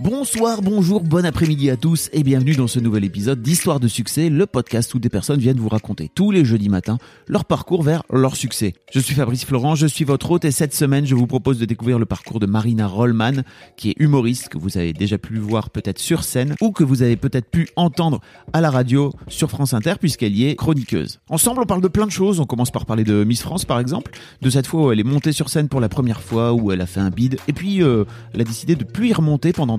Bonsoir, 0.00 0.60
bonjour, 0.60 1.04
bon 1.04 1.24
après-midi 1.24 1.70
à 1.70 1.76
tous 1.76 2.10
et 2.12 2.24
bienvenue 2.24 2.56
dans 2.56 2.66
ce 2.66 2.80
nouvel 2.80 3.04
épisode 3.04 3.40
d'Histoire 3.40 3.78
de 3.78 3.86
succès, 3.86 4.28
le 4.28 4.44
podcast 4.44 4.92
où 4.94 4.98
des 4.98 5.08
personnes 5.08 5.38
viennent 5.38 5.60
vous 5.60 5.68
raconter 5.68 6.10
tous 6.12 6.32
les 6.32 6.44
jeudis 6.44 6.68
matins 6.68 6.98
leur 7.28 7.44
parcours 7.44 7.84
vers 7.84 8.02
leur 8.10 8.34
succès. 8.34 8.74
Je 8.92 8.98
suis 8.98 9.14
Fabrice 9.14 9.44
Florent, 9.44 9.76
je 9.76 9.86
suis 9.86 10.04
votre 10.04 10.32
hôte 10.32 10.44
et 10.44 10.50
cette 10.50 10.74
semaine 10.74 11.06
je 11.06 11.14
vous 11.14 11.28
propose 11.28 11.60
de 11.60 11.64
découvrir 11.64 12.00
le 12.00 12.06
parcours 12.06 12.40
de 12.40 12.46
Marina 12.46 12.88
Rollman 12.88 13.44
qui 13.76 13.90
est 13.90 13.94
humoriste 14.00 14.48
que 14.48 14.58
vous 14.58 14.76
avez 14.78 14.92
déjà 14.92 15.16
pu 15.16 15.38
voir 15.38 15.70
peut-être 15.70 16.00
sur 16.00 16.24
scène 16.24 16.56
ou 16.60 16.72
que 16.72 16.82
vous 16.82 17.02
avez 17.02 17.16
peut-être 17.16 17.48
pu 17.48 17.68
entendre 17.76 18.20
à 18.52 18.60
la 18.60 18.70
radio 18.70 19.12
sur 19.28 19.48
France 19.48 19.74
Inter 19.74 19.94
puisqu'elle 20.00 20.34
y 20.34 20.48
est 20.48 20.56
chroniqueuse. 20.56 21.20
Ensemble 21.30 21.60
on 21.62 21.66
parle 21.66 21.82
de 21.82 21.88
plein 21.88 22.06
de 22.06 22.12
choses, 22.12 22.40
on 22.40 22.46
commence 22.46 22.72
par 22.72 22.84
parler 22.84 23.04
de 23.04 23.22
Miss 23.22 23.42
France 23.42 23.64
par 23.64 23.78
exemple, 23.78 24.10
de 24.42 24.50
cette 24.50 24.66
fois 24.66 24.86
où 24.86 24.92
elle 24.92 24.98
est 24.98 25.04
montée 25.04 25.30
sur 25.30 25.50
scène 25.50 25.68
pour 25.68 25.80
la 25.80 25.88
première 25.88 26.20
fois, 26.20 26.52
où 26.52 26.72
elle 26.72 26.80
a 26.80 26.86
fait 26.86 27.00
un 27.00 27.10
bide 27.10 27.38
et 27.46 27.52
puis 27.52 27.80
euh, 27.80 28.04
elle 28.32 28.40
a 28.40 28.44
décidé 28.44 28.74
de 28.74 28.82
plus 28.82 29.10
y 29.10 29.12
remonter 29.12 29.52
pendant 29.52 29.78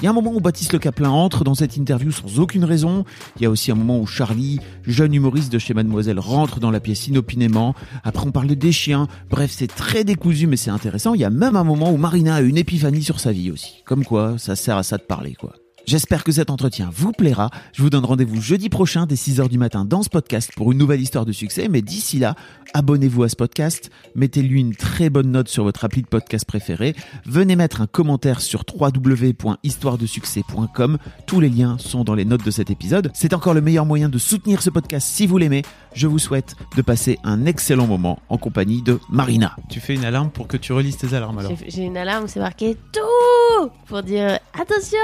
Il 0.00 0.04
y 0.04 0.06
a 0.06 0.10
un 0.10 0.12
moment 0.14 0.32
où 0.32 0.40
Baptiste 0.40 0.72
Le 0.72 0.78
Caplin 0.78 1.10
entre 1.10 1.42
dans 1.42 1.56
cette 1.56 1.76
interview 1.76 2.12
sans 2.12 2.38
aucune 2.38 2.64
raison. 2.64 3.04
Il 3.36 3.42
y 3.42 3.46
a 3.46 3.50
aussi 3.50 3.72
un 3.72 3.74
moment 3.74 3.98
où 3.98 4.06
Charlie, 4.06 4.60
jeune 4.86 5.12
humoriste 5.12 5.52
de 5.52 5.58
chez 5.58 5.74
Mademoiselle, 5.74 6.20
rentre 6.20 6.60
dans 6.60 6.70
la 6.70 6.78
pièce 6.78 7.08
inopinément. 7.08 7.74
Après, 8.04 8.24
on 8.24 8.30
parle 8.30 8.54
des 8.54 8.72
chiens. 8.72 9.08
Bref, 9.28 9.50
c'est 9.52 9.66
très 9.66 10.04
décousu, 10.04 10.46
mais 10.46 10.56
c'est 10.56 10.70
intéressant. 10.70 11.14
Il 11.14 11.20
y 11.20 11.24
a 11.24 11.30
même 11.30 11.56
un 11.56 11.64
moment 11.64 11.90
où 11.92 11.96
Marina 11.96 12.36
a 12.36 12.40
une 12.42 12.56
épiphanie 12.56 13.02
sur 13.02 13.18
sa 13.18 13.32
vie 13.32 13.50
aussi. 13.50 13.82
Comme 13.84 14.04
quoi, 14.04 14.38
ça 14.38 14.54
sert 14.54 14.76
à 14.76 14.84
ça 14.84 14.98
de 14.98 15.02
parler, 15.02 15.34
quoi. 15.34 15.54
J'espère 15.88 16.22
que 16.22 16.32
cet 16.32 16.50
entretien 16.50 16.90
vous 16.92 17.12
plaira. 17.12 17.48
Je 17.72 17.80
vous 17.80 17.88
donne 17.88 18.04
rendez-vous 18.04 18.42
jeudi 18.42 18.68
prochain 18.68 19.06
dès 19.06 19.14
6h 19.14 19.48
du 19.48 19.56
matin 19.56 19.86
dans 19.86 20.02
ce 20.02 20.10
podcast 20.10 20.50
pour 20.54 20.70
une 20.70 20.76
nouvelle 20.76 21.00
histoire 21.00 21.24
de 21.24 21.32
succès. 21.32 21.66
Mais 21.70 21.80
d'ici 21.80 22.18
là, 22.18 22.34
abonnez-vous 22.74 23.22
à 23.22 23.30
ce 23.30 23.36
podcast, 23.36 23.88
mettez-lui 24.14 24.60
une 24.60 24.76
très 24.76 25.08
bonne 25.08 25.30
note 25.30 25.48
sur 25.48 25.64
votre 25.64 25.86
appli 25.86 26.02
de 26.02 26.06
podcast 26.06 26.44
préféré, 26.44 26.94
venez 27.24 27.56
mettre 27.56 27.80
un 27.80 27.86
commentaire 27.86 28.42
sur 28.42 28.64
www.histoiredesuccès.com. 28.78 30.98
Tous 31.26 31.40
les 31.40 31.48
liens 31.48 31.78
sont 31.78 32.04
dans 32.04 32.14
les 32.14 32.26
notes 32.26 32.44
de 32.44 32.50
cet 32.50 32.70
épisode. 32.70 33.10
C'est 33.14 33.32
encore 33.32 33.54
le 33.54 33.62
meilleur 33.62 33.86
moyen 33.86 34.10
de 34.10 34.18
soutenir 34.18 34.60
ce 34.60 34.68
podcast 34.68 35.08
si 35.10 35.26
vous 35.26 35.38
l'aimez. 35.38 35.62
Je 35.94 36.06
vous 36.06 36.18
souhaite 36.18 36.54
de 36.76 36.82
passer 36.82 37.18
un 37.24 37.46
excellent 37.46 37.86
moment 37.86 38.18
en 38.28 38.36
compagnie 38.36 38.82
de 38.82 39.00
Marina. 39.08 39.56
Tu 39.70 39.80
fais 39.80 39.94
une 39.94 40.04
alarme 40.04 40.28
pour 40.28 40.48
que 40.48 40.58
tu 40.58 40.74
relises 40.74 40.98
tes 40.98 41.14
alarmes 41.14 41.38
alors 41.38 41.52
J'ai- 41.58 41.70
J'ai 41.70 41.84
une 41.84 41.96
alarme, 41.96 42.28
c'est 42.28 42.40
marqué 42.40 42.76
tout 42.92 43.70
pour 43.86 44.02
dire 44.02 44.38
attention, 44.52 44.98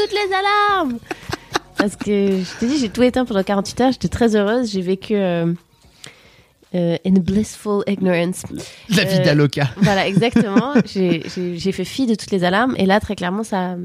toutes 0.00 0.12
les 0.12 0.34
alarmes. 0.34 0.98
Parce 1.76 1.96
que 1.96 2.04
je 2.42 2.58
t'ai 2.58 2.66
dit, 2.66 2.78
j'ai 2.78 2.88
tout 2.88 3.02
éteint 3.02 3.24
pendant 3.24 3.42
48 3.42 3.80
heures, 3.80 3.92
j'étais 3.92 4.08
très 4.08 4.34
heureuse, 4.34 4.70
j'ai 4.72 4.80
vécu 4.82 5.14
euh, 5.14 5.52
euh, 6.74 6.96
in 7.06 7.12
blissful 7.20 7.82
ignorance. 7.86 8.42
La 8.90 9.04
vie 9.04 9.18
Euh, 9.20 9.24
d'Aloca. 9.24 9.70
Voilà, 9.78 10.06
exactement. 10.08 10.74
J'ai- 10.84 11.22
fait 11.72 11.84
fi 11.84 12.06
de 12.06 12.14
toutes 12.14 12.30
les 12.32 12.44
alarmes 12.44 12.74
et 12.76 12.84
là, 12.84 12.98
très 13.00 13.14
clairement, 13.14 13.44
ça, 13.44 13.76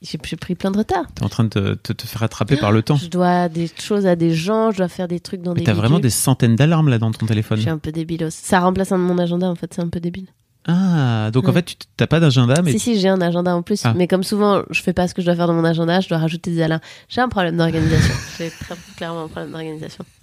j'ai 0.00 0.18
pris 0.18 0.54
plein 0.54 0.70
de 0.70 0.78
retard. 0.78 1.04
T'es 1.14 1.22
en 1.24 1.28
train 1.28 1.44
de 1.44 1.50
te, 1.50 1.74
te- 1.74 1.92
te 1.92 2.06
faire 2.06 2.22
attraper 2.22 2.56
par 2.56 2.72
le 2.72 2.82
temps. 2.82 2.96
Je 2.96 3.08
dois 3.08 3.48
des 3.50 3.70
choses 3.78 4.06
à 4.06 4.16
des 4.16 4.34
gens, 4.34 4.70
je 4.72 4.78
dois 4.78 4.88
faire 4.88 5.06
des 5.06 5.20
trucs 5.20 5.42
dans 5.42 5.52
Mais 5.52 5.60
des. 5.60 5.64
t'as 5.66 5.74
vraiment 5.74 6.00
des 6.00 6.10
centaines 6.10 6.56
d'alarmes 6.56 6.88
là 6.88 6.98
dans 6.98 7.12
ton 7.12 7.26
téléphone. 7.26 7.58
Je 7.58 7.62
suis 7.62 7.70
un 7.70 7.78
peu 7.78 7.92
débilos. 7.92 8.30
Ça 8.30 8.60
remplace 8.60 8.90
un 8.92 8.98
de 8.98 9.04
mon 9.04 9.18
agenda, 9.18 9.46
en 9.48 9.54
fait, 9.54 9.72
c'est 9.74 9.82
un 9.82 9.88
peu 9.88 10.00
débile. 10.00 10.26
Ah, 10.66 11.30
donc 11.32 11.48
en 11.48 11.52
fait, 11.52 11.62
tu 11.64 11.74
t'as 11.96 12.06
pas 12.06 12.20
d'agenda, 12.20 12.62
mais 12.62 12.70
Si, 12.72 12.78
si, 12.78 13.00
j'ai 13.00 13.08
un 13.08 13.20
agenda 13.20 13.54
en 13.56 13.62
plus. 13.62 13.80
Ah. 13.84 13.94
Mais 13.96 14.06
comme 14.06 14.22
souvent, 14.22 14.62
je 14.70 14.80
fais 14.82 14.92
pas 14.92 15.08
ce 15.08 15.14
que 15.14 15.20
je 15.20 15.26
dois 15.26 15.34
faire 15.34 15.48
dans 15.48 15.54
mon 15.54 15.64
agenda, 15.64 15.98
je 16.00 16.08
dois 16.08 16.18
rajouter 16.18 16.52
des 16.52 16.62
alarmes. 16.62 16.80
J'ai 17.08 17.20
un 17.20 17.28
problème 17.28 17.56
d'organisation. 17.56 18.14
j'ai 18.38 18.50
très 18.50 18.76
clairement 18.96 19.24
un 19.24 19.28
problème 19.28 19.50
d'organisation. 19.50 20.04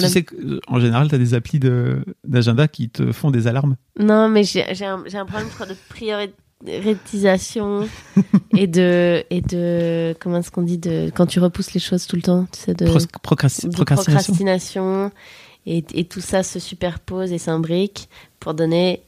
Tu 0.00 0.08
sais 0.08 0.22
qu'en 0.22 0.78
général, 0.78 1.08
t'as 1.08 1.18
des 1.18 1.34
applis 1.34 1.58
de- 1.58 2.04
d'agenda 2.22 2.68
qui 2.68 2.88
te 2.88 3.10
font 3.12 3.30
des 3.32 3.46
alarmes. 3.48 3.74
Non, 3.98 4.28
mais 4.28 4.44
j'ai 4.44 4.62
un, 4.84 5.02
un 5.12 5.24
problème, 5.26 5.48
je 5.50 5.54
crois, 5.54 5.66
de 5.66 5.74
prioritisation 5.88 7.88
et 8.56 8.66
de, 8.66 9.24
et 9.30 9.40
de. 9.40 10.14
Comment 10.20 10.38
est-ce 10.38 10.50
qu'on 10.50 10.62
dit 10.62 10.78
de, 10.78 11.10
Quand 11.14 11.26
tu 11.26 11.40
repousses 11.40 11.72
les 11.74 11.80
choses 11.80 12.06
tout 12.06 12.16
le 12.16 12.22
temps, 12.22 12.46
tu 12.52 12.60
sais, 12.60 12.74
de. 12.74 12.86
Procrasti- 12.86 13.08
procrasti- 13.22 13.68
de 13.68 13.72
procrastination. 13.74 14.32
procrastination. 14.34 15.10
Et, 15.66 15.82
et 15.94 16.04
tout 16.04 16.20
ça 16.20 16.42
se 16.42 16.58
superpose 16.58 17.32
et 17.32 17.38
s'imbrique 17.38 18.10
pour 18.44 18.52
donner 18.52 19.02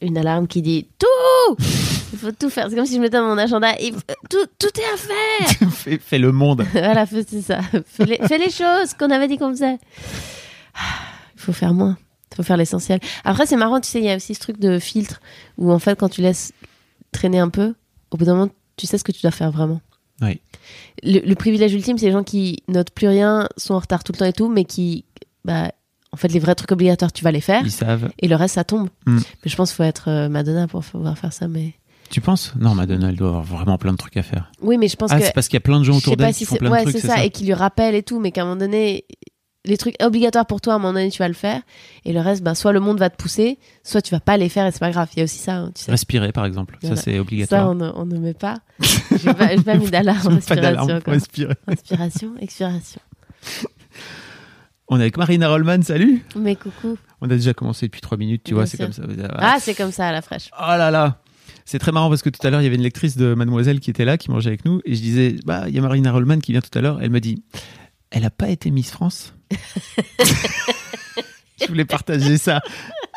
une 0.00 0.16
alarme 0.16 0.46
qui 0.46 0.62
dit 0.62 0.86
tout 0.98 1.56
Il 2.12 2.18
faut 2.20 2.30
tout 2.30 2.48
faire. 2.48 2.70
C'est 2.70 2.76
comme 2.76 2.86
si 2.86 2.94
je 2.94 3.00
mettais 3.00 3.18
dans 3.18 3.26
mon 3.26 3.36
agenda 3.36 3.72
et 3.80 3.90
tout, 4.30 4.46
tout 4.60 4.68
est 4.80 4.94
à 4.94 4.96
faire 4.96 5.70
fais, 5.72 5.98
fais 5.98 6.18
le 6.18 6.30
monde. 6.30 6.64
Voilà, 6.72 7.04
fais- 7.04 7.26
c'est 7.28 7.42
ça. 7.42 7.60
Fais 7.84 8.04
les, 8.04 8.16
fais 8.28 8.38
les 8.38 8.48
choses 8.50 8.94
qu'on 8.98 9.10
avait 9.10 9.26
dit 9.26 9.36
qu'on 9.38 9.50
faisait. 9.50 9.78
Il 11.34 11.40
faut 11.40 11.52
faire 11.52 11.74
moins. 11.74 11.98
Il 12.32 12.36
faut 12.36 12.42
faire 12.44 12.56
l'essentiel. 12.56 13.00
Après, 13.24 13.44
c'est 13.46 13.56
marrant, 13.56 13.80
tu 13.80 13.88
sais, 13.88 13.98
il 13.98 14.04
y 14.04 14.10
a 14.10 14.16
aussi 14.16 14.34
ce 14.34 14.40
truc 14.40 14.58
de 14.60 14.78
filtre 14.78 15.20
où 15.58 15.72
en 15.72 15.78
fait, 15.80 15.98
quand 15.98 16.08
tu 16.08 16.22
laisses 16.22 16.52
traîner 17.12 17.38
un 17.40 17.48
peu, 17.48 17.74
au 18.12 18.16
bout 18.16 18.24
d'un 18.24 18.34
moment, 18.36 18.50
tu 18.76 18.86
sais 18.86 18.98
ce 18.98 19.04
que 19.04 19.12
tu 19.12 19.22
dois 19.22 19.30
faire 19.32 19.50
vraiment. 19.50 19.80
Oui. 20.22 20.40
Le, 21.02 21.20
le 21.20 21.34
privilège 21.34 21.74
ultime, 21.74 21.98
c'est 21.98 22.06
les 22.06 22.12
gens 22.12 22.24
qui 22.24 22.62
notent 22.68 22.90
plus 22.90 23.08
rien, 23.08 23.48
sont 23.56 23.74
en 23.74 23.78
retard 23.80 24.04
tout 24.04 24.12
le 24.12 24.18
temps 24.18 24.24
et 24.26 24.32
tout, 24.32 24.48
mais 24.48 24.64
qui, 24.64 25.04
bah, 25.44 25.72
en 26.16 26.18
fait, 26.18 26.28
les 26.28 26.38
vrais 26.38 26.54
trucs 26.54 26.72
obligatoires, 26.72 27.12
tu 27.12 27.22
vas 27.22 27.30
les 27.30 27.42
faire. 27.42 27.60
Ils 27.62 27.70
savent. 27.70 28.08
Et 28.20 28.26
le 28.26 28.36
reste, 28.36 28.54
ça 28.54 28.64
tombe. 28.64 28.88
Mm. 29.06 29.16
Mais 29.18 29.50
je 29.50 29.54
pense 29.56 29.68
qu'il 29.70 29.76
faut 29.76 29.82
être 29.82 30.08
euh, 30.08 30.28
Madonna 30.30 30.66
pour 30.66 30.82
pouvoir 30.82 31.18
faire 31.18 31.32
ça. 31.34 31.46
Mais 31.46 31.74
Tu 32.10 32.22
penses? 32.22 32.54
Non, 32.58 32.74
Madonna, 32.74 33.10
elle 33.10 33.16
doit 33.16 33.28
avoir 33.28 33.42
vraiment 33.44 33.76
plein 33.76 33.92
de 33.92 33.98
trucs 33.98 34.16
à 34.16 34.22
faire. 34.22 34.50
oui, 34.62 34.78
mais 34.78 34.88
je 34.88 34.96
pense 34.96 35.10
Ah, 35.12 35.18
que 35.18 35.24
c'est 35.26 35.32
parce 35.34 35.48
qu'il 35.48 35.56
y 35.56 35.58
a 35.58 35.60
plein 35.60 35.78
de 35.78 35.84
gens 35.84 35.92
je 35.92 35.98
autour 35.98 36.16
d'elle 36.16 36.32
si 36.32 36.40
qui 36.40 36.44
font 36.46 36.56
plein 36.56 36.70
ouais, 36.70 36.78
de 36.84 36.90
trucs, 36.90 36.96
c'est 36.96 37.02
c'est 37.02 37.06
ça, 37.08 37.16
ça, 37.16 37.24
et 37.24 37.30
qui 37.30 37.44
lui 37.44 37.52
rappellent 37.54 37.94
et 37.94 38.02
tout, 38.02 38.18
mais 38.18 38.30
qu'à 38.32 38.42
un 38.42 38.44
moment 38.46 38.56
donné, 38.60 39.04
les 39.66 39.76
trucs 39.76 39.96
obligatoires 40.00 40.46
pour 40.46 40.60
toi, 40.60 40.74
à 40.74 40.76
un 40.76 40.78
moment 40.78 40.92
donné, 40.94 41.10
tu 41.10 41.18
vas 41.18 41.26
le 41.28 41.34
faire, 41.34 41.60
et 42.04 42.12
le 42.12 42.20
reste, 42.20 42.42
bah, 42.44 42.54
soit 42.54 42.72
le 42.72 42.78
monde 42.80 42.98
va 43.00 43.10
te 43.10 43.16
pousser, 43.20 43.58
soit 43.82 44.00
tu 44.00 44.12
vas 44.12 44.20
pas 44.20 44.36
les 44.36 44.48
faire 44.48 44.64
et 44.64 44.70
c'est 44.70 44.78
pas 44.78 44.92
grave. 44.92 45.08
Il 45.14 45.18
y 45.18 45.20
a 45.22 45.24
aussi 45.24 45.38
ça, 45.38 45.56
hein, 45.56 45.72
tu 45.74 45.82
sais. 45.82 45.90
Respirer, 45.90 46.30
par 46.32 46.46
exemple. 46.46 46.78
Voilà. 46.80 46.94
Ça, 46.96 47.02
c'est 47.02 47.14
Ça, 47.16 47.20
obligatoire. 47.20 47.70
on 47.70 47.74
ne, 47.74 47.90
on 47.96 48.06
ne 48.06 48.16
met 48.18 48.34
pas. 48.34 48.58
J'ai 48.80 49.34
pas, 49.34 49.48
pas 49.60 49.74
mis 49.76 49.90
d'alarme. 49.90 50.38
Pas 50.40 50.54
d'alarme 50.56 51.00
Respiration, 51.66 52.34
expiration. 52.40 53.00
On 54.88 54.98
est 54.98 55.02
avec 55.02 55.16
Marina 55.16 55.48
Rollman, 55.48 55.82
salut 55.82 56.22
Mais 56.36 56.54
coucou. 56.56 56.96
On 57.20 57.26
a 57.26 57.34
déjà 57.34 57.54
commencé 57.54 57.86
depuis 57.86 58.00
trois 58.00 58.16
minutes, 58.18 58.42
tu 58.44 58.52
Bien 58.52 58.58
vois, 58.62 58.66
c'est 58.66 58.76
comme 58.78 58.92
ça. 58.92 59.02
Ah, 59.36 59.56
c'est 59.60 59.74
comme 59.74 59.90
ça 59.92 60.08
à 60.08 60.12
la 60.12 60.22
fraîche. 60.22 60.48
Oh 60.58 60.62
là 60.68 60.90
là 60.90 61.20
C'est 61.64 61.78
très 61.80 61.90
marrant 61.92 62.08
parce 62.08 62.22
que 62.22 62.30
tout 62.30 62.44
à 62.46 62.50
l'heure, 62.50 62.60
il 62.60 62.64
y 62.64 62.66
avait 62.68 62.76
une 62.76 62.82
lectrice 62.82 63.16
de 63.16 63.34
Mademoiselle 63.34 63.80
qui 63.80 63.90
était 63.90 64.04
là, 64.04 64.16
qui 64.16 64.30
mangeait 64.30 64.50
avec 64.50 64.64
nous, 64.64 64.80
et 64.84 64.94
je 64.94 65.00
disais, 65.00 65.36
bah, 65.44 65.64
il 65.68 65.74
y 65.74 65.78
a 65.78 65.82
Marina 65.82 66.12
Rollman 66.12 66.38
qui 66.38 66.52
vient 66.52 66.60
tout 66.60 66.76
à 66.78 66.82
l'heure, 66.82 67.00
elle 67.02 67.10
me 67.10 67.20
dit, 67.20 67.42
elle 68.10 68.24
a 68.24 68.30
pas 68.30 68.48
été 68.48 68.70
Miss 68.70 68.90
France? 68.90 69.34
Je 71.60 71.66
voulais 71.68 71.84
partager 71.86 72.36
ça 72.36 72.60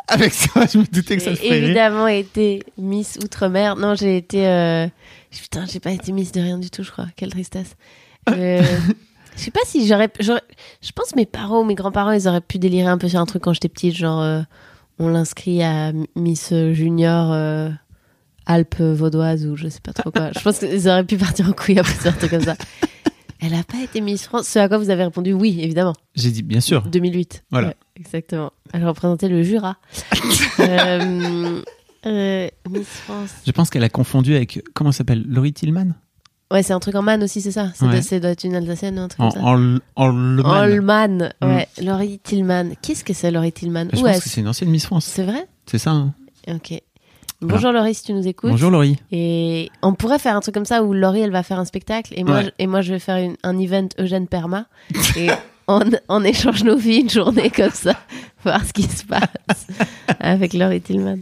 avec 0.07 0.33
toi, 0.33 0.65
je 0.65 0.77
me 0.79 0.85
doutais 0.85 1.17
que 1.17 1.21
ça 1.23 1.31
J'ai 1.31 1.35
ferait 1.35 1.59
évidemment 1.61 2.07
été 2.07 2.63
Miss 2.77 3.19
Outre-mer. 3.21 3.75
Non, 3.75 3.95
j'ai 3.95 4.15
été. 4.17 4.47
euh, 4.47 4.87
Putain, 5.29 5.65
j'ai 5.65 5.79
pas 5.81 5.91
été 5.91 6.13
Miss 6.13 6.31
de 6.31 6.39
rien 6.39 6.57
du 6.57 6.69
tout, 6.71 6.81
je 6.83 6.89
crois. 6.89 7.07
Quelle 7.15 7.29
tristesse. 7.31 7.75
Euh, 8.29 8.61
Je 9.35 9.41
sais 9.43 9.51
pas 9.51 9.61
si 9.65 9.87
j'aurais. 9.87 10.09
Je 10.19 10.91
pense 10.93 11.15
mes 11.15 11.25
parents 11.25 11.61
ou 11.61 11.63
mes 11.63 11.75
grands-parents, 11.75 12.11
ils 12.11 12.27
auraient 12.27 12.41
pu 12.41 12.59
délirer 12.59 12.87
un 12.87 12.97
peu 12.97 13.07
sur 13.07 13.19
un 13.19 13.25
truc 13.25 13.43
quand 13.43 13.53
j'étais 13.53 13.69
petite, 13.69 13.95
genre 13.95 14.21
euh, 14.21 14.41
on 14.99 15.07
l'inscrit 15.07 15.63
à 15.63 15.91
Miss 16.15 16.53
Junior 16.71 17.31
euh, 17.31 17.69
Alpes 18.45 18.81
vaudoises 18.81 19.45
ou 19.45 19.55
je 19.55 19.69
sais 19.69 19.81
pas 19.81 19.93
trop 19.93 20.11
quoi. 20.11 20.31
Je 20.35 20.39
pense 20.41 20.59
qu'ils 20.59 20.89
auraient 20.89 21.05
pu 21.05 21.17
partir 21.17 21.47
en 21.47 21.53
couille 21.53 21.79
après 21.79 22.07
un 22.07 22.11
truc 22.11 22.31
comme 22.31 22.43
ça. 22.43 22.55
Elle 23.41 23.53
a 23.53 23.63
pas 23.63 23.81
été 23.81 24.01
Miss 24.01 24.23
France. 24.23 24.47
Ce 24.47 24.59
à 24.59 24.67
quoi 24.67 24.77
vous 24.77 24.89
avez 24.89 25.05
répondu 25.05 25.31
oui, 25.31 25.59
évidemment. 25.61 25.93
J'ai 26.13 26.29
dit, 26.29 26.43
bien 26.43 26.59
sûr. 26.59 26.81
2008. 26.87 27.45
Voilà. 27.51 27.69
Ouais, 27.69 27.75
exactement. 27.95 28.51
Elle 28.73 28.85
représentait 28.85 29.29
le 29.29 29.43
Jura. 29.43 29.77
Euh, 32.05 32.47
Miss 32.69 32.87
France. 32.87 33.29
Je 33.45 33.51
pense 33.51 33.69
qu'elle 33.69 33.83
a 33.83 33.89
confondu 33.89 34.33
avec, 34.33 34.63
comment 34.73 34.93
s'appelle 34.93 35.25
Laurie 35.27 35.51
Tillman? 35.51 35.95
Ouais, 36.51 36.63
c'est 36.63 36.73
un 36.73 36.79
truc 36.79 36.95
en 36.95 37.03
man 37.03 37.21
aussi, 37.23 37.41
c'est 37.41 37.51
ça. 37.51 37.71
Ça 37.75 37.85
Ouais. 37.85 37.91
doit- 37.91 38.01
ça 38.01 38.19
doit 38.19 38.31
être 38.31 38.43
une 38.43 38.55
Alsacienne 38.55 38.97
ou 38.97 39.03
un 39.03 39.07
truc 39.07 39.21
En, 39.21 39.29
comme 39.29 39.39
ça. 39.41 39.47
en, 39.47 39.77
en 39.95 40.07
Leman. 40.09 40.51
Allman, 40.55 41.29
ouais. 41.43 41.67
Laurie 41.81 42.19
Tillman. 42.23 42.71
Qu'est-ce 42.81 43.03
que 43.03 43.13
c'est 43.13 43.29
Laurie 43.29 43.51
Tillman? 43.51 43.85
Je 43.93 44.01
pense 44.01 44.19
que 44.19 44.29
c'est 44.29 44.41
une 44.41 44.47
ancienne 44.47 44.69
Miss 44.71 44.85
France. 44.87 45.05
C'est 45.05 45.23
vrai? 45.23 45.45
C'est 45.67 45.77
ça. 45.77 45.91
hein 45.91 46.13
Ok. 46.47 46.73
Bonjour 47.41 47.71
Laurie, 47.71 47.93
si 47.93 48.03
tu 48.03 48.13
nous 48.13 48.27
écoutes. 48.27 48.49
Bonjour 48.49 48.71
Laurie. 48.71 48.97
Et 49.11 49.69
on 49.83 49.93
pourrait 49.93 50.19
faire 50.19 50.35
un 50.35 50.41
truc 50.41 50.53
comme 50.55 50.65
ça 50.65 50.83
où 50.83 50.91
Laurie, 50.93 51.21
elle 51.21 51.31
va 51.31 51.43
faire 51.43 51.59
un 51.59 51.65
spectacle 51.65 52.13
et 52.17 52.23
moi, 52.23 52.37
Ouais. 52.37 52.43
je, 52.45 52.49
et 52.57 52.67
moi 52.67 52.81
je 52.81 52.91
vais 52.93 52.99
faire 52.99 53.15
une- 53.17 53.37
un 53.43 53.57
event 53.59 53.87
Eugène 53.99 54.27
Perma. 54.27 54.65
et 55.15 55.29
on, 55.69 55.81
on 56.09 56.23
échange 56.25 56.63
nos 56.65 56.75
vies 56.75 57.01
une 57.01 57.09
journée 57.09 57.49
comme 57.49 57.71
ça, 57.71 57.93
voir 58.43 58.65
ce 58.65 58.73
qui 58.73 58.83
se 58.83 59.05
passe 59.05 59.67
avec 60.19 60.53
Laurie 60.53 60.81
Tillman. 60.81 61.19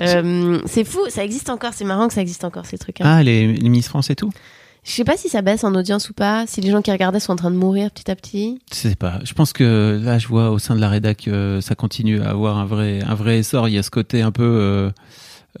Euh, 0.00 0.60
c'est 0.66 0.84
fou, 0.84 1.00
ça 1.08 1.24
existe 1.24 1.50
encore, 1.50 1.72
c'est 1.74 1.84
marrant 1.84 2.08
que 2.08 2.14
ça 2.14 2.20
existe 2.22 2.44
encore 2.44 2.66
ces 2.66 2.78
trucs. 2.78 3.00
hein. 3.00 3.04
Ah, 3.06 3.22
les, 3.22 3.52
les 3.54 3.68
Miss 3.68 3.88
France 3.88 4.10
et 4.10 4.16
tout 4.16 4.30
Je 4.84 4.90
sais 4.92 5.04
pas 5.04 5.16
si 5.16 5.28
ça 5.28 5.42
baisse 5.42 5.62
en 5.64 5.74
audience 5.74 6.08
ou 6.10 6.14
pas, 6.14 6.44
si 6.46 6.60
les 6.60 6.70
gens 6.70 6.80
qui 6.82 6.90
regardaient 6.90 7.20
sont 7.20 7.32
en 7.32 7.36
train 7.36 7.50
de 7.50 7.56
mourir 7.56 7.90
petit 7.90 8.10
à 8.10 8.16
petit. 8.16 8.60
Je 8.72 8.76
sais 8.76 8.94
pas. 8.96 9.18
Je 9.24 9.32
pense 9.34 9.52
que 9.52 10.00
là, 10.02 10.18
je 10.18 10.26
vois 10.28 10.50
au 10.50 10.58
sein 10.58 10.74
de 10.74 10.80
la 10.80 10.88
rédac, 10.88 11.28
euh, 11.28 11.60
ça 11.60 11.74
continue 11.74 12.20
à 12.22 12.30
avoir 12.30 12.56
un 12.58 12.64
vrai, 12.64 13.00
un 13.06 13.14
vrai 13.14 13.38
essor. 13.38 13.68
Il 13.68 13.74
y 13.74 13.78
a 13.78 13.82
ce 13.82 13.90
côté 13.90 14.22
un 14.22 14.32
peu 14.32 14.42
euh, 14.42 14.90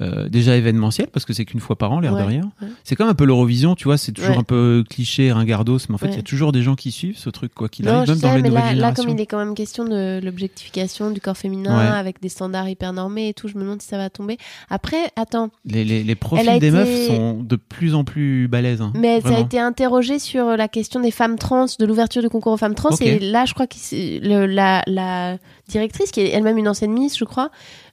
euh, 0.00 0.28
déjà 0.28 0.56
événementiel 0.56 1.08
parce 1.12 1.24
que 1.24 1.32
c'est 1.32 1.44
qu'une 1.44 1.60
fois 1.60 1.76
par 1.76 1.90
an, 1.92 2.00
l'air 2.00 2.12
de 2.12 2.18
Ouais, 2.18 2.24
rien. 2.24 2.50
ouais. 2.62 2.68
C'est 2.84 2.94
comme 2.96 3.08
un 3.08 3.14
peu 3.14 3.24
l'Eurovision, 3.24 3.74
tu 3.74 3.84
vois. 3.84 3.98
C'est 3.98 4.12
toujours 4.12 4.32
Ouais. 4.34 4.38
un 4.40 4.44
peu 4.44 4.84
cliché, 4.88 5.32
ringardos, 5.32 5.78
mais 5.88 5.94
en 5.94 5.98
fait, 5.98 6.08
il 6.08 6.16
y 6.16 6.18
a 6.18 6.22
toujours 6.22 6.52
des 6.52 6.62
gens 6.62 6.74
qui 6.76 6.92
suivent 6.92 7.18
ce 7.18 7.28
truc 7.30 7.52
quoi 7.54 7.68
qu'il 7.68 7.88
arrive, 7.88 8.08
même 8.08 8.18
dans 8.18 8.34
les 8.34 8.42
mais 8.42 8.48
nouvelles 8.48 8.54
là, 8.54 8.60
là, 8.68 8.70
générations. 8.74 9.04
comme 9.04 9.14
il 9.18 9.20
est 9.20 9.26
quand 9.26 9.38
même 9.38 9.54
question 9.54 9.84
de 9.84 10.20
l'objectification 10.22 11.10
du 11.10 11.20
corps 11.20 11.36
féminin 11.36 11.76
avec 11.76 12.20
des 12.20 12.28
standards 12.28 12.68
hyper 12.68 12.92
normés 12.92 13.28
et 13.28 13.34
tout, 13.34 13.48
je 13.48 13.56
me 13.56 13.62
demande 13.62 13.82
si 13.82 13.88
ça 13.88 13.96
va 13.96 14.10
tomber. 14.10 14.38
Après, 14.68 15.10
attends, 15.16 15.50
Les, 15.64 15.84
les, 15.84 16.02
les 16.04 16.14
profils 16.14 16.46
des 16.46 16.56
été- 16.56 16.70
meufs 16.70 17.06
sont 17.06 17.42
de 17.42 17.56
plus 17.56 17.94
en 17.94 18.04
plus 18.04 18.48
balèzes. 18.48 18.80
hein, 18.82 18.92
mais 18.96 19.20
ça 19.20 19.36
a 19.36 19.40
été 19.40 19.58
interrogé 19.58 20.18
sur 20.18 20.56
la 20.56 20.68
question 20.68 21.00
des 21.00 21.10
femmes 21.10 21.36
trans, 21.38 21.66
de 21.78 21.84
l'ouverture 21.86 22.22
du 22.22 22.28
concours 22.28 22.52
aux 22.52 22.56
femmes 22.56 22.74
trans. 22.74 22.90
Et 23.00 23.18
là, 23.18 23.44
je 23.44 23.54
crois 23.54 23.66
que 23.66 23.74
le- 23.92 24.46
la, 24.46 24.82
la 24.86 25.36
directrice, 25.70 26.10
qui 26.10 26.20
est 26.20 26.30
elle-même 26.30 26.58
une 26.58 26.68
ancienne 26.68 26.92
ministre, 26.92 27.18
je 27.18 27.24
crois, 27.24 27.50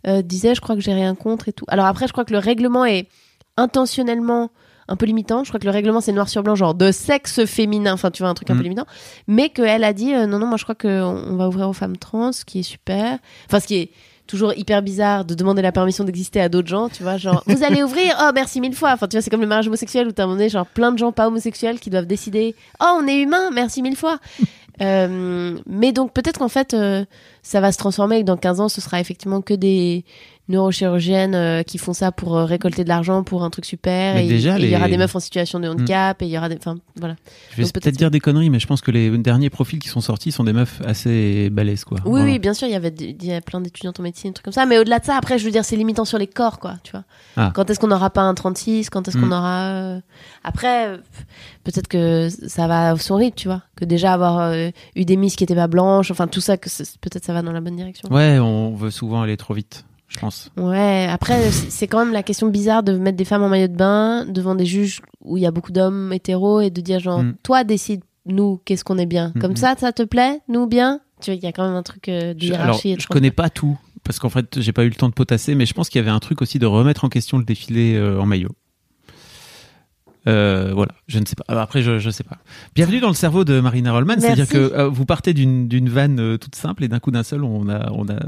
euh, 0.08 0.22
disait 0.22 0.56
Je 0.56 0.62
crois 0.62 0.76
que 0.76 0.82
j'ai 0.82 0.94
rien 0.94 1.16
contre 1.16 1.48
et 1.50 1.54
tout. 1.54 1.66
Alors 1.68 1.86
après, 1.86 2.08
je 2.08 2.12
crois 2.12 2.26
que 2.26 2.34
le 2.34 2.40
règlement 2.40 2.86
est 2.86 3.08
intentionnellement 3.56 4.52
un 4.90 4.96
peu 4.96 5.06
limitant. 5.06 5.44
Je 5.44 5.50
crois 5.50 5.60
que 5.60 5.66
le 5.66 5.72
règlement, 5.72 6.00
c'est 6.00 6.14
noir 6.14 6.30
sur 6.30 6.44
blanc, 6.44 6.56
genre 6.56 6.74
de 6.74 6.92
sexe 6.92 7.46
féminin. 7.46 7.94
Enfin, 7.94 8.10
tu 8.12 8.24
vois, 8.24 8.30
un 8.30 8.34
truc 8.34 8.50
un 8.50 8.54
Mm. 8.54 8.58
peu 8.58 8.64
limitant. 8.64 8.86
Mais 9.28 9.50
qu'elle 9.50 9.84
a 9.84 9.92
dit 9.94 10.14
euh, 10.14 10.28
Non, 10.28 10.40
non, 10.40 10.48
moi, 10.48 10.58
je 10.58 10.64
crois 10.64 10.76
qu'on 10.76 10.90
on 11.30 11.36
va 11.36 11.48
ouvrir 11.50 11.68
aux 11.68 11.74
femmes 11.74 11.98
trans, 11.98 12.32
ce 12.32 12.46
qui 12.46 12.60
est 12.60 12.64
super. 12.64 13.20
Enfin, 13.48 13.60
ce 13.60 13.68
qui 13.68 13.76
est 13.76 13.90
toujours 14.28 14.54
hyper 14.58 14.82
bizarre 14.82 15.24
de 15.24 15.34
demander 15.36 15.62
la 15.62 15.72
permission 15.72 16.04
d'exister 16.04 16.42
à 16.42 16.50
d'autres 16.50 16.68
gens, 16.68 16.90
tu 16.90 17.02
vois, 17.02 17.16
genre 17.16 17.44
vous 17.48 17.64
allez 17.64 17.82
ouvrir, 17.82 18.14
oh 18.22 18.32
merci 18.36 18.60
mille 18.60 18.76
fois. 18.76 18.92
Enfin, 18.92 19.08
tu 19.08 19.16
vois, 19.16 19.22
c'est 19.22 19.30
comme 19.30 19.40
le 19.40 19.48
mariage 19.48 19.68
homosexuel 19.68 20.06
où 20.06 20.12
t'as 20.12 20.24
un 20.24 20.26
moment 20.26 20.36
donné, 20.38 20.50
genre 20.50 20.66
plein 20.66 20.92
de 20.92 20.98
gens 20.98 21.14
pas 21.14 21.28
homosexuels 21.28 21.80
qui 21.80 21.90
doivent 21.90 22.08
décider, 22.08 22.54
oh 22.82 23.00
on 23.02 23.08
est 23.08 23.22
humain, 23.22 23.52
merci 23.54 23.82
mille 23.82 23.96
fois. 23.96 24.20
Euh, 24.82 25.58
mais 25.66 25.92
donc 25.92 26.14
peut-être 26.14 26.40
qu'en 26.40 26.48
fait, 26.48 26.74
euh, 26.74 27.06
ça 27.42 27.62
va 27.62 27.72
se 27.72 27.78
transformer 27.78 28.18
et 28.18 28.22
que 28.22 28.26
dans 28.26 28.38
15 28.38 28.62
ans, 28.62 28.70
ce 28.70 28.82
sera 28.82 29.00
effectivement 29.00 29.42
que 29.42 29.54
des 29.54 30.06
neurochirurgiennes 30.50 31.36
euh, 31.36 31.64
qui 31.64 31.78
font 31.78 31.94
ça 31.94 32.12
pour 32.12 32.38
euh, 32.38 32.46
récolter 32.46 32.84
de 32.84 32.90
l'argent 32.90 33.24
pour 33.24 33.44
un 33.44 33.50
truc 33.50 33.66
super. 33.66 34.16
Mais 34.16 34.26
et 34.26 34.30
déjà, 34.30 34.58
il 34.60 34.70
y 34.70 34.76
aura 34.76 34.88
des 34.88 34.98
meufs 34.98 35.16
en 35.16 35.20
situation 35.20 35.60
de 35.60 35.68
handicap 35.68 36.22
et 36.22 36.26
il 36.26 36.32
y 36.32 36.38
aura 36.38 36.50
des. 36.50 36.56
Enfin, 36.58 36.78
voilà. 36.96 37.16
Je 37.56 37.62
vais 37.64 37.72
peut-être 37.72 37.96
dire 37.98 38.12
des 38.12 38.20
conneries, 38.20 38.50
mais 38.50 38.60
je 38.60 38.68
pense 38.68 38.82
que 38.82 38.92
les 38.92 39.16
derniers 39.18 39.50
profils 39.50 39.80
qui 39.80 39.90
sont 39.90 40.02
sortis 40.02 40.32
sont 40.32 40.44
des 40.44 40.54
meufs 40.54 40.82
assez 40.86 41.50
balèzes, 41.50 41.84
quoi. 41.84 41.98
Oui, 42.06 42.10
Voilà. 42.12 42.26
oui, 42.26 42.40
bien 42.40 42.54
sûr, 42.54 42.68
il 42.68 42.72
y 42.72 42.76
avait 42.76 42.92
des- 42.92 43.16
y 43.22 43.34
a 43.34 43.42
plein 43.42 43.62
d'étudiantes 43.62 44.00
en 44.00 44.04
médecine, 44.04 44.32
des 44.32 44.36
trucs 44.36 44.46
comme 44.46 44.54
ça. 44.54 44.66
Mais 44.66 44.78
au-delà 44.78 45.00
de 45.00 45.06
ça, 45.06 45.16
après, 45.18 45.38
je 45.40 45.46
veux 45.46 45.52
dire, 45.52 45.66
c'est 45.66 45.76
limitant 45.76 46.06
sur 46.06 46.18
les 46.18 46.28
corps, 46.28 46.60
quoi, 46.60 46.76
tu 46.84 46.92
vois. 46.92 47.04
Ah. 47.36 47.52
Quand 47.54 47.70
est-ce 47.70 47.80
qu'on 47.80 47.88
n'aura 47.88 48.10
pas 48.10 48.22
un 48.22 48.34
36 48.34 48.90
Quand 48.90 49.08
est-ce 49.08 49.18
qu'on 49.18 49.32
aura... 49.32 49.64
euh, 49.74 50.00
Après, 50.44 50.98
peut-être 51.64 51.88
que 51.88 52.30
ça 52.48 52.68
va 52.68 52.94
au 52.94 52.98
son 52.98 53.16
rythme, 53.16 53.36
tu 53.36 53.48
vois. 53.48 53.62
Que 53.76 53.86
déjà 53.86 54.14
avoir 54.14 54.40
euh, 54.40 54.70
eu 54.96 55.06
des 55.06 55.18
miss 55.18 55.36
qui 55.36 55.44
étaient 55.44 55.56
pas 55.56 55.68
blanches, 55.68 56.10
enfin, 56.12 56.28
tout 56.28 56.42
ça, 56.42 56.58
que 56.58 56.70
peut-être 57.02 57.26
ça 57.26 57.34
va 57.34 57.42
dans 57.42 57.52
la 57.52 57.62
bonne 57.62 57.76
direction. 57.76 58.10
Ouais, 58.12 58.40
on 58.40 58.74
veut 58.76 58.92
souvent 58.92 59.22
aller 59.22 59.38
trop 59.38 59.54
vite, 59.54 59.86
je 60.18 60.22
pense. 60.22 60.50
Ouais, 60.58 61.08
après, 61.10 61.52
c'est 61.52 61.88
quand 61.88 62.00
même 62.04 62.14
la 62.14 62.24
question 62.24 62.48
bizarre 62.50 62.84
de 62.84 62.98
mettre 62.98 63.18
des 63.18 63.26
femmes 63.26 63.44
en 63.44 63.50
maillot 63.50 63.68
de 63.68 63.76
bain 63.76 64.26
devant 64.26 64.56
des 64.56 64.66
juges 64.66 65.02
où 65.24 65.38
il 65.38 65.44
y 65.44 65.46
a 65.46 65.52
beaucoup 65.52 65.72
d'hommes 65.72 66.12
hétéros 66.12 66.62
et 66.62 66.70
de 66.72 66.82
dire 66.82 67.00
genre, 67.00 67.22
Mm. 67.24 67.36
toi, 67.44 67.64
décide, 67.64 68.02
nous, 68.26 68.60
qu'est-ce 68.66 68.84
qu'on 68.84 68.98
est 68.98 69.06
bien. 69.06 69.32
Mm, 69.36 69.40
Comme 69.40 69.52
mm. 69.52 69.58
ça, 69.58 69.76
ça 69.78 69.92
te 69.94 70.04
plaît 70.04 70.40
Nous, 70.50 70.66
bien? 70.68 71.00
Tu 71.22 71.32
vois, 71.32 71.36
il 71.36 71.44
y 71.44 71.48
a 71.48 71.52
quand 71.52 71.66
même 71.66 71.76
un 71.76 71.84
truc 71.84 72.10
euh, 72.10 72.34
de 72.34 72.40
Je, 72.42 72.54
alors, 72.54 72.80
hiérarchie. 72.84 72.96
je 73.00 73.08
connais 73.08 73.32
pas 73.32 73.50
tout, 73.50 73.78
parce 74.04 74.20
qu'en 74.20 74.30
fait, 74.30 74.60
j'ai 74.60 74.72
pas 74.74 74.84
eu 74.86 74.90
le 74.90 74.96
temps 74.96 75.10
de 75.10 75.14
potasser, 75.14 75.56
mais 75.56 75.66
je 75.66 75.74
pense 75.74 75.90
qu'il 75.90 76.00
y 76.00 76.02
avait 76.02 76.12
un 76.12 76.20
truc 76.20 76.42
aussi 76.42 76.60
de 76.60 76.66
remettre 76.66 77.06
en 77.06 77.10
question 77.10 77.38
le 77.38 77.44
défilé 77.46 77.96
euh, 77.96 78.20
en 78.20 78.26
maillot. 78.26 78.52
Euh, 80.28 80.72
voilà, 80.76 80.92
je 81.08 81.20
ne 81.20 81.26
sais 81.26 81.36
pas. 81.36 81.46
Alors 81.48 81.64
Après, 81.64 81.82
je, 81.82 82.00
je 82.00 82.10
sais 82.10 82.24
pas. 82.26 82.38
Bienvenue 82.76 83.00
dans 83.00 83.08
le 83.08 83.14
cerveau 83.14 83.46
de 83.46 83.62
Marina 83.62 83.94
Rollman. 83.94 84.16
C'est-à-dire 84.20 84.48
que 84.50 84.58
euh, 84.58 84.90
vous 84.90 85.06
partez 85.06 85.34
d'une 85.34 85.70
d'une 85.70 85.88
vanne 85.88 86.20
euh, 86.20 86.38
toute 86.38 86.56
simple 86.56 86.84
et 86.84 86.90
d'un 86.90 87.00
coup 87.00 87.12
d'un 87.12 87.24
seul, 87.24 87.46
on 87.46 87.70
a, 87.70 87.90
on 87.94 88.10
a 88.10 88.20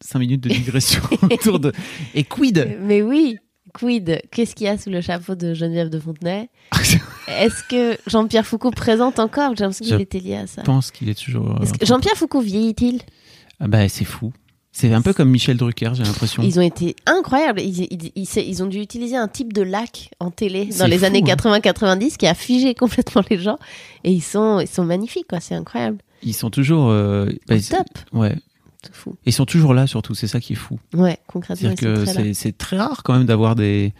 cinq 0.00 0.18
minutes 0.20 0.42
de 0.42 0.48
digression 0.50 1.02
autour 1.30 1.58
de. 1.60 1.72
Et 2.14 2.24
quid 2.24 2.76
Mais 2.82 3.02
oui, 3.02 3.38
quid 3.74 4.20
Qu'est-ce 4.30 4.54
qu'il 4.54 4.66
y 4.66 4.70
a 4.70 4.78
sous 4.78 4.90
le 4.90 5.00
chapeau 5.00 5.34
de 5.34 5.54
Geneviève 5.54 5.88
de 5.90 5.98
Fontenay 5.98 6.48
Est-ce 7.28 7.62
que 7.68 7.98
Jean-Pierre 8.06 8.46
Foucault 8.46 8.70
présente 8.70 9.18
encore 9.18 9.54
J'ai 9.56 9.64
l'impression 9.64 9.84
qu'il 9.84 10.00
était 10.00 10.20
lié 10.20 10.36
à 10.36 10.46
ça. 10.46 10.62
Je 10.62 10.66
pense 10.66 10.90
qu'il 10.90 11.08
est 11.08 11.18
toujours. 11.22 11.50
euh, 11.60 11.64
Jean-Pierre 11.84 12.14
Foucault 12.16 12.40
vieillit-il 12.40 13.00
Ah 13.60 13.68
bah, 13.68 13.88
c'est 13.88 14.04
fou. 14.04 14.32
C'est 14.70 14.92
un 14.92 15.02
peu 15.02 15.12
comme 15.12 15.30
Michel 15.30 15.56
Drucker, 15.56 15.90
j'ai 15.94 16.04
l'impression. 16.04 16.42
Ils 16.42 16.58
ont 16.58 16.62
été 16.62 16.94
incroyables. 17.06 17.60
Ils, 17.60 17.80
ils- 17.90 18.12
ils- 18.14 18.38
ils 18.48 18.62
ont 18.62 18.66
dû 18.66 18.78
utiliser 18.80 19.16
un 19.16 19.26
type 19.26 19.52
de 19.52 19.62
lac 19.62 20.10
en 20.20 20.30
télé 20.30 20.66
dans 20.78 20.86
les 20.86 20.98
fou, 20.98 21.04
années 21.06 21.22
hein. 21.26 21.34
80-90 21.34 22.16
qui 22.16 22.26
a 22.28 22.34
figé 22.34 22.74
complètement 22.74 23.22
les 23.28 23.38
gens. 23.38 23.58
Et 24.04 24.12
ils 24.12 24.20
sont, 24.22 24.60
ils 24.60 24.68
sont 24.68 24.84
magnifiques, 24.84 25.26
quoi. 25.28 25.40
C'est 25.40 25.54
incroyable. 25.56 25.98
Ils 26.22 26.34
sont 26.34 26.50
toujours. 26.50 26.90
euh, 26.90 27.26
bah, 27.48 27.56
top. 27.60 27.86
Ouais. 28.12 28.36
Fou. 28.92 29.16
Ils 29.26 29.32
sont 29.32 29.44
toujours 29.44 29.74
là, 29.74 29.86
surtout. 29.86 30.14
C'est 30.14 30.28
ça 30.28 30.40
qui 30.40 30.52
est 30.52 30.56
fou. 30.56 30.78
Ouais, 30.94 31.18
concrètement, 31.26 31.74
c'est 32.32 32.56
très 32.56 32.78
rare 32.78 33.02
quand 33.02 33.14
même 33.14 33.26
d'avoir 33.26 33.56
des, 33.56 33.92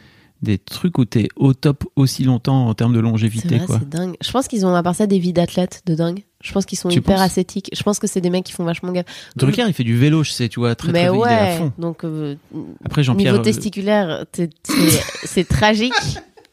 des 0.43 0.57
trucs 0.59 0.99
où 0.99 1.05
t'es 1.05 1.29
au 1.37 1.53
top 1.53 1.85
aussi 1.97 2.23
longtemps 2.25 2.69
en 2.69 2.75
termes 2.75 2.95
de 2.95 3.01
longévité. 3.01 3.61
c'est 3.69 3.89
dingue. 3.89 4.15
Je 4.23 4.31
pense 4.31 4.47
qu'ils 4.49 4.65
ont 4.67 4.75
à 4.75 4.83
part 4.83 4.95
ça 4.95 5.07
des 5.07 5.19
vies 5.19 5.33
d'athlètes 5.33 5.83
de 5.87 5.95
dingue. 5.95 6.23
Je 6.41 6.53
pense 6.53 6.65
qu'ils 6.65 6.79
sont 6.79 6.89
Tu 6.89 6.99
hyper 6.99 7.21
ascétiques. 7.21 7.71
Je 7.77 7.83
pense 7.83 7.99
que 7.99 8.07
c'est 8.07 8.21
des 8.21 8.31
mecs 8.31 8.45
qui 8.45 8.53
font 8.53 8.63
vachement 8.65 8.93
gaffe. 8.93 9.07
Drucker, 9.35 9.65
il 9.67 9.73
fait 9.75 9.83
du 9.83 9.97
vélo, 9.99 10.23
je 10.23 10.31
sais, 10.31 10.49
tu 10.49 10.61
vois, 10.61 10.77
très, 10.77 10.93
Mais 10.93 11.09
très 11.09 11.17
il 11.17 11.21
est 11.21 11.25
à 11.25 11.43
ouais, 11.51 11.57
fond. 11.59 11.73
donc 11.77 12.05
euh, 12.05 12.37
Après, 12.85 13.03
Jean-Pierre. 13.03 13.33
niveau 13.33 13.43
euh, 13.43 13.45
testiculaire, 13.45 14.25
t'es- 14.31 14.49
c'est 14.63 15.03
c'est 15.27 15.49
tragique. 15.49 15.93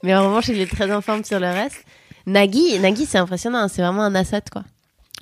Mais 0.02 0.16
en 0.16 0.26
revanche, 0.26 0.48
il 0.48 0.60
est 0.60 0.66
très 0.72 0.92
en 0.92 1.02
forme 1.02 1.24
sur 1.24 1.40
le 1.40 1.46
reste. 1.48 1.84
Nagui, 2.26 2.80
Nagui, 2.80 3.06
c'est 3.06 3.20
impressionnant. 3.20 3.60
hein, 3.60 3.68
C'est 3.68 3.84
vraiment 3.84 4.02
un 4.02 4.16
asset, 4.16 4.42
quoi. 4.52 4.64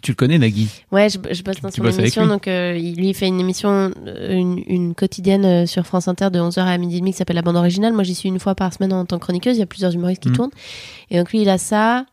Tu 0.04 0.12
le 0.12 0.16
connais, 0.16 0.38
Nagui 0.38 0.70
Ouais, 0.92 1.10
je, 1.10 1.18
je 1.32 1.42
bosse 1.42 1.60
dans 1.62 1.70
Tu 1.72 1.82
son 1.82 1.88
émission, 2.00 2.24
lui 2.24 2.30
donc 2.30 2.48
euh, 2.48 2.78
il 2.78 2.96
lui 2.96 3.14
fait 3.16 3.28
une 3.28 3.40
émission, 3.40 3.92
euh, 4.06 4.34
une, 4.34 4.62
une 4.68 4.94
quotidienne 4.94 5.46
euh, 5.46 5.66
sur 5.66 5.88
France 5.88 6.08
Inter 6.08 6.30
de 6.32 6.40
11h 6.40 6.60
à 6.60 6.78
midi 6.78 6.98
et 6.98 7.00
demi 7.00 7.12
qui 7.12 7.18
s'appelle 7.18 7.36
La 7.38 7.42
Bande 7.42 7.56
Originale. 7.56 7.94
Moi, 7.94 8.04
j'y 8.04 8.14
suis 8.14 8.30
une 8.30 8.40
fois 8.40 8.54
par 8.54 8.72
semaine 8.74 8.94
en 8.94 9.06
tant 9.06 9.18
que 9.18 9.24
chroniqueuse. 9.24 9.56
Il 9.58 9.60
y 9.62 9.64
a 9.64 9.66
plusieurs 9.66 9.94
humoristes 9.96 10.22
qui 10.22 10.30
Mhm. 10.30 10.36
tournent. 10.36 10.52
Et 11.10 11.18
donc 11.18 11.32
lui, 11.32 11.42
il 11.42 11.50
a 11.50 11.58
ça. 11.58 12.06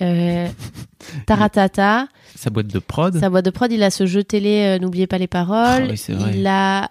Euh, 0.00 0.48
Taratata, 1.26 2.08
Sa 2.34 2.50
boîte 2.50 2.66
de 2.66 2.78
prod 2.78 3.16
sa 3.18 3.30
boîte 3.30 3.44
de 3.44 3.50
prod, 3.50 3.70
il 3.70 3.82
a 3.82 3.90
ce 3.90 4.06
jeu 4.06 4.24
télé, 4.24 4.76
euh, 4.76 4.78
n'oubliez 4.78 5.06
pas 5.06 5.18
les 5.18 5.26
paroles. 5.28 5.88
Ah 5.88 5.92
oui, 6.08 6.14
vrai. 6.14 6.32
il 6.34 6.46
a, 6.46 6.90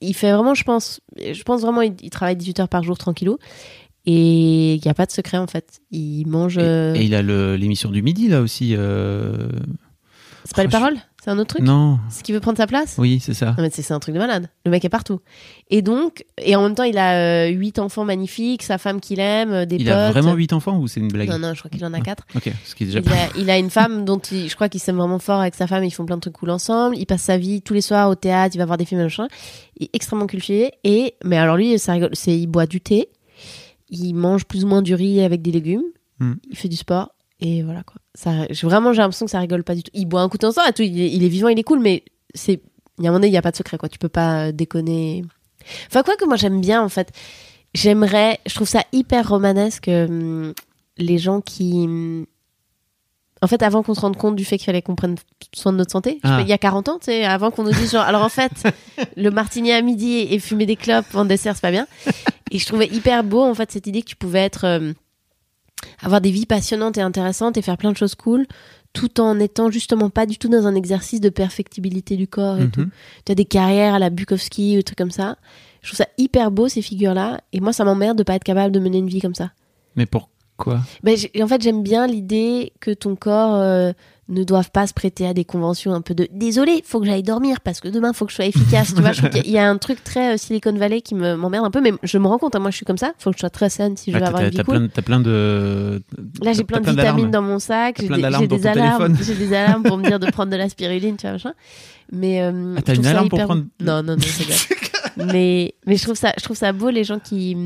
il 0.00 0.14
fait 0.14 0.32
vraiment, 0.32 0.54
je 0.54 0.64
pense, 0.64 1.00
je 1.18 1.42
pense 1.42 1.60
vraiment, 1.62 1.82
il, 1.82 1.94
il 2.02 2.10
travaille 2.10 2.36
18 2.36 2.60
heures 2.60 2.68
par 2.68 2.82
jour 2.82 2.98
tranquillou. 2.98 3.38
Et 4.06 4.74
il 4.76 4.80
n'y 4.82 4.90
a 4.90 4.94
pas 4.94 5.04
de 5.06 5.10
secret 5.12 5.36
en 5.36 5.46
fait. 5.46 5.80
Il 5.90 6.26
mange. 6.26 6.56
Et, 6.58 6.92
et 6.96 7.02
il 7.04 7.14
a 7.14 7.22
l'émission 7.22 7.90
du 7.90 8.02
midi, 8.02 8.28
là 8.28 8.40
aussi. 8.40 8.74
euh, 8.76 9.48
C'est 10.52 10.56
pas 10.56 10.62
les 10.62 10.68
Oh, 10.68 10.70
je- 10.72 10.76
paroles 10.78 10.96
C'est 11.22 11.30
un 11.30 11.38
autre 11.38 11.54
truc 11.54 11.62
Non, 11.64 12.00
C'est 12.08 12.24
qui 12.24 12.32
veut 12.32 12.40
prendre 12.40 12.56
sa 12.58 12.66
place 12.66 12.96
oui, 12.98 13.20
c'est 13.20 13.34
ça. 13.34 13.54
Non, 13.56 13.62
mais 13.62 13.70
c'est 13.70 13.92
un 13.92 14.00
truc 14.00 14.14
de 14.16 14.18
malade. 14.18 14.48
Le 14.64 14.70
mec 14.72 14.84
est 14.84 14.88
partout. 14.88 15.20
Et 15.68 15.80
donc, 15.80 16.24
et 16.42 16.56
en 16.56 16.62
même 16.64 16.74
temps, 16.74 16.82
il 16.82 16.98
a 16.98 17.44
euh, 17.44 17.48
huit 17.50 17.78
enfants 17.78 18.04
magnifiques, 18.04 18.64
sa 18.64 18.76
femme 18.78 18.98
qu'il 19.00 19.20
aime, 19.20 19.52
euh, 19.52 19.64
des 19.64 19.76
Il 19.76 19.84
potes. 19.84 19.92
a 19.92 20.10
vraiment 20.10 20.32
8 20.34 20.52
enfants 20.52 20.78
ou 20.78 20.88
c'est 20.88 20.98
une 20.98 21.06
blague? 21.08 21.28
Non, 21.28 21.38
non, 21.38 21.54
je 21.54 21.60
crois 21.60 21.70
qu'il 21.70 21.84
en 21.84 21.92
a 21.94 22.00
quatre. 22.00 22.26
Ok, 22.34 22.50
ce 22.64 22.74
qui 22.74 22.82
est 22.82 22.86
déjà 22.86 22.98
Il 23.00 23.12
a, 23.12 23.28
il 23.42 23.50
a 23.50 23.58
une 23.58 23.70
femme 23.70 24.04
dont 24.04 24.18
il, 24.18 24.48
je 24.48 24.54
crois 24.56 24.68
qu'il 24.68 24.80
s'aime 24.80 24.96
vraiment 24.96 25.20
fort 25.20 25.38
avec 25.40 25.54
sa 25.54 25.68
femme. 25.68 25.84
Ils 25.84 25.92
font 25.92 26.04
plein 26.04 26.16
de 26.16 26.20
trucs 26.22 26.34
cool 26.34 26.50
ensemble. 26.50 26.96
Il 26.98 27.06
passe 27.06 27.22
sa 27.22 27.36
vie 27.38 27.62
tous 27.62 27.74
les 27.74 27.80
soirs 27.82 28.08
au 28.08 28.16
théâtre. 28.16 28.56
Il 28.56 28.58
va 28.58 28.64
voir 28.66 28.76
des 28.78 28.84
films, 28.86 29.02
machin. 29.02 29.28
Il 29.78 29.84
est 29.84 29.90
extrêmement 29.92 30.26
cultivé. 30.26 30.72
Et, 30.82 31.14
mais 31.24 31.36
alors 31.36 31.56
lui, 31.56 31.78
ça 31.78 31.92
rigole. 31.92 32.10
C'est, 32.14 32.36
il 32.36 32.48
boit 32.48 32.66
du 32.66 32.80
thé. 32.80 33.08
Il 33.90 34.14
mange 34.14 34.44
plus 34.46 34.64
ou 34.64 34.68
moins 34.68 34.82
du 34.82 34.94
riz 34.94 35.22
avec 35.22 35.42
des 35.42 35.52
légumes. 35.52 35.82
Hmm. 36.18 36.34
Il 36.50 36.56
fait 36.56 36.68
du 36.68 36.76
sport. 36.76 37.10
Et 37.40 37.62
voilà, 37.62 37.82
quoi. 37.82 37.96
Ça, 38.14 38.46
vraiment, 38.62 38.92
j'ai 38.92 38.98
l'impression 39.02 39.26
que 39.26 39.30
ça 39.32 39.38
rigole 39.40 39.64
pas 39.64 39.74
du 39.74 39.82
tout. 39.82 39.90
Il 39.94 40.06
boit 40.06 40.20
un 40.20 40.28
coup 40.28 40.36
de 40.36 40.42
temps 40.42 40.48
en 40.50 40.52
temps 40.52 40.66
et 40.66 40.72
tout. 40.72 40.82
Il 40.82 41.00
est, 41.00 41.10
il 41.10 41.24
est 41.24 41.28
vivant, 41.28 41.48
il 41.48 41.58
est 41.58 41.62
cool, 41.62 41.80
mais 41.80 42.04
c'est, 42.34 42.60
il 42.98 43.04
y 43.04 43.06
a 43.06 43.10
un 43.10 43.12
moment 43.12 43.18
donné, 43.20 43.28
il 43.28 43.32
n'y 43.32 43.38
a 43.38 43.42
pas 43.42 43.50
de 43.50 43.56
secret, 43.56 43.78
quoi. 43.78 43.88
Tu 43.88 43.98
peux 43.98 44.08
pas 44.10 44.48
euh, 44.48 44.52
déconner. 44.52 45.24
Enfin, 45.86 46.02
quoi 46.02 46.16
que 46.16 46.24
moi, 46.26 46.36
j'aime 46.36 46.60
bien, 46.60 46.82
en 46.82 46.88
fait. 46.88 47.10
J'aimerais, 47.74 48.40
je 48.46 48.54
trouve 48.54 48.68
ça 48.68 48.84
hyper 48.92 49.28
romanesque, 49.28 49.88
hum, 49.88 50.52
les 50.98 51.18
gens 51.18 51.40
qui, 51.40 51.72
hum, 51.84 52.26
en 53.42 53.46
fait, 53.46 53.62
avant 53.62 53.82
qu'on 53.82 53.94
se 53.94 54.00
rende 54.00 54.16
compte 54.16 54.36
du 54.36 54.44
fait 54.44 54.58
qu'il 54.58 54.66
fallait 54.66 54.82
qu'on 54.82 54.96
prenne 54.96 55.14
soin 55.54 55.72
de 55.72 55.78
notre 55.78 55.92
santé, 55.92 56.18
Ah. 56.24 56.40
il 56.42 56.48
y 56.48 56.52
a 56.52 56.58
40 56.58 56.88
ans, 56.90 56.98
tu 56.98 57.06
sais, 57.06 57.24
avant 57.24 57.50
qu'on 57.50 57.62
nous 57.64 57.72
dise 57.72 57.92
genre, 57.92 58.02
alors 58.04 58.22
en 58.22 58.28
fait, 58.28 58.50
le 59.16 59.30
martini 59.30 59.72
à 59.72 59.80
midi 59.80 60.26
et 60.30 60.38
fumer 60.40 60.66
des 60.66 60.76
clopes 60.76 61.14
en 61.14 61.24
dessert, 61.24 61.54
c'est 61.54 61.62
pas 61.62 61.70
bien. 61.70 61.86
Et 62.50 62.58
je 62.58 62.66
trouvais 62.66 62.86
hyper 62.88 63.24
beau, 63.24 63.40
en 63.42 63.54
fait, 63.54 63.70
cette 63.72 63.86
idée 63.86 64.02
que 64.02 64.08
tu 64.08 64.16
pouvais 64.16 64.40
être, 64.40 64.64
euh, 64.64 64.92
avoir 66.02 66.20
des 66.20 66.30
vies 66.30 66.46
passionnantes 66.46 66.98
et 66.98 67.02
intéressantes 67.02 67.56
et 67.56 67.62
faire 67.62 67.76
plein 67.76 67.92
de 67.92 67.96
choses 67.96 68.14
cool, 68.14 68.46
tout 68.92 69.20
en 69.20 69.38
étant 69.38 69.70
justement 69.70 70.10
pas 70.10 70.26
du 70.26 70.36
tout 70.38 70.48
dans 70.48 70.66
un 70.66 70.74
exercice 70.74 71.20
de 71.20 71.28
perfectibilité 71.28 72.16
du 72.16 72.26
corps 72.26 72.58
et 72.58 72.64
Mhm. 72.64 72.70
tout. 72.70 72.86
Tu 73.24 73.32
as 73.32 73.34
des 73.34 73.44
carrières 73.44 73.94
à 73.94 73.98
la 73.98 74.10
Bukowski 74.10 74.74
ou 74.74 74.76
des 74.78 74.82
trucs 74.82 74.98
comme 74.98 75.10
ça. 75.12 75.36
Je 75.82 75.88
trouve 75.88 75.96
ça 75.98 76.08
hyper 76.18 76.50
beau, 76.50 76.68
ces 76.68 76.82
figures-là. 76.82 77.40
Et 77.52 77.60
moi, 77.60 77.72
ça 77.72 77.84
m'emmerde 77.84 78.18
de 78.18 78.22
pas 78.22 78.34
être 78.34 78.44
capable 78.44 78.72
de 78.74 78.80
mener 78.80 78.98
une 78.98 79.08
vie 79.08 79.20
comme 79.20 79.34
ça. 79.34 79.52
Mais 79.96 80.06
pourquoi? 80.06 80.80
Ben, 81.02 81.16
en 81.40 81.46
fait, 81.46 81.62
j'aime 81.62 81.82
bien 81.82 82.06
l'idée 82.06 82.72
que 82.80 82.90
ton 82.90 83.16
corps 83.16 83.54
euh, 83.54 83.92
ne 84.30 84.44
doivent 84.44 84.70
pas 84.70 84.86
se 84.86 84.94
prêter 84.94 85.26
à 85.26 85.34
des 85.34 85.44
conventions 85.44 85.92
un 85.92 86.00
peu 86.00 86.14
de 86.14 86.28
désolé, 86.32 86.82
faut 86.86 87.00
que 87.00 87.06
j'aille 87.06 87.22
dormir 87.24 87.60
parce 87.60 87.80
que 87.80 87.88
demain 87.88 88.12
faut 88.12 88.24
que 88.26 88.30
je 88.30 88.36
sois 88.36 88.46
efficace. 88.46 88.94
tu 88.94 89.00
vois, 89.02 89.12
je 89.12 89.18
trouve 89.26 89.30
qu'il 89.42 89.50
y 89.50 89.58
a 89.58 89.68
un 89.68 89.76
truc 89.76 90.02
très 90.04 90.34
euh, 90.34 90.36
Silicon 90.36 90.72
Valley 90.72 91.00
qui 91.00 91.14
me 91.16 91.34
m'emmerde 91.34 91.64
un 91.66 91.70
peu, 91.70 91.80
mais 91.80 91.92
je 92.04 92.16
me 92.16 92.26
rends 92.28 92.38
compte, 92.38 92.54
hein, 92.54 92.60
moi 92.60 92.70
je 92.70 92.76
suis 92.76 92.86
comme 92.86 92.96
ça, 92.96 93.12
faut 93.18 93.30
que 93.30 93.36
je 93.36 93.40
sois 93.40 93.50
très 93.50 93.68
saine 93.70 93.96
si 93.96 94.12
je 94.12 94.16
Ah, 94.16 94.20
veux 94.20 94.24
t'as- 94.24 94.28
avoir 94.28 94.42
une 94.44 94.50
vie 94.50 94.56
cool. 94.58 94.64
plein, 94.64 94.80
de- 94.80 94.86
t'as 94.86 95.02
plein 95.02 95.20
de. 95.20 96.02
Là, 96.42 96.52
j'ai 96.52 96.64
plein 96.64 96.80
de 96.80 96.88
vitamines 96.90 97.30
dans 97.30 97.42
mon 97.42 97.58
sac, 97.58 97.96
j'ai 98.00 98.08
des, 98.08 98.16
des 98.46 98.66
alarmes, 98.66 99.16
j'ai 99.20 99.34
des 99.34 99.52
alarmes 99.52 99.82
pour 99.82 99.98
me 99.98 100.04
dire 100.06 100.18
de 100.20 100.30
prendre 100.30 100.50
de 100.52 100.56
la 100.56 100.68
spiruline, 100.68 101.16
tu 101.16 101.22
vois, 101.22 101.32
machin. 101.32 101.52
Mais 102.12 102.40
euh, 102.42 102.74
Ah, 102.78 102.82
t'as 102.82 102.94
une 102.94 103.06
alarme 103.06 103.28
pour 103.28 103.38
hyper- 103.38 103.46
prendre- 103.46 103.64
Non, 103.80 104.02
non, 104.02 104.14
non, 104.14 104.18
c'est 104.20 104.46
bien. 104.46 105.26
mais 105.32 105.74
mais 105.86 105.96
je 105.96 106.02
trouve 106.04 106.16
ça, 106.16 106.32
je 106.38 106.44
trouve 106.44 106.56
ça 106.56 106.72
beau 106.72 106.90
les 106.90 107.04
gens 107.04 107.18
qui 107.18 107.56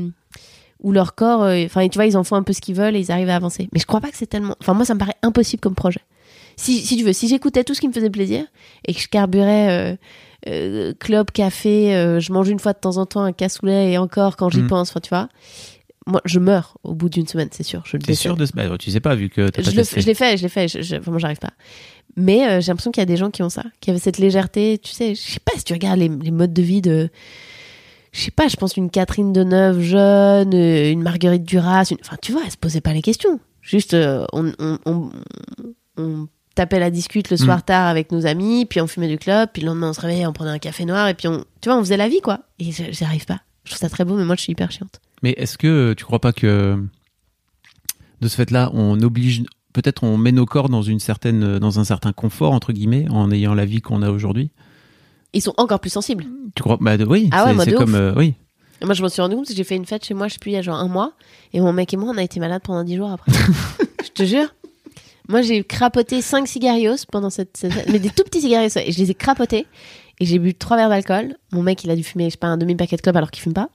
où 0.81 0.91
leur 0.91 1.15
corps, 1.15 1.43
euh, 1.43 1.63
enfin, 1.65 1.87
tu 1.87 1.97
vois, 1.97 2.05
ils 2.05 2.17
en 2.17 2.23
font 2.23 2.35
un 2.35 2.43
peu 2.43 2.53
ce 2.53 2.61
qu'ils 2.61 2.75
veulent 2.75 2.95
et 2.95 2.99
ils 2.99 3.11
arrivent 3.11 3.29
à 3.29 3.35
avancer. 3.35 3.69
Mais 3.73 3.79
je 3.79 3.85
crois 3.85 4.01
pas 4.01 4.09
que 4.09 4.17
c'est 4.17 4.27
tellement. 4.27 4.55
Enfin, 4.61 4.73
moi, 4.73 4.85
ça 4.85 4.93
me 4.93 4.99
paraît 4.99 5.15
impossible 5.23 5.61
comme 5.61 5.73
projet. 5.75 6.01
Si, 6.57 6.79
si 6.85 6.97
tu 6.97 7.03
veux, 7.03 7.13
si 7.13 7.27
j'écoutais 7.27 7.63
tout 7.63 7.73
ce 7.73 7.81
qui 7.81 7.87
me 7.87 7.93
faisait 7.93 8.09
plaisir 8.09 8.45
et 8.87 8.93
que 8.93 8.99
je 8.99 9.07
carburais 9.07 9.69
euh, 9.69 9.95
euh, 10.47 10.93
club, 10.99 11.31
café, 11.31 11.95
euh, 11.95 12.19
je 12.19 12.31
mange 12.31 12.49
une 12.49 12.59
fois 12.59 12.73
de 12.73 12.79
temps 12.79 12.97
en 12.97 13.05
temps 13.05 13.23
un 13.23 13.33
cassoulet 13.33 13.91
et 13.91 13.97
encore 13.97 14.37
quand 14.37 14.49
j'y 14.49 14.61
Mhm. 14.61 14.67
pense, 14.67 14.89
enfin, 14.91 14.99
tu 15.01 15.09
vois. 15.09 15.27
Moi, 16.07 16.21
je 16.23 16.39
meurs 16.39 16.77
au 16.83 16.93
bout 16.93 17.09
d'une 17.09 17.25
semaine, 17.27 17.49
c'est 17.51 17.63
sûr. 17.63 17.81
Je 17.85 17.97
le 17.97 18.03
T'es 18.03 18.13
sûr 18.13 18.37
de. 18.37 18.45
Bah, 18.53 18.63
tu 18.77 18.91
sais 18.91 18.99
pas, 18.99 19.15
vu 19.15 19.29
que 19.29 19.49
t'as 19.49 19.63
pas 19.63 19.69
Je, 19.71 19.75
le 19.75 19.81
testé. 19.81 19.95
fais- 19.95 20.01
je 20.01 20.05
l'ai 20.07 20.13
fait, 20.13 20.37
je 20.37 20.43
l'ai 20.43 20.49
fait. 20.49 20.67
Je, 20.67 20.81
je- 20.83 20.95
vraiment, 20.97 21.17
j'arrive 21.17 21.39
pas. 21.39 21.53
Mais 22.15 22.47
euh, 22.47 22.61
j'ai 22.61 22.67
l'impression 22.67 22.91
qu'il 22.91 23.01
y 23.01 23.03
a 23.03 23.07
des 23.07 23.17
gens 23.17 23.31
qui 23.31 23.41
ont 23.41 23.49
ça, 23.49 23.63
qui 23.81 23.89
avaient 23.89 23.97
cette 23.99 24.19
légèreté. 24.19 24.77
Tu 24.77 24.91
sais, 24.91 25.15
je 25.15 25.21
sais 25.21 25.39
pas 25.43 25.53
si 25.57 25.63
tu 25.63 25.73
regardes 25.73 25.97
les, 25.99 26.07
les 26.09 26.29
modes 26.31 26.53
de 26.53 26.61
vie 26.61 26.81
de. 26.81 27.09
Je 28.11 28.21
sais 28.21 28.31
pas, 28.31 28.47
je 28.47 28.55
pense 28.55 28.77
une 28.77 28.91
Catherine 28.91 29.33
Deneuve 29.33 29.81
jeune, 29.81 30.53
une 30.53 31.01
Marguerite 31.01 31.43
Duras. 31.43 31.85
une- 31.89 31.97
Enfin, 32.01 32.17
tu 32.21 32.31
vois, 32.31 32.41
elle 32.45 32.51
se 32.51 32.57
posait 32.57 32.81
pas 32.81 32.93
les 32.93 33.01
questions. 33.01 33.39
Juste, 33.61 33.95
on, 34.31 34.53
on, 34.59 34.77
on, 34.85 35.09
on 35.97 36.27
tapait 36.55 36.79
la 36.79 36.89
discute 36.89 37.29
le 37.29 37.37
soir 37.37 37.59
Mm. 37.59 37.63
tard 37.63 37.87
avec 37.87 38.11
nos 38.11 38.25
amis, 38.25 38.65
puis 38.65 38.79
on 38.81 38.87
fumait 38.87 39.07
du 39.07 39.17
club, 39.17 39.49
puis 39.53 39.61
le 39.61 39.67
lendemain 39.67 39.89
on 39.89 39.93
se 39.93 40.01
réveillait, 40.01 40.25
on 40.25 40.33
prenait 40.33 40.51
un 40.51 40.59
café 40.59 40.85
noir, 40.85 41.07
et 41.07 41.13
puis 41.13 41.27
on. 41.27 41.43
Tu 41.61 41.69
vois, 41.69 41.77
on 41.77 41.81
faisait 41.81 41.97
la 41.97 42.07
vie, 42.09 42.21
quoi. 42.21 42.39
Et 42.59 42.71
je- 42.71 42.91
j'y 42.91 43.03
arrive 43.03 43.25
pas. 43.25 43.41
Je 43.65 43.71
trouve 43.71 43.79
ça 43.79 43.89
très 43.89 44.05
beau, 44.05 44.15
mais 44.15 44.25
moi 44.25 44.35
je 44.35 44.41
suis 44.41 44.51
hyper 44.53 44.71
chiante. 44.71 44.99
Mais 45.23 45.31
est-ce 45.37 45.57
que 45.57 45.93
tu 45.93 46.03
crois 46.05 46.19
pas 46.19 46.33
que 46.33 46.77
de 48.21 48.27
ce 48.27 48.35
fait-là, 48.35 48.69
on 48.73 48.99
oblige, 49.01 49.43
peut-être 49.73 50.03
on 50.03 50.17
met 50.17 50.31
nos 50.31 50.45
corps 50.45 50.69
dans 50.69 50.81
une 50.81 50.99
certaine, 50.99 51.59
dans 51.59 51.79
un 51.79 51.83
certain 51.83 52.13
confort 52.13 52.53
entre 52.53 52.71
guillemets, 52.73 53.07
en 53.09 53.31
ayant 53.31 53.53
la 53.53 53.65
vie 53.65 53.81
qu'on 53.81 54.01
a 54.01 54.09
aujourd'hui? 54.09 54.51
Ils 55.33 55.41
sont 55.41 55.53
encore 55.57 55.79
plus 55.81 55.89
sensibles. 55.89 56.25
Tu 56.55 56.63
crois 56.63 56.77
Bah 56.79 56.95
oui. 57.07 57.29
Ah 57.33 57.45
ouais, 57.53 57.65
c'est- 57.65 57.73
comme 57.73 57.95
euh, 57.95 58.13
oui. 58.15 58.35
Moi, 58.83 58.93
je 58.93 59.01
m'en 59.01 59.09
suis 59.09 59.21
rendu 59.21 59.35
compte 59.35 59.45
parce 59.45 59.51
que 59.51 59.57
j'ai 59.57 59.63
fait 59.63 59.75
une 59.77 59.85
fête 59.85 60.03
chez 60.05 60.13
moi, 60.13 60.27
je 60.27 60.33
sais 60.33 60.39
plus, 60.39 60.51
il 60.51 60.53
y 60.53 60.57
a 60.57 60.61
genre 60.61 60.77
un 60.77 60.87
mois. 60.87 61.13
Et 61.53 61.59
mon 61.61 61.71
mec 61.73 61.93
et 61.93 61.97
moi, 61.97 62.11
on 62.13 62.17
a 62.17 62.23
été 62.23 62.39
malades 62.39 62.61
pendant 62.61 62.83
10 62.83 62.97
jours 62.97 63.09
après. 63.11 63.31
je 64.03 64.09
te 64.09 64.23
jure. 64.23 64.53
Moi, 65.27 65.41
j'ai 65.41 65.63
crapoté 65.63 66.21
5 66.21 66.47
cigarios 66.47 66.95
pendant 67.11 67.29
cette, 67.29 67.65
mais 67.91 67.99
des 67.99 68.09
tout 68.09 68.23
petits 68.23 68.41
cigarios. 68.41 68.69
Et 68.77 68.91
je 68.91 68.97
les 68.99 69.11
ai 69.11 69.15
crapotés. 69.15 69.65
Et 70.19 70.25
j'ai 70.25 70.39
bu 70.39 70.53
3 70.53 70.77
verres 70.77 70.89
d'alcool. 70.89 71.35
Mon 71.51 71.61
mec, 71.63 71.83
il 71.83 71.89
a 71.91 71.95
dû 71.95 72.03
fumer, 72.03 72.25
je 72.25 72.31
sais 72.31 72.37
pas, 72.37 72.47
un 72.47 72.57
demi-paquet 72.57 72.95
de 72.95 73.01
club 73.01 73.17
alors 73.17 73.31
qu'il 73.31 73.41
fume 73.43 73.53
pas. 73.53 73.69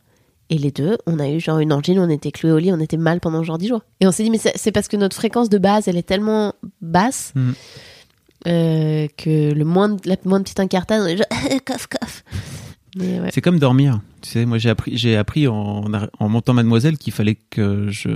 Et 0.49 0.59
les 0.59 0.71
deux, 0.73 0.99
on 1.07 1.19
a 1.21 1.29
eu 1.29 1.39
genre 1.39 1.59
une 1.61 1.73
angine, 1.73 1.99
on 2.01 2.09
était 2.11 2.33
cloués 2.33 2.53
au 2.53 2.59
lit, 2.59 2.73
on 2.73 2.81
était 2.81 2.97
mal 2.97 3.21
pendant 3.21 3.43
genre 3.45 3.59
10 3.59 3.69
jours. 3.69 3.83
Et 4.01 4.07
on 4.07 4.11
s'est 4.13 4.25
dit, 4.25 4.31
mais 4.31 4.39
c'est 4.39 4.73
parce 4.73 4.89
que 4.89 4.97
notre 4.97 5.15
fréquence 5.15 5.49
de 5.49 5.59
base, 5.59 5.87
elle 5.87 5.97
est 5.97 6.03
tellement 6.07 6.55
basse 6.81 7.33
Mhm. 7.37 7.55
euh, 8.49 9.07
que 9.17 9.53
le 9.53 9.65
moins 9.65 9.91
de, 9.91 10.01
la 10.09 10.17
moindre 10.25 10.45
petite 10.45 10.61
incartade, 10.61 11.03
on 11.03 11.07
est 11.07 11.17
genre. 11.17 11.27
Mais 12.97 13.21
ouais. 13.21 13.29
C'est 13.33 13.41
comme 13.41 13.59
dormir. 13.61 14.01
Tu 14.21 14.31
sais, 14.31 14.45
moi 14.47 14.59
j'ai 14.59 14.69
appris, 14.71 14.97
j'ai 14.99 15.17
appris 15.17 15.47
en, 15.47 15.85
en 16.19 16.29
montant 16.29 16.55
Mademoiselle 16.55 16.99
qu'il 16.99 17.13
fallait 17.13 17.37
que 17.37 17.87
je 17.91 18.09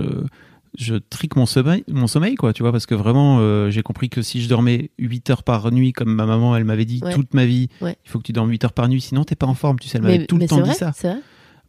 je 0.78 0.96
trique 0.96 1.36
mon 1.36 1.46
sommeil, 1.46 1.84
mon 1.88 2.06
sommeil 2.06 2.34
quoi, 2.34 2.52
tu 2.52 2.62
vois, 2.62 2.72
parce 2.72 2.86
que 2.86 2.94
vraiment 2.94 3.38
euh, 3.40 3.70
j'ai 3.70 3.82
compris 3.82 4.08
que 4.08 4.22
si 4.22 4.40
je 4.42 4.48
dormais 4.48 4.90
8 4.98 5.30
heures 5.30 5.42
par 5.42 5.70
nuit, 5.70 5.92
comme 5.92 6.12
ma 6.14 6.26
maman 6.26 6.56
elle 6.56 6.64
m'avait 6.64 6.84
dit 6.84 7.00
Ouais. 7.04 7.12
toute 7.12 7.32
ma 7.34 7.44
vie, 7.46 7.68
Ouais. 7.80 7.96
il 8.04 8.10
faut 8.10 8.18
que 8.18 8.24
tu 8.24 8.32
dormes 8.32 8.50
8 8.50 8.64
heures 8.64 8.72
par 8.72 8.88
nuit, 8.88 9.00
sinon 9.00 9.24
t'es 9.24 9.36
pas 9.36 9.46
en 9.46 9.54
forme, 9.54 9.78
tu 9.78 9.88
sais, 9.88 9.98
elle 9.98 10.02
m'avait 10.04 10.18
Mais, 10.18 10.26
tout 10.26 10.36
le 10.36 10.46
temps 10.46 10.60
dit 10.60 10.72
ça. 10.74 10.90
vrai. 10.90 11.16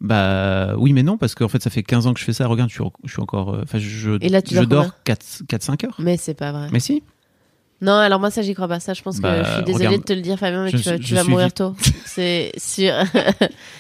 Bah 0.01 0.75
oui, 0.77 0.91
mais 0.93 1.03
non, 1.03 1.17
parce 1.17 1.35
qu'en 1.35 1.47
fait, 1.47 1.63
ça 1.63 1.69
fait 1.69 1.81
15 1.83 2.05
ans 2.07 2.13
que 2.13 2.19
je 2.19 2.25
fais 2.25 2.33
ça. 2.33 2.47
Regarde, 2.47 2.69
je 2.69 2.75
suis, 2.75 2.83
je 3.05 3.11
suis 3.13 3.21
encore. 3.21 3.53
euh, 3.55 3.61
Enfin, 3.63 3.79
je, 3.79 4.17
Et 4.21 4.27
là, 4.29 4.41
tu 4.41 4.53
je 4.53 4.59
dors 4.61 4.83
dors 4.83 4.91
4-5 5.05 5.85
heures. 5.85 5.95
Mais 5.99 6.17
c'est 6.17 6.33
pas 6.33 6.51
vrai. 6.51 6.67
Mais 6.73 6.79
si. 6.81 7.01
Non, 7.85 7.93
alors 7.93 8.19
moi 8.19 8.31
ça 8.31 8.41
j'y 8.41 8.53
crois 8.53 8.67
pas. 8.67 8.79
Ça 8.79 8.93
je 8.93 9.01
pense 9.01 9.19
Bah, 9.19 9.39
que 9.41 9.45
je 9.47 9.53
suis 9.53 9.63
désolée 9.63 9.85
regarde, 9.87 10.01
de 10.03 10.07
te 10.07 10.13
le 10.13 10.21
dire 10.21 10.37
Fabien, 10.39 10.63
mais 10.63 10.71
je 10.71 10.77
tu 10.77 11.13
vas, 11.13 11.23
tu 11.23 11.29
mourir 11.29 11.47
vite. 11.47 11.55
tôt. 11.55 11.75
C'est 12.05 12.51
sûr. 12.57 12.93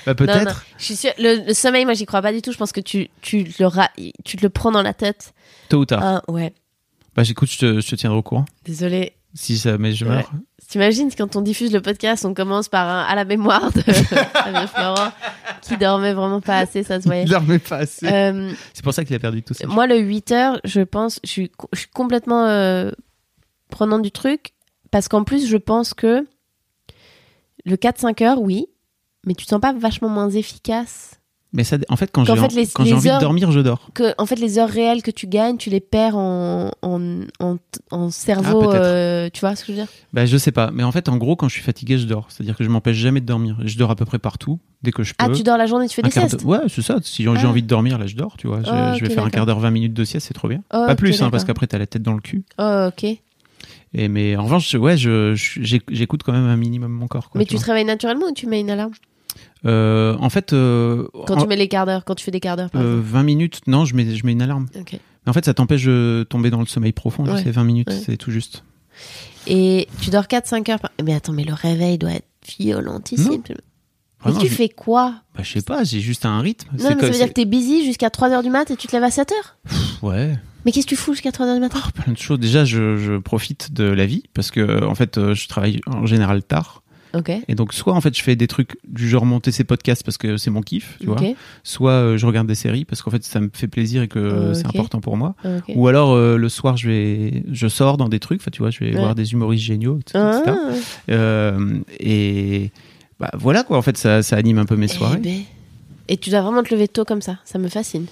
Bah 0.05 0.15
peut-être. 0.15 0.65
je 0.77 0.83
suis 0.83 0.95
sûre. 0.95 1.11
Le, 1.17 1.47
le 1.47 1.53
sommeil, 1.53 1.85
moi 1.85 1.93
j'y 1.93 2.05
crois 2.05 2.21
pas 2.21 2.31
du 2.33 2.41
tout. 2.41 2.51
Je 2.51 2.57
pense 2.57 2.71
que 2.71 2.81
tu, 2.81 3.09
tu, 3.21 3.47
le, 3.59 3.65
ra- 3.67 3.91
tu 4.23 4.37
te 4.37 4.41
le 4.43 4.49
prends 4.49 4.71
dans 4.71 4.81
la 4.83 4.93
tête. 4.93 5.33
Tôt 5.69 5.79
ou 5.79 5.85
tard. 5.85 6.01
Ah 6.03 6.31
ouais. 6.31 6.53
Bah 7.15 7.23
j'écoute, 7.23 7.49
je 7.49 7.57
te, 7.57 7.79
je 7.81 7.87
te 7.89 7.95
tiendrai 7.95 8.19
au 8.19 8.23
courant. 8.23 8.45
Désolée. 8.65 9.13
Si 9.33 9.57
ça, 9.57 9.77
mais 9.77 9.91
je 9.91 10.05
Ouais. 10.05 10.11
meurs. 10.15 10.31
T'imagines 10.69 11.09
quand 11.15 11.35
on 11.35 11.41
diffuse 11.41 11.71
le 11.73 11.81
podcast, 11.81 12.25
on 12.25 12.33
commence 12.33 12.69
par 12.69 12.87
un 12.89 13.03
à 13.03 13.15
la 13.15 13.25
mémoire 13.25 13.71
de 13.73 13.81
Fabien 14.33 14.65
Florent 14.67 15.11
qui 15.61 15.77
dormait 15.77 16.13
vraiment 16.13 16.41
pas 16.41 16.57
assez, 16.59 16.83
ça 16.83 16.99
se 17.01 17.05
voyait. 17.05 17.25
dormait 17.25 17.59
pas 17.59 17.77
assez. 17.79 18.07
Euh, 18.07 18.51
C'est 18.73 18.83
pour 18.83 18.93
ça 18.93 19.03
qu'il 19.05 19.15
a 19.15 19.19
perdu 19.19 19.43
tout 19.43 19.53
ça. 19.53 19.67
Moi, 19.67 19.87
le 19.87 19.97
8 19.99 20.31
heures, 20.31 20.59
je 20.63 20.81
pense, 20.81 21.19
je 21.23 21.29
suis, 21.29 21.51
je 21.73 21.79
suis 21.79 21.89
complètement 21.89 22.45
euh, 22.47 22.91
prenant 23.75 23.99
du 23.99 24.09
truc 24.11 24.53
parce 24.91 25.07
qu'en 25.09 25.23
plus, 25.25 25.47
je 25.47 25.57
pense 25.57 25.93
que 25.93 26.25
le 27.65 27.75
4-5 27.75 28.23
heures, 28.23 28.41
oui, 28.41 28.67
mais 29.25 29.33
tu 29.33 29.45
te 29.45 29.49
sens 29.49 29.59
pas 29.59 29.73
vachement 29.73 30.09
moins 30.09 30.29
efficace. 30.29 31.19
Mais 31.53 31.63
ça, 31.63 31.77
en 31.87 31.95
fait, 31.95 32.11
quand 32.11 32.25
j'ai 32.25 32.33
en- 32.33 32.35
quand 32.73 32.83
j'ai 32.83 32.93
envie 32.93 33.09
heures- 33.09 33.17
de 33.19 33.21
dormir, 33.23 33.49
je 33.51 33.61
dors. 33.61 33.89
Que, 33.93 34.13
en 34.17 34.25
fait, 34.25 34.35
les 34.35 34.59
heures 34.59 34.67
réelles 34.69 35.01
que 35.01 35.11
tu 35.11 35.25
gagnes, 35.25 35.55
tu 35.55 35.69
les 35.69 35.79
perds 35.79 36.17
en, 36.17 36.69
en, 36.81 37.21
en, 37.91 38.09
cerveau. 38.11 38.71
Ah, 38.71 38.75
euh, 38.75 39.29
tu 39.33 39.39
vois 39.39 39.55
ce 39.55 39.61
que 39.63 39.67
je 39.67 39.71
veux 39.77 39.83
dire? 39.85 39.91
Bah 40.11 40.25
je 40.25 40.35
sais 40.37 40.51
pas. 40.51 40.69
Mais 40.73 40.83
en 40.83 40.91
fait, 40.91 41.07
en 41.07 41.15
gros, 41.15 41.37
quand 41.37 41.47
je 41.47 41.53
suis 41.53 41.63
fatigué, 41.63 41.97
je 41.97 42.07
dors. 42.07 42.25
C'est-à-dire 42.29 42.57
que 42.57 42.63
je 42.65 42.69
m'empêche 42.69 42.97
jamais 42.97 43.21
de 43.21 43.25
dormir. 43.25 43.57
Je 43.63 43.77
dors 43.77 43.89
à 43.89 43.95
peu 43.95 44.03
près 44.03 44.19
partout 44.19 44.59
dès 44.83 44.91
que 44.91 45.03
je 45.03 45.13
peux. 45.13 45.25
Ah, 45.25 45.29
tu 45.33 45.43
dors 45.43 45.57
la 45.57 45.65
journée, 45.65 45.87
tu 45.87 45.95
fais 45.95 46.03
Un 46.03 46.07
des 46.09 46.11
siestes? 46.11 46.41
D'heure- 46.41 46.45
Ouais, 46.45 46.59
c'est 46.67 46.81
ça. 46.81 46.97
Si 47.01 47.23
j'ai 47.23 47.29
Ah. 47.33 47.47
envie 47.47 47.61
de 47.63 47.67
dormir, 47.67 47.97
là, 47.99 48.05
je 48.05 48.15
dors, 48.17 48.35
tu 48.37 48.47
vois. 48.47 48.61
Je, 48.61 48.69
Ah, 48.69 48.93
je 48.97 49.05
vais 49.05 49.09
faire 49.13 49.23
un 49.23 49.29
quart 49.29 49.45
d'heure, 49.45 49.59
20 49.59 49.71
minutes 49.71 49.93
de 49.93 50.03
sieste, 50.03 50.27
c'est 50.27 50.33
trop 50.33 50.49
bien. 50.49 50.61
Oh, 50.73 50.83
pas 50.85 50.95
plus, 50.95 51.21
hein, 51.21 51.29
parce 51.29 51.45
qu'après, 51.45 51.67
t'as 51.67 51.77
la 51.77 51.87
tête 51.87 52.03
dans 52.03 52.13
le 52.15 52.21
cul. 52.21 52.43
Oh, 52.59 52.89
ok. 52.89 53.17
Et 53.97 54.07
mais 54.09 54.35
en 54.35 54.43
revanche, 54.43 54.73
ouais, 54.73 54.97
je, 54.97 55.35
je- 55.35 55.61
j'éc- 55.61 55.87
j'écoute 55.89 56.21
quand 56.23 56.33
même 56.33 56.43
un 56.45 56.57
minimum 56.57 56.91
mon 56.91 57.07
corps. 57.07 57.29
Quoi, 57.29 57.39
mais 57.39 57.45
tu 57.45 57.53
vois. 57.55 57.61
te 57.61 57.65
réveilles 57.67 57.85
naturellement 57.85 58.27
ou 58.27 58.33
tu 58.33 58.45
mets 58.45 58.59
une 58.59 58.69
alarme? 58.69 58.91
Euh, 59.65 60.15
en 60.19 60.29
fait, 60.29 60.51
euh, 60.53 61.07
Quand 61.27 61.35
en- 61.37 61.41
tu 61.41 61.47
mets 61.47 61.55
les 61.55 61.67
quarts 61.69 61.85
d'heure, 61.85 62.03
quand 62.05 62.15
tu 62.15 62.23
fais 62.23 62.31
des 62.31 62.39
quarts 62.41 62.57
d'heure, 62.57 62.69
euh, 62.75 63.01
20 63.03 63.23
minutes, 63.23 63.61
non, 63.67 63.85
je 63.85 63.95
mets, 63.95 64.13
je 64.15 64.25
mets 64.25 64.33
une 64.33 64.41
alarme. 64.41 64.67
Mais 64.75 65.29
en 65.29 65.33
fait, 65.33 65.45
ça 65.45 65.53
t'empêche 65.53 65.85
de 65.85 66.25
tomber 66.29 66.49
dans 66.49 66.59
le 66.59 66.65
sommeil 66.65 66.91
profond. 66.91 67.25
Ouais. 67.25 67.41
C'est 67.41 67.51
20 67.51 67.63
minutes, 67.63 67.89
Ouais. 67.89 68.01
c'est 68.05 68.17
tout 68.17 68.31
juste. 68.31 68.63
Et 69.47 69.87
tu 70.01 70.09
dors 70.09 70.27
4-5 70.27 70.69
heures 70.69 70.79
par... 70.79 70.91
Mais 71.03 71.13
attends, 71.13 71.33
mais 71.33 71.43
le 71.45 71.53
réveil 71.53 71.97
doit 71.97 72.11
être 72.13 72.27
violentissime. 72.59 73.41
Non. 74.25 74.39
Tu 74.39 74.47
je- 74.47 74.53
fais 74.53 74.69
quoi? 74.69 75.15
Bah, 75.35 75.43
je 75.43 75.51
sais 75.53 75.61
pas, 75.61 75.83
j'ai 75.83 75.99
juste 75.99 76.25
un 76.25 76.39
rythme. 76.39 76.67
Non, 76.77 76.89
mais 76.95 77.01
ça 77.01 77.07
veut 77.07 77.11
dire 77.11 77.27
que 77.27 77.33
t'es 77.33 77.45
busy 77.45 77.85
jusqu'à 77.85 78.09
3h 78.09 78.41
du 78.43 78.49
mat 78.49 78.69
et 78.71 78.75
tu 78.75 78.87
te 78.87 78.91
lèves 78.95 79.03
à 79.03 79.09
7h 79.09 79.33
Ouais, 80.01 80.35
Mais 80.65 80.71
qu'est-ce 80.71 80.85
que 80.87 80.89
tu 80.89 80.95
fous 80.95 81.13
jusqu'à 81.13 81.29
3h 81.31 81.53
du 81.53 81.59
matin? 81.59 81.79
Oh, 81.85 81.89
plein 82.01 82.11
de 82.13 82.17
choses. 82.17 82.39
Déjà, 82.39 82.65
je, 82.65 82.97
je 82.97 83.17
profite 83.17 83.71
de 83.73 83.83
la 83.83 84.05
vie 84.05 84.23
parce 84.33 84.49
que, 84.51 84.83
en 84.83 84.95
fait, 84.95 85.17
euh, 85.17 85.35
je 85.35 85.47
travaille 85.47 85.79
en 85.87 86.05
général 86.05 86.41
tard. 86.43 86.81
Ok. 87.13 87.31
Et 87.47 87.55
donc, 87.55 87.71
soit 87.71 87.93
en 87.93 88.01
fait, 88.01 88.17
je 88.17 88.21
fais 88.21 88.35
des 88.35 88.47
trucs 88.47 88.75
du 88.85 89.07
genre 89.07 89.25
monter 89.25 89.51
ces 89.53 89.63
podcasts 89.63 90.03
parce 90.03 90.17
que 90.17 90.35
c'est 90.35 90.49
mon 90.49 90.61
kiff, 90.61 90.97
tu 90.99 91.07
Ok. 91.07 91.19
vois. 91.19 91.29
Soit 91.63 91.91
euh, 91.91 92.17
je 92.17 92.25
regarde 92.25 92.45
des 92.47 92.55
séries 92.55 92.83
parce 92.83 93.01
qu'en 93.01 93.09
fait, 93.11 93.23
ça 93.23 93.39
me 93.39 93.49
fait 93.53 93.69
plaisir 93.69 94.01
et 94.03 94.09
que 94.09 94.19
Euh, 94.19 94.53
c'est 94.53 94.65
important 94.67 94.99
pour 94.99 95.15
moi. 95.15 95.35
ok. 95.45 95.71
Ou 95.75 95.87
alors 95.87 96.11
euh, 96.13 96.35
le 96.35 96.49
soir, 96.49 96.75
je 96.75 96.89
vais, 96.89 97.43
je 97.51 97.67
sors 97.69 97.95
dans 97.95 98.09
des 98.09 98.19
trucs. 98.19 98.41
Enfin, 98.41 98.51
tu 98.51 98.59
vois, 98.61 98.69
je 98.69 98.79
vais 98.79 98.91
Ouais. 98.93 98.99
voir 98.99 99.15
des 99.15 99.31
humoristes 99.31 99.63
géniaux, 99.63 99.99
etc. 100.01 100.19
Ah. 100.45 100.55
Euh, 101.09 101.79
et 102.01 102.71
bah 103.19 103.31
voilà 103.35 103.63
quoi. 103.63 103.77
En 103.77 103.81
fait, 103.81 103.97
ça, 103.97 104.21
ça 104.21 104.35
anime 104.35 104.57
un 104.57 104.65
peu 104.65 104.75
mes 104.75 104.87
Eh 104.91 104.93
soirées. 104.93 105.19
ben. 105.19 105.41
Et 106.09 106.17
tu 106.17 106.29
dois 106.31 106.41
vraiment 106.41 106.63
te 106.63 106.73
lever 106.73 106.87
tôt 106.89 107.05
comme 107.05 107.21
ça. 107.21 107.37
Ça 107.45 107.59
me 107.59 107.67
fascine. 107.69 108.07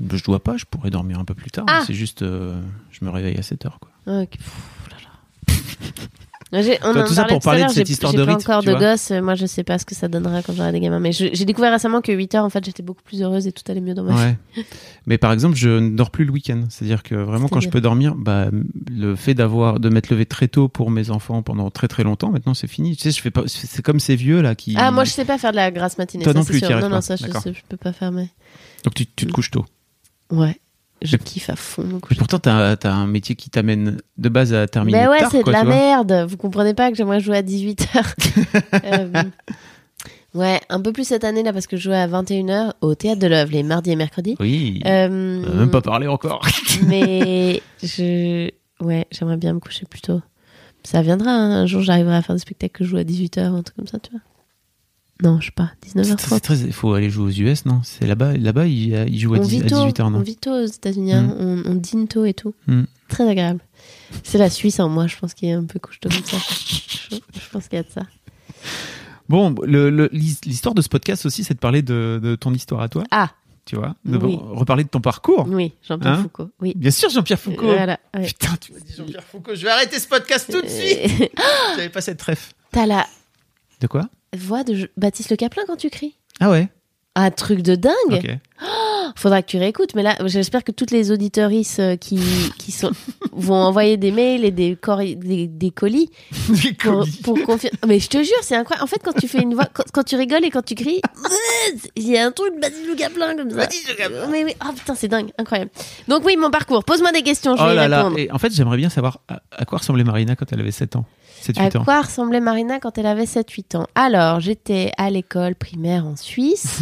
Je 0.00 0.24
dois 0.24 0.42
pas. 0.42 0.56
Je 0.56 0.64
pourrais 0.64 0.90
dormir 0.90 1.18
un 1.18 1.24
peu 1.24 1.34
plus 1.34 1.50
tard. 1.50 1.64
Ah. 1.68 1.82
C'est 1.86 1.94
juste, 1.94 2.22
euh, 2.22 2.60
je 2.90 3.04
me 3.04 3.10
réveille 3.10 3.36
à 3.38 3.42
7 3.42 3.66
heures 3.66 3.78
quoi. 3.80 3.90
Ah, 4.06 4.22
ok. 4.22 4.30
Pff, 4.30 4.88
là, 4.90 4.96
là. 5.02 6.62
J'ai- 6.62 6.78
on 6.84 6.90
en 6.96 7.04
tout 7.04 7.12
ça 7.12 7.24
pour 7.24 7.40
parler 7.40 7.64
de 7.64 7.70
cette 7.70 7.90
histoire 7.90 8.12
de 8.12 8.22
rythme, 8.22 8.40
encore 8.40 8.62
de 8.62 8.72
gosse. 8.72 9.10
Moi, 9.10 9.34
je 9.34 9.46
sais 9.46 9.64
pas 9.64 9.78
ce 9.78 9.84
que 9.84 9.96
ça 9.96 10.06
donnera 10.06 10.42
quand 10.42 10.52
j'aurai 10.54 10.70
des 10.70 10.78
gamins. 10.78 11.00
Mais 11.00 11.10
j'ai 11.10 11.44
découvert 11.44 11.72
récemment 11.72 12.00
que 12.00 12.12
8 12.12 12.36
heures, 12.36 12.44
en 12.44 12.50
fait, 12.50 12.64
j'étais 12.64 12.84
beaucoup 12.84 13.02
plus 13.02 13.20
heureuse 13.20 13.48
et 13.48 13.52
tout 13.52 13.64
allait 13.68 13.80
mieux 13.80 13.94
dans 13.94 14.04
ma 14.04 14.28
vie. 14.28 14.34
Mais 15.06 15.18
par 15.18 15.32
exemple, 15.32 15.56
je 15.56 15.68
ne 15.68 15.96
dors 15.96 16.10
plus 16.12 16.24
le 16.24 16.30
week-end. 16.30 16.62
C'est-à-dire 16.68 17.02
que 17.02 17.16
vraiment, 17.16 17.48
quand 17.48 17.60
je 17.60 17.68
peux 17.68 17.80
dormir, 17.80 18.14
bah, 18.14 18.46
le 18.90 19.16
fait 19.16 19.34
d'avoir 19.34 19.80
de 19.80 19.88
m'être 19.88 20.08
levé 20.08 20.24
très 20.24 20.46
tôt 20.46 20.68
pour 20.68 20.90
mes 20.90 21.10
enfants 21.10 21.42
pendant 21.42 21.70
très 21.70 21.88
très 21.88 22.04
longtemps, 22.04 22.30
maintenant 22.30 22.54
c'est 22.54 22.68
fini. 22.68 22.96
Tu 22.96 23.02
sais, 23.02 23.10
je 23.10 23.20
fais 23.20 23.32
pas. 23.32 23.42
C'est 23.46 23.82
comme 23.82 23.98
ces 24.00 24.14
vieux 24.16 24.40
là 24.40 24.54
qui. 24.54 24.74
Ah, 24.78 24.92
moi, 24.92 25.04
je 25.04 25.10
sais 25.10 25.24
pas 25.24 25.38
faire 25.38 25.50
de 25.50 25.56
la 25.56 25.72
grasse 25.72 25.98
matinée. 25.98 26.22
Toi 26.22 26.32
ça, 26.32 26.38
non 26.38 26.44
plus, 26.44 26.60
sûr. 26.60 26.80
Non, 26.80 26.88
non, 26.88 27.00
ça, 27.00 27.16
je, 27.16 27.24
sais, 27.24 27.54
je 27.54 27.62
peux 27.68 27.76
pas 27.76 27.92
faire. 27.92 28.12
Mais... 28.12 28.28
Donc 28.84 28.94
tu, 28.94 29.04
tu 29.06 29.26
te 29.26 29.32
couches 29.32 29.50
tôt. 29.50 29.64
Ouais. 30.30 30.60
Je 31.02 31.16
Mais- 31.16 31.22
kiffe 31.24 31.50
à 31.50 31.56
fond. 31.56 32.00
Mais 32.10 32.16
pourtant, 32.16 32.38
t'as 32.38 32.74
as 32.82 32.92
un 32.92 33.06
métier 33.06 33.34
qui 33.36 33.50
t'amène 33.50 33.98
de 34.16 34.28
base 34.30 34.54
à 34.54 34.66
terminer 34.66 34.98
Mais 35.02 35.08
ouais, 35.08 35.18
tard. 35.20 35.30
c'est 35.30 35.42
de 35.44 35.50
la 35.50 35.62
merde. 35.64 36.26
Vous 36.28 36.36
comprenez 36.38 36.72
pas 36.72 36.90
que 36.90 36.96
j'aimerais 36.96 37.20
jouer 37.20 37.36
à 37.36 37.42
18h. 37.42 38.14
ouais, 40.34 40.60
un 40.68 40.80
peu 40.80 40.92
plus 40.92 41.04
cette 41.04 41.24
année 41.24 41.42
là 41.42 41.52
parce 41.52 41.66
que 41.66 41.76
je 41.76 41.82
jouais 41.82 41.96
à 41.98 42.08
21h 42.08 42.72
au 42.80 42.94
théâtre 42.94 43.20
de 43.20 43.26
l'œuvre 43.26 43.52
les 43.52 43.62
mardis 43.62 43.90
et 43.90 43.96
mercredis. 43.96 44.36
Oui. 44.40 44.80
Euh, 44.86 45.42
On 45.46 45.52
a 45.52 45.54
même 45.54 45.70
pas 45.70 45.82
parlé 45.82 46.06
encore. 46.06 46.40
mais 46.86 47.62
je 47.82 48.48
ouais, 48.80 49.06
j'aimerais 49.10 49.36
bien 49.36 49.52
me 49.52 49.60
coucher 49.60 49.84
plus 49.86 50.00
tôt. 50.00 50.20
Ça 50.82 51.02
viendra, 51.02 51.30
hein. 51.30 51.50
un 51.62 51.66
jour 51.66 51.82
j'arriverai 51.82 52.16
à 52.16 52.22
faire 52.22 52.34
des 52.36 52.40
spectacles 52.40 52.78
que 52.78 52.84
je 52.84 52.90
joue 52.90 52.96
à 52.96 53.02
18h 53.04 53.50
ou 53.50 53.56
un 53.56 53.62
truc 53.62 53.76
comme 53.76 53.86
ça, 53.88 53.98
tu 53.98 54.12
vois. 54.12 54.20
Non, 55.22 55.40
je 55.40 55.46
sais 55.46 55.52
pas, 55.52 55.70
C'est 55.82 55.96
19h30. 55.98 56.40
très, 56.40 56.58
il 56.58 56.72
faut 56.74 56.92
aller 56.92 57.08
jouer 57.08 57.24
aux 57.24 57.30
US, 57.50 57.64
non? 57.64 57.80
C'est 57.84 58.06
là-bas, 58.06 58.36
là-bas, 58.36 58.66
il, 58.66 58.92
il 59.08 59.18
joue 59.18 59.34
à, 59.34 59.38
On 59.38 59.42
10 59.42 59.48
vit 59.48 59.66
à 59.66 59.68
tôt, 59.70 59.86
18h, 59.88 60.02
on 60.02 60.10
non? 60.10 60.20
Vit 60.20 60.36
tôt 60.36 60.50
aux 60.52 60.66
États-Unis, 60.66 61.12
hein. 61.14 61.22
Mm. 61.22 61.34
on, 61.38 61.62
on 61.70 61.74
dîne 61.74 62.06
tôt 62.06 62.24
et 62.26 62.34
tout. 62.34 62.54
Mm. 62.66 62.82
Très 63.08 63.26
agréable. 63.28 63.60
C'est 64.24 64.36
la 64.38 64.50
Suisse 64.50 64.78
en 64.78 64.88
moi, 64.90 65.06
je 65.06 65.16
pense 65.16 65.32
qu'il 65.32 65.48
est 65.48 65.52
un 65.52 65.64
peu 65.64 65.78
couche-tôt 65.78 66.10
comme 66.10 66.22
ça. 66.24 66.36
je, 66.38 67.16
je 67.16 67.50
pense 67.50 67.68
qu'il 67.68 67.76
y 67.76 67.80
a 67.80 67.82
de 67.84 67.88
ça. 67.90 68.02
Bon, 69.28 69.54
l'histoire 70.12 70.74
de 70.74 70.82
ce 70.82 70.88
podcast 70.88 71.26
aussi, 71.26 71.44
c'est 71.44 71.54
de 71.54 71.58
parler 71.58 71.82
de, 71.82 72.20
de 72.22 72.36
ton 72.36 72.52
histoire 72.54 72.80
à 72.82 72.88
toi, 72.88 73.02
Ah, 73.10 73.30
tu 73.64 73.74
vois, 73.76 73.96
de 74.04 74.16
Oui. 74.18 74.38
reparler 74.40 74.84
de 74.84 74.88
ton 74.88 75.00
parcours. 75.00 75.46
oui, 75.48 75.72
Jean-Pierre 75.88 76.12
Hein? 76.12 76.22
Foucault. 76.22 76.50
Oui. 76.60 76.74
Bien 76.76 76.90
sûr, 76.92 77.08
Jean-Pierre 77.10 77.40
Foucault. 77.40 77.66
Voilà, 77.66 77.98
ouais. 78.14 78.26
Putain, 78.26 78.54
tu 78.60 78.72
m'as 78.72 78.78
dit 78.80 78.92
Jean-Pierre 78.96 79.24
Foucault. 79.24 79.54
Je 79.54 79.62
vais 79.64 79.70
arrêter 79.70 79.98
ce 79.98 80.06
podcast 80.06 80.48
tout 80.52 80.60
de 80.62 80.68
suite. 80.68 81.22
Euh, 81.22 81.26
J'avais 81.76 81.88
pas 81.88 82.00
cette 82.02 82.22
ref. 82.22 82.52
T'as 82.70 82.86
la 82.86 83.06
De 83.80 83.86
quoi? 83.88 84.08
Voix 84.36 84.64
de 84.64 84.90
Baptiste 84.96 85.30
Le 85.30 85.36
Caplin 85.36 85.62
quand 85.66 85.76
tu 85.76 85.90
cries? 85.90 86.16
Ah 86.40 86.50
ouais. 86.50 86.68
Un 87.14 87.30
truc 87.30 87.62
de 87.62 87.74
dingue. 87.74 87.94
Ok. 88.10 88.30
Faudra 89.16 89.42
que 89.42 89.46
tu 89.48 89.58
réécoutes. 89.58 89.94
Mais 89.94 90.02
là, 90.02 90.16
j'espère 90.24 90.64
que 90.64 90.72
toutes 90.72 90.90
les 90.90 91.10
auditorices 91.12 91.78
euh, 91.78 91.96
qui, 91.96 92.18
qui 92.58 92.72
sont, 92.72 92.90
vont 93.32 93.54
envoyer 93.54 93.96
des 93.96 94.10
mails 94.10 94.44
et 94.44 94.50
des, 94.50 94.74
cori- 94.76 95.16
des, 95.16 95.46
des 95.46 95.70
colis 95.70 96.10
Des 96.48 96.72
pour, 96.72 97.00
colis. 97.00 97.20
pour 97.22 97.42
confirmer. 97.44 97.78
Mais 97.86 98.00
je 98.00 98.08
te 98.08 98.18
jure, 98.18 98.36
c'est 98.42 98.56
incroyable. 98.56 98.84
En 98.84 98.86
fait, 98.86 99.00
quand 99.04 99.12
tu 99.18 99.28
fais 99.28 99.42
une 99.42 99.54
voix, 99.54 99.66
quand, 99.72 99.84
quand 99.92 100.02
tu 100.02 100.16
rigoles 100.16 100.44
et 100.44 100.50
quand 100.50 100.64
tu 100.64 100.74
cries, 100.74 101.00
il 101.96 102.08
y 102.08 102.16
a 102.16 102.26
un 102.26 102.32
truc 102.32 102.54
de 102.56 102.60
Baptiste 102.60 102.86
Le 102.88 102.94
Caplin 102.94 103.36
comme 103.36 103.50
ça. 103.50 103.68
Mais 104.30 104.44
oui, 104.44 104.54
oh 104.64 104.72
putain, 104.76 104.94
c'est 104.94 105.08
dingue, 105.08 105.30
incroyable. 105.38 105.70
Donc 106.08 106.24
oui, 106.24 106.36
mon 106.36 106.50
parcours. 106.50 106.84
Pose-moi 106.84 107.12
des 107.12 107.22
questions, 107.22 107.56
je 107.56 107.62
Oh 107.62 107.66
vais 107.66 107.72
y 107.74 107.88
là. 107.88 107.98
répondre. 107.98 108.18
Et 108.18 108.30
en 108.32 108.38
fait, 108.38 108.52
j'aimerais 108.52 108.76
bien 108.76 108.88
savoir 108.88 109.20
à, 109.28 109.40
à 109.52 109.64
quoi 109.64 109.78
ressemblait 109.78 110.04
Marina 110.04 110.36
quand 110.36 110.52
elle 110.52 110.60
avait 110.60 110.70
7 110.70 110.96
ans? 110.96 111.04
7, 111.42 111.58
À 111.58 111.64
8 111.64 111.76
ans. 111.76 111.84
quoi 111.84 112.00
ressemblait 112.00 112.40
Marina 112.40 112.80
quand 112.80 112.96
elle 112.98 113.06
avait 113.06 113.24
7-8 113.24 113.76
ans? 113.76 113.86
Alors, 113.94 114.40
j'étais 114.40 114.90
à 114.96 115.10
l'école 115.10 115.54
primaire 115.54 116.06
en 116.06 116.16
Suisse. 116.16 116.80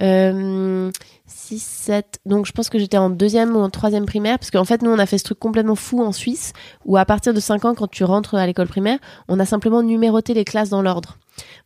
euh, 0.00 0.90
6, 1.28 1.62
7. 1.62 2.20
Donc, 2.26 2.46
je 2.46 2.52
pense 2.52 2.68
que 2.68 2.78
j'étais 2.78 2.98
en 2.98 3.10
deuxième 3.10 3.54
ou 3.54 3.60
en 3.60 3.70
troisième 3.70 4.06
primaire. 4.06 4.38
Parce 4.38 4.50
qu'en 4.50 4.64
fait, 4.64 4.82
nous, 4.82 4.90
on 4.90 4.98
a 4.98 5.06
fait 5.06 5.18
ce 5.18 5.24
truc 5.24 5.38
complètement 5.38 5.76
fou 5.76 6.02
en 6.02 6.12
Suisse 6.12 6.52
où, 6.84 6.96
à 6.96 7.04
partir 7.04 7.34
de 7.34 7.40
5 7.40 7.64
ans, 7.64 7.74
quand 7.74 7.88
tu 7.88 8.04
rentres 8.04 8.34
à 8.34 8.46
l'école 8.46 8.68
primaire, 8.68 8.98
on 9.28 9.38
a 9.38 9.46
simplement 9.46 9.82
numéroté 9.82 10.34
les 10.34 10.44
classes 10.44 10.70
dans 10.70 10.82
l'ordre. 10.82 11.18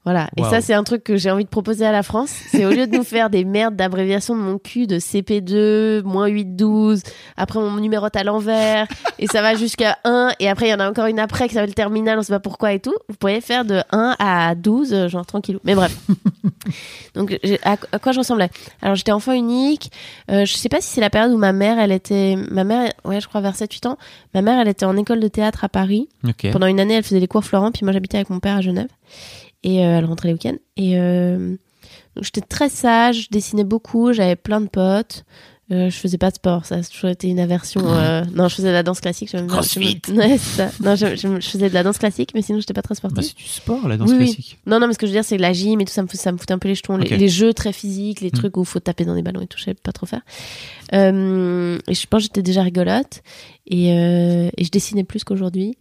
Voilà. 0.04 0.28
Et 0.36 0.42
ça, 0.42 0.60
c'est 0.60 0.74
un 0.74 0.82
truc 0.82 1.04
que 1.04 1.16
j'ai 1.16 1.30
envie 1.30 1.44
de 1.44 1.48
proposer 1.48 1.86
à 1.86 1.92
la 1.92 2.02
France. 2.02 2.30
C'est 2.48 2.64
au 2.66 2.70
lieu 2.70 2.86
de 2.86 2.96
nous 2.96 3.04
faire 3.04 3.30
des 3.30 3.44
merdes 3.44 3.76
d'abréviation 3.76 4.34
de 4.34 4.40
mon 4.40 4.58
cul 4.58 4.86
de 4.86 4.98
CP2, 4.98 6.02
moins 6.02 6.26
8, 6.26 6.56
12, 6.56 7.02
après 7.36 7.58
on 7.58 7.76
numérote 7.76 8.16
à 8.16 8.24
l'envers, 8.24 8.86
et 9.18 9.26
ça 9.26 9.42
va 9.42 9.54
jusqu'à 9.54 9.98
1, 10.04 10.32
et 10.40 10.48
après 10.48 10.66
il 10.66 10.70
y 10.70 10.74
en 10.74 10.80
a 10.80 10.88
encore 10.88 11.06
une 11.06 11.18
après 11.20 11.48
qui 11.48 11.54
s'appelle 11.54 11.74
terminale, 11.74 12.18
on 12.18 12.22
sait 12.22 12.32
pas 12.32 12.40
pourquoi 12.40 12.72
et 12.72 12.80
tout. 12.80 12.94
Vous 13.08 13.16
pourriez 13.16 13.40
faire 13.40 13.64
de 13.64 13.82
1 13.92 14.16
à 14.18 14.54
12, 14.54 14.92
euh, 14.92 15.08
genre 15.08 15.24
tranquillou. 15.24 15.60
Mais 15.64 15.74
bref. 15.74 15.96
Donc, 17.14 17.38
à, 17.64 17.76
à 17.92 17.98
quoi 17.98 18.12
je 18.12 18.18
ressemblais? 18.18 18.48
Alors, 18.80 18.94
j'étais 18.94 19.12
enfant 19.12 19.32
unique. 19.32 19.90
Euh, 20.30 20.44
je 20.44 20.54
sais 20.54 20.68
pas 20.68 20.80
si 20.80 20.88
c'est 20.88 21.00
la 21.00 21.10
période 21.10 21.32
où 21.32 21.36
ma 21.36 21.52
mère, 21.52 21.78
elle 21.78 21.92
était. 21.92 22.36
Ma 22.50 22.64
mère, 22.64 22.92
ouais, 23.04 23.20
je 23.20 23.28
crois 23.28 23.40
vers 23.40 23.54
7-8 23.54 23.88
ans. 23.88 23.98
Ma 24.34 24.42
mère, 24.42 24.60
elle 24.60 24.68
était 24.68 24.84
en 24.86 24.96
école 24.96 25.20
de 25.20 25.28
théâtre 25.28 25.64
à 25.64 25.68
Paris. 25.68 26.08
Pendant 26.52 26.66
une 26.66 26.80
année, 26.80 26.94
elle 26.94 27.02
faisait 27.02 27.20
les 27.20 27.26
cours 27.28 27.44
Florent, 27.44 27.72
puis 27.72 27.84
moi 27.84 27.92
j'habitais 27.92 28.16
avec 28.18 28.30
mon 28.30 28.40
père 28.40 28.56
à 28.56 28.60
Genève. 28.60 28.88
Et 29.64 29.80
euh, 29.86 29.98
elle 29.98 30.04
rentrait 30.04 30.28
les 30.28 30.34
week-ends. 30.34 30.56
Et 30.76 30.98
euh, 30.98 31.56
donc 32.16 32.24
j'étais 32.24 32.40
très 32.40 32.68
sage, 32.68 33.22
je 33.24 33.28
dessinais 33.30 33.64
beaucoup, 33.64 34.12
j'avais 34.12 34.36
plein 34.36 34.60
de 34.60 34.68
potes. 34.68 35.24
Euh, 35.70 35.88
je 35.88 35.96
faisais 35.96 36.18
pas 36.18 36.28
de 36.28 36.34
sport, 36.34 36.66
ça 36.66 36.74
a 36.74 36.82
toujours 36.82 37.08
été 37.08 37.28
une 37.28 37.38
aversion. 37.40 37.80
euh, 37.94 38.24
Non, 38.34 38.48
je 38.48 38.56
faisais 38.56 38.68
de 38.68 38.72
la 38.74 38.82
danse 38.82 39.00
classique. 39.00 39.30
bien- 39.32 39.46
Crossfit. 39.46 40.02
Ouais, 40.10 40.36
ça. 40.36 40.70
Non, 40.80 40.96
je, 40.96 41.16
je- 41.16 41.40
je 41.40 41.48
faisais 41.48 41.70
de 41.70 41.74
la 41.74 41.82
danse 41.82 41.96
classique, 41.96 42.32
mais 42.34 42.42
sinon 42.42 42.60
j'étais 42.60 42.74
pas 42.74 42.82
très 42.82 42.94
sportive. 42.94 43.16
Bah, 43.16 43.22
c'est 43.22 43.36
du 43.36 43.46
sport, 43.48 43.88
la 43.88 43.96
danse 43.96 44.10
Oui, 44.10 44.16
oui. 44.18 44.24
classique. 44.26 44.58
Non, 44.66 44.80
non, 44.80 44.86
mais 44.88 44.92
ce 44.92 44.98
que 44.98 45.06
je 45.06 45.12
veux 45.12 45.16
dire, 45.16 45.24
c'est 45.24 45.36
que 45.38 45.40
la 45.42 45.54
gym 45.54 45.80
et 45.80 45.84
tout, 45.86 45.92
ça 45.92 46.02
me, 46.02 46.08
ça 46.08 46.30
me 46.30 46.36
foutait 46.36 46.52
un 46.52 46.58
peu 46.58 46.68
les 46.68 46.74
jetons. 46.74 46.98
Les, 46.98 47.28
jeux 47.28 47.54
très 47.54 47.72
physiques, 47.72 48.20
les 48.20 48.30
trucs 48.30 48.54
où 48.58 48.62
il 48.62 48.66
faut 48.66 48.80
taper 48.80 49.06
dans 49.06 49.14
des 49.14 49.22
ballons 49.22 49.40
et 49.40 49.46
tout, 49.46 49.56
je 49.56 49.64
savais 49.64 49.74
pas 49.82 49.92
trop 49.92 50.04
faire. 50.04 50.20
Euh, 50.94 51.78
et 51.88 51.94
je 51.94 52.06
pense 52.06 52.18
que 52.20 52.24
j'étais 52.24 52.42
déjà 52.42 52.62
rigolote. 52.62 53.22
Et, 53.66 53.92
euh, 53.92 54.50
et 54.56 54.64
je 54.64 54.70
dessinais 54.70 55.04
plus 55.04 55.24
qu'aujourd'hui. 55.24 55.76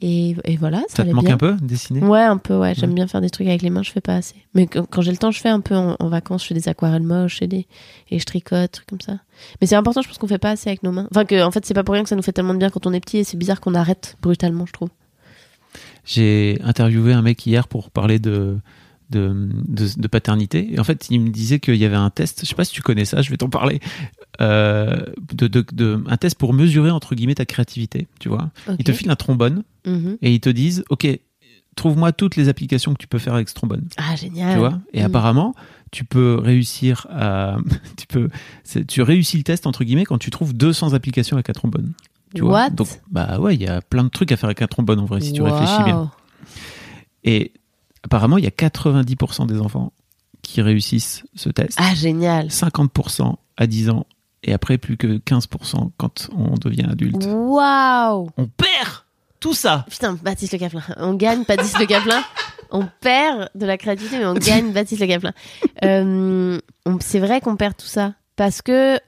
Et, 0.00 0.34
et 0.44 0.56
voilà, 0.56 0.80
ça, 0.88 0.96
Ça 0.96 1.04
te 1.04 1.10
manque 1.10 1.24
bien. 1.26 1.34
un 1.34 1.38
peu, 1.38 1.54
dessiner? 1.60 2.00
Ouais, 2.02 2.22
un 2.22 2.38
peu, 2.38 2.56
ouais. 2.56 2.74
J'aime 2.74 2.90
Ouais. 2.90 2.94
bien 2.96 3.06
faire 3.06 3.20
des 3.20 3.30
trucs 3.30 3.46
avec 3.46 3.62
les 3.62 3.70
mains, 3.70 3.82
je 3.82 3.90
fais 3.92 4.00
pas 4.00 4.16
assez. 4.16 4.34
Mais 4.54 4.66
quand, 4.66 4.84
quand 4.90 5.02
j'ai 5.02 5.10
le 5.12 5.18
temps, 5.18 5.30
je 5.30 5.40
fais 5.40 5.48
un 5.50 5.60
peu 5.60 5.74
en, 5.76 5.96
en 6.00 6.08
vacances, 6.08 6.42
je 6.42 6.48
fais 6.48 6.54
des 6.54 6.68
aquarelles 6.68 7.02
moches 7.02 7.42
et, 7.42 7.46
des, 7.46 7.66
et 8.10 8.18
je 8.18 8.24
tricote, 8.24 8.72
trucs 8.72 8.88
comme 8.88 9.00
ça. 9.00 9.18
Mais 9.60 9.66
c'est 9.66 9.76
important, 9.76 10.02
je 10.02 10.08
pense 10.08 10.18
qu'on 10.18 10.26
fait 10.26 10.38
pas 10.38 10.50
assez 10.50 10.68
avec 10.70 10.82
nos 10.82 10.92
mains. 10.92 11.06
Enfin, 11.10 11.24
que, 11.24 11.42
en 11.44 11.50
fait, 11.50 11.64
c'est 11.66 11.74
pas 11.74 11.84
pour 11.84 11.92
rien 11.92 12.02
que 12.02 12.08
ça 12.08 12.16
nous 12.16 12.22
fait 12.22 12.32
tellement 12.32 12.54
de 12.54 12.58
bien 12.58 12.70
quand 12.70 12.86
on 12.86 12.92
est 12.92 13.00
petit 13.00 13.18
et 13.18 13.24
c'est 13.24 13.36
bizarre 13.36 13.60
qu'on 13.60 13.74
arrête 13.74 14.16
brutalement, 14.22 14.66
je 14.66 14.72
trouve. 14.72 14.88
J'ai 16.04 16.58
interviewé 16.62 17.12
un 17.12 17.22
mec 17.22 17.44
hier 17.46 17.68
pour 17.68 17.90
parler 17.90 18.18
de, 18.18 18.56
de, 19.10 19.48
de, 19.68 19.86
de 19.96 20.08
paternité. 20.08 20.72
Et 20.74 20.78
en 20.80 20.84
fait, 20.84 21.06
il 21.10 21.20
me 21.20 21.30
disait 21.30 21.60
qu'il 21.60 21.76
y 21.76 21.84
avait 21.84 21.96
un 21.96 22.10
test, 22.10 22.40
je 22.42 22.46
sais 22.46 22.54
pas 22.54 22.64
si 22.64 22.72
tu 22.72 22.82
connais 22.82 23.04
ça, 23.04 23.22
je 23.22 23.30
vais 23.30 23.36
t'en 23.36 23.48
parler, 23.48 23.80
euh, 24.40 24.96
de, 25.32 25.46
de, 25.48 26.02
un 26.06 26.16
test 26.16 26.36
pour 26.38 26.52
mesurer, 26.52 26.90
entre 26.90 27.14
guillemets, 27.14 27.34
ta 27.36 27.44
créativité, 27.46 28.06
tu 28.18 28.28
vois. 28.28 28.50
Ils 28.78 28.84
te 28.84 28.92
filent 28.92 29.10
un 29.10 29.16
trombone 29.16 29.62
Mhm. 29.86 30.18
et 30.22 30.34
ils 30.34 30.40
te 30.40 30.48
disent, 30.48 30.84
OK, 30.90 31.06
trouve-moi 31.76 32.12
toutes 32.12 32.36
les 32.36 32.48
applications 32.48 32.92
que 32.94 32.98
tu 32.98 33.06
peux 33.06 33.18
faire 33.18 33.34
avec 33.34 33.48
ce 33.48 33.54
trombone. 33.54 33.86
Ah, 33.98 34.16
génial. 34.16 34.52
Tu 34.52 34.58
vois 34.58 34.80
Et 34.92 35.00
Mhm. 35.00 35.06
apparemment, 35.06 35.54
tu 35.92 36.04
peux 36.04 36.34
réussir 36.42 37.06
à... 37.10 37.58
tu, 37.96 38.06
peux, 38.06 38.28
tu 38.88 39.02
réussis 39.02 39.36
le 39.36 39.42
test, 39.44 39.66
entre 39.66 39.84
guillemets, 39.84 40.04
quand 40.04 40.18
tu 40.18 40.30
trouves 40.30 40.54
200 40.54 40.94
applications 40.94 41.36
avec 41.36 41.48
un 41.50 41.52
trombone. 41.52 41.92
Tu 42.34 42.42
vois 42.42 42.52
What? 42.54 42.70
Donc, 42.70 42.88
bah 43.10 43.38
ouais, 43.38 43.54
il 43.54 43.62
y 43.62 43.66
a 43.68 43.80
plein 43.80 44.02
de 44.04 44.08
trucs 44.08 44.32
à 44.32 44.36
faire 44.36 44.46
avec 44.48 44.60
un 44.62 44.66
trombone, 44.66 44.98
en 44.98 45.04
vrai, 45.04 45.20
si 45.20 45.32
tu 45.32 45.42
réfléchis 45.42 45.82
bien. 45.84 46.10
Et 47.24 47.52
apparemment, 48.02 48.38
il 48.38 48.44
y 48.44 48.48
a 48.48 48.50
90% 48.50 49.46
des 49.46 49.60
enfants 49.60 49.92
qui 50.42 50.62
réussissent 50.62 51.24
ce 51.34 51.48
test. 51.48 51.78
Ah, 51.80 51.94
génial. 51.94 52.48
50% 52.48 53.36
à 53.56 53.66
10 53.66 53.90
ans. 53.90 54.06
Et 54.42 54.52
après, 54.52 54.78
plus 54.78 54.96
que 54.96 55.18
15% 55.18 55.90
quand 55.96 56.28
on 56.36 56.54
devient 56.54 56.86
adulte. 56.90 57.26
Waouh 57.26 58.30
On 58.36 58.46
perd 58.46 59.04
tout 59.40 59.54
ça 59.54 59.84
Putain, 59.90 60.18
Baptiste 60.22 60.52
Le 60.52 60.58
Caplin. 60.58 60.82
On 60.96 61.14
gagne 61.14 61.44
Baptiste 61.44 61.78
Le 61.78 61.86
Caplin. 61.86 62.22
On 62.70 62.86
perd 63.00 63.50
de 63.54 63.66
la 63.66 63.76
créativité, 63.76 64.18
mais 64.18 64.26
on 64.26 64.34
gagne 64.34 64.72
Baptiste 64.72 65.00
Le 65.00 65.06
Caplin. 65.06 65.32
Euh, 65.84 66.58
c'est 67.00 67.18
vrai 67.18 67.40
qu'on 67.40 67.56
perd 67.56 67.76
tout 67.76 67.86
ça. 67.86 68.14
Parce 68.36 68.62
que 68.62 68.98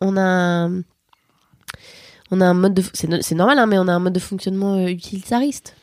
on 0.00 0.16
a 0.16 0.22
un, 0.22 0.82
on 2.30 2.40
a 2.40 2.46
un 2.46 2.54
mode 2.54 2.74
de... 2.74 2.82
C'est 2.92 3.34
normal, 3.34 3.58
hein, 3.58 3.66
mais 3.66 3.78
on 3.78 3.88
a 3.88 3.92
un 3.92 3.98
mode 3.98 4.12
de 4.12 4.20
fonctionnement 4.20 4.76
euh, 4.76 4.88
utilitariste. 4.88 5.74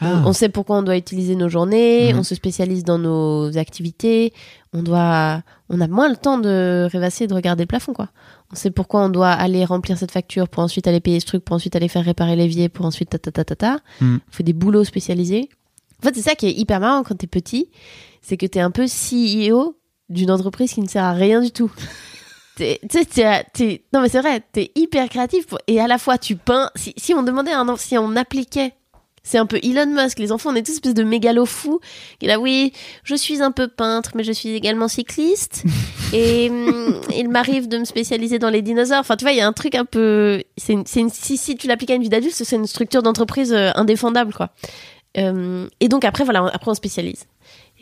On- 0.00 0.04
Ah. 0.06 0.22
On, 0.26 0.32
sait 0.32 0.48
pourquoi 0.48 0.78
on 0.78 0.82
doit 0.82 0.96
utiliser 0.96 1.36
nos 1.36 1.48
journées, 1.48 2.12
Mhm. 2.12 2.18
on 2.18 2.22
se 2.24 2.34
spécialise 2.34 2.82
dans 2.82 2.98
nos 2.98 3.56
activités, 3.56 4.32
on 4.72 4.82
doit, 4.82 5.42
on 5.68 5.80
a 5.80 5.86
moins 5.86 6.08
le 6.08 6.16
temps 6.16 6.38
de 6.38 6.88
rêvasser 6.90 7.24
et 7.24 7.26
de 7.28 7.34
regarder 7.34 7.62
le 7.64 7.68
plafond, 7.68 7.92
quoi. 7.92 8.08
On 8.52 8.56
sait 8.56 8.70
pourquoi 8.70 9.02
on 9.04 9.08
doit 9.10 9.30
aller 9.30 9.64
remplir 9.64 9.96
cette 9.98 10.10
facture 10.10 10.48
pour 10.48 10.62
ensuite 10.62 10.86
aller 10.88 11.00
payer 11.00 11.20
ce 11.20 11.26
truc, 11.26 11.44
pour 11.44 11.54
ensuite 11.56 11.76
aller 11.76 11.88
faire 11.88 12.04
réparer 12.04 12.34
l'évier, 12.36 12.68
pour 12.68 12.84
ensuite 12.86 13.10
ta 13.10 13.18
ta 13.18 13.30
ta 13.30 13.44
ta 13.44 13.54
ta. 13.56 13.78
Mhm. 14.00 14.20
On 14.28 14.32
fait 14.32 14.42
des 14.42 14.52
boulots 14.52 14.84
spécialisés. 14.84 15.48
En 16.02 16.08
fait, 16.08 16.14
c'est 16.16 16.22
ça 16.22 16.34
qui 16.34 16.46
est 16.46 16.52
hyper 16.52 16.80
marrant 16.80 17.04
quand 17.04 17.14
t'es 17.14 17.28
petit, 17.28 17.68
c'est 18.22 18.36
que 18.36 18.46
t'es 18.46 18.60
un 18.60 18.72
peu 18.72 18.86
CEO 18.88 19.76
d'une 20.08 20.30
entreprise 20.32 20.72
qui 20.72 20.80
ne 20.80 20.88
sert 20.88 21.04
à 21.04 21.12
rien 21.12 21.40
du 21.40 21.50
tout. 21.52 21.70
Tu 22.56 22.64
sais, 23.10 23.82
non 23.94 24.02
mais 24.02 24.08
c'est 24.10 24.20
vrai, 24.20 24.42
t'es 24.52 24.72
hyper 24.74 25.08
créatif 25.08 25.46
pour- 25.46 25.58
et 25.68 25.80
à 25.80 25.86
la 25.86 25.96
fois 25.96 26.18
tu 26.18 26.36
peins. 26.36 26.68
Si, 26.76 26.92
si 26.98 27.14
on 27.14 27.22
demandait 27.22 27.50
à 27.52 27.58
un 27.60 27.68
enfant, 27.68 27.78
si 27.82 27.96
on 27.96 28.14
appliquait, 28.14 28.74
c'est 29.24 29.38
un 29.38 29.46
peu 29.46 29.58
Elon 29.62 29.86
Musk, 29.86 30.18
les 30.18 30.32
enfants 30.32 30.50
on 30.50 30.54
est 30.56 30.62
tous 30.64 30.72
espèce 30.72 30.94
de 30.94 31.02
mégalo 31.04 31.46
fous. 31.46 31.80
Et 32.20 32.26
là 32.26 32.38
oui, 32.40 32.72
je 33.04 33.14
suis 33.14 33.40
un 33.42 33.52
peu 33.52 33.68
peintre, 33.68 34.12
mais 34.14 34.24
je 34.24 34.32
suis 34.32 34.50
également 34.50 34.88
cycliste 34.88 35.64
et 36.12 36.48
hum, 36.50 37.00
il 37.16 37.28
m'arrive 37.28 37.68
de 37.68 37.78
me 37.78 37.84
spécialiser 37.84 38.38
dans 38.38 38.50
les 38.50 38.62
dinosaures. 38.62 39.00
Enfin 39.00 39.16
tu 39.16 39.24
vois, 39.24 39.32
il 39.32 39.38
y 39.38 39.40
a 39.40 39.46
un 39.46 39.52
truc 39.52 39.74
un 39.74 39.84
peu, 39.84 40.42
c'est 40.56 40.72
une, 40.72 40.84
c'est 40.86 41.00
une- 41.00 41.10
si 41.10 41.36
si 41.36 41.56
tu 41.56 41.66
l'appliques 41.68 41.90
à 41.90 41.94
une 41.94 42.02
vie 42.02 42.08
d'adulte, 42.08 42.34
c'est 42.34 42.56
une 42.56 42.66
structure 42.66 43.02
d'entreprise 43.02 43.52
euh, 43.52 43.70
indéfendable 43.74 44.32
quoi. 44.34 44.50
Euh, 45.18 45.68
et 45.80 45.88
donc 45.88 46.04
après 46.04 46.24
voilà, 46.24 46.44
on- 46.44 46.48
après 46.48 46.70
on 46.70 46.74
spécialise. 46.74 47.26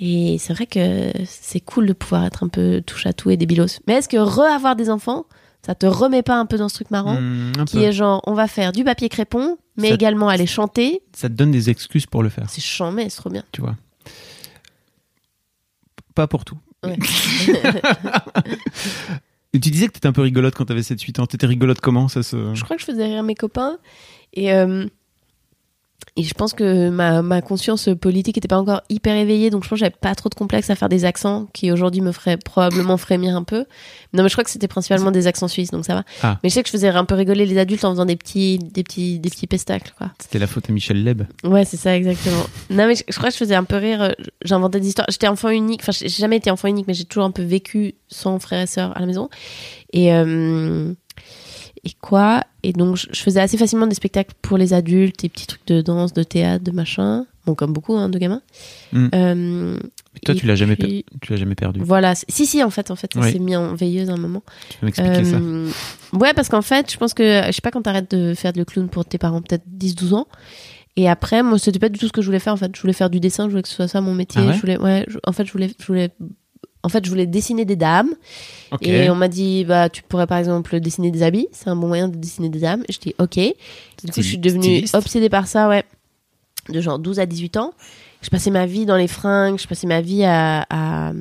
Et 0.02 0.36
c'est 0.38 0.52
vrai 0.54 0.66
que 0.66 1.10
c'est 1.26 1.60
cool 1.60 1.86
de 1.86 1.92
pouvoir 1.92 2.24
être 2.24 2.42
un 2.42 2.48
peu 2.48 2.82
touche 2.86 3.06
à 3.06 3.12
tout 3.12 3.30
et 3.30 3.36
débilos. 3.36 3.80
Mais 3.86 3.94
est-ce 3.94 4.08
que 4.08 4.16
re-avoir 4.16 4.74
des 4.74 4.88
enfants, 4.88 5.26
ça 5.64 5.74
te 5.74 5.84
remet 5.86 6.22
pas 6.22 6.36
un 6.36 6.46
peu 6.46 6.56
dans 6.56 6.68
ce 6.70 6.74
truc 6.74 6.90
marrant 6.90 7.20
Mmh, 7.20 7.64
qui 7.66 7.76
peu. 7.76 7.82
est 7.82 7.92
genre 7.92 8.22
on 8.26 8.32
va 8.34 8.46
faire 8.48 8.72
du 8.72 8.82
papier 8.82 9.08
crépon, 9.10 9.58
mais 9.80 9.88
Ça- 9.88 9.94
également 9.94 10.28
aller 10.28 10.46
chanter. 10.46 11.00
Ça 11.12 11.28
te 11.28 11.34
donne 11.34 11.50
des 11.50 11.70
excuses 11.70 12.06
pour 12.06 12.22
le 12.22 12.28
faire, 12.28 12.48
C'est 12.50 12.60
chiant, 12.60 12.92
mais 12.92 13.08
c'est 13.10 13.16
trop 13.16 13.30
bien. 13.30 13.44
tu 13.52 13.60
vois. 13.60 13.76
Pas 16.14 16.26
pour 16.26 16.44
tout. 16.44 16.58
Ouais. 16.84 16.96
Tu 19.52 19.58
disais 19.70 19.88
que 19.88 19.92
t'étais 19.92 20.06
un 20.06 20.12
peu 20.12 20.22
rigolote 20.22 20.54
quand 20.54 20.64
t'avais 20.66 20.80
7-8 20.82 21.20
ans. 21.20 21.26
T'étais 21.26 21.46
rigolote 21.46 21.80
comment 21.80 22.06
ça 22.06 22.22
se... 22.22 22.54
Je 22.54 22.62
crois 22.62 22.76
que 22.76 22.80
je 22.82 22.86
faisais 22.86 23.04
rire 23.04 23.24
mes 23.24 23.34
copains. 23.34 23.78
Et, 24.32 24.52
euh, 24.52 24.86
Et 26.16 26.24
je 26.24 26.34
pense 26.34 26.52
que 26.54 26.90
ma, 26.90 27.22
ma 27.22 27.40
conscience 27.40 27.88
politique 28.00 28.36
était 28.36 28.48
pas 28.48 28.58
encore 28.58 28.82
hyper 28.88 29.14
éveillée, 29.16 29.50
donc 29.50 29.62
je 29.64 29.68
pense 29.68 29.78
que 29.78 29.84
j'avais 29.84 29.94
pas 29.98 30.14
trop 30.14 30.28
de 30.28 30.34
complexe 30.34 30.68
à 30.70 30.74
faire 30.74 30.88
des 30.88 31.04
accents 31.04 31.46
qui 31.52 31.70
aujourd'hui 31.70 32.00
me 32.00 32.10
feraient 32.12 32.36
probablement 32.36 32.96
frémir 32.96 33.36
un 33.36 33.44
peu. 33.44 33.64
Non, 34.12 34.22
mais 34.24 34.28
je 34.28 34.34
crois 34.34 34.42
que 34.44 34.50
c'était 34.50 34.66
principalement 34.68 35.10
des 35.12 35.26
accents 35.28 35.46
suisses, 35.48 35.70
donc 35.70 35.84
ça 35.84 35.94
va. 35.94 36.04
Ah. 36.22 36.38
Mais 36.42 36.48
je 36.48 36.54
sais 36.54 36.62
que 36.62 36.68
je 36.68 36.72
faisais 36.72 36.88
un 36.88 37.04
peu 37.04 37.14
rigoler 37.14 37.46
les 37.46 37.58
adultes 37.58 37.84
en 37.84 37.92
faisant 37.92 38.06
des 38.06 38.16
petits, 38.16 38.58
des 38.58 38.82
petits, 38.82 39.18
des 39.20 39.30
petits 39.30 39.46
pestacles, 39.46 39.92
quoi. 39.96 40.10
C'était 40.20 40.38
la 40.40 40.46
faute 40.48 40.68
à 40.68 40.72
Michel 40.72 41.02
Leb. 41.04 41.22
Ouais, 41.44 41.64
c'est 41.64 41.76
ça, 41.76 41.96
exactement. 41.96 42.44
non, 42.70 42.86
mais 42.88 42.96
je, 42.96 43.04
je 43.08 43.16
crois 43.16 43.28
que 43.28 43.34
je 43.34 43.38
faisais 43.38 43.54
un 43.54 43.64
peu 43.64 43.76
rire. 43.76 44.02
euh, 44.02 44.10
J'inventais 44.42 44.80
des 44.80 44.88
histoires. 44.88 45.06
J'étais 45.10 45.28
enfant 45.28 45.50
unique. 45.50 45.80
Enfin, 45.82 45.92
j'ai 45.92 46.08
jamais 46.08 46.36
été 46.38 46.50
enfant 46.50 46.66
unique, 46.68 46.86
mais 46.88 46.94
j'ai 46.94 47.04
toujours 47.04 47.24
un 47.24 47.30
peu 47.30 47.42
vécu 47.42 47.94
sans 48.08 48.38
frère 48.40 48.60
et 48.62 48.66
sœur 48.66 48.96
à 48.96 49.00
la 49.00 49.06
maison. 49.06 49.28
Et, 49.92 50.12
euh, 50.12 50.92
et 51.84 51.92
quoi 52.00 52.44
Et 52.62 52.72
donc, 52.72 52.96
je, 52.96 53.20
faisais 53.20 53.40
assez 53.40 53.56
facilement 53.56 53.86
des 53.86 53.94
spectacles 53.94 54.34
pour 54.42 54.58
les 54.58 54.74
adultes, 54.74 55.20
des 55.22 55.28
petits 55.28 55.46
trucs 55.46 55.66
de 55.66 55.80
danse, 55.80 56.12
de 56.12 56.22
théâtre, 56.22 56.62
de 56.64 56.70
machin. 56.70 57.26
Bon, 57.46 57.54
comme 57.54 57.72
beaucoup 57.72 57.94
hein, 57.96 58.10
de 58.10 58.18
gamins. 58.18 58.42
Mm. 58.92 59.08
Euh, 59.14 59.78
Mais 60.14 60.20
toi, 60.24 60.34
tu 60.34 60.46
l'as 60.46 60.56
jamais, 60.56 60.76
puis- 60.76 61.06
tu 61.22 61.32
l'as 61.32 61.38
jamais 61.38 61.54
perdu. 61.54 61.80
voilà. 61.82 62.14
Si, 62.14 62.44
si, 62.44 62.62
en 62.62 62.68
fait, 62.70 62.90
en 62.90 62.96
fait, 62.96 63.14
ça 63.14 63.20
Oui. 63.20 63.32
s'est 63.32 63.38
mis 63.38 63.56
en 63.56 63.74
veilleuse 63.74 64.10
à 64.10 64.12
un 64.12 64.18
moment. 64.18 64.42
Tu 64.68 64.76
peux 64.78 64.86
m'expliquer 64.86 65.24
ça 65.24 65.36
Euh, 65.36 65.70
Ouais, 66.12 66.34
parce 66.34 66.48
qu'en 66.50 66.60
fait, 66.62 66.92
je 66.92 66.98
pense 66.98 67.14
que, 67.14 67.42
je 67.46 67.52
sais 67.52 67.62
pas 67.62 67.70
quand 67.70 67.80
t'arrêtes 67.82 68.14
de 68.14 68.34
faire 68.34 68.52
le 68.54 68.64
clown 68.66 68.88
pour 68.88 69.06
tes 69.06 69.16
parents, 69.16 69.40
peut-être 69.40 69.64
10-12 69.66 70.12
ans. 70.12 70.26
Et 70.96 71.08
après, 71.08 71.42
moi, 71.42 71.58
c'était 71.58 71.78
pas 71.78 71.88
du 71.88 71.98
tout 71.98 72.08
ce 72.08 72.12
que 72.12 72.20
je 72.20 72.26
voulais 72.26 72.40
faire, 72.40 72.52
en 72.52 72.56
fait. 72.58 72.72
Je 72.76 72.80
voulais 72.82 72.92
faire 72.92 73.08
du 73.08 73.20
dessin, 73.20 73.44
je 73.44 73.50
voulais 73.50 73.62
que 73.62 73.68
ce 73.68 73.74
soit 73.76 73.88
ça 73.88 74.02
mon 74.02 74.12
métier. 74.14 74.42
Ah 74.44 74.48
ouais 74.48 74.54
je 74.54 74.60
voulais, 74.60 74.76
ouais, 74.78 75.06
je- 75.08 75.18
en 75.26 75.32
fait, 75.32 75.46
je 75.46 75.52
voulais, 75.52 75.70
je 75.78 75.86
voulais, 75.86 76.10
en 76.82 76.88
fait, 76.88 77.04
je 77.04 77.10
voulais 77.10 77.26
dessiner 77.26 77.64
des 77.64 77.76
dames. 77.76 78.10
Et 78.80 79.10
on 79.10 79.14
m'a 79.14 79.28
dit, 79.28 79.64
bah, 79.64 79.88
tu 79.88 80.02
pourrais 80.02 80.26
par 80.26 80.38
exemple 80.38 80.80
dessiner 80.80 81.10
des 81.10 81.22
habits. 81.22 81.48
C'est 81.52 81.68
un 81.68 81.76
bon 81.76 81.88
moyen 81.88 82.08
de 82.08 82.16
dessiner 82.16 82.48
des 82.48 82.60
dames. 82.60 82.82
Et 82.88 82.92
je 82.92 83.00
dis, 83.00 83.14
ok. 83.18 83.34
Du 83.36 84.10
coup, 84.12 84.22
je 84.22 84.22
suis 84.22 84.38
devenue 84.38 84.62
Styliste. 84.62 84.94
obsédée 84.94 85.28
par 85.28 85.46
ça, 85.46 85.68
ouais. 85.68 85.84
De 86.68 86.80
genre 86.80 86.98
12 86.98 87.18
à 87.20 87.26
18 87.26 87.56
ans. 87.56 87.72
Je 88.22 88.30
passais 88.30 88.50
ma 88.50 88.66
vie 88.66 88.86
dans 88.86 88.96
les 88.96 89.08
fringues. 89.08 89.58
Je 89.58 89.66
passais 89.66 89.86
ma 89.86 90.00
vie 90.00 90.24
à, 90.24 90.66
à 90.70 91.12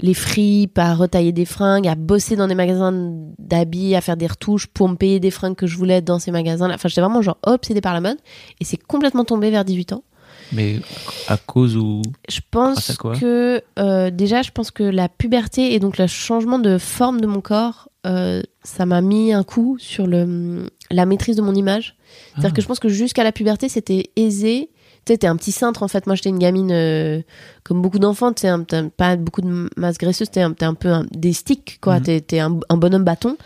les 0.00 0.14
fripes, 0.14 0.78
à 0.78 0.94
retailler 0.94 1.32
des 1.32 1.44
fringues, 1.44 1.88
à 1.88 1.96
bosser 1.96 2.36
dans 2.36 2.46
des 2.46 2.54
magasins 2.54 2.92
d'habits, 3.38 3.96
à 3.96 4.00
faire 4.00 4.16
des 4.16 4.28
retouches 4.28 4.66
pour 4.68 4.88
me 4.88 4.94
payer 4.94 5.18
des 5.18 5.32
fringues 5.32 5.56
que 5.56 5.66
je 5.66 5.76
voulais 5.76 6.00
dans 6.02 6.18
ces 6.20 6.30
magasins-là. 6.30 6.74
Enfin, 6.74 6.88
j'étais 6.88 7.00
vraiment 7.00 7.20
genre 7.20 7.38
obsédée 7.44 7.80
par 7.80 7.94
la 7.94 8.00
mode. 8.00 8.18
Et 8.60 8.64
c'est 8.64 8.76
complètement 8.76 9.24
tombé 9.24 9.50
vers 9.50 9.64
18 9.64 9.92
ans. 9.94 10.04
Mais 10.52 10.80
à 11.28 11.36
cause 11.36 11.76
ou. 11.76 12.02
Je 12.28 12.40
pense 12.50 12.96
quoi 12.96 13.16
que 13.16 13.62
euh, 13.78 14.10
déjà, 14.10 14.42
je 14.42 14.50
pense 14.50 14.70
que 14.70 14.82
la 14.82 15.08
puberté 15.08 15.74
et 15.74 15.78
donc 15.78 15.98
le 15.98 16.06
changement 16.06 16.58
de 16.58 16.78
forme 16.78 17.20
de 17.20 17.26
mon 17.26 17.40
corps, 17.40 17.88
euh, 18.06 18.42
ça 18.62 18.86
m'a 18.86 19.00
mis 19.00 19.32
un 19.32 19.44
coup 19.44 19.76
sur 19.78 20.06
le, 20.06 20.66
la 20.90 21.04
maîtrise 21.06 21.36
de 21.36 21.42
mon 21.42 21.54
image. 21.54 21.96
C'est-à-dire 22.32 22.50
Ah. 22.52 22.56
que 22.56 22.62
je 22.62 22.66
pense 22.66 22.78
que 22.80 22.88
jusqu'à 22.88 23.24
la 23.24 23.32
puberté, 23.32 23.68
c'était 23.68 24.10
aisé. 24.16 24.70
Tu 25.04 25.12
sais, 25.14 25.18
t'es 25.18 25.26
un 25.26 25.36
petit 25.36 25.52
cintre 25.52 25.82
en 25.82 25.88
fait. 25.88 26.06
Moi, 26.06 26.16
j'étais 26.16 26.28
une 26.30 26.38
gamine 26.38 26.70
euh, 26.72 27.20
comme 27.64 27.80
beaucoup 27.82 27.98
d'enfants. 27.98 28.32
Tu 28.32 28.42
sais, 28.42 28.52
pas 28.96 29.16
beaucoup 29.16 29.40
de 29.42 29.68
masse 29.76 29.96
graisseuse. 29.98 30.30
T'es 30.30 30.40
un, 30.42 30.54
un 30.60 30.74
peu 30.74 30.88
un- 30.88 31.06
des 31.12 31.32
sticks, 31.32 31.78
quoi. 31.80 31.96
Mhm. 31.98 32.02
T'es, 32.04 32.20
t'es 32.20 32.38
un, 32.40 32.58
un 32.68 32.76
bonhomme 32.76 33.04
bâton. 33.04 33.36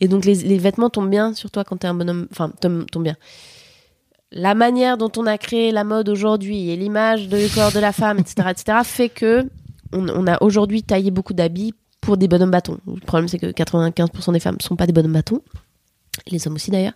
Et 0.00 0.08
donc, 0.08 0.24
les, 0.24 0.34
les 0.36 0.58
vêtements 0.58 0.88
tombent 0.90 1.10
bien 1.10 1.34
sur 1.34 1.50
toi 1.50 1.62
quand 1.64 1.76
t'es 1.78 1.86
un 1.88 1.94
bonhomme. 1.94 2.26
Enfin, 2.30 2.50
tombent, 2.60 2.86
tombent 2.90 3.04
bien 3.04 3.16
la 4.32 4.54
manière 4.54 4.96
dont 4.96 5.10
on 5.16 5.26
a 5.26 5.38
créé 5.38 5.72
la 5.72 5.84
mode 5.84 6.08
aujourd'hui 6.08 6.70
et 6.70 6.76
l'image 6.76 7.28
du 7.28 7.48
corps 7.54 7.72
de 7.72 7.80
la 7.80 7.92
femme, 7.92 8.18
etc., 8.18 8.48
etc., 8.50 8.78
fait 8.84 9.08
que 9.08 9.46
on, 9.92 10.26
a 10.28 10.40
aujourd'hui 10.40 10.84
taillé 10.84 11.10
beaucoup 11.10 11.32
d'habits 11.32 11.74
pour 12.00 12.16
des 12.16 12.28
bonhommes 12.28 12.52
bâtons. 12.52 12.78
Le 12.86 13.00
problème, 13.00 13.26
c'est 13.26 13.38
que 13.38 13.46
95% 13.46 14.32
des 14.32 14.40
femmes 14.40 14.56
ne 14.58 14.62
sont 14.62 14.76
pas 14.76 14.86
des 14.86 14.92
bonhommes 14.92 15.12
bâtons, 15.12 15.42
les 16.28 16.46
hommes 16.46 16.54
aussi 16.54 16.70
d'ailleurs. 16.70 16.94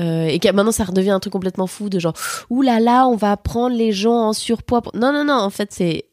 Euh, 0.00 0.26
et 0.26 0.38
que 0.38 0.50
maintenant, 0.50 0.72
ça 0.72 0.84
redevient 0.84 1.10
un 1.10 1.20
truc 1.20 1.32
complètement 1.32 1.66
fou 1.66 1.88
de 1.88 1.98
genre, 1.98 2.14
ouh 2.50 2.62
là 2.62 2.80
là, 2.80 3.06
on 3.06 3.16
va 3.16 3.36
prendre 3.36 3.76
les 3.76 3.92
gens 3.92 4.28
en 4.28 4.32
surpoids. 4.32 4.82
Non, 4.94 5.12
non, 5.12 5.24
non, 5.24 5.34
en 5.34 5.50
fait, 5.50 5.72
c'est. 5.72 6.04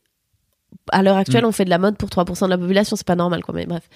À 0.92 1.02
l'heure 1.04 1.18
actuelle, 1.18 1.44
Mm. 1.44 1.48
on 1.48 1.52
fait 1.52 1.66
de 1.66 1.70
la 1.70 1.78
mode 1.80 1.98
pour 1.98 2.10
3% 2.10 2.46
de 2.46 2.50
la 2.52 2.58
population, 2.58 2.96
c'est 2.96 3.06
pas 3.08 3.16
normal, 3.16 3.44
quoi, 3.44 3.54
mais 3.56 3.66
bref. 3.66 3.90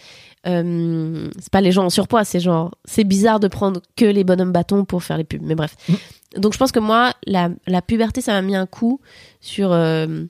Euh, 0.47 1.30
c'est 1.39 1.52
pas 1.52 1.62
les 1.62 1.71
gens 1.71 1.86
en 1.86 1.89
surpoids, 1.89 2.23
c'est 2.23 2.39
genre. 2.39 2.71
C'est 2.86 3.04
bizarre 3.04 3.39
de 3.39 3.47
prendre 3.47 3.82
que 3.95 4.06
les 4.06 4.23
bonhommes 4.23 4.52
bâtons 4.52 4.86
pour 4.86 5.04
faire 5.04 5.17
les 5.17 5.23
pubs, 5.23 5.41
mais 5.43 5.56
bref. 5.56 5.75
Donc 6.38 6.54
je 6.54 6.58
pense 6.58 6.71
que 6.71 6.80
moi, 6.80 7.13
la, 7.28 7.49
la 7.67 7.82
puberté, 7.82 8.21
ça 8.21 8.34
m'a 8.34 8.41
mis 8.41 8.56
un 8.56 8.65
coup 8.65 9.02
sur 9.41 9.71
euh, 9.71 10.25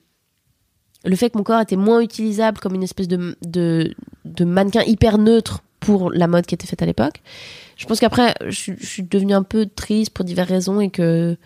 le 1.04 1.16
fait 1.16 1.30
que 1.30 1.38
mon 1.38 1.44
corps 1.44 1.60
était 1.60 1.76
moins 1.76 2.00
utilisable 2.00 2.58
comme 2.58 2.74
une 2.74 2.82
espèce 2.82 3.08
de, 3.08 3.36
de, 3.42 3.94
de 4.24 4.44
mannequin 4.44 4.82
hyper 4.82 5.16
neutre 5.18 5.60
pour 5.78 6.10
la 6.10 6.26
mode 6.26 6.44
qui 6.44 6.54
était 6.54 6.66
faite 6.66 6.82
à 6.82 6.86
l'époque. 6.86 7.22
Je 7.76 7.86
pense 7.86 8.00
qu'après, 8.00 8.34
je, 8.46 8.50
suis- 8.54 8.76
je 8.78 8.86
suis 8.86 9.02
devenue 9.02 9.32
un 9.32 9.42
peu 9.42 9.64
triste 9.66 10.12
pour 10.12 10.24
diverses 10.26 10.50
raisons 10.50 10.80
et 10.80 10.90
que, 10.90 11.36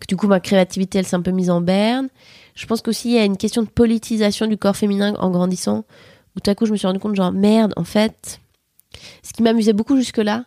que 0.00 0.06
du 0.08 0.16
coup, 0.16 0.28
ma 0.28 0.40
créativité, 0.40 0.98
elle 0.98 1.06
s'est 1.06 1.16
un 1.16 1.20
peu 1.22 1.30
mise 1.32 1.50
en 1.50 1.60
berne. 1.60 2.08
Je 2.60 2.66
pense 2.66 2.82
qu'aussi, 2.82 3.08
il 3.08 3.14
y 3.14 3.18
a 3.18 3.24
une 3.24 3.38
question 3.38 3.62
de 3.62 3.68
politisation 3.70 4.46
du 4.46 4.58
corps 4.58 4.76
féminin 4.76 5.14
en 5.18 5.30
grandissant, 5.30 5.86
où 6.36 6.40
tout 6.40 6.50
à 6.50 6.54
coup, 6.54 6.66
je 6.66 6.72
me 6.72 6.76
suis 6.76 6.86
rendu 6.86 6.98
compte, 6.98 7.14
genre, 7.16 7.32
merde, 7.32 7.72
en 7.78 7.84
fait, 7.84 8.38
ce 9.22 9.32
qui 9.32 9.42
m'amusait 9.42 9.72
beaucoup 9.72 9.96
jusque-là, 9.96 10.44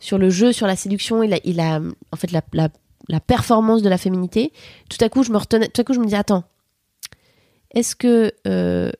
sur 0.00 0.18
le 0.18 0.28
jeu, 0.28 0.50
sur 0.50 0.66
la 0.66 0.74
séduction 0.74 1.22
et 1.22 1.28
la, 1.28 1.80
en 2.10 2.16
fait, 2.16 2.32
la, 2.32 2.42
la, 2.52 3.20
performance 3.20 3.80
de 3.80 3.88
la 3.88 3.96
féminité, 3.96 4.52
tout 4.90 4.98
à 5.04 5.08
coup, 5.08 5.22
je 5.22 5.30
me 5.30 5.36
retenais, 5.36 5.68
tout 5.68 5.80
à 5.80 5.84
coup, 5.84 5.92
je 5.92 6.00
me 6.00 6.04
disais, 6.04 6.16
attends, 6.16 6.42
est-ce 7.72 7.94
que 7.94 8.32
euh, 8.48 8.90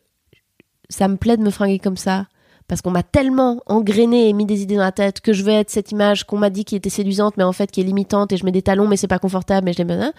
ça 0.89 1.09
me 1.09 1.17
plaît 1.17 1.37
de 1.37 1.43
me 1.43 1.51
fringuer 1.51 1.81
comme 1.81 1.97
ça? 1.97 2.29
Parce 2.69 2.81
qu'on 2.81 2.93
m'a 2.93 3.03
tellement 3.03 3.61
engrainé 3.67 4.29
et 4.29 4.33
mis 4.33 4.47
des 4.47 4.63
idées 4.63 4.77
dans 4.77 4.83
la 4.83 4.93
tête 4.93 5.21
que 5.21 5.33
je 5.33 5.43
vais 5.43 5.55
être 5.55 5.71
cette 5.71 5.91
image 5.91 6.23
qu'on 6.25 6.39
m'a 6.39 6.49
dit 6.49 6.65
qui 6.65 6.77
était 6.77 6.91
séduisante 6.91 7.37
mais 7.37 7.43
en 7.43 7.53
fait 7.53 7.71
qui 7.71 7.81
est 7.81 7.85
limitante 7.85 8.33
et 8.33 8.37
je 8.37 8.45
mets 8.47 8.53
des 8.53 8.63
talons 8.63 8.89
mais 8.89 8.97
c'est 8.97 9.09
pas 9.09 9.19
confortable 9.19 9.67
mais 9.67 9.73
je 9.75 9.79
les 9.79 9.85
mets 9.85 10.13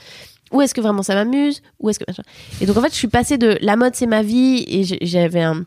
ou 0.53 0.61
est-ce 0.61 0.73
que 0.73 0.79
vraiment 0.81 1.03
ça 1.03 1.15
m'amuse 1.15 1.61
ou 1.79 1.89
est-ce 1.89 1.99
que 1.99 2.05
et 2.61 2.65
donc 2.65 2.77
en 2.77 2.81
fait 2.81 2.89
je 2.91 2.95
suis 2.97 3.07
passée 3.09 3.37
de 3.37 3.57
la 3.61 3.75
mode 3.75 3.95
c'est 3.95 4.05
ma 4.05 4.21
vie 4.21 4.63
et 4.67 4.83
j'avais 5.05 5.41
un 5.41 5.65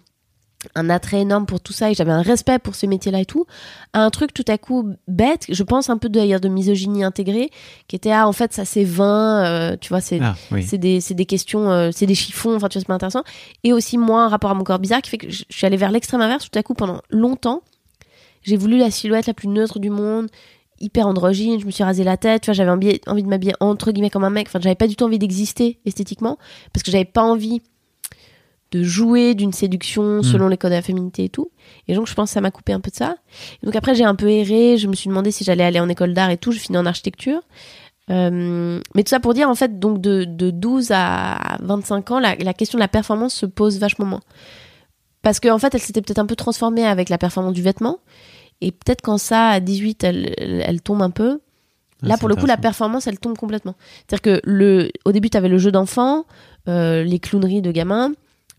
un 0.75 0.91
attrait 0.91 1.21
énorme 1.21 1.47
pour 1.47 1.61
tout 1.61 1.73
ça 1.73 1.91
et 1.91 1.95
j'avais 1.95 2.11
un 2.11 2.23
respect 2.23 2.59
pour 2.59 2.75
ce 2.75 2.87
métier-là 2.87 3.21
et 3.21 3.25
tout, 3.25 3.47
à 3.93 4.01
un 4.01 4.11
truc 4.11 4.35
tout 4.35 4.45
à 4.49 4.59
coup 4.59 4.95
bête, 5.07 5.45
je 5.49 5.63
pense 5.63 5.91
un 5.91 5.99
peu 5.99 6.09
d'ailleurs 6.09 6.41
de 6.41 6.49
misogynie 6.49 7.05
intégrée, 7.05 7.51
qui 7.87 7.95
était 7.95 8.11
ah 8.11 8.27
en 8.27 8.33
fait 8.33 8.53
ça 8.53 8.65
c'est 8.65 8.83
vain, 8.83 9.45
euh, 9.45 9.77
tu 9.81 9.91
vois 9.91 10.01
c'est 10.01 10.19
Ah, 10.21 10.35
oui. 10.51 10.67
des, 10.79 10.99
des 11.11 11.27
questions, 11.27 11.71
euh, 11.71 11.91
c'est 11.93 12.07
des 12.07 12.17
chiffons, 12.17 12.57
enfin 12.57 12.69
tu 12.69 12.79
vois, 12.79 12.81
c'est 12.81 12.89
pas 12.89 12.95
intéressant. 12.95 13.23
Et 13.63 13.73
aussi, 13.73 13.97
moi, 13.97 14.23
un 14.23 14.29
rapport 14.29 14.51
à 14.51 14.55
mon 14.55 14.65
corps 14.65 14.79
bizarre 14.81 15.03
qui 15.03 15.11
fait 15.11 15.19
que 15.19 15.31
je 15.31 15.45
suis 15.51 15.67
allée 15.67 15.77
vers 15.77 15.93
l'extrême 15.93 16.21
inverse. 16.21 16.51
Tout 16.51 16.59
à 16.59 16.63
coup, 16.65 16.75
pendant 16.75 17.01
longtemps, 17.11 17.63
j'ai 18.43 18.57
voulu 18.57 18.79
la 18.79 18.91
silhouette 18.91 19.27
la 19.27 19.35
plus 19.35 19.49
neutre 19.49 19.79
du 19.79 19.91
monde, 19.91 20.29
hyper 20.81 21.07
androgyne. 21.07 21.61
Je 21.61 21.67
me 21.67 21.71
suis 21.71 21.85
rasé 21.85 22.05
la 22.05 22.17
tête, 22.17 22.43
tu 22.43 22.47
vois, 22.47 22.55
j'avais 22.55 22.71
envie, 22.71 23.01
envie 23.07 23.23
de 23.23 23.29
m'habiller 23.29 23.55
entre 23.61 23.93
guillemets 23.93 24.11
comme 24.11 24.25
un 24.25 24.31
mec. 24.31 24.49
Enfin, 24.49 24.61
j'avais 24.63 24.75
pas 24.75 24.87
du 24.87 24.97
tout 24.97 25.05
envie 25.05 25.19
d'exister 25.19 25.79
esthétiquement 25.85 26.39
parce 26.73 26.83
que 26.83 26.91
j'avais 26.91 27.05
pas 27.05 27.23
envie 27.23 27.63
de 28.73 28.83
jouer 28.83 29.35
d'une 29.35 29.53
séduction 29.53 30.23
selon 30.23 30.49
les 30.49 30.57
codes 30.57 30.73
de 30.73 30.77
la 30.77 30.83
féminité 30.83 31.25
et 31.25 31.29
tout. 31.29 31.51
Et 31.87 31.95
donc, 31.95 32.09
je 32.09 32.15
pense 32.15 32.31
que 32.31 32.35
ça 32.35 32.41
m'a 32.41 32.51
coupé 32.51 32.73
un 32.73 32.81
peu 32.81 32.91
de 32.91 32.97
ça. 32.97 33.17
Et 33.63 33.67
donc 33.67 33.77
après, 33.77 33.95
j'ai 33.95 34.05
un 34.05 34.17
peu 34.17 34.29
erré. 34.29 34.77
Je 34.77 34.89
me 34.89 34.95
suis 34.95 35.09
demandé 35.09 35.31
si 35.31 35.45
j'allais 35.45 35.65
aller 35.65 35.79
en 35.81 35.89
école 35.89 36.15
d'art 36.15 36.31
et 36.31 36.37
tout. 36.37 36.53
Je 36.53 36.59
finis 36.59 36.79
en 36.79 36.87
architecture. 36.87 37.43
Euh, 38.11 38.81
mais 38.95 39.03
tout 39.03 39.11
ça 39.11 39.21
pour 39.21 39.35
dire, 39.35 39.49
en 39.49 39.55
fait, 39.55 39.79
donc 39.79 40.01
de, 40.01 40.25
de 40.25 40.51
12 40.51 40.91
à 40.93 41.59
25 41.63 42.11
ans, 42.11 42.19
la, 42.19 42.35
la 42.37 42.55
question 42.55 42.77
de 42.77 42.81
la 42.81 42.89
performance 42.89 43.35
se 43.35 43.47
pose 43.47 43.79
vachement 43.79 44.07
moins. 44.07 44.23
Parce 45.23 45.41
qu'en 45.41 45.55
en 45.55 45.59
fait, 45.59 45.75
elle 45.75 45.81
s'était 45.81 46.03
peut-être 46.03 46.19
un 46.19 46.27
peu 46.27 46.37
transformée 46.37 46.87
avec 46.87 47.09
la 47.09 47.19
performance 47.19 47.53
du 47.53 47.63
vêtement. 47.63 47.99
Et 48.61 48.73
peut-être 48.73 49.03
quand 49.03 49.19
ça, 49.19 49.49
à 49.49 49.61
18, 49.61 50.05
elle, 50.05 50.35
elle, 50.39 50.63
elle 50.67 50.81
tombe 50.83 51.03
un 51.03 51.11
peu. 51.11 51.41
Ah, 52.03 52.09
Là, 52.09 52.17
pour 52.19 52.29
le 52.29 52.35
coup, 52.37 52.47
la 52.47 52.57
performance, 52.57 53.07
elle 53.07 53.19
tombe 53.19 53.37
complètement. 53.37 53.75
C'est-à-dire 54.09 54.23
que 54.23 54.41
le, 54.45 54.91
au 55.05 55.13
début, 55.13 55.31
tu 55.31 55.37
avais 55.37 55.49
le 55.49 55.59
jeu 55.59 55.71
d'enfant, 55.73 56.25
euh, 56.69 57.03
les 57.05 57.19
clowneries 57.19 57.63
de 57.63 57.71
gamins, 57.73 58.13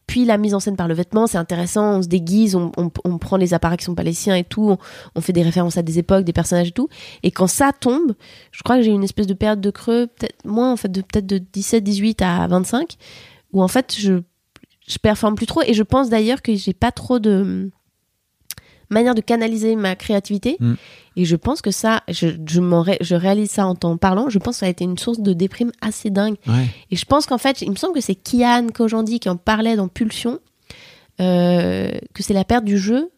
puis 0.07 0.23
la 0.23 0.37
mise 0.37 0.53
en 0.53 0.59
scène 0.61 0.77
par 0.77 0.87
le 0.87 0.93
vêtement, 0.93 1.27
c'est 1.27 1.37
intéressant, 1.37 1.97
on 1.97 2.01
se 2.01 2.07
déguise, 2.07 2.55
on, 2.55 2.71
on- 2.77 2.91
on 3.03 3.17
prend 3.17 3.35
les 3.37 3.53
appareils 3.53 3.77
qui 3.77 3.83
sont 3.85 3.93
pas 3.95 4.03
les 4.03 4.13
siens 4.13 4.35
et 4.35 4.43
tout, 4.45 4.69
on, 4.71 4.77
on 5.15 5.21
fait 5.21 5.33
des 5.33 5.43
références 5.43 5.77
à 5.77 5.81
des 5.81 5.99
époques, 5.99 6.23
des 6.23 6.31
personnages 6.33 6.69
et 6.69 6.71
tout. 6.71 6.87
Et 7.23 7.31
quand 7.31 7.47
ça 7.47 7.71
tombe, 7.77 8.13
je 8.51 8.63
crois 8.63 8.77
que 8.77 8.83
j'ai 8.83 8.91
eu 8.91 8.93
une 8.93 9.03
espèce 9.03 9.27
de 9.27 9.33
période 9.33 9.59
de 9.61 9.69
creux, 9.69 10.07
peut-être 10.07 10.45
moins 10.45 10.71
en 10.71 10.77
fait, 10.77 10.89
de 10.91 11.01
peut-être 11.01 11.25
de 11.27 11.39
17, 11.39 11.83
18 11.83 12.21
à 12.21 12.47
25, 12.47 12.95
où 13.51 13.61
en 13.61 13.67
fait, 13.67 13.93
je, 13.99 14.21
je 14.87 14.97
performe 14.97 15.35
plus 15.35 15.45
trop. 15.45 15.61
Et 15.63 15.73
je 15.73 15.83
pense 15.83 16.09
d'ailleurs 16.09 16.41
que 16.41 16.55
j'ai 16.55 16.73
pas 16.73 16.91
trop 16.93 17.19
de 17.19 17.69
manière 18.89 19.15
de 19.15 19.21
canaliser 19.21 19.75
ma 19.75 19.95
créativité. 19.95 20.57
Mm. 20.59 20.73
Et 21.17 21.25
je 21.25 21.35
pense 21.35 21.61
que 21.61 21.71
ça, 21.71 22.03
je, 22.09 22.27
je, 22.45 22.61
m'en 22.61 22.81
ré- 22.81 22.99
je 23.01 23.15
réalise 23.15 23.49
ça 23.49 23.65
en 23.65 23.73
t'en 23.75 23.97
parlant, 23.97 24.29
je 24.29 24.37
pense 24.37 24.55
que 24.55 24.59
ça 24.59 24.65
a 24.67 24.69
été 24.69 24.83
une 24.83 24.97
source 24.97 25.19
de 25.19 25.33
déprime 25.33 25.71
assez 25.81 26.09
dingue. 26.09 26.35
Ouais. 26.47 26.67
Et 26.91 26.95
je 26.95 27.05
pense 27.05 27.25
qu'en 27.25 27.39
fait, 27.39 27.61
il 27.61 27.71
me 27.71 27.75
semble 27.75 27.93
que 27.95 28.01
c'est 28.01 28.15
Kian 28.15 28.67
Kojandi 28.73 29.19
qui 29.19 29.27
en 29.29 29.35
parlait 29.35 29.75
dans 29.75 29.87
Pulsion, 29.87 30.39
euh, 31.19 31.89
que 32.13 32.21
c'est 32.23 32.33
la 32.33 32.43
perte 32.43 32.65
du 32.65 32.77
jeu. 32.77 33.09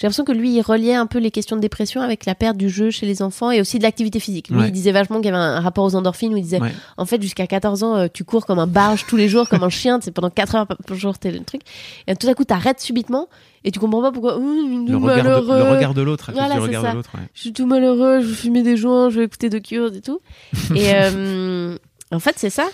J'ai 0.00 0.06
l'impression 0.06 0.24
que 0.24 0.32
lui, 0.32 0.54
il 0.54 0.62
reliait 0.62 0.94
un 0.94 1.04
peu 1.04 1.18
les 1.18 1.30
questions 1.30 1.56
de 1.56 1.60
dépression 1.60 2.00
avec 2.00 2.24
la 2.24 2.34
perte 2.34 2.56
du 2.56 2.70
jeu 2.70 2.88
chez 2.90 3.04
les 3.04 3.20
enfants 3.20 3.50
et 3.50 3.60
aussi 3.60 3.76
de 3.76 3.82
l'activité 3.82 4.18
physique. 4.18 4.48
Lui, 4.48 4.56
Ouais. 4.58 4.68
il 4.68 4.72
disait 4.72 4.92
vachement 4.92 5.16
qu'il 5.16 5.26
y 5.26 5.28
avait 5.28 5.36
un 5.36 5.60
rapport 5.60 5.84
aux 5.84 5.94
endorphines 5.94 6.32
où 6.32 6.38
il 6.38 6.42
disait, 6.42 6.58
Ouais. 6.58 6.72
en 6.96 7.04
fait, 7.04 7.20
jusqu'à 7.20 7.46
14 7.46 7.82
ans, 7.82 7.96
euh, 7.96 8.06
tu 8.10 8.24
cours 8.24 8.46
comme 8.46 8.58
un 8.58 8.66
barge 8.66 9.04
tous 9.06 9.16
les 9.18 9.28
jours, 9.28 9.46
comme 9.46 9.62
un 9.62 9.68
chien, 9.68 9.98
c'est 10.00 10.10
pendant 10.10 10.30
4 10.30 10.54
heures 10.54 10.66
par 10.66 10.78
jour, 10.96 11.18
t'es 11.18 11.30
le 11.30 11.40
truc. 11.40 11.60
Et 12.06 12.16
tout 12.16 12.26
à 12.28 12.32
coup, 12.34 12.44
t'arrêtes 12.44 12.80
subitement 12.80 13.28
et 13.62 13.70
tu 13.72 13.78
comprends 13.78 14.00
pas 14.00 14.10
pourquoi. 14.10 14.36
Hum, 14.36 14.86
Le 14.88 14.96
regard, 14.96 15.22
de, 15.22 15.28
le 15.52 15.70
regard 15.70 15.92
de 15.92 16.00
l'autre, 16.00 16.30
Voilà, 16.32 16.54
c'est 16.64 16.72
ça. 16.72 16.94
ouais. 16.94 17.02
Je 17.34 17.40
suis 17.42 17.52
tout 17.52 17.66
malheureux, 17.66 18.22
je 18.22 18.26
veux 18.28 18.32
fumer 18.34 18.62
des 18.62 18.78
joints, 18.78 19.10
je 19.10 19.18
veux 19.18 19.24
écouter 19.24 19.50
de 19.50 19.58
Cure 19.58 19.92
et 19.94 20.00
tout. 20.00 20.20
et 20.74 20.94
euh, 20.94 21.76
en 22.10 22.18
fait, 22.20 22.36
c'est 22.38 22.48
ça. 22.48 22.66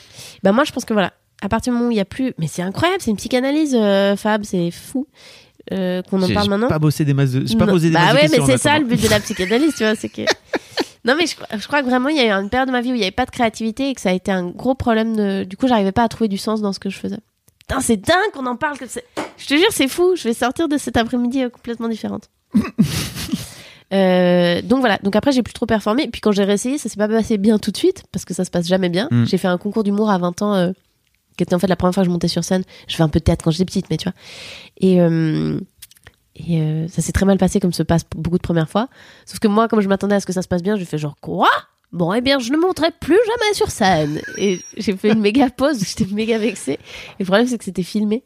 Bah, 0.44 0.52
moi, 0.52 0.62
je 0.62 0.70
pense 0.70 0.84
que 0.84 0.92
voilà, 0.92 1.12
à 1.42 1.48
partir 1.48 1.72
du 1.72 1.76
moment 1.78 1.88
où 1.88 1.92
il 1.92 1.96
y 1.96 2.00
a 2.00 2.04
plus. 2.04 2.34
Mais 2.38 2.46
c'est 2.46 2.62
incroyable, 2.62 3.00
c'est 3.02 3.10
une 3.10 3.16
psychanalyse, 3.16 3.74
euh, 3.74 4.14
Fab, 4.14 4.44
c'est 4.44 4.70
fou 4.70 5.08
euh, 5.72 6.02
qu'on 6.02 6.22
en 6.22 6.26
J'ai 6.26 6.34
parle 6.34 6.44
j'ai 6.46 6.50
maintenant. 6.50 6.68
pas 6.68 6.78
bossé 6.78 7.04
des 7.04 7.14
masses 7.14 7.32
de, 7.32 7.46
j'ai 7.46 7.56
pas 7.56 7.66
posé 7.66 7.88
des 7.88 7.94
bah 7.94 8.00
masses 8.06 8.14
ouais, 8.14 8.22
mais 8.22 8.28
questions 8.28 8.46
c'est 8.46 8.58
ça 8.58 8.78
le 8.78 8.84
but 8.84 9.02
de 9.02 9.08
la 9.08 9.20
psychanalyse, 9.20 9.74
tu 9.76 9.84
vois, 9.84 9.94
c'est 9.94 10.08
que. 10.08 10.22
Non, 11.04 11.14
mais 11.16 11.26
je, 11.28 11.36
crois- 11.36 11.46
je 11.56 11.66
crois 11.68 11.82
que 11.82 11.86
vraiment, 11.88 12.08
il 12.08 12.16
y 12.16 12.18
a 12.20 12.26
eu 12.26 12.30
une 12.42 12.50
période 12.50 12.66
de 12.66 12.72
ma 12.72 12.80
vie 12.80 12.90
où 12.90 12.94
il 12.94 12.98
n'y 12.98 13.04
avait 13.04 13.12
pas 13.12 13.26
de 13.26 13.30
créativité 13.30 13.90
et 13.90 13.94
que 13.94 14.00
ça 14.00 14.10
a 14.10 14.12
été 14.12 14.32
un 14.32 14.48
gros 14.48 14.74
problème. 14.74 15.14
De... 15.14 15.44
Du 15.44 15.56
coup, 15.56 15.68
j'arrivais 15.68 15.92
pas 15.92 16.02
à 16.02 16.08
trouver 16.08 16.26
du 16.26 16.36
sens 16.36 16.60
dans 16.60 16.72
ce 16.72 16.80
que 16.80 16.90
je 16.90 16.98
faisais. 16.98 17.18
Putain, 17.60 17.80
c'est 17.80 17.96
dingue 17.96 18.32
qu'on 18.34 18.44
en 18.46 18.56
parle. 18.56 18.76
Je 19.38 19.46
te 19.46 19.54
jure, 19.54 19.68
c'est 19.70 19.86
fou. 19.86 20.16
Je 20.16 20.24
vais 20.24 20.34
sortir 20.34 20.66
de 20.66 20.76
cet 20.78 20.96
après-midi 20.96 21.44
euh, 21.44 21.48
complètement 21.48 21.86
différente. 21.88 22.28
Euh, 23.92 24.62
donc 24.62 24.80
voilà. 24.80 24.98
Donc 25.04 25.14
après, 25.14 25.30
j'ai 25.30 25.44
plus 25.44 25.52
trop 25.54 25.66
performé. 25.66 26.08
Puis 26.10 26.20
quand 26.20 26.32
j'ai 26.32 26.42
réessayé, 26.42 26.76
ça 26.76 26.88
s'est 26.88 26.96
pas 26.96 27.06
passé 27.06 27.38
bien 27.38 27.58
tout 27.58 27.70
de 27.70 27.76
suite 27.76 28.02
parce 28.10 28.24
que 28.24 28.34
ça 28.34 28.44
se 28.44 28.50
passe 28.50 28.66
jamais 28.66 28.88
bien. 28.88 29.06
Mm. 29.12 29.26
J'ai 29.26 29.38
fait 29.38 29.46
un 29.46 29.58
concours 29.58 29.84
d'humour 29.84 30.10
à 30.10 30.18
20 30.18 30.42
ans. 30.42 30.54
euh, 30.54 30.72
qui 31.36 31.42
était 31.42 31.54
en 31.54 31.58
fait 31.58 31.66
la 31.66 31.76
première 31.76 31.94
fois 31.94 32.02
que 32.02 32.06
je 32.08 32.12
montais 32.12 32.28
sur 32.28 32.44
scène. 32.44 32.62
Je 32.88 32.96
fais 32.96 33.02
un 33.02 33.08
peu 33.08 33.18
de 33.18 33.24
théâtre 33.24 33.44
quand 33.44 33.50
j'étais 33.50 33.64
petite, 33.64 33.90
mais 33.90 33.96
tu 33.96 34.04
vois. 34.08 34.14
Et, 34.78 35.00
euh, 35.00 35.60
et 36.36 36.60
euh, 36.60 36.88
ça 36.88 37.02
s'est 37.02 37.12
très 37.12 37.26
mal 37.26 37.38
passé 37.38 37.60
comme 37.60 37.72
se 37.72 37.82
passe 37.82 38.02
beaucoup 38.14 38.38
de 38.38 38.42
premières 38.42 38.68
fois. 38.68 38.88
Sauf 39.24 39.38
que 39.38 39.48
moi, 39.48 39.68
comme 39.68 39.80
je 39.80 39.88
m'attendais 39.88 40.14
à 40.14 40.20
ce 40.20 40.26
que 40.26 40.32
ça 40.32 40.42
se 40.42 40.48
passe 40.48 40.62
bien, 40.62 40.76
je 40.76 40.84
fais 40.84 40.98
genre 40.98 41.16
quoi? 41.20 41.48
Bon, 41.92 42.12
eh 42.12 42.20
bien, 42.20 42.38
je 42.38 42.52
ne 42.52 42.58
monterai 42.58 42.88
plus 43.00 43.18
jamais 43.26 43.54
sur 43.54 43.70
scène. 43.70 44.20
Et 44.38 44.60
j'ai 44.76 44.96
fait 44.96 45.12
une 45.12 45.20
méga 45.20 45.50
pause, 45.50 45.82
j'étais 45.96 46.12
méga 46.12 46.38
vexée. 46.38 46.72
Et 46.72 46.78
le 47.20 47.24
problème, 47.24 47.46
c'est 47.46 47.58
que 47.58 47.64
c'était 47.64 47.82
filmé. 47.82 48.24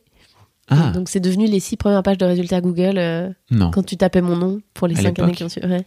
Ah, 0.69 0.93
Donc, 0.93 1.09
c'est 1.09 1.21
devenu 1.21 1.47
les 1.47 1.59
six 1.61 1.77
premières 1.77 2.03
pages 2.03 2.19
de 2.19 2.25
résultats 2.25 2.61
Google 2.61 2.97
euh, 2.97 3.29
quand 3.73 3.83
tu 3.85 3.97
tapais 3.97 4.23
mon 4.23 4.37
nom 4.37 4.61
pour 4.73 4.87
les 4.87 4.97
À 4.99 5.03
cinq 5.03 5.19
années 5.19 5.33
qui 5.33 5.43
ont 5.43 5.49
suivi. 5.49 5.67
Ouais. 5.67 5.85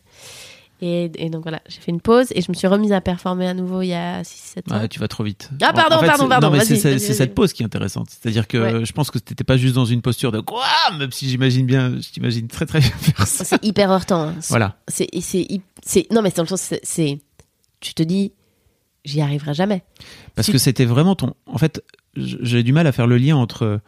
Et, 0.82 1.10
et 1.16 1.30
donc 1.30 1.44
voilà, 1.44 1.62
j'ai 1.70 1.80
fait 1.80 1.92
une 1.92 2.02
pause 2.02 2.28
et 2.36 2.42
je 2.42 2.48
me 2.52 2.54
suis 2.56 2.68
remise 2.68 2.92
à 2.92 3.00
performer 3.00 3.48
à 3.48 3.54
nouveau 3.54 3.82
il 3.82 3.88
y 3.88 3.94
a 3.94 4.22
6-7 4.24 4.74
ans. 4.74 4.80
Ouais, 4.82 4.88
tu 4.90 5.00
vas 5.00 5.08
trop 5.08 5.24
vite. 5.24 5.50
Ah, 5.62 5.72
pardon, 5.72 5.96
En 5.96 6.00
fait, 6.02 6.08
pardon, 6.08 6.28
pardon, 6.28 6.48
Non, 6.48 6.54
mais 6.54 6.60
vas-y, 6.60 6.78
c'est 6.78 7.00
cette 7.00 7.34
pause 7.34 7.54
qui 7.54 7.64
est 7.64 7.66
intéressante. 7.66 8.08
C'est-à-dire 8.10 8.48
que 8.50 8.58
Ouais. 8.80 8.86
je 8.86 8.92
pense 8.92 9.10
que 9.10 9.18
t'étais 9.18 9.46
pas 9.46 9.56
juste 9.56 9.76
dans 9.76 9.86
une 9.86 10.02
posture 10.02 10.32
de 10.34 10.42
quoi, 10.42 10.66
même 10.98 11.12
si 11.14 11.30
j'imagine 11.30 11.66
bien, 11.66 11.96
je 12.02 12.10
t'imagine 12.10 12.48
très 12.50 12.66
très 12.66 12.80
bien 12.80 12.90
faire 12.90 13.26
ça. 13.28 13.46
C'est 13.46 13.64
hyper 13.64 13.92
heurtant. 13.92 14.24
hein. 14.30 14.36
Voilà. 14.50 14.78
C'est, 14.90 15.08
non, 16.12 16.22
mais 16.22 16.30
c'est 16.30 16.38
dans 16.38 16.44
le 16.44 16.48
sens, 16.48 16.74
c'est, 16.84 17.20
tu 17.80 17.94
te 17.94 18.04
dis, 18.04 18.34
j'y 19.06 19.22
arriverai 19.22 19.54
jamais. 19.54 19.84
Parce 20.36 20.48
Tu- 20.48 20.52
que 20.52 20.58
c'était 20.58 20.86
vraiment 20.86 21.16
ton. 21.16 21.34
En 21.46 21.58
fait, 21.60 21.82
j'ai 22.18 22.62
du 22.64 22.74
mal 22.74 22.88
à 22.88 22.92
faire 22.92 23.08
le 23.08 23.18
lien 23.18 23.38
entre 23.38 23.80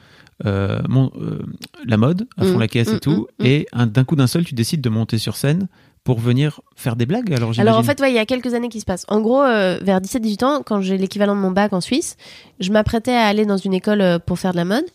euh, 0.45 0.80
mon, 0.89 1.12
euh, 1.17 1.39
la 1.86 1.98
mode, 1.98 2.28
à 2.38 2.43
fond 2.45 2.58
Mm, 2.58 2.60
la 2.60 2.67
caisse 2.67 2.89
et 2.89 3.00
tout, 3.00 3.28
mm, 3.39 3.43
mm. 3.43 3.45
et 3.48 3.67
un- 3.74 3.88
d'un 3.88 4.04
coup 4.04 4.15
d'un 4.15 4.28
seul, 4.28 4.43
tu 4.45 4.54
décides 4.54 4.82
de 4.82 4.89
monter 4.89 5.17
sur 5.17 5.36
scène 5.38 5.67
pour 6.06 6.20
venir 6.20 6.62
faire 6.76 6.96
des 6.96 7.08
blagues. 7.08 7.34
Alors, 7.34 7.52
Alors 7.60 7.78
en 7.80 7.84
fait, 7.84 8.00
ouais, 8.00 8.12
il 8.12 8.15
y 8.15 8.20
a 8.20 8.28
quelques 8.28 8.54
années 8.54 8.70
qui 8.70 8.80
se 8.80 8.86
passent. 8.86 9.06
En 9.10 9.22
gros, 9.22 9.41
euh, 9.41 9.80
vers 9.82 10.00
17-18 10.00 10.46
ans, 10.46 10.62
quand 10.63 10.80
j'ai 10.80 10.98
l'équivalent 10.98 11.36
de 11.36 11.41
mon 11.41 11.52
bac 11.52 11.74
en 11.74 11.82
Suisse, 11.82 12.15
je 12.60 12.72
m'apprêtais 12.72 13.15
à 13.15 13.26
aller 13.26 13.46
dans 13.46 13.58
une 13.58 13.74
école 13.74 14.02
euh, 14.02 14.20
pour 14.20 14.38
faire 14.38 14.52
de 14.52 14.58
la 14.58 14.65
mode. 14.65 14.86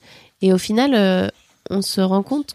Et 0.40 0.52
au 0.52 0.58
final, 0.58 0.94
euh, 0.94 1.26
on 1.68 1.82
se 1.82 2.00
rend 2.00 2.22
compte. 2.22 2.54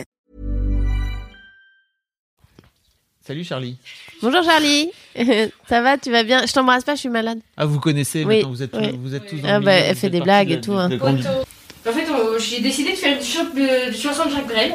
Salut 3.25 3.43
Charlie. 3.43 3.77
Bonjour 4.21 4.43
Charlie, 4.43 4.89
ça 5.69 5.81
va, 5.81 5.97
tu 5.97 6.11
vas 6.11 6.23
bien? 6.23 6.45
Je 6.45 6.53
t'embrasse 6.53 6.83
pas, 6.83 6.95
je 6.95 7.01
suis 7.01 7.09
malade. 7.09 7.39
Ah, 7.55 7.65
vous 7.65 7.79
connaissez 7.79 8.23
Oui, 8.25 8.37
maintenant, 8.37 8.49
vous 8.49 8.63
êtes, 8.63 8.75
oui. 8.75 8.97
vous 8.99 9.13
êtes 9.13 9.27
tous 9.27 9.35
dans 9.37 9.47
Ah 9.49 9.59
bah, 9.59 9.73
elle 9.73 9.95
fait 9.95 10.09
des 10.09 10.21
blagues 10.21 10.47
de- 10.49 10.53
et 10.55 10.61
tout, 10.61 10.71
de- 10.73 10.77
hein. 10.77 10.89
de 10.89 10.95
En 10.99 11.93
fait, 11.93 12.07
j'ai 12.39 12.61
décidé 12.61 12.91
de 12.91 12.95
faire 12.97 13.15
une 13.17 13.23
chanson 13.23 13.43
de, 13.53 13.91
de 13.91 13.95
chanson 13.95 14.25
de 14.25 14.31
Jacques 14.31 14.47
Brel, 14.47 14.73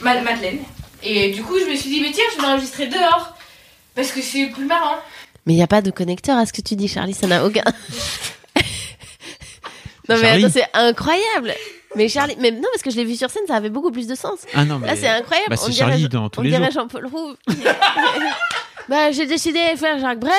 Ma- 0.00 0.20
Madeleine. 0.20 0.58
Et 1.02 1.32
du 1.32 1.42
coup, 1.42 1.58
je 1.58 1.64
me 1.70 1.74
suis 1.74 1.90
dit, 1.90 2.00
mais 2.00 2.12
tiens, 2.12 2.22
je 2.32 2.40
vais 2.40 2.46
l'enregistrer 2.46 2.86
dehors. 2.86 3.36
Parce 3.96 4.12
que 4.12 4.22
c'est 4.22 4.46
plus 4.46 4.64
marrant. 4.64 4.96
Mais 5.44 5.52
il 5.54 5.56
n'y 5.56 5.62
a 5.62 5.66
pas 5.66 5.82
de 5.82 5.90
connecteur 5.90 6.38
à 6.38 6.46
ce 6.46 6.52
que 6.52 6.62
tu 6.62 6.76
dis, 6.76 6.86
Charlie, 6.88 7.14
ça 7.14 7.26
n'a 7.26 7.44
aucun. 7.44 7.64
non 10.08 10.16
mais 10.16 10.20
Charlie. 10.20 10.44
attends, 10.44 10.52
c'est 10.54 10.68
incroyable. 10.78 11.52
Mais 11.94 12.08
Charlie, 12.08 12.36
mais 12.38 12.50
non 12.50 12.68
parce 12.72 12.82
que 12.82 12.90
je 12.90 12.96
l'ai 12.96 13.04
vu 13.04 13.16
sur 13.16 13.30
scène, 13.30 13.42
ça 13.46 13.56
avait 13.56 13.70
beaucoup 13.70 13.90
plus 13.90 14.06
de 14.06 14.14
sens. 14.14 14.40
Ah 14.54 14.64
non, 14.64 14.78
mais. 14.78 14.86
Là, 14.86 14.96
c'est 14.96 15.08
incroyable. 15.08 15.50
Bah, 15.50 15.56
on 15.60 15.66
c'est 15.66 15.72
dirait, 15.72 15.90
Charlie 15.90 16.08
dans 16.08 16.28
tous 16.28 16.40
on 16.40 16.42
les 16.42 16.50
dirait 16.50 16.70
jours. 16.70 16.82
Jean-Paul 16.82 17.06
Roux. 17.06 17.34
bah, 18.88 19.12
j'ai 19.12 19.26
décidé 19.26 19.58
de 19.72 19.78
faire 19.78 19.98
Jacques 19.98 20.20
Brel. 20.20 20.32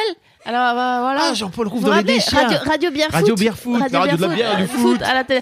Alors 0.45 0.75
bah, 0.75 0.99
voilà. 1.01 1.21
Ah, 1.29 1.33
Jean-Paul 1.33 1.67
Roux 1.67 1.79
Vous 1.79 1.87
dans 1.87 1.95
les 1.95 2.03
déchiens. 2.03 2.43
Radio, 2.43 2.57
Radio 2.65 2.91
Bière 2.91 3.07
Foot. 3.07 3.15
Radio 3.15 3.35
Bière 3.35 3.57
Foot, 3.57 3.91
la 3.91 3.99
radio 3.99 4.17
de 4.17 4.21
la 4.21 4.27
bière 4.35 4.59
et 4.59 4.63
du 4.63 4.63
euh, 4.63 4.67
foot. 4.67 5.01
à 5.01 5.13
la 5.13 5.23
télé. 5.23 5.41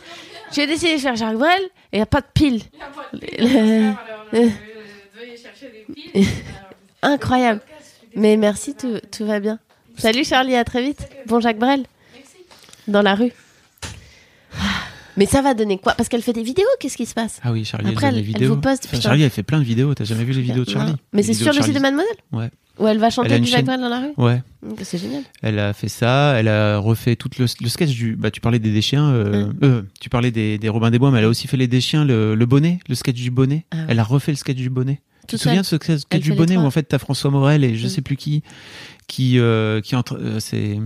J'ai 0.51 0.67
décidé 0.67 0.95
de 0.95 0.99
faire 0.99 1.15
Jacques 1.15 1.37
Brel 1.37 1.61
et 1.63 1.69
il 1.93 1.97
n'y 1.97 2.03
a 2.03 2.05
pas 2.05 2.21
de 2.21 2.27
pile. 2.33 2.61
Euh, 3.13 3.91
des 4.33 5.85
piles. 5.93 6.27
Incroyable. 7.01 7.61
Mais 8.15 8.35
merci, 8.37 8.75
tout, 8.75 8.99
tout 9.11 9.25
va 9.25 9.39
bien. 9.39 9.59
Salut 9.97 10.25
Charlie, 10.25 10.55
à 10.55 10.63
très 10.63 10.83
vite. 10.83 11.07
Bon 11.25 11.39
Jacques 11.39 11.57
Brel. 11.57 11.85
Dans 12.87 13.01
la 13.01 13.15
rue. 13.15 13.31
Mais 15.17 15.25
ça 15.25 15.41
va 15.41 15.53
donner 15.53 15.77
quoi? 15.77 15.93
Parce 15.93 16.09
qu'elle 16.09 16.21
fait 16.21 16.33
des 16.33 16.43
vidéos, 16.43 16.65
qu'est-ce 16.79 16.97
qui 16.97 17.05
se 17.05 17.13
passe? 17.13 17.39
Ah 17.43 17.51
oui, 17.51 17.65
Charlie, 17.65 17.89
Après, 17.89 18.07
elle, 18.07 18.13
elle- 18.15 18.19
elle 18.19 18.25
vidéos. 18.25 18.55
vous 18.55 18.61
poste, 18.61 18.87
Enfin. 18.91 19.01
Charlie, 19.01 19.23
elle 19.23 19.29
fait 19.29 19.43
plein 19.43 19.59
de 19.59 19.63
vidéos. 19.65 19.93
T'as 19.93 20.03
jamais 20.05 20.23
vu 20.23 20.33
les 20.33 20.41
vidéos 20.41 20.63
de 20.65 20.69
Charlie? 20.69 20.93
Mais 21.13 21.23
c'est 21.23 21.33
sur 21.33 21.53
le 21.53 21.61
site 21.61 21.73
de. 21.73 21.79
Mademoiselle? 21.79 22.15
Ouais. 22.31 22.49
Où 22.79 22.87
elle 22.87 22.97
va 22.99 23.07
Elle 23.07 23.11
chanter 23.11 23.35
une 23.37 23.43
du 23.43 23.51
chaîne- 23.51 23.65
dans 23.65 23.89
la 23.89 23.99
rue? 23.99 24.13
Ouais. 24.17 24.41
C'est 24.83 24.97
génial. 24.97 25.23
Elle 25.41 25.59
a 25.59 25.73
fait 25.73 25.89
ça, 25.89 26.35
elle 26.37 26.47
a 26.47 26.77
refait 26.77 27.15
tout 27.15 27.29
le, 27.37 27.45
le 27.61 27.67
sketch 27.69 27.89
du. 27.91 28.15
Bah, 28.15 28.31
tu 28.31 28.39
parlais 28.41 28.59
des 28.59 28.71
déchiens, 28.71 29.09
euh, 29.09 29.43
Hum. 29.43 29.53
euh, 29.63 29.81
tu 29.99 30.09
parlais 30.09 30.31
des, 30.31 30.57
des 30.57 30.69
Robin 30.69 30.89
des 30.89 30.97
Bois, 30.97 31.11
mais 31.11 31.19
elle 31.19 31.25
a 31.25 31.29
aussi 31.29 31.47
fait 31.47 31.57
les 31.57 31.67
déchiens, 31.67 32.05
le, 32.05 32.33
le 32.33 32.45
bonnet, 32.45 32.79
le 32.87 32.95
sketch 32.95 33.17
du 33.17 33.29
bonnet. 33.29 33.65
Ah 33.71 33.75
ouais. 33.77 33.83
Elle 33.89 33.99
a 33.99 34.03
refait 34.03 34.31
le 34.31 34.37
sketch 34.37 34.55
du 34.57 34.69
bonnet. 34.69 35.01
Tu 35.31 35.37
te 35.37 35.41
souviens 35.43 35.61
de 35.61 35.65
ce 35.65 35.77
sketch 35.77 36.21
du 36.21 36.33
bonnet 36.33 36.57
où 36.57 36.61
en 36.61 36.71
fait 36.71 36.83
t'as 36.83 36.99
François 36.99 37.31
Morel 37.31 37.63
et 37.63 37.75
je 37.75 37.83
Hum. 37.85 37.89
sais 37.89 38.01
plus 38.01 38.15
qui 38.17 38.43
qui 39.07 39.39
euh, 39.39 39.81
qui 39.81 39.95
entre 39.95 40.17
euh, 40.19 40.39
c'est 40.39 40.77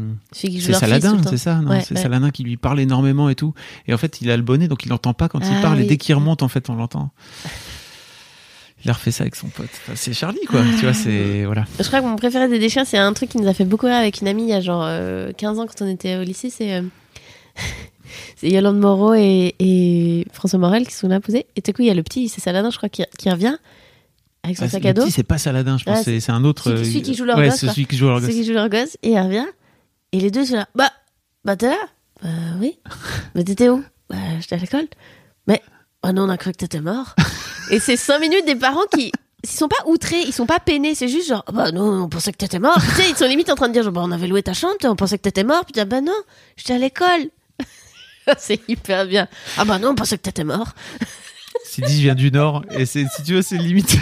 Saladin 0.74 1.22
c'est 1.30 1.38
ça 1.38 1.60
Ouais, 1.66 1.82
c'est 1.82 1.96
ouais. 1.96 2.02
Saladin 2.02 2.32
qui 2.32 2.44
lui 2.44 2.58
parle 2.58 2.80
énormément 2.80 3.30
et 3.30 3.36
tout 3.36 3.54
et 3.88 3.94
en 3.94 3.98
fait 3.98 4.22
il 4.22 4.32
a 4.32 4.38
le 4.38 4.44
bonnet 4.44 4.68
donc 4.68 4.86
il 4.86 4.90
n'entend 4.90 5.14
pas 5.14 5.28
quand 5.30 5.40
il 5.42 5.54
Ah 5.58 5.62
parle 5.62 5.80
et 5.82 5.84
dès 5.86 5.98
qu'il 5.98 6.16
remonte 6.16 6.42
en 6.42 6.48
fait 6.48 6.70
on 6.70 6.76
l'entend 6.76 7.12
il 8.84 8.90
a 8.90 8.94
refait 8.94 9.12
ça 9.12 9.24
avec 9.24 9.36
son 9.36 9.48
pote 9.48 9.70
Enfin, 9.84 9.94
c'est 9.96 10.14
Charlie 10.14 10.40
quoi 10.48 10.62
tu 10.80 10.86
vois 10.86 10.94
c'est 10.94 11.46
voilà 11.46 11.66
Je 11.80 11.84
crois 11.86 12.02
que 12.02 12.06
mon 12.06 12.16
préféré 12.16 12.48
des 12.48 12.60
déchiens, 12.60 12.86
c'est 12.86 12.98
un 12.98 13.14
truc 13.14 13.30
qui 13.30 13.38
nous 13.40 13.48
a 13.48 13.54
fait 13.54 13.66
beaucoup 13.66 13.86
rire 13.88 13.96
avec 13.96 14.22
une 14.22 14.28
amie 14.28 14.44
il 14.44 14.50
y 14.50 14.54
a 14.54 14.62
genre 14.62 14.84
euh, 14.86 15.32
15 15.34 15.60
ans 15.60 15.66
quand 15.68 15.84
on 15.84 15.88
était 15.90 16.18
au 16.18 16.24
lycée. 16.24 16.50
C'est 16.52 16.74
euh, 16.76 16.82
c'est 18.36 18.50
Yolande 18.50 18.80
Moreau 18.80 19.14
et, 19.16 19.56
et 19.60 20.26
François 20.34 20.60
Morel 20.60 20.86
qui 20.88 20.94
sont 20.94 21.08
là 21.08 21.20
posés. 21.20 21.46
Et 21.56 21.62
tout 21.62 21.72
coup, 21.74 21.82
il 21.82 21.88
y 21.88 21.92
a 21.92 21.94
le 21.96 22.04
petit, 22.04 22.30
c'est 22.30 22.42
Saladin, 22.42 22.70
je 22.70 22.78
crois, 22.78 22.90
qui, 22.90 23.04
qui 23.18 23.30
revient 23.32 23.58
avec 24.46 24.58
son 24.58 24.66
Ah, 24.66 24.70
sac 24.70 24.86
à 24.86 24.94
dos. 24.94 25.06
c'est 25.10 25.24
pas 25.24 25.38
Saladin 25.38 25.78
je 25.78 25.84
pense 25.86 26.00
Ah, 26.00 26.04
c'est 26.04 26.30
un 26.30 26.44
autre 26.46 26.72
celui 26.72 26.86
celui 26.86 27.02
qui 27.02 27.14
joue 27.16 27.26
leur 27.26 27.38
ouais 27.38 27.50
gosse, 27.50 27.60
celui 27.60 27.86
qui 27.86 27.98
joue 27.98 28.06
leur 28.08 28.22
gosse 28.22 28.30
qui 28.30 28.44
jouent 28.46 28.54
leur 28.54 28.70
gosse. 28.70 28.98
Et 29.04 29.12
il 29.12 29.20
revient. 29.20 29.46
Et 30.12 30.20
les 30.20 30.32
deux 30.32 30.46
sont 30.46 30.56
là. 30.56 30.68
Bah, 30.76 30.92
bah 31.44 31.56
t'es 31.56 31.68
là 31.70 31.78
Bah 32.24 32.30
oui. 32.60 32.80
Mais 33.36 33.44
t'étais 33.44 33.68
où 33.70 33.84
Bah 34.10 34.16
j'étais 34.40 34.56
à 34.56 34.58
l'école. 34.60 34.88
Mais, 35.48 35.62
oh 36.04 36.12
non, 36.12 36.24
on 36.24 36.30
a 36.30 36.38
cru 36.38 36.52
que 36.52 36.58
t'étais 36.58 36.82
mort. 36.82 37.16
et 37.72 37.80
c'est 37.80 37.98
5 37.98 38.20
minutes 38.20 38.46
des 38.46 38.56
parents 38.56 38.86
qui. 38.96 39.12
Ils 39.44 39.50
sont 39.50 39.68
pas 39.68 39.84
outrés, 39.86 40.22
ils 40.22 40.34
sont 40.34 40.48
pas 40.48 40.60
peinés, 40.60 40.96
c'est 40.96 41.08
juste 41.08 41.28
genre, 41.30 41.44
Ah 41.48 41.52
bah 41.52 41.72
non, 41.72 42.04
on 42.06 42.10
pensait 42.10 42.32
que 42.32 42.38
t'étais 42.38 42.58
mort. 42.58 42.80
tu 42.82 43.02
sais, 43.04 43.10
ils 43.12 43.16
sont 43.16 43.28
limite 43.28 43.50
en 43.52 43.56
train 43.56 43.68
de 43.68 43.74
dire, 43.74 43.84
genre, 43.84 43.92
bah 43.92 44.02
on 44.04 44.12
avait 44.12 44.28
loué 44.28 44.42
ta 44.42 44.54
chambre, 44.54 44.74
on 44.86 44.96
pensait 44.96 45.18
que 45.18 45.24
t'étais 45.24 45.44
mort. 45.44 45.66
Puis 45.66 45.80
ah 45.80 45.86
bah 45.86 46.02
non, 46.02 46.16
j'étais 46.56 46.74
à 46.74 46.78
l'école. 46.80 47.30
c'est 48.40 48.60
hyper 48.68 49.06
bien. 49.06 49.28
Ah 49.58 49.66
bah 49.66 49.78
non, 49.78 49.90
on 49.90 49.96
pensait 49.96 50.18
que 50.18 50.24
t'étais 50.24 50.44
mort. 50.44 50.70
Sidi 51.76 52.04
vient 52.04 52.16
du 52.16 52.32
Nord 52.32 52.64
et 52.72 52.86
c'est 52.86 53.06
si 53.14 53.22
tu 53.24 53.34
veux 53.34 53.42
c'est 53.42 53.58
limite 53.58 53.98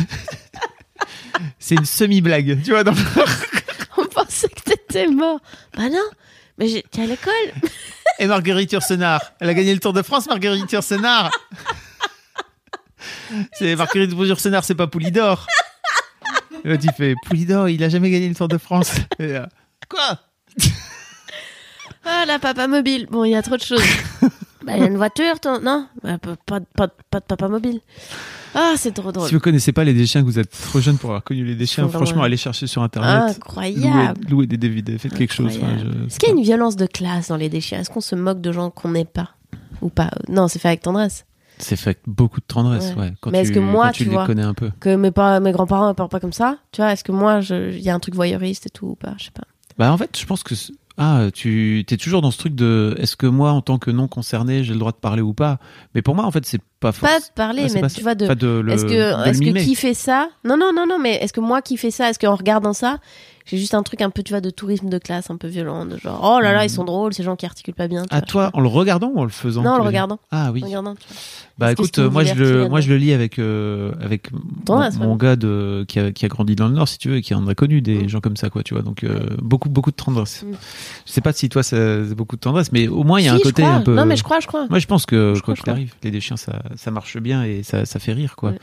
c'est 1.60 1.74
une 1.74 1.86
semi-blague 1.86 2.62
tu 2.64 2.70
vois 2.70 2.84
dans 2.84 2.94
On 3.98 4.06
pensait 4.06 4.48
que 4.48 4.62
t'étais 4.62 5.08
mort. 5.08 5.40
Bah 5.76 5.90
non, 5.90 6.06
mais 6.60 6.68
j'étais 6.68 7.02
à 7.02 7.06
l'école. 7.08 7.34
Et 8.20 8.28
Marguerite 8.28 8.72
Yourcenar. 8.72 9.22
Elle 9.40 9.50
a 9.50 9.56
gagné 9.56 9.74
le 9.74 9.80
Tour 9.80 9.94
de 9.94 10.04
France, 10.04 10.28
Marguerite 10.28 10.72
Yourcenar. 10.72 11.32
C'est 13.54 13.76
Marguerite 13.76 14.12
Bourgeois-Sénard, 14.12 14.64
c'est 14.64 14.76
pas 14.76 14.86
Poulidor. 14.86 15.48
Et 16.64 16.70
l'autre, 16.70 16.84
il 16.84 16.92
fait 16.94 17.16
Poulidor, 17.26 17.70
il 17.70 17.84
a 17.84 17.90
jamais 17.90 18.12
gagné 18.12 18.30
le 18.30 18.36
Tour 18.36 18.48
de 18.48 18.60
France. 18.60 18.92
Et 19.18 19.28
là, 19.28 19.50
Quoi? 19.90 20.20
Ah, 22.06 22.26
la 22.28 22.38
papa 22.38 22.68
mobile. 22.68 23.08
Bon, 23.10 23.24
il 23.24 23.32
y 23.32 23.36
a 23.36 23.42
trop 23.42 23.58
de 23.58 23.64
choses. 23.64 23.82
Bah, 24.66 24.74
il 24.78 24.84
a 24.84 24.88
une 24.88 24.98
voiture, 24.98 25.40
ton... 25.40 25.60
non? 25.62 25.88
Bah, 26.04 26.18
pas, 26.18 26.36
pas, 26.46 26.60
pas- 26.76 26.94
pas 27.10 27.20
de 27.20 27.26
papa 27.26 27.48
mobile. 27.48 27.80
Ah, 28.56 28.74
c'est 28.78 28.92
trop 28.94 29.12
drôle. 29.12 29.28
Si 29.28 29.34
vous 29.34 29.40
connaissez 29.40 29.72
pas 29.72 29.84
les 29.84 29.94
déchiens, 29.94 30.22
que 30.22 30.26
vous 30.28 30.38
êtes 30.40 30.52
trop 30.52 30.80
jeune 30.80 30.98
pour 30.98 31.10
avoir 31.10 31.24
connu 31.24 31.44
les 31.44 31.56
déchiens, 31.56 31.88
franchement, 31.90 32.24
allez 32.24 32.38
chercher 32.38 32.68
sur 32.68 32.84
internet. 32.84 33.22
Louer, 33.22 33.30
Incroyable. 33.36 34.22
louer 34.30 34.48
des 34.48 34.58
DVD, 34.58 34.98
faites 34.98 35.14
quelque 35.16 35.34
chose. 35.34 35.56
Incroyable. 35.56 35.82
enfin, 35.90 35.98
je- 36.02 36.06
Est-ce 36.08 36.20
qu'il 36.20 36.30
y 36.30 36.32
a 36.32 36.36
une 36.36 36.44
violence 36.44 36.76
de 36.76 36.86
classe 36.86 37.30
dans 37.30 37.38
les 37.38 37.50
déchets 37.50 37.78
Est-ce 37.78 37.90
qu'on 37.90 38.02
se 38.02 38.16
moque 38.16 38.42
de 38.42 38.52
gens 38.52 38.70
qu'on 38.70 38.90
n'est 38.90 39.06
pas? 39.06 39.32
Ou 39.82 39.90
pas? 39.90 40.12
Non, 40.30 40.48
c'est 40.48 40.60
fait 40.60 40.68
avec 40.70 40.82
tendresse. 40.82 41.26
C'est 41.58 41.76
fait 41.76 41.92
avec 41.92 42.00
beaucoup 42.08 42.40
de 42.40 42.46
tendresse, 42.46 42.94
Ouais. 42.96 43.02
ouais. 43.04 43.14
Quand 43.22 43.32
Mais 43.32 43.40
est-ce 43.40 43.52
que 43.52 43.60
moi, 43.60 43.92
tu, 43.92 44.04
tu 44.04 44.10
les 44.10 44.16
vois, 44.16 44.26
connais 44.26 44.42
un 44.44 44.54
peu. 44.54 44.72
Que 44.80 44.96
mes, 44.96 45.12
pa- 45.12 45.40
mes 45.40 45.52
grands-parents 45.52 45.88
ne 45.90 45.94
parlent 45.94 46.10
pas 46.10 46.20
comme 46.20 46.34
ça 46.34 46.58
Tu 46.72 46.82
vois, 46.82 46.92
est-ce 46.94 47.04
que 47.04 47.12
moi, 47.12 47.40
il 47.50 47.80
y 47.80 47.90
a 47.90 47.96
un 47.96 48.00
truc 48.00 48.16
voyeuriste 48.16 48.66
et 48.68 48.70
tout 48.70 48.88
ou 48.88 48.96
pas? 48.96 49.14
Je 49.18 49.26
sais 49.26 49.32
pas. 49.32 49.44
Bah 49.78 49.92
en 49.92 49.98
fait, 49.98 50.16
je 50.20 50.26
pense 50.26 50.44
que 50.44 50.54
ah, 50.98 51.28
tu 51.34 51.80
es 51.90 51.98
toujours 51.98 52.22
dans 52.22 52.30
ce 52.30 52.38
truc 52.38 52.54
de 52.54 52.96
est-ce 53.00 53.16
que 53.16 53.26
moi 53.26 53.52
en 53.52 53.62
tant 53.62 53.80
que 53.80 53.90
non 53.90 54.08
concerné, 54.08 54.64
j'ai 54.64 54.74
le 54.74 54.80
droit 54.80 54.92
de 54.92 54.98
parler 54.98 55.24
ou 55.24 55.34
pas? 55.34 55.58
Mais 55.96 56.04
pour 56.04 56.14
moi 56.16 56.26
en 56.26 56.32
fait, 56.32 56.46
c'est 56.46 56.62
pas 56.80 56.92
Pas 56.92 56.92
forcément 56.92 57.20
de 57.20 57.34
parler, 57.36 57.68
mais 57.74 57.88
tu 57.90 58.02
vois, 58.02 58.14
de. 58.14 58.26
Est-ce 58.70 58.86
que, 58.86 59.28
est-ce 59.28 59.40
que 59.40 59.64
qui 59.64 59.74
fait 59.76 59.96
ça? 59.96 60.30
Non, 60.44 60.56
non, 60.56 60.72
non, 60.74 60.86
non, 60.88 61.00
mais 61.00 61.16
est-ce 61.16 61.34
que 61.34 61.40
moi 61.40 61.62
qui 61.62 61.78
fais 61.78 61.92
ça, 61.92 62.10
est-ce 62.10 62.20
qu'en 62.20 62.36
regardant 62.36 62.74
ça, 62.74 63.00
j'ai 63.46 63.58
juste 63.58 63.74
un 63.74 63.84
truc 63.84 64.02
un 64.02 64.10
peu, 64.10 64.24
tu 64.24 64.32
vois, 64.34 64.42
de 64.42 64.50
tourisme 64.50 64.90
de 64.90 64.98
classe 64.98 65.30
un 65.30 65.38
peu 65.38 65.48
violent, 65.48 65.86
de 65.86 65.98
genre, 65.98 66.20
oh 66.24 66.40
là 66.42 66.54
là, 66.54 66.64
ils 66.66 66.70
sont 66.70 66.84
drôles, 66.84 67.14
ces 67.14 67.24
gens 67.24 67.36
qui 67.36 67.46
articulent 67.46 67.74
pas 67.76 67.88
bien. 67.88 68.04
tu 68.04 68.14
À 68.16 68.20
vois, 68.20 68.26
toi, 68.26 68.50
en 68.54 68.62
le 68.62 68.68
regardant 68.68 69.08
ou 69.14 69.20
en 69.20 69.24
le 69.24 69.30
faisant 69.30 69.62
Non, 69.64 69.72
en 69.72 69.78
le 69.78 69.84
regardant. 69.84 70.20
Ah 70.32 70.52
oui. 70.52 70.62
je- 70.62 70.66
regardant, 70.66 70.96
tu 70.96 71.08
vois. 71.08 71.18
Bah 71.60 71.72
écoute, 71.72 72.00
euh, 72.00 72.10
moi 72.10 72.24
je 72.24 72.34
le, 72.34 72.68
moi 72.68 72.82
je 72.82 72.90
le 72.90 72.98
lis 72.98 73.14
avec 73.14 73.38
euh, 73.38 73.92
avec 74.02 74.32
mon, 74.32 74.80
as, 74.80 74.90
ouais. 74.98 75.06
mon 75.06 75.16
gars 75.16 75.36
de 75.36 75.86
qui 75.88 76.00
a, 76.00 76.12
qui 76.12 76.26
a 76.26 76.28
grandi 76.28 76.56
dans 76.56 76.68
le 76.68 76.74
Nord, 76.74 76.88
si 76.88 76.98
tu 76.98 77.10
veux, 77.10 77.18
et 77.18 77.22
qui 77.22 77.36
en 77.36 77.46
a 77.48 77.54
connu 77.54 77.82
des 77.82 78.04
Mm. 78.06 78.10
gens 78.10 78.22
comme 78.22 78.38
ça, 78.38 78.50
quoi, 78.50 78.64
tu 78.64 78.74
vois. 78.74 78.82
Donc 78.82 79.04
euh, 79.04 79.20
beaucoup 79.40 79.70
beaucoup 79.70 79.92
de 79.92 79.96
tendresse. 79.96 80.44
Mm. 80.44 80.54
Je 81.06 81.12
sais 81.12 81.22
pas 81.22 81.32
si 81.32 81.50
toi 81.50 81.62
c'est 81.62 82.16
beaucoup 82.16 82.38
de 82.38 82.42
tendresse, 82.42 82.72
mais 82.72 82.88
au 82.88 83.04
moins 83.04 83.20
il 83.20 83.26
y 83.26 83.30
a 83.30 83.36
Si, 83.36 83.42
un 83.42 83.44
côté 83.44 83.64
un 83.64 83.82
peu. 83.82 83.94
Non, 83.94 84.06
mais 84.06 84.16
je 84.16 84.24
crois, 84.24 84.40
je 84.40 84.48
crois. 84.48 84.66
Moi, 84.70 84.80
je 84.80 84.88
pense 84.88 85.06
que 85.06 85.34
Je 85.36 85.42
quoi 85.44 85.54
qu'il 85.54 85.70
arrive, 85.70 85.94
les 86.04 86.10
déchiens, 86.10 86.38
ça, 86.38 86.62
ça 86.76 86.90
marche 86.90 87.18
bien 87.18 87.44
et 87.44 87.62
ça, 87.62 87.86
ça 87.86 88.00
fait 88.00 88.14
rire, 88.14 88.36
quoi. 88.36 88.54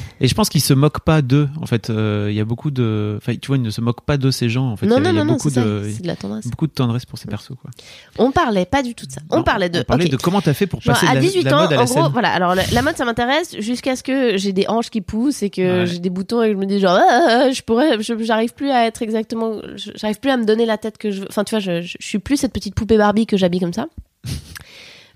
Et 0.20 0.28
je 0.28 0.34
pense 0.34 0.48
qu'ils 0.48 0.60
se 0.62 0.72
moquent 0.74 1.00
pas 1.00 1.22
d'eux. 1.22 1.48
En 1.60 1.66
fait, 1.66 1.90
Euh, 1.90 2.28
il 2.30 2.36
y 2.36 2.40
a 2.40 2.44
beaucoup 2.44 2.70
de, 2.70 3.14
enfin, 3.18 3.34
tu 3.40 3.46
vois, 3.48 3.56
ils 3.56 3.62
ne 3.62 3.70
se 3.70 3.80
moquent 3.80 4.00
pas 4.02 4.16
de 4.16 4.30
ces 4.30 4.48
gens. 4.48 4.70
En 4.70 4.76
fait, 4.76 4.86
non, 4.86 4.96
il 4.98 5.04
y 5.04 5.06
a, 5.08 5.12
non, 5.12 5.18
non, 5.18 5.24
non, 5.24 5.32
beaucoup 5.34 5.50
c'est 5.50 5.60
de, 5.62 6.06
la 6.06 6.16
tendresse. 6.16 6.46
beaucoup 6.46 6.66
de 6.66 6.72
tendresse 6.72 7.04
pour 7.04 7.18
ces 7.18 7.28
persos, 7.28 7.52
quoi. 7.60 7.70
On 8.18 8.30
parlait 8.32 8.64
pas 8.66 8.82
du 8.82 8.94
tout 8.94 9.06
de 9.06 9.12
ça. 9.12 9.20
On 9.30 9.42
parlait 9.42 9.68
de. 9.68 9.80
On 9.80 9.84
parlait 9.84 10.08
de 10.08 10.16
comment 10.16 10.40
t'as 10.40 10.54
fait 10.54 10.66
pour 10.66 10.80
passer 10.82 11.06
à 11.06 11.14
la, 11.14 11.20
18 11.20 11.44
de 11.44 11.50
la 11.50 11.56
ans, 11.58 11.80
en 11.80 11.84
gros, 11.84 12.10
voilà. 12.10 12.32
Alors, 12.32 12.54
la, 12.54 12.82
mode, 12.82 12.96
ça 12.96 13.04
m'intéresse 13.04 13.56
jusqu'à 13.60 13.94
ce 13.96 14.02
que 14.02 14.36
j'ai 14.36 14.52
des 14.52 14.66
hanches 14.68 14.90
qui 14.90 15.00
poussent 15.00 15.42
et 15.42 15.50
que 15.50 15.84
j'ai 15.86 15.98
des 15.98 16.10
boutons 16.10 16.42
et 16.42 16.48
que 16.48 16.54
je 16.54 16.58
me 16.58 16.66
dis 16.66 16.80
genre, 16.80 16.98
ah, 16.98 17.50
je 17.50 17.62
pourrais, 17.62 18.00
je- 18.02 18.18
j'arrive 18.24 18.54
plus 18.54 18.70
à 18.70 18.86
être 18.86 19.02
exactement, 19.02 19.60
j'arrive 19.96 20.20
plus 20.20 20.30
à 20.30 20.36
me 20.36 20.44
donner 20.44 20.66
la 20.66 20.78
tête 20.78 20.98
que 20.98 21.10
je 21.10 21.20
veux. 21.20 21.26
Enfin, 21.28 21.44
tu 21.44 21.50
vois, 21.50 21.60
je, 21.60 21.82
je, 21.82 21.96
je 22.00 22.06
suis 22.06 22.18
plus 22.18 22.36
cette 22.36 22.52
petite 22.52 22.74
poupée 22.74 22.96
Barbie 22.98 23.26
que 23.26 23.36
j'habille 23.36 23.60
comme 23.60 23.72
ça. 23.74 23.86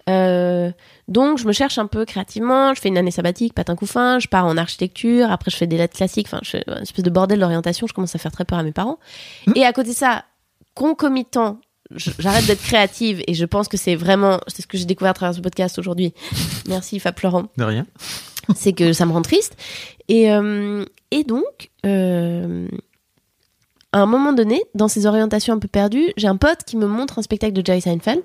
Euh, 0.09 0.73
donc, 1.11 1.39
je 1.39 1.47
me 1.47 1.53
cherche 1.53 1.77
un 1.77 1.87
peu 1.87 2.05
créativement. 2.05 2.73
Je 2.73 2.81
fais 2.81 2.89
une 2.89 2.97
année 2.97 3.11
sabbatique, 3.11 3.53
patin 3.53 3.75
couffin. 3.75 4.21
Je 4.21 4.29
pars 4.29 4.47
en 4.47 4.57
architecture. 4.57 5.31
Après, 5.31 5.51
je 5.51 5.57
fais 5.57 5.67
des 5.67 5.77
lettres 5.77 5.97
classiques. 5.97 6.29
Enfin, 6.29 6.39
je 6.43 6.51
fais 6.51 6.65
une 6.69 6.83
espèce 6.83 7.05
de 7.05 7.11
bordel 7.11 7.41
d'orientation. 7.41 7.89
Je 7.89 7.93
commence 7.93 8.15
à 8.15 8.19
faire 8.19 8.31
très 8.31 8.45
peur 8.45 8.61
à 8.61 8.63
mes 8.63 8.71
parents. 8.71 9.01
Et 9.57 9.65
à 9.65 9.73
côté 9.73 9.91
de 9.91 9.97
ça, 9.97 10.25
concomitant, 10.75 11.59
j'arrête 11.91 12.47
d'être 12.47 12.63
créative 12.63 13.25
et 13.27 13.35
je 13.35 13.45
pense 13.45 13.67
que 13.67 13.77
c'est 13.77 13.97
vraiment, 13.97 14.41
c'est 14.47 14.63
ce 14.63 14.69
que 14.69 14.79
j'ai 14.79 14.85
découvert 14.85 15.11
à 15.11 15.15
travers 15.15 15.35
ce 15.35 15.41
podcast 15.41 15.81
aujourd'hui. 15.81 16.15
Merci 16.69 17.01
Fab 17.01 17.19
Florent 17.19 17.47
De 17.59 17.65
rien. 17.65 17.87
c'est 18.55 18.73
que 18.73 18.93
ça 18.93 19.05
me 19.05 19.11
rend 19.13 19.23
triste. 19.23 19.57
Et, 20.07 20.31
euh, 20.31 20.85
et 21.11 21.25
donc, 21.25 21.71
euh, 21.87 22.69
à 23.91 23.99
un 23.99 24.07
moment 24.07 24.33
donné, 24.33 24.63
dans 24.77 24.87
ces 24.87 25.07
orientations 25.07 25.55
un 25.55 25.59
peu 25.59 25.67
perdues, 25.67 26.13
j'ai 26.17 26.29
un 26.29 26.37
pote 26.37 26.63
qui 26.65 26.77
me 26.77 26.87
montre 26.87 27.19
un 27.19 27.23
spectacle 27.23 27.53
de 27.55 27.67
Jerry 27.67 27.81
Seinfeld 27.81 28.23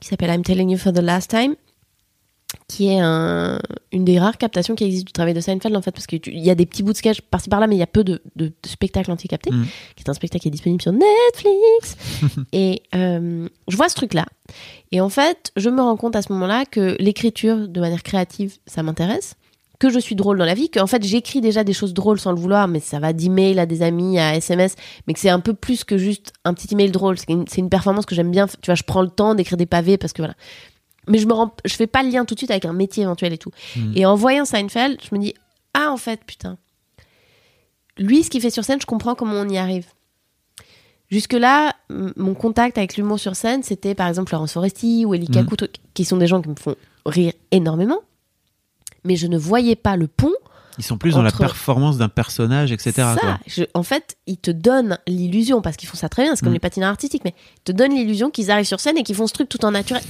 qui 0.00 0.08
s'appelle 0.08 0.30
I'm 0.30 0.42
Telling 0.42 0.70
You 0.70 0.78
for 0.78 0.92
the 0.92 1.00
Last 1.00 1.30
Time, 1.30 1.56
qui 2.68 2.88
est 2.88 3.00
un- 3.00 3.58
une 3.92 4.04
des 4.04 4.18
rares 4.18 4.36
captations 4.36 4.74
qui 4.74 4.84
existe 4.84 5.06
du 5.06 5.12
travail 5.12 5.32
de 5.34 5.40
Seinfeld 5.40 5.74
en 5.74 5.80
fait, 5.82 5.90
parce 5.90 6.06
qu'il 6.06 6.20
y 6.38 6.50
a 6.50 6.54
des 6.54 6.66
petits 6.66 6.82
bouts 6.82 6.92
de 6.92 6.98
sketch 6.98 7.22
par-ci 7.22 7.48
par-là, 7.48 7.66
mais 7.66 7.76
il 7.76 7.78
y 7.78 7.82
a 7.82 7.86
peu 7.86 8.04
de, 8.04 8.20
de, 8.36 8.46
de 8.48 8.52
spectacles 8.66 9.10
anti-captés, 9.10 9.50
Mm. 9.50 9.64
qui 9.96 10.04
est 10.04 10.10
un 10.10 10.14
spectacle 10.14 10.42
qui 10.42 10.48
est 10.48 10.50
disponible 10.52 10.82
sur 10.82 10.92
Netflix. 10.92 11.96
et 12.52 12.82
euh, 12.94 13.48
je 13.68 13.76
vois 13.76 13.88
ce 13.88 13.94
truc-là. 13.94 14.26
Et 14.92 15.00
en 15.00 15.08
fait, 15.08 15.50
je 15.56 15.70
me 15.70 15.80
rends 15.80 15.96
compte 15.96 16.14
à 16.16 16.22
ce 16.22 16.32
moment-là 16.32 16.64
que 16.66 16.96
l'écriture 17.00 17.68
de 17.68 17.80
manière 17.80 18.02
créative, 18.02 18.56
ça 18.66 18.82
m'intéresse. 18.82 19.34
Que 19.78 19.90
je 19.90 19.98
suis 20.00 20.16
drôle 20.16 20.38
dans 20.38 20.44
la 20.44 20.54
vie, 20.54 20.70
qu'en 20.70 20.88
fait 20.88 21.04
j'écris 21.04 21.40
déjà 21.40 21.62
des 21.62 21.72
choses 21.72 21.94
drôles 21.94 22.18
sans 22.18 22.32
le 22.32 22.38
vouloir, 22.40 22.66
mais 22.66 22.80
ça 22.80 22.98
va 22.98 23.12
d'email 23.12 23.60
à 23.60 23.64
des 23.66 23.82
amis, 23.82 24.18
à 24.18 24.34
SMS, 24.34 24.74
mais 25.06 25.14
que 25.14 25.20
c'est 25.20 25.28
un 25.28 25.38
peu 25.38 25.54
plus 25.54 25.84
que 25.84 25.96
juste 25.96 26.32
un 26.44 26.52
petit 26.52 26.66
email 26.72 26.90
drôle. 26.90 27.16
C'est 27.16 27.30
une, 27.30 27.46
c'est 27.46 27.60
une 27.60 27.70
performance 27.70 28.04
que 28.04 28.16
j'aime 28.16 28.32
bien. 28.32 28.46
Tu 28.48 28.56
vois, 28.66 28.74
je 28.74 28.82
prends 28.82 29.02
le 29.02 29.08
temps 29.08 29.36
d'écrire 29.36 29.56
des 29.56 29.66
pavés 29.66 29.96
parce 29.96 30.12
que 30.12 30.20
voilà. 30.22 30.34
Mais 31.08 31.18
je 31.18 31.26
me 31.26 31.32
rends, 31.32 31.54
je 31.64 31.74
fais 31.74 31.86
pas 31.86 32.02
le 32.02 32.10
lien 32.10 32.24
tout 32.24 32.34
de 32.34 32.40
suite 32.40 32.50
avec 32.50 32.64
un 32.64 32.72
métier 32.72 33.02
éventuel 33.04 33.32
et 33.32 33.38
tout. 33.38 33.50
Mhm. 33.76 33.92
Et 33.96 34.06
en 34.06 34.14
voyant 34.14 34.44
Seinfeld, 34.44 34.98
je 35.02 35.14
me 35.14 35.20
dis 35.20 35.34
ah 35.74 35.90
en 35.90 35.96
fait 35.96 36.20
putain, 36.26 36.56
lui 37.98 38.22
ce 38.22 38.30
qu'il 38.30 38.40
fait 38.40 38.50
sur 38.50 38.64
scène, 38.64 38.80
je 38.80 38.86
comprends 38.86 39.14
comment 39.14 39.34
on 39.36 39.48
y 39.48 39.58
arrive. 39.58 39.86
Jusque-là, 41.10 41.72
m- 41.90 42.12
mon 42.16 42.34
contact 42.34 42.76
avec 42.76 42.96
l'humour 42.96 43.18
sur 43.18 43.34
scène, 43.34 43.62
c'était 43.62 43.94
par 43.94 44.08
exemple 44.08 44.32
Laurence 44.32 44.52
Foresti 44.52 45.04
ou 45.06 45.14
Elie 45.14 45.26
Mhm. 45.28 45.34
Kakou, 45.34 45.56
truc- 45.56 45.76
qui 45.94 46.04
sont 46.04 46.18
des 46.18 46.26
gens 46.26 46.42
qui 46.42 46.50
me 46.50 46.54
font 46.54 46.76
rire 47.06 47.32
énormément. 47.50 48.00
Mais 49.04 49.16
je 49.16 49.26
ne 49.26 49.38
voyais 49.38 49.76
pas 49.76 49.96
le 49.96 50.06
pont. 50.06 50.34
Ils 50.76 50.84
sont 50.84 50.98
plus 50.98 51.12
dans 51.14 51.22
la 51.22 51.32
performance 51.32 51.96
d'un 51.96 52.08
personnage, 52.10 52.70
etc. 52.70 52.92
ça, 52.94 53.16
quoi. 53.18 53.38
je- 53.48 53.64
en 53.74 53.82
fait, 53.82 54.16
ils 54.26 54.36
te 54.36 54.50
donnent 54.52 54.98
l'illusion, 55.08 55.60
parce 55.62 55.76
qu'ils 55.76 55.88
font 55.88 55.96
ça 55.96 56.08
très 56.08 56.22
bien, 56.22 56.36
c'est 56.36 56.40
comme 56.42 56.50
Mhm. 56.50 56.54
les 56.54 56.60
patineurs 56.60 56.90
artistiques, 56.90 57.22
mais 57.24 57.34
ils 57.56 57.62
te 57.64 57.72
donnent 57.72 57.94
l'illusion 57.94 58.30
qu'ils 58.30 58.50
arrivent 58.52 58.66
sur 58.66 58.78
scène 58.78 58.96
et 58.98 59.02
qu'ils 59.02 59.16
font 59.16 59.26
ce 59.26 59.32
truc 59.32 59.48
tout 59.48 59.64
en 59.64 59.70
naturel. 59.72 60.02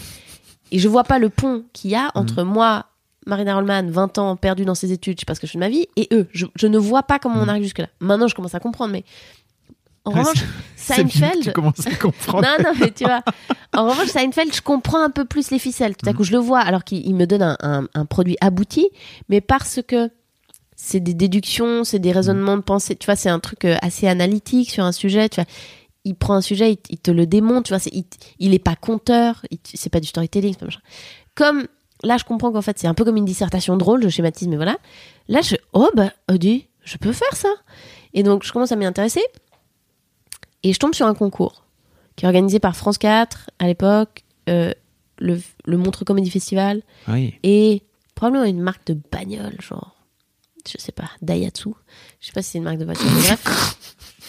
Et 0.73 0.79
je 0.79 0.89
vois 0.89 1.05
pas 1.05 1.19
le 1.19 1.29
pont 1.31 1.65
qu'il 1.73 1.91
y 1.91 1.95
a 1.95 2.11
entre 2.15 2.43
Mhm. 2.43 2.49
moi, 2.53 2.87
Marina 3.27 3.55
Rollman, 3.55 3.91
20 3.91 4.19
ans, 4.19 4.37
perdue 4.37 4.65
dans 4.65 4.75
ses 4.75 4.93
études, 4.93 5.19
je 5.19 5.21
sais 5.21 5.27
pas 5.27 5.35
ce 5.35 5.41
que 5.41 5.47
je 5.47 5.53
fais 5.53 5.59
de 5.59 5.65
ma 5.65 5.69
vie, 5.69 5.87
et 5.97 6.09
eux. 6.13 6.27
Je, 6.33 6.47
je 6.55 6.67
ne 6.67 6.79
vois 6.79 7.03
pas 7.03 7.19
comment 7.19 7.41
on 7.41 7.43
Mhm. 7.45 7.49
arrive 7.51 7.63
jusque-là. 7.65 7.89
Maintenant, 8.01 8.29
je 8.29 8.35
commence 8.35 8.55
à 8.55 8.61
comprendre, 8.61 8.93
mais 8.93 9.05
en 10.05 10.13
Ouais, 10.13 10.21
revanche, 10.21 10.39
Seinfeld. 10.77 11.43
Tu 11.43 11.53
commences 11.53 11.87
à 11.87 11.95
comprendre. 11.97 12.43
Non, 12.47 12.65
non, 12.65 12.73
mais 12.81 12.91
tu 12.93 13.05
vois. 13.05 13.23
En 13.75 13.89
revanche, 13.91 14.09
Seinfeld, 14.09 14.55
je 14.55 14.63
comprends 14.63 15.03
un 15.03 15.11
peu 15.11 15.25
plus 15.27 15.51
les 15.51 15.59
ficelles. 15.59 15.97
Tout 15.97 16.09
à 16.09 16.13
Mhm. 16.13 16.17
coup, 16.17 16.25
je 16.25 16.33
le 16.33 16.39
vois, 16.39 16.61
alors 16.61 16.85
qu'il 16.85 17.07
il 17.07 17.15
me 17.15 17.27
donne 17.27 17.43
un, 17.43 17.57
un- 17.61 17.89
un 17.95 18.05
produit 18.07 18.37
abouti, 18.41 18.89
mais 19.29 19.41
parce 19.43 19.81
que 19.87 20.11
c'est 20.77 21.01
des 21.01 21.13
déductions, 21.15 21.83
c'est 21.85 21.99
des 21.99 22.13
raisonnements 22.13 22.57
de 22.57 22.63
pensée. 22.63 22.97
Tu 22.97 23.05
vois, 23.07 23.17
c'est 23.17 23.29
un 23.29 23.41
truc 23.41 23.65
euh, 23.65 23.77
assez 23.83 24.07
analytique 24.07 24.71
sur 24.71 24.85
un 24.85 24.93
sujet. 24.93 25.29
Tu 25.29 25.41
vois, 25.41 25.51
il 26.09 26.15
prend 26.15 26.35
un 26.35 26.41
sujet, 26.41 26.73
il, 26.73 26.79
il 26.91 26.99
te 26.99 27.11
le 27.11 27.27
démonte. 27.27 27.67
Tu 27.67 27.75
vois, 27.75 27.83
il, 27.93 28.05
il 28.39 28.55
est 28.55 28.59
pas 28.59 28.77
conteur, 28.77 29.45
c'est 29.65 29.91
pas 29.91 30.01
du 30.01 30.09
storytelling, 30.09 30.53
c'est 30.55 30.59
pas 30.61 30.65
machin. 30.67 30.81
Comme 31.35 31.67
là, 32.03 32.17
je 32.17 32.25
comprends 32.25 32.51
qu'en 32.53 32.63
fait, 32.63 32.79
c'est 32.79 32.87
un 32.87 32.95
peu 32.95 33.05
comme 33.05 33.17
une 33.17 33.25
dissertation 33.25 33.77
drôle, 33.77 34.03
je 34.03 34.09
schématise, 34.09 34.49
mais 34.49 34.57
voilà. 34.57 34.79
Là, 35.29 35.41
je, 35.43 35.57
oh 35.73 35.89
bah, 35.95 36.13
Audi, 36.31 36.67
je 36.85 36.97
peux 36.97 37.13
faire 37.13 37.35
ça. 37.35 37.49
Et 38.15 38.23
donc, 38.23 38.45
je 38.45 38.53
commence 38.53 38.73
à 38.73 38.77
m'y 38.77 38.87
intéresser. 38.87 39.23
Et 40.63 40.73
je 40.73 40.79
tombe 40.79 40.95
sur 40.95 41.07
un 41.07 41.15
concours 41.15 41.65
qui 42.17 42.25
est 42.25 42.29
organisé 42.29 42.59
par 42.59 42.75
France 42.77 42.99
4 42.99 43.51
à 43.61 43.67
l'époque, 43.67 44.25
euh, 44.49 44.73
le, 45.19 45.41
le 45.67 45.77
Montre 45.77 46.05
Comedy 46.05 46.31
Festival, 46.31 46.83
Oui. 47.07 47.35
et 47.45 47.83
probablement 48.17 48.45
une 48.45 48.61
marque 48.61 48.85
de 48.87 48.99
bagnole, 49.13 49.57
genre, 49.61 49.95
je 50.69 50.77
sais 50.81 50.91
pas, 50.93 51.11
Daihatsu. 51.23 51.71
Je 52.21 52.27
sais 52.27 52.33
pas 52.33 52.43
si 52.43 52.51
c'est 52.51 52.59
une 52.59 52.65
marque 52.65 52.79
de 52.79 52.85
voiture, 52.85 53.07
bref. 53.11 53.75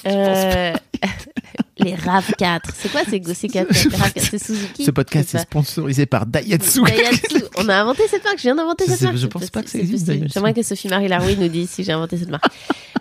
Euh, 0.08 0.74
les 1.78 1.94
RAV4. 1.96 2.60
C'est 2.74 2.90
quoi 2.92 3.02
ces 3.06 3.12
les 3.12 3.20
RAV4 3.20 4.30
C'est 4.30 4.44
Suzuki? 4.44 4.84
Ce 4.86 4.92
podcast 4.92 5.36
est 5.36 5.40
sponsorisé 5.40 6.06
par 6.06 6.26
Daihatsu. 6.26 6.84
Daihatsu. 6.84 7.44
On 7.58 7.68
a 7.70 7.76
inventé 7.76 8.04
cette 8.10 8.24
marque. 8.24 8.38
Je 8.38 8.44
viens 8.44 8.56
d'inventer 8.56 8.86
cette 8.88 9.02
marque. 9.02 9.18
je 9.18 9.28
pense 9.28 9.50
pas 9.50 9.64
que 9.64 9.70
ça 9.70 9.80
existe. 9.80 10.12
J'aimerais 10.34 10.54
que 10.54 10.62
Sophie 10.64 10.88
Marie 10.90 11.08
Laroui 11.08 11.36
nous 11.38 11.48
dise 11.48 11.70
si 11.70 11.84
j'ai 11.84 11.92
inventé 11.92 12.18
cette 12.18 12.30
marque. 12.30 12.46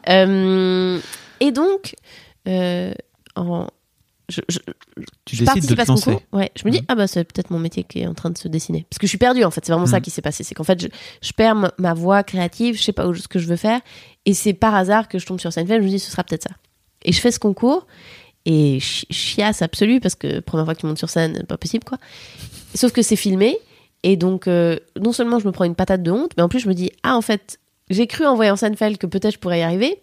Euh, 0.08 0.98
et 1.40 1.52
donc, 1.52 1.94
euh, 2.46 2.94
en- 3.36 3.66
je, 4.30 4.40
je, 4.48 4.58
Tu 5.26 5.36
je 5.36 5.44
décides 5.44 5.66
de 5.68 5.74
te 5.74 5.86
lancer. 5.88 6.18
Ouais, 6.32 6.50
je 6.56 6.64
me 6.66 6.70
dis, 6.70 6.78
Mhm. 6.78 6.84
ah 6.88 6.94
bah 6.94 7.06
c'est 7.06 7.24
peut-être 7.24 7.50
mon 7.50 7.58
métier 7.58 7.84
qui 7.84 8.00
est 8.00 8.06
en 8.06 8.14
train 8.14 8.30
de 8.30 8.38
se 8.38 8.48
dessiner. 8.48 8.86
Parce 8.88 8.98
que 8.98 9.06
je 9.06 9.10
suis 9.10 9.18
perdue 9.18 9.44
en 9.44 9.50
fait, 9.50 9.62
c'est 9.66 9.72
vraiment 9.72 9.86
ça 9.86 9.96
Mhm. 9.96 10.02
qui 10.02 10.10
s'est 10.10 10.22
passé. 10.22 10.44
C'est 10.44 10.54
qu'en 10.54 10.64
fait, 10.64 10.80
je, 10.80 10.88
je 11.20 11.32
perds 11.32 11.56
ma, 11.56 11.72
ma 11.78 11.92
voix 11.92 12.22
créative, 12.22 12.76
je 12.78 12.82
sais 12.82 12.92
pas 12.92 13.06
où- 13.06 13.14
ce 13.14 13.28
que 13.28 13.38
je 13.38 13.46
veux 13.48 13.56
faire. 13.56 13.80
Et 14.24 14.32
c'est 14.32 14.54
par 14.54 14.74
hasard 14.74 15.08
que 15.08 15.18
je 15.18 15.26
tombe 15.26 15.40
sur 15.40 15.52
Seinfeld, 15.52 15.82
je 15.82 15.86
me 15.86 15.90
dis, 15.92 15.98
ce 15.98 16.10
sera 16.10 16.24
peut-être 16.24 16.44
ça. 16.44 16.54
Et 17.04 17.12
je 17.12 17.20
fais 17.20 17.30
ce 17.30 17.38
concours, 17.38 17.86
et 18.44 18.80
chi- 18.80 19.06
chiasse 19.10 19.62
absolue, 19.62 20.00
parce 20.00 20.14
que 20.14 20.40
première 20.40 20.64
fois 20.64 20.74
que 20.74 20.80
tu 20.80 20.86
montes 20.86 20.98
sur 20.98 21.10
scène, 21.10 21.44
pas 21.46 21.56
possible 21.58 21.84
quoi. 21.84 21.98
Sauf 22.74 22.92
que 22.92 23.02
c'est 23.02 23.16
filmé, 23.16 23.56
et 24.02 24.16
donc 24.16 24.46
euh, 24.48 24.78
non 25.00 25.12
seulement 25.12 25.38
je 25.38 25.46
me 25.46 25.52
prends 25.52 25.64
une 25.64 25.74
patate 25.74 26.02
de 26.02 26.10
honte, 26.10 26.32
mais 26.36 26.42
en 26.42 26.48
plus 26.48 26.60
je 26.60 26.68
me 26.68 26.74
dis, 26.74 26.90
ah 27.02 27.16
en 27.16 27.22
fait, 27.22 27.58
j'ai 27.90 28.06
cru 28.06 28.26
en 28.26 28.34
voyant 28.34 28.56
Seinfeld 28.56 28.98
que 28.98 29.06
peut-être 29.06 29.34
je 29.34 29.38
pourrais 29.38 29.60
y 29.60 29.62
arriver. 29.62 30.00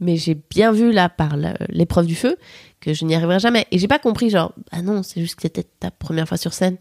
Mais 0.00 0.16
j'ai 0.16 0.34
bien 0.50 0.72
vu 0.72 0.90
là 0.90 1.08
par 1.08 1.36
l'épreuve 1.68 2.06
du 2.06 2.16
feu 2.16 2.36
que 2.80 2.92
je 2.92 3.04
n'y 3.04 3.14
arriverai 3.14 3.38
jamais. 3.38 3.64
Et 3.70 3.78
j'ai 3.78 3.86
pas 3.86 4.00
compris, 4.00 4.28
genre, 4.28 4.52
ah 4.72 4.82
non, 4.82 5.04
c'est 5.04 5.20
juste 5.20 5.36
que 5.36 5.42
c'était 5.42 5.62
ta 5.62 5.92
première 5.92 6.26
fois 6.26 6.36
sur 6.36 6.52
scène 6.52 6.76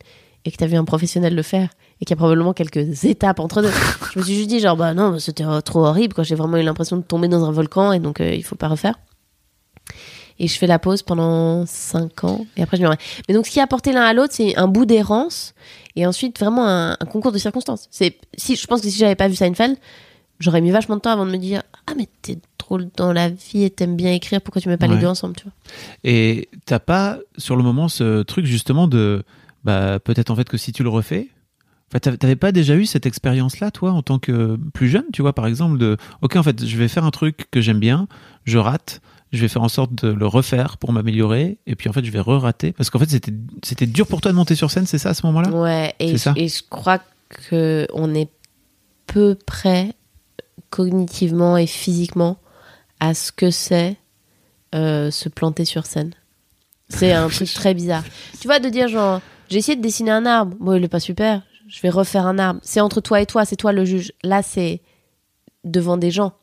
et 0.45 0.51
que 0.51 0.57
t'as 0.57 0.65
vu 0.65 0.75
un 0.77 0.83
professionnel 0.83 1.35
le 1.35 1.43
faire 1.43 1.69
et 2.01 2.05
qu'il 2.05 2.15
y 2.15 2.17
a 2.17 2.17
probablement 2.17 2.53
quelques 2.53 3.05
étapes 3.05 3.39
entre 3.39 3.61
deux. 3.61 3.69
je 4.13 4.19
me 4.19 4.23
suis 4.23 4.33
juste 4.33 4.49
dit 4.49 4.59
genre 4.59 4.75
bah 4.75 4.95
non, 4.95 5.19
c'était 5.19 5.45
euh, 5.45 5.61
trop 5.61 5.85
horrible 5.85 6.15
quoi. 6.15 6.23
J'ai 6.23 6.33
vraiment 6.33 6.57
eu 6.57 6.63
l'impression 6.63 6.97
de 6.97 7.03
tomber 7.03 7.27
dans 7.27 7.45
un 7.45 7.51
volcan 7.51 7.91
et 7.93 7.99
donc 7.99 8.19
euh, 8.19 8.33
il 8.33 8.43
faut 8.43 8.55
pas 8.55 8.67
refaire. 8.67 8.95
Et 10.39 10.47
je 10.47 10.57
fais 10.57 10.67
la 10.67 10.79
pause 10.79 11.03
pendant 11.03 11.65
5 11.65 12.23
ans 12.23 12.45
et 12.57 12.63
après 12.63 12.77
je 12.77 12.81
me 12.81 12.87
remets. 12.87 12.99
Mais 13.27 13.35
donc 13.35 13.45
ce 13.45 13.51
qui 13.51 13.59
a 13.59 13.63
apporté 13.63 13.93
l'un 13.93 14.03
à 14.03 14.13
l'autre, 14.13 14.33
c'est 14.33 14.57
un 14.57 14.67
bout 14.67 14.85
d'errance 14.85 15.53
et 15.95 16.05
ensuite 16.05 16.39
vraiment 16.39 16.67
un, 16.67 16.93
un 16.93 17.05
concours 17.05 17.31
de 17.31 17.37
circonstances. 17.37 17.87
C'est 17.91 18.17
si 18.35 18.55
je 18.55 18.65
pense 18.65 18.81
que 18.81 18.89
si 18.89 18.97
j'avais 18.97 19.15
pas 19.15 19.27
vu 19.27 19.35
Seinfeld, 19.35 19.77
j'aurais 20.39 20.61
mis 20.61 20.71
vachement 20.71 20.95
de 20.95 21.01
temps 21.01 21.11
avant 21.11 21.25
de 21.25 21.31
me 21.31 21.37
dire 21.37 21.61
ah 21.87 21.93
mais 21.95 22.07
t'es 22.21 22.37
drôle 22.57 22.89
dans 22.97 23.13
la 23.13 23.29
vie 23.29 23.63
et 23.63 23.69
t'aimes 23.69 23.95
bien 23.95 24.11
écrire, 24.11 24.41
pourquoi 24.41 24.61
tu 24.61 24.69
mets 24.69 24.77
pas 24.77 24.87
les 24.87 24.97
deux 24.97 25.07
ensemble, 25.07 25.35
tu 25.35 25.43
vois? 25.43 25.53
Et 26.03 26.49
t'as 26.65 26.79
pas 26.79 27.19
sur 27.37 27.55
le 27.55 27.63
moment 27.63 27.87
ce 27.87 28.23
truc 28.23 28.45
justement 28.45 28.87
de 28.87 29.23
bah 29.63 29.99
peut-être 29.99 30.31
en 30.31 30.35
fait 30.35 30.49
que 30.49 30.57
si 30.57 30.71
tu 30.71 30.83
le 30.83 30.89
refais. 30.89 31.29
Enfin, 31.95 32.15
t'avais 32.17 32.35
pas 32.35 32.51
déjà 32.51 32.75
eu 32.75 32.87
cette 32.87 33.05
expérience-là, 33.05 33.69
toi, 33.69 33.91
en 33.91 34.01
tant 34.01 34.17
que 34.17 34.57
plus 34.73 34.89
jeune, 34.89 35.05
tu 35.13 35.21
vois, 35.21 35.33
par 35.33 35.45
exemple, 35.45 35.77
de 35.77 35.97
OK, 36.23 36.37
en 36.37 36.41
fait, 36.41 36.65
je 36.65 36.75
vais 36.75 36.87
faire 36.87 37.05
un 37.05 37.11
truc 37.11 37.45
que 37.51 37.61
j'aime 37.61 37.77
bien, 37.77 38.07
je 38.45 38.57
rate, 38.57 38.99
je 39.33 39.41
vais 39.41 39.47
faire 39.47 39.63
en 39.63 39.67
sorte 39.69 39.93
de 39.95 40.07
le 40.09 40.25
refaire 40.27 40.77
pour 40.77 40.93
m'améliorer, 40.93 41.57
et 41.67 41.75
puis 41.75 41.89
en 41.89 41.93
fait, 41.93 42.05
je 42.05 42.11
vais 42.11 42.19
re-rater. 42.19 42.71
Parce 42.71 42.89
qu'en 42.89 42.99
fait, 42.99 43.09
c'était 43.09 43.33
c'était 43.63 43.85
dur 43.87 44.07
pour 44.07 44.21
toi 44.21 44.31
de 44.31 44.37
monter 44.37 44.55
sur 44.55 44.71
scène, 44.71 44.85
c'est 44.85 44.97
ça, 44.99 45.09
à 45.09 45.13
ce 45.13 45.25
moment-là? 45.25 45.49
Ouais, 45.49 45.95
et 45.99 46.07
C'est 46.07 46.13
je, 46.13 46.17
ça? 46.17 46.33
et 46.37 46.47
je 46.47 46.61
crois 46.69 46.99
que 47.49 47.87
on 47.93 48.13
est 48.15 48.29
peu 49.07 49.35
près 49.45 49.93
cognitivement 50.69 51.57
et 51.57 51.67
physiquement 51.67 52.37
à 52.99 53.13
ce 53.13 53.31
que 53.31 53.51
c'est 53.51 53.97
euh, 54.75 55.11
se 55.11 55.29
planter 55.29 55.65
sur 55.65 55.85
scène. 55.85 56.13
C'est 56.89 57.11
un 57.11 57.27
truc 57.29 57.51
très 57.53 57.73
bizarre. 57.73 58.03
Tu 58.39 58.47
vois, 58.47 58.59
de 58.59 58.69
dire 58.69 58.87
genre, 58.87 59.21
j'ai 59.49 59.57
essayé 59.57 59.75
de 59.75 59.81
dessiner 59.81 60.11
un 60.11 60.25
arbre. 60.25 60.55
Bon, 60.59 60.73
il 60.73 60.83
est 60.83 60.87
pas 60.87 60.99
super. 60.99 61.41
Je 61.67 61.81
vais 61.81 61.89
refaire 61.89 62.25
un 62.27 62.37
arbre. 62.39 62.59
C'est 62.63 62.81
entre 62.81 63.01
toi 63.01 63.21
et 63.21 63.25
toi, 63.25 63.45
c'est 63.45 63.55
toi 63.55 63.71
le 63.71 63.83
juge. 63.85 64.13
Là, 64.23 64.41
c'est 64.43 64.81
devant 65.63 65.97
des 65.97 66.11
gens. 66.11 66.33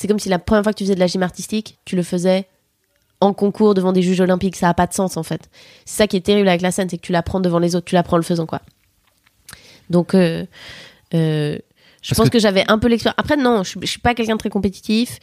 C'est 0.00 0.06
comme 0.06 0.20
si 0.20 0.28
la 0.28 0.38
première 0.38 0.62
fois 0.62 0.72
que 0.72 0.78
tu 0.78 0.84
faisais 0.84 0.94
de 0.94 1.00
la 1.00 1.08
gym 1.08 1.24
artistique, 1.24 1.76
tu 1.84 1.96
le 1.96 2.04
faisais 2.04 2.46
en 3.20 3.32
concours 3.32 3.74
devant 3.74 3.92
des 3.92 4.00
juges 4.00 4.20
olympiques. 4.20 4.54
Ça 4.54 4.68
a 4.68 4.74
pas 4.74 4.86
de 4.86 4.94
sens, 4.94 5.16
en 5.16 5.24
fait. 5.24 5.50
C'est 5.86 5.96
ça 5.96 6.06
qui 6.06 6.16
est 6.16 6.20
terrible 6.20 6.46
avec 6.48 6.60
la 6.60 6.70
scène, 6.70 6.88
c'est 6.88 6.98
que 6.98 7.02
tu 7.02 7.10
l'apprends 7.10 7.40
devant 7.40 7.58
les 7.58 7.74
autres, 7.74 7.86
tu 7.86 7.96
l'apprends 7.96 8.14
en 8.14 8.18
le 8.18 8.22
faisant, 8.22 8.46
quoi. 8.46 8.60
Donc, 9.90 10.14
euh, 10.14 10.44
euh, 11.14 11.58
je 12.00 12.10
Parce 12.10 12.16
pense 12.18 12.28
que- 12.28 12.34
que, 12.34 12.38
j'avais 12.38 12.64
un 12.70 12.78
peu 12.78 12.86
l'expérience. 12.86 13.16
Après, 13.18 13.36
non, 13.36 13.64
je, 13.64 13.70
suis- 13.70 13.80
je 13.82 13.86
suis 13.86 14.00
pas 14.00 14.14
quelqu'un 14.14 14.34
de 14.34 14.38
très 14.38 14.50
compétitif. 14.50 15.18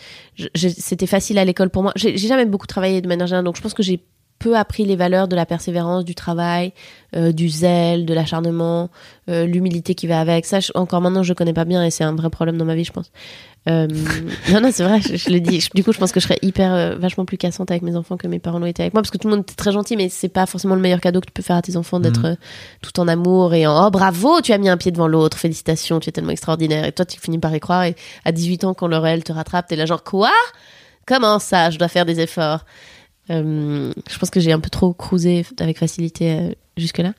C'était 0.56 1.08
facile 1.08 1.38
à 1.38 1.46
l'école 1.46 1.70
pour 1.70 1.82
moi. 1.84 1.94
J'ai 1.96 2.18
j'ai 2.18 2.28
jamais 2.28 2.46
beaucoup 2.46 2.68
travaillé 2.68 3.00
de 3.02 3.08
manière 3.08 3.28
générale, 3.28 3.46
donc 3.46 3.56
je 3.56 3.62
pense 3.62 3.74
que 3.74 3.82
j'ai 3.84 4.02
peu 4.40 4.58
appris 4.58 4.84
les 4.84 4.98
valeurs 4.98 5.30
de 5.30 5.36
la 5.38 5.46
persévérance, 5.46 6.04
du 6.04 6.14
travail, 6.16 6.74
euh, 7.16 7.32
du 7.32 7.48
zèle, 7.48 8.06
de 8.06 8.14
l'acharnement, 8.14 8.90
euh, 9.30 9.46
l'humilité 9.46 9.96
qui 9.96 10.08
va 10.08 10.20
avec. 10.20 10.46
Ça, 10.46 10.60
je- 10.60 10.74
encore 10.76 11.00
maintenant, 11.00 11.24
je 11.24 11.32
connais 11.34 11.54
pas 11.54 11.64
bien 11.64 11.82
et 11.86 11.90
c'est 11.92 12.04
un 12.04 12.14
vrai 12.14 12.30
problème 12.30 12.58
dans 12.58 12.66
ma 12.66 12.76
vie, 12.76 12.84
je 12.84 12.92
pense. 12.92 13.10
Euh, 13.68 13.88
non, 14.52 14.62
non, 14.62 14.70
c'est 14.72 14.84
vrai, 14.84 15.02
je, 15.02 15.16
je 15.16 15.30
le 15.32 15.40
dis. 15.40 15.60
Je- 15.60 15.70
du 15.74 15.84
coup, 15.84 15.92
je 15.92 15.98
pense 15.98 16.12
que 16.12 16.20
je 16.20 16.26
serais 16.28 16.38
hyper, 16.44 16.72
euh, 16.74 16.96
vachement 16.98 17.26
plus 17.26 17.38
cassante 17.38 17.72
avec 17.72 17.82
mes 17.82 17.96
enfants 17.96 18.16
que 18.16 18.28
mes 18.28 18.38
parents 18.38 18.60
l'ont 18.60 18.68
été 18.68 18.84
avec 18.84 18.94
moi, 18.94 19.02
parce 19.02 19.10
que 19.10 19.18
tout 19.18 19.28
le 19.28 19.34
monde 19.36 19.42
était 19.44 19.56
très 19.56 19.72
gentil, 19.72 19.98
mais 19.98 20.08
c'est 20.10 20.30
pas 20.30 20.46
forcément 20.46 20.76
le 20.76 20.82
meilleur 20.82 21.02
cadeau 21.02 21.20
que 21.20 21.26
tu 21.26 21.32
peux 21.32 21.42
faire 21.42 21.56
à 21.56 21.62
tes 21.64 21.76
enfants 21.76 22.00
d'être 22.00 22.20
Mhm. 22.20 22.26
euh, 22.26 22.36
tout 22.84 23.00
en 23.00 23.08
amour 23.08 23.54
et 23.56 23.66
en 23.66 23.88
oh 23.88 23.90
bravo, 23.90 24.40
tu 24.42 24.54
as 24.54 24.58
mis 24.60 24.70
un 24.70 24.78
pied 24.78 24.92
devant 24.92 25.08
l'autre, 25.08 25.38
félicitations, 25.38 26.00
tu 26.00 26.10
es 26.10 26.12
tellement 26.12 26.30
extraordinaire. 26.32 26.86
Et 26.86 26.92
toi, 26.92 27.06
tu 27.06 27.20
finis 27.20 27.40
par 27.40 27.56
y 27.56 27.60
croire. 27.60 27.84
Et 27.86 27.96
à 28.24 28.32
18 28.32 28.66
ans, 28.66 28.74
quand 28.76 28.88
le 28.88 28.98
réel 28.98 29.24
te 29.24 29.32
rattrape, 29.34 29.68
t'es 29.68 29.76
là 29.76 29.86
genre 29.88 30.04
quoi? 30.04 30.32
Comment 31.08 31.40
ça? 31.40 31.70
Je 31.72 31.78
dois 31.80 31.88
faire 31.88 32.06
des 32.06 32.20
efforts. 32.20 32.66
Euh, 33.30 33.92
je 34.10 34.18
pense 34.18 34.30
que 34.30 34.40
j'ai 34.40 34.52
un 34.52 34.60
peu 34.60 34.70
trop 34.70 34.94
cruisé 34.94 35.46
avec 35.60 35.80
facilité 35.80 36.32
euh, 36.32 36.52
jusque-là. 36.78 37.14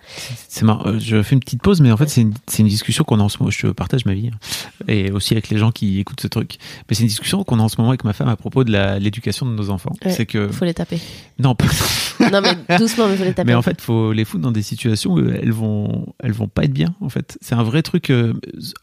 C'est 0.49 0.65
marrant, 0.65 0.87
euh, 0.87 0.99
je 1.01 1.21
fais 1.23 1.35
une 1.35 1.41
petite 1.41 1.63
pause, 1.63 1.81
mais 1.81 1.91
en 1.91 1.97
fait, 1.97 2.09
c'est 2.09 2.21
une, 2.21 2.69
discussion 2.69 3.03
qu'on 3.05 3.19
a 3.19 3.23
en 3.23 3.29
ce 3.29 3.39
moment. 3.39 3.51
Je 3.51 3.67
partage 3.69 4.05
ma 4.05 4.15
vie, 4.15 4.29
hein. 4.29 4.85
et 4.87 5.11
aussi 5.11 5.35
avec 5.35 5.49
les 5.49 5.59
gens 5.59 5.73
qui 5.73 5.99
écoutent 5.99 6.21
ce 6.21 6.29
truc. 6.29 6.59
Mais 6.89 6.95
c'est 6.95 7.03
une 7.03 7.09
discussion 7.09 7.43
qu'on 7.43 7.59
a 7.59 7.63
en 7.63 7.69
ce 7.69 7.77
moment 7.79 7.91
avec 7.91 8.05
ma 8.05 8.13
femme 8.13 8.29
à 8.29 8.37
propos 8.37 8.63
de 8.63 8.73
l'éducation 8.99 9.47
de 9.47 9.51
nos 9.51 9.71
enfants. 9.71 9.93
Ouais, 10.05 10.13
c'est 10.13 10.27
que. 10.27 10.49
Faut 10.49 10.65
les 10.65 10.75
taper. 10.75 11.01
Non, 11.39 11.55
pas- 11.55 11.67
non 12.31 12.41
mais 12.41 12.79
doucement, 12.79 13.09
mais 13.09 13.17
faut 13.17 13.25
les 13.25 13.35
taper. 13.35 13.49
mais 13.49 13.55
en 13.55 13.63
fait, 13.63 13.81
faut 13.81 14.13
les 14.13 14.25
foutre 14.25 14.43
dans 14.43 14.53
des 14.53 14.63
situations 14.63 15.15
où 15.15 15.19
elles 15.19 15.53
vont, 15.53 16.07
elles 16.23 16.33
vont 16.33 16.49
pas 16.49 16.65
être 16.65 16.73
bien. 16.73 16.95
En 17.01 17.09
fait, 17.09 17.37
c'est 17.41 17.55
un 17.55 17.65
vrai 17.65 17.83
truc 17.83 18.11
euh, 18.11 18.33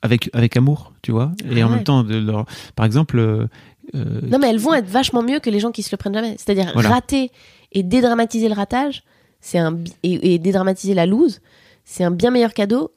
avec 0.02 0.30
avec 0.34 0.58
amour, 0.58 0.92
tu 1.02 1.12
vois. 1.12 1.32
Et 1.50 1.62
Ah 1.62 1.66
en 1.66 1.70
ouais. 1.70 1.76
même 1.76 1.84
temps, 1.86 2.04
de 2.04 2.18
leur, 2.18 2.46
par 2.76 2.86
exemple. 2.86 3.48
Euh, 3.96 4.22
Non, 4.24 4.40
mais 4.40 4.50
elles 4.50 4.60
vont 4.60 4.74
être 4.74 4.88
vachement 4.88 5.22
mieux 5.24 5.40
que 5.40 5.50
les 5.50 5.60
gens 5.60 5.72
qui 5.72 5.84
se 5.84 5.90
le 5.92 5.98
prennent 5.98 6.14
jamais. 6.14 6.36
C'est-à-dire 6.38 6.72
Voilà. 6.74 6.90
rater 6.90 7.32
et 7.72 7.84
dédramatiser 7.84 8.48
le 8.50 8.54
ratage, 8.56 9.04
c'est 9.42 9.58
un 9.58 9.78
et, 10.04 10.34
et 10.34 10.40
dédramatiser 10.40 10.94
la 10.94 11.06
loose, 11.06 11.42
c'est 11.86 12.04
un 12.04 12.12
bien 12.12 12.32
meilleur 12.32 12.54
cadeau 12.54 12.92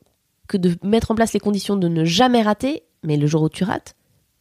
que 0.49 0.57
de 0.57 0.77
mettre 0.85 1.11
en 1.11 1.15
place 1.15 1.33
les 1.33 1.41
conditions 1.41 1.77
de 1.77 1.89
ne 1.89 2.05
jamais 2.05 2.43
rater. 2.43 2.83
Mais 3.03 3.17
le 3.17 3.27
jour 3.27 3.43
où 3.43 3.49
tu 3.49 3.63
rates, 3.65 3.95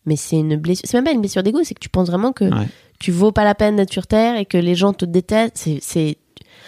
mais 0.05 0.15
c'est 0.15 0.37
une 0.37 0.55
blessure. 0.55 0.85
C'est 0.87 0.97
même 0.97 1.03
pas 1.05 1.11
une 1.11 1.21
blessure 1.21 1.43
d'ego, 1.43 1.59
c'est 1.63 1.73
que 1.73 1.79
tu 1.79 1.89
penses 1.89 2.07
vraiment 2.07 2.31
que 2.31 2.45
Ouais. 2.45 2.67
tu 2.99 3.11
vaux 3.11 3.31
pas 3.31 3.43
la 3.43 3.53
peine 3.55 3.75
d'être 3.75 3.91
sur 3.91 4.07
terre 4.07 4.37
et 4.37 4.45
que 4.45 4.57
les 4.57 4.75
gens 4.75 4.93
te 4.93 5.05
détestent. 5.05 5.57
C'est, 5.57 5.79
c'est... 5.81 6.17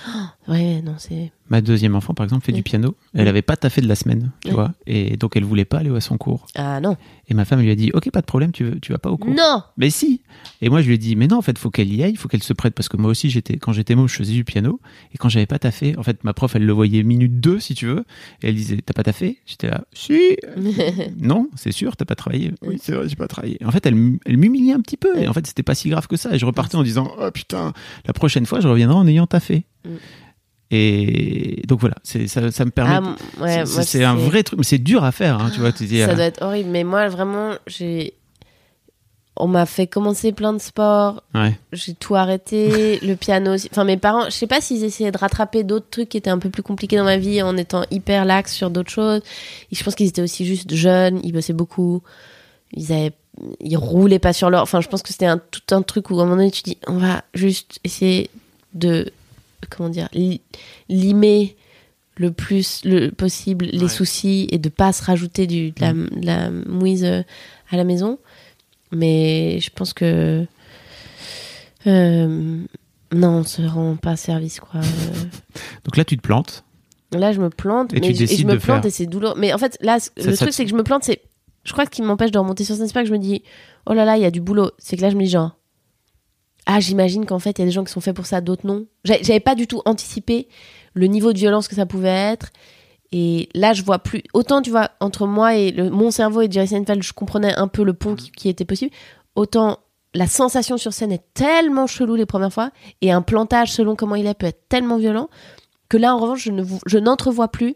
Oh, 0.08 0.52
ouais, 0.52 0.82
non, 0.82 0.96
c'est. 0.98 1.32
Ma 1.50 1.62
deuxième 1.62 1.96
enfant, 1.96 2.14
par 2.14 2.24
exemple, 2.26 2.46
fait 2.46 2.52
du 2.52 2.64
piano. 2.64 2.96
Elle 3.14 3.28
avait 3.28 3.42
pas 3.42 3.56
taffé 3.56 3.82
de 3.82 3.88
la 3.88 3.96
semaine, 3.96 4.32
tu 4.44 4.52
vois. 4.52 4.74
Et 4.86 5.16
donc, 5.18 5.36
elle 5.36 5.46
voulait 5.46 5.66
pas 5.66 5.78
aller 5.78 5.96
à 5.96 6.02
son 6.02 6.18
cours. 6.18 6.48
Ah 6.56 6.80
non. 6.82 6.98
Et 7.30 7.34
ma 7.34 7.46
femme 7.46 7.62
lui 7.62 7.72
a 7.72 7.76
dit, 7.76 7.92
ok, 7.94 8.12
pas 8.12 8.22
de 8.22 8.26
problème, 8.26 8.52
tu, 8.52 8.64
veux, 8.64 8.80
tu 8.80 8.92
vas 8.92 8.98
pas 8.98 9.10
au 9.10 9.18
cours. 9.18 9.34
Non. 9.34 9.64
Mais 9.78 9.90
si. 9.90 10.22
Et 10.62 10.70
moi, 10.70 10.82
je 10.82 10.88
lui 10.88 10.96
ai 10.96 10.98
dit, 10.98 11.16
mais 11.16 11.28
non, 11.28 11.38
en 11.38 11.42
fait, 11.42 11.58
faut 11.58 11.70
qu'elle 11.70 11.94
y 11.94 12.04
aille, 12.04 12.16
faut 12.16 12.28
qu'elle 12.28 12.44
se 12.44 12.54
prête, 12.54 12.74
parce 12.74 12.90
que 12.90 12.98
moi 12.98 13.12
aussi, 13.12 13.30
j'étais, 13.30 13.58
quand 13.58 13.74
j'étais 13.74 13.96
môme, 13.96 14.08
je 14.08 14.16
faisais 14.16 14.34
du 14.34 14.44
piano, 14.44 14.80
et 15.14 15.18
quand 15.18 15.30
j'avais 15.30 15.46
pas 15.46 15.60
taffé, 15.60 15.98
en 15.98 16.04
fait, 16.04 16.24
ma 16.24 16.34
prof, 16.34 16.56
elle 16.56 16.66
le 16.66 16.74
voyait 16.74 17.04
minute 17.04 17.40
2, 17.40 17.60
si 17.60 17.76
tu 17.76 17.86
veux, 17.86 18.06
et 18.42 18.50
elle 18.50 18.56
disait, 18.56 18.78
t'as 18.86 18.94
pas 18.94 19.04
taffé? 19.04 19.40
J'étais 19.46 19.70
là, 19.70 19.86
si. 19.94 20.38
non, 21.20 21.50
c'est 21.56 21.72
sûr, 21.72 21.96
t'as 21.96 22.06
pas 22.06 22.16
travaillé. 22.16 22.52
Oui, 22.62 22.78
c'est 22.82 22.94
vrai, 22.94 23.08
j'ai 23.08 23.16
pas 23.16 23.28
travaillé. 23.28 23.58
Et 23.62 23.66
en 23.66 23.72
fait, 23.72 23.86
elle, 23.86 24.18
elle 24.26 24.38
m'humiliait 24.38 24.74
un 24.74 24.82
petit 24.82 24.98
peu, 24.98 25.18
et 25.18 25.28
en 25.28 25.34
fait, 25.34 25.48
c'était 25.48 25.64
pas 25.64 25.76
si 25.76 25.90
grave 25.90 26.08
que 26.08 26.18
ça. 26.18 26.34
Et 26.34 26.40
je 26.40 26.46
repartais 26.46 26.76
en 26.76 26.84
disant, 26.84 27.12
oh 27.20 27.32
putain, 27.32 27.74
la 28.06 28.14
prochaine 28.14 28.46
fois, 28.46 28.60
je 28.60 28.68
reviendrai 28.68 28.98
en 28.98 29.08
ayant 29.08 29.28
taffé. 29.28 29.66
Mm. 29.86 29.90
Et 30.70 31.64
donc 31.66 31.80
voilà, 31.80 31.96
ça, 32.04 32.52
ça 32.52 32.66
me 32.66 32.72
permet. 32.72 33.08
Ah, 33.40 33.42
ouais, 33.42 33.66
c'est, 33.66 34.04
un 34.04 34.16
vrai 34.16 34.44
truc, 34.44 34.60
mais 34.60 34.66
c'est 34.66 34.78
dur 34.78 35.04
à 35.04 35.12
faire, 35.12 35.40
hein, 35.40 35.50
tu 35.54 35.62
vois. 35.62 35.72
Tu 35.72 35.86
dis, 35.86 36.02
Ça 36.02 36.10
euh, 36.10 36.16
doit 36.16 36.26
être 36.26 36.42
horrible. 36.42 36.70
Mais 36.70 36.84
moi, 36.84 37.08
vraiment, 37.08 37.52
j'ai. 37.68 38.14
On 39.40 39.48
m'a 39.48 39.68
fait 39.68 39.86
commencer 39.86 40.32
plein 40.32 40.52
de 40.52 40.58
sports. 40.58 41.24
ouais. 41.36 41.58
J'ai 41.72 41.94
tout 41.94 42.16
arrêté. 42.16 43.00
le 43.04 43.16
piano 43.16 43.54
aussi. 43.54 43.70
Enfin, 43.72 43.86
mes 43.86 43.96
parents, 43.96 44.26
je 44.26 44.32
sais 44.32 44.48
pas 44.48 44.60
s'ils 44.60 44.84
essayaient 44.84 45.12
de 45.12 45.18
rattraper 45.18 45.64
d'autres 45.64 45.86
trucs 45.90 46.10
qui 46.10 46.18
étaient 46.18 46.32
un 46.32 46.40
peu 46.40 46.50
plus 46.50 46.64
compliqués 46.64 46.98
dans 46.98 47.06
ma 47.06 47.18
vie 47.18 47.42
en 47.42 47.56
étant 47.56 47.86
hyper 47.92 48.26
lax 48.26 48.52
sur 48.54 48.70
d'autres 48.70 48.92
choses. 48.92 49.22
Et 49.72 49.76
je 49.76 49.84
pense 49.84 49.96
qu'ils 49.96 50.08
étaient 50.08 50.24
aussi 50.24 50.46
juste 50.46 50.74
jeunes. 50.74 51.22
Ils 51.24 51.32
bossaient 51.32 51.54
beaucoup. 51.54 52.02
Ils 52.74 52.92
avaient. 52.92 53.14
Ils 53.62 53.78
roulaient 53.78 54.20
pas 54.20 54.34
sur 54.34 54.50
leur. 54.50 54.64
Enfin, 54.64 54.82
je 54.82 54.88
pense 54.90 55.04
que 55.04 55.10
c'était 55.10 55.28
un, 55.28 55.38
tout 55.38 55.62
un 55.74 55.84
truc 55.84 56.10
où 56.10 56.20
à 56.20 56.24
un 56.24 56.26
moment 56.26 56.38
donné, 56.38 56.52
tu 56.52 56.64
dis, 56.64 56.78
on 56.88 56.98
va 56.98 57.24
juste 57.34 57.80
essayer 57.86 58.30
de. 58.74 59.14
Comment 59.70 59.90
dire 59.90 60.08
li- 60.14 60.42
Limer 60.90 61.56
le 62.16 62.32
plus 62.32 62.82
le 62.86 63.10
possible 63.12 63.66
les 63.72 63.84
Ouais. 63.84 63.88
soucis 63.90 64.48
et 64.52 64.58
de 64.58 64.70
pas 64.70 64.92
se 64.94 65.04
rajouter 65.04 65.46
du, 65.48 65.72
de, 65.72 65.82
la, 65.82 65.94
de 65.94 66.26
la 66.26 66.50
mouise 66.50 67.04
euh, 67.06 67.22
à 67.70 67.78
la 67.78 67.84
maison. 67.84 68.18
Mais 68.92 69.60
je 69.60 69.70
pense 69.70 69.94
que. 69.94 70.46
euh, 71.86 72.64
non, 73.14 73.30
on 73.30 73.44
se 73.44 73.62
rend 73.62 73.96
pas 73.96 74.16
service, 74.16 74.60
quoi. 74.60 74.80
Euh, 74.82 74.82
Donc 75.86 75.98
là, 75.98 76.04
tu 76.06 76.18
te 76.18 76.22
plantes. 76.22 76.64
Là, 77.14 77.32
je 77.32 77.40
me 77.40 77.50
plante, 77.50 77.94
Et 77.94 78.02
tu 78.02 78.10
je, 78.10 78.16
et 78.16 78.26
décides 78.26 78.40
je 78.42 78.46
me 78.48 78.54
de 78.54 78.58
plante 78.58 78.82
faire. 78.82 78.86
et 78.88 78.90
c'est 78.92 79.06
douloureux. 79.06 79.36
Mais 79.38 79.54
en 79.54 79.58
fait, 79.58 79.78
là, 79.82 79.98
le 80.18 80.36
ça 80.36 80.46
truc, 80.46 80.54
c'est 80.54 80.66
que 80.66 80.70
je 80.72 80.76
me 80.76 80.84
plante, 80.84 81.04
c'est. 81.04 81.22
Je 81.64 81.72
crois 81.72 81.86
que 81.86 81.92
ce 81.94 81.96
qui 81.98 82.02
m'empêche 82.02 82.32
de 82.32 82.40
remonter 82.40 82.64
sur 82.64 82.76
scène, 82.76 82.88
c'est 82.88 82.94
pas 82.94 83.02
que 83.04 83.08
je 83.10 83.14
me 83.14 83.18
dis, 83.20 83.44
oh 83.86 83.94
là 83.94 84.06
là, 84.06 84.18
il 84.18 84.24
y 84.24 84.26
a 84.26 84.32
du 84.32 84.40
boulot. 84.42 84.72
C'est 84.78 84.96
que 84.98 85.02
là, 85.02 85.10
je 85.10 85.16
me 85.16 85.24
dis, 85.24 85.30
genre, 85.30 85.58
ah, 86.70 86.82
j'imagine 86.82 87.26
qu'en 87.26 87.40
fait, 87.40 87.58
il 87.58 87.60
y 87.60 87.64
a 87.64 87.66
des 87.66 87.72
gens 87.72 87.86
qui 87.86 87.94
sont 87.94 88.02
faits 88.02 88.16
pour 88.16 88.26
ça, 88.26 88.42
d'autres 88.42 88.68
non. 88.68 88.86
J'avais 89.06 89.40
pas 89.40 89.56
du 89.56 89.68
tout 89.68 89.82
anticipé 89.86 90.50
le 90.94 91.08
niveau 91.08 91.32
de 91.32 91.38
violence 91.38 91.70
que 91.70 91.76
ça 91.76 91.86
pouvait 91.86 92.10
être. 92.10 92.50
Et 93.14 93.48
là, 93.56 93.72
je 93.72 93.84
vois 93.84 94.00
plus. 94.00 94.22
Autant, 94.34 94.62
tu 94.62 94.70
vois, 94.70 94.92
entre 95.00 95.28
moi 95.28 95.56
et 95.56 95.72
mon 95.90 96.12
cerveau 96.12 96.42
et 96.42 96.52
Jerry 96.52 96.68
Seinfeld, 96.68 97.02
je 97.02 97.14
comprenais 97.14 97.56
un 97.56 97.70
peu 97.70 97.86
le 97.86 97.94
pont 97.94 98.16
qui, 98.16 98.50
était 98.50 98.66
possible. 98.66 98.92
Autant 99.36 99.80
la 100.14 100.28
sensation 100.28 100.78
sur 100.78 100.92
scène 100.92 101.14
est 101.14 101.24
tellement 101.34 101.88
chelou 101.88 102.16
les 102.16 102.26
premières 102.26 102.52
fois. 102.52 102.72
Et 103.00 103.14
un 103.14 103.22
plantage, 103.22 103.72
selon 103.72 103.96
comment 103.96 104.16
il 104.16 104.28
est, 104.28 104.34
peut 104.34 104.48
être 104.48 104.68
tellement 104.68 104.98
violent. 104.98 105.30
Que 105.88 105.96
là, 105.96 106.14
en 106.14 106.20
revanche, 106.20 106.44
je 106.44 106.52
ne 106.52 106.66
je 106.86 106.98
n'entrevois 106.98 107.48
plus 107.48 107.76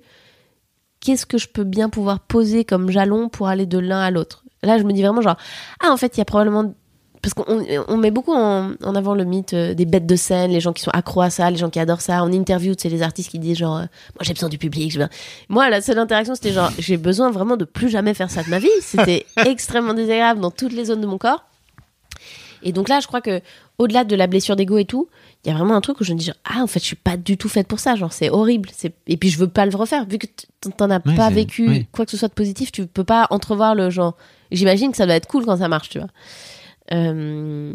qu'est-ce 0.99 1.25
que 1.25 1.37
je 1.37 1.47
peux 1.47 1.63
bien 1.63 1.87
pouvoir 1.87 2.19
poser 2.19 2.65
comme 2.65 2.89
jalon 2.89 3.29
pour 3.29 3.47
aller 3.47 3.65
de 3.65 3.79
l'un 3.79 4.01
à 4.01 4.11
l'autre. 4.11 4.43
Là, 4.63 4.77
je 4.77 4.83
me 4.83 4.91
dis 4.91 5.01
vraiment 5.01 5.21
genre, 5.21 5.37
ah, 5.81 5.91
en 5.91 5.97
fait, 5.97 6.17
il 6.17 6.19
y 6.19 6.21
a 6.21 6.25
probablement... 6.25 6.73
Parce 7.21 7.33
qu'on 7.35 7.63
on 7.87 7.97
met 7.97 8.09
beaucoup 8.09 8.33
en, 8.33 8.71
en 8.83 8.95
avant 8.95 9.13
le 9.13 9.23
mythe 9.25 9.53
euh, 9.53 9.73
des 9.75 9.85
bêtes 9.85 10.07
de 10.07 10.15
scène, 10.15 10.49
les 10.51 10.59
gens 10.59 10.73
qui 10.73 10.81
sont 10.81 10.89
accros 10.91 11.21
à 11.21 11.29
ça, 11.29 11.51
les 11.51 11.57
gens 11.57 11.69
qui 11.69 11.79
adorent 11.79 12.01
ça. 12.01 12.23
En 12.23 12.31
interview, 12.31 12.73
c'est 12.77 12.89
les 12.89 13.03
artistes 13.03 13.29
qui 13.29 13.37
disent 13.37 13.57
genre, 13.59 13.77
euh, 13.77 13.81
moi 14.15 14.21
j'ai 14.21 14.33
besoin 14.33 14.49
du 14.49 14.57
public. 14.57 14.97
Moi, 15.47 15.69
la 15.69 15.81
seule 15.81 15.99
interaction, 15.99 16.33
c'était 16.33 16.51
genre, 16.51 16.71
j'ai 16.79 16.97
besoin 16.97 17.29
vraiment 17.29 17.57
de 17.57 17.65
plus 17.65 17.89
jamais 17.89 18.13
faire 18.15 18.31
ça 18.31 18.41
de 18.41 18.49
ma 18.49 18.57
vie. 18.57 18.69
C'était 18.81 19.25
extrêmement 19.45 19.93
désagréable 19.93 20.39
dans 20.41 20.49
toutes 20.51 20.73
les 20.73 20.85
zones 20.85 21.01
de 21.01 21.05
mon 21.05 21.19
corps. 21.19 21.45
Et 22.63 22.71
donc 22.71 22.89
là, 22.89 22.99
je 22.99 23.07
crois 23.07 23.21
que 23.21 23.41
au-delà 23.77 24.03
de 24.03 24.15
la 24.15 24.27
blessure 24.27 24.55
d'ego 24.55 24.77
et 24.77 24.85
tout, 24.85 25.07
il 25.43 25.49
y 25.49 25.53
a 25.53 25.57
vraiment 25.57 25.75
un 25.75 25.81
truc 25.81 25.99
où 25.99 26.03
je 26.03 26.13
me 26.13 26.17
dis 26.19 26.25
genre, 26.25 26.35
ah 26.45 26.61
en 26.61 26.67
fait 26.67 26.79
je 26.79 26.85
suis 26.85 26.95
pas 26.95 27.17
du 27.17 27.35
tout 27.37 27.49
faite 27.49 27.67
pour 27.67 27.79
ça, 27.79 27.95
genre 27.95 28.13
c'est 28.13 28.29
horrible. 28.29 28.69
C'est 28.75 28.93
et 29.07 29.17
puis 29.17 29.29
je 29.29 29.39
veux 29.39 29.47
pas 29.47 29.65
le 29.65 29.75
refaire 29.75 30.05
vu 30.05 30.19
que 30.19 30.27
t'en 30.77 30.89
as 30.91 31.01
Oui, 31.05 31.15
pas 31.15 31.29
c'est- 31.29 31.33
vécu 31.35 31.67
oui. 31.67 31.87
quoi 31.91 32.05
que 32.05 32.11
ce 32.11 32.17
soit 32.17 32.27
de 32.27 32.33
positif, 32.33 32.71
tu 32.71 32.85
peux 32.85 33.03
pas 33.03 33.25
entrevoir 33.31 33.73
le 33.73 33.89
genre. 33.89 34.15
J'imagine 34.51 34.91
que 34.91 34.97
ça 34.97 35.05
doit 35.07 35.15
être 35.15 35.27
cool 35.27 35.45
quand 35.45 35.57
ça 35.57 35.67
marche, 35.67 35.89
tu 35.89 35.97
vois. 35.97 36.09
Euh, 36.91 37.73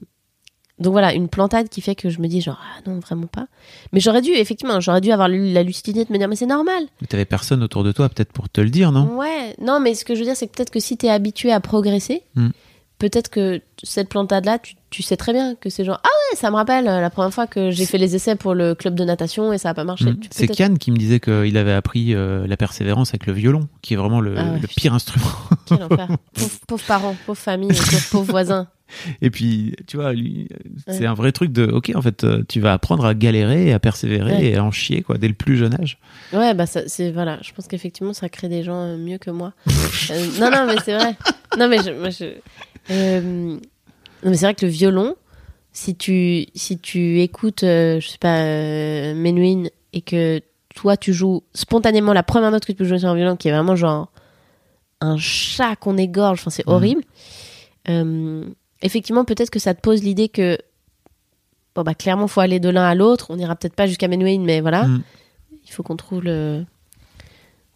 Donc 0.78 0.92
voilà, 0.92 1.14
une 1.14 1.28
plantade 1.28 1.68
qui 1.70 1.80
fait 1.80 1.94
que 1.94 2.10
je 2.10 2.20
me 2.20 2.28
dis 2.28 2.42
genre 2.42 2.60
ah 2.60 2.82
non 2.86 2.98
vraiment 3.00 3.26
pas. 3.26 3.46
Mais 3.92 4.00
j'aurais 4.00 4.20
dû 4.20 4.30
effectivement, 4.32 4.78
j'aurais 4.80 5.00
dû 5.00 5.10
avoir 5.10 5.28
la 5.28 5.62
lucidité 5.62 6.04
de 6.04 6.12
me 6.12 6.18
dire 6.18 6.28
mais 6.28 6.36
c'est 6.36 6.44
normal. 6.46 6.84
Mais 7.00 7.06
t'avais 7.06 7.24
personne 7.24 7.62
autour 7.62 7.82
de 7.82 7.92
toi 7.92 8.08
peut-être 8.10 8.32
pour 8.32 8.48
te 8.50 8.60
le 8.60 8.68
dire, 8.68 8.92
non? 8.92 9.16
Ouais, 9.16 9.54
non, 9.60 9.80
mais 9.80 9.94
ce 9.94 10.04
que 10.04 10.14
je 10.14 10.20
veux 10.20 10.26
dire, 10.26 10.36
c'est 10.36 10.46
que 10.48 10.54
peut-être 10.54 10.70
que 10.70 10.80
si 10.80 10.96
t'es 10.98 11.08
habitué 11.08 11.50
à 11.50 11.60
progresser, 11.60 12.22
Hmm. 12.34 12.50
peut-être 12.98 13.30
que 13.30 13.62
cette 13.82 14.10
plantade-là, 14.10 14.58
tu, 14.58 14.74
tu 14.90 15.02
sais 15.02 15.16
très 15.16 15.32
bien 15.32 15.54
que 15.54 15.70
c'est 15.70 15.84
genre, 15.84 15.98
ah 16.04 16.08
ouais, 16.08 16.36
ça 16.36 16.50
me 16.50 16.56
rappelle 16.56 16.86
euh, 16.88 17.00
la 17.00 17.08
première 17.08 17.32
fois 17.32 17.46
que 17.46 17.70
j'ai 17.70 17.86
fait 17.86 17.96
les 17.98 18.14
essais 18.14 18.36
pour 18.36 18.52
le 18.54 18.74
club 18.74 18.94
de 18.94 19.04
natation 19.04 19.54
et 19.54 19.58
ça 19.58 19.70
a 19.70 19.74
pas 19.74 19.84
marché. 19.84 20.04
Mm. 20.10 20.16
Peux 20.16 20.26
C'est 20.30 20.46
Kian 20.48 20.74
qui 20.76 20.90
me 20.90 20.98
disait 20.98 21.20
qu'il 21.20 21.56
avait 21.56 21.72
appris 21.72 22.14
euh, 22.14 22.46
la 22.46 22.56
persévérance 22.58 23.10
avec 23.10 23.24
le 23.26 23.32
violon, 23.32 23.68
qui 23.80 23.94
est 23.94 23.96
vraiment 23.96 24.20
le, 24.20 24.34
Ah 24.38 24.44
ouais, 24.52 24.60
le 24.60 24.66
pire 24.68 24.92
instrument. 24.92 25.30
Quel 25.66 25.82
enfer. 25.84 26.08
pauvre, 26.34 26.50
pauvre 26.68 26.84
parents, 26.86 27.16
pauvre 27.24 27.38
famille, 27.38 27.68
pauvre, 27.70 28.08
pauvre 28.10 28.30
voisin. 28.30 28.68
Et 29.20 29.30
puis, 29.30 29.74
tu 29.86 29.96
vois, 29.96 30.12
lui, 30.12 30.48
euh, 30.52 30.56
c'est 30.86 31.00
Ouais. 31.00 31.06
un 31.06 31.14
vrai 31.14 31.32
truc 31.32 31.52
de, 31.52 31.64
ok, 31.66 31.92
en 31.94 32.02
fait, 32.02 32.24
euh, 32.24 32.42
tu 32.48 32.60
vas 32.60 32.72
apprendre 32.72 33.04
à 33.04 33.14
galérer, 33.14 33.72
à 33.72 33.78
persévérer 33.78 34.32
Ouais. 34.32 34.44
et 34.46 34.56
à 34.56 34.64
en 34.64 34.70
chier, 34.70 35.02
quoi, 35.02 35.18
dès 35.18 35.28
le 35.28 35.34
plus 35.34 35.56
jeune 35.56 35.74
âge. 35.80 35.98
Ouais, 36.32 36.54
bah 36.54 36.66
ça, 36.66 36.82
c'est 36.88 37.10
voilà, 37.12 37.38
je 37.42 37.52
pense 37.52 37.66
qu'effectivement 37.68 38.12
ça 38.12 38.28
crée 38.28 38.48
des 38.48 38.62
gens 38.64 38.80
euh, 38.82 38.96
mieux 38.96 39.18
que 39.18 39.30
moi. 39.30 39.52
Euh, 40.10 40.26
non, 40.40 40.50
non, 40.50 40.66
mais 40.66 40.76
c'est 40.84 40.94
vrai. 40.94 41.16
Non, 41.58 41.68
mais 41.68 41.78
je, 41.82 41.90
moi, 41.90 42.10
je- 42.10 42.34
euh, 42.90 43.20
non, 43.22 43.60
mais 44.24 44.34
c'est 44.34 44.44
vrai 44.46 44.54
que 44.54 44.66
le 44.66 44.72
violon, 44.72 45.14
si 45.72 45.94
tu 45.96 46.46
si 46.54 46.78
tu 46.78 47.20
écoutes, 47.20 47.62
euh, 47.62 47.98
je 48.00 48.08
sais 48.08 48.18
pas, 48.18 48.42
Menuhin 49.14 49.68
et 49.92 50.00
que 50.02 50.40
toi 50.74 50.96
tu 50.96 51.12
joues 51.14 51.42
spontanément 51.54 52.12
la 52.12 52.22
première 52.22 52.50
note 52.50 52.64
que 52.66 52.72
tu 52.72 52.76
peux 52.76 52.84
jouer 52.84 52.98
sur 52.98 53.08
un 53.08 53.14
violon, 53.14 53.36
qui 53.36 53.48
est 53.48 53.52
vraiment 53.52 53.76
genre 53.76 54.10
un 55.00 55.16
chat 55.18 55.76
qu'on 55.76 55.96
égorge, 55.96 56.40
enfin 56.40 56.50
c'est 56.50 56.66
Mhm. 56.66 56.72
horrible. 56.74 57.02
Euh, 58.82 58.86
effectivement, 58.86 59.24
peut-être 59.24 59.50
que 59.50 59.58
ça 59.58 59.74
te 59.74 59.80
pose 59.80 60.02
l'idée 60.02 60.28
que 60.28 60.58
bon 61.74 61.82
bah 61.82 61.94
clairement 61.94 62.26
faut 62.28 62.40
aller 62.40 62.60
de 62.60 62.68
l'un 62.68 62.84
à 62.84 62.94
l'autre. 62.94 63.26
On 63.30 63.38
ira 63.38 63.54
peut-être 63.56 63.74
pas 63.74 63.86
jusqu'à 63.86 64.08
Menuhin, 64.08 64.40
mais 64.44 64.60
voilà 64.60 64.84
Mm. 64.86 65.02
il 65.66 65.70
faut 65.72 65.82
qu'on 65.82 65.96
trouve 65.96 66.22
le. 66.24 66.64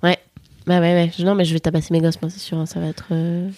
Ouais. 0.02 0.18
Bah 0.66 0.80
ouais, 0.80 0.92
ouais. 1.18 1.24
Non, 1.24 1.34
mais 1.34 1.44
je 1.44 1.52
vais 1.54 1.60
tabasser 1.60 1.92
mes 1.92 2.00
gosses, 2.00 2.20
moi, 2.22 2.30
c'est 2.30 2.38
sûr. 2.38 2.58
hein, 2.58 2.66
Ça 2.66 2.80
va 2.80 2.86
être. 2.86 3.06
euh, 3.12 3.48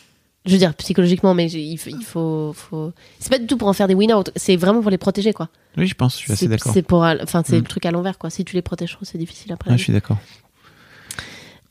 Je 0.46 0.52
veux 0.52 0.58
dire, 0.58 0.74
psychologiquement, 0.74 1.34
mais 1.34 1.50
il 1.50 1.76
faut. 1.78 1.90
il 1.90 2.04
faut, 2.04 2.52
faut... 2.54 2.92
C'est 3.18 3.28
pas 3.30 3.38
du 3.38 3.46
tout 3.46 3.56
pour 3.56 3.68
en 3.68 3.72
faire 3.72 3.86
des 3.88 3.94
winners, 3.94 4.14
c'est 4.36 4.56
vraiment 4.56 4.80
pour 4.82 4.90
les 4.90 4.98
protéger, 4.98 5.32
quoi. 5.32 5.48
Oui, 5.76 5.86
je 5.86 5.94
pense, 5.94 6.14
je 6.14 6.22
suis 6.24 6.32
assez 6.32 6.48
d'accord. 6.48 6.72
C'est 6.72 6.82
pour. 6.82 7.02
Enfin, 7.22 7.42
c'est 7.46 7.56
Mm. 7.56 7.62
le 7.62 7.64
truc 7.64 7.86
à 7.86 7.90
l'envers, 7.90 8.18
quoi. 8.18 8.30
Si 8.30 8.44
tu 8.44 8.54
les 8.56 8.62
protèges 8.62 8.92
trop, 8.92 9.04
c'est 9.04 9.18
difficile 9.18 9.52
après. 9.52 9.76
Je 9.76 9.82
suis 9.82 9.92
d'accord. 9.92 10.18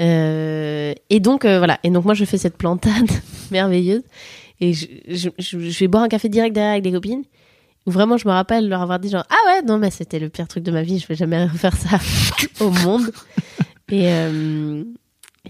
Euh, 0.01 0.93
et 1.09 1.19
donc 1.19 1.45
euh, 1.45 1.57
voilà. 1.59 1.79
Et 1.83 1.89
donc 1.91 2.05
moi 2.05 2.13
je 2.15 2.25
fais 2.25 2.37
cette 2.39 2.57
plantade 2.57 3.09
merveilleuse 3.51 4.01
et 4.61 4.73
je, 4.73 4.85
je, 5.07 5.29
je- 5.37 5.59
je 5.59 5.79
vais 5.79 5.87
boire 5.87 6.03
un 6.03 6.07
café 6.07 6.29
direct 6.29 6.53
derrière 6.55 6.71
avec 6.71 6.83
des 6.83 6.91
copines. 6.91 7.23
Où 7.87 7.91
vraiment 7.91 8.15
je 8.15 8.27
me 8.27 8.31
rappelle 8.33 8.69
leur 8.69 8.81
avoir 8.81 8.99
dit 8.99 9.09
genre 9.09 9.25
ah 9.29 9.35
ouais 9.47 9.63
non 9.63 9.79
mais 9.79 9.89
c'était 9.89 10.19
le 10.19 10.29
pire 10.29 10.47
truc 10.47 10.63
de 10.63 10.71
ma 10.71 10.83
vie. 10.83 10.99
Je 10.99 11.07
vais 11.07 11.15
jamais 11.15 11.45
refaire 11.45 11.75
ça 11.75 11.99
au 12.63 12.69
monde. 12.69 13.11
Et 13.89 14.07
euh, 14.11 14.83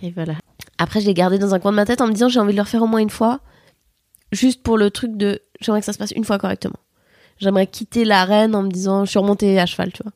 et 0.01 0.11
voilà. 0.11 0.35
Après 0.77 1.01
je 1.01 1.05
l'ai 1.07 1.13
gardé 1.13 1.37
dans 1.37 1.53
un 1.53 1.59
coin 1.59 1.71
de 1.71 1.75
ma 1.75 1.85
tête 1.85 1.99
en 2.01 2.07
me 2.07 2.13
disant 2.13 2.29
j'ai 2.29 2.39
envie 2.39 2.53
de 2.53 2.57
le 2.57 2.61
refaire 2.63 2.81
au 2.83 2.87
moins 2.87 3.01
une 3.01 3.09
fois, 3.09 3.41
juste 4.31 4.63
pour 4.63 4.77
le 4.77 4.89
truc 4.91 5.17
de 5.17 5.41
j'aimerais 5.59 5.81
que 5.81 5.85
ça 5.85 5.91
se 5.93 5.97
passe 5.97 6.11
une 6.11 6.23
fois 6.23 6.37
correctement. 6.39 6.77
J'aimerais 7.37 7.67
quitter 7.67 8.05
l'arène 8.05 8.55
en 8.55 8.63
me 8.63 8.69
disant 8.71 9.03
je 9.03 9.09
suis 9.09 9.19
remontée 9.19 9.59
à 9.59 9.65
cheval 9.65 9.91
tu 9.91 10.01
vois. 10.03 10.13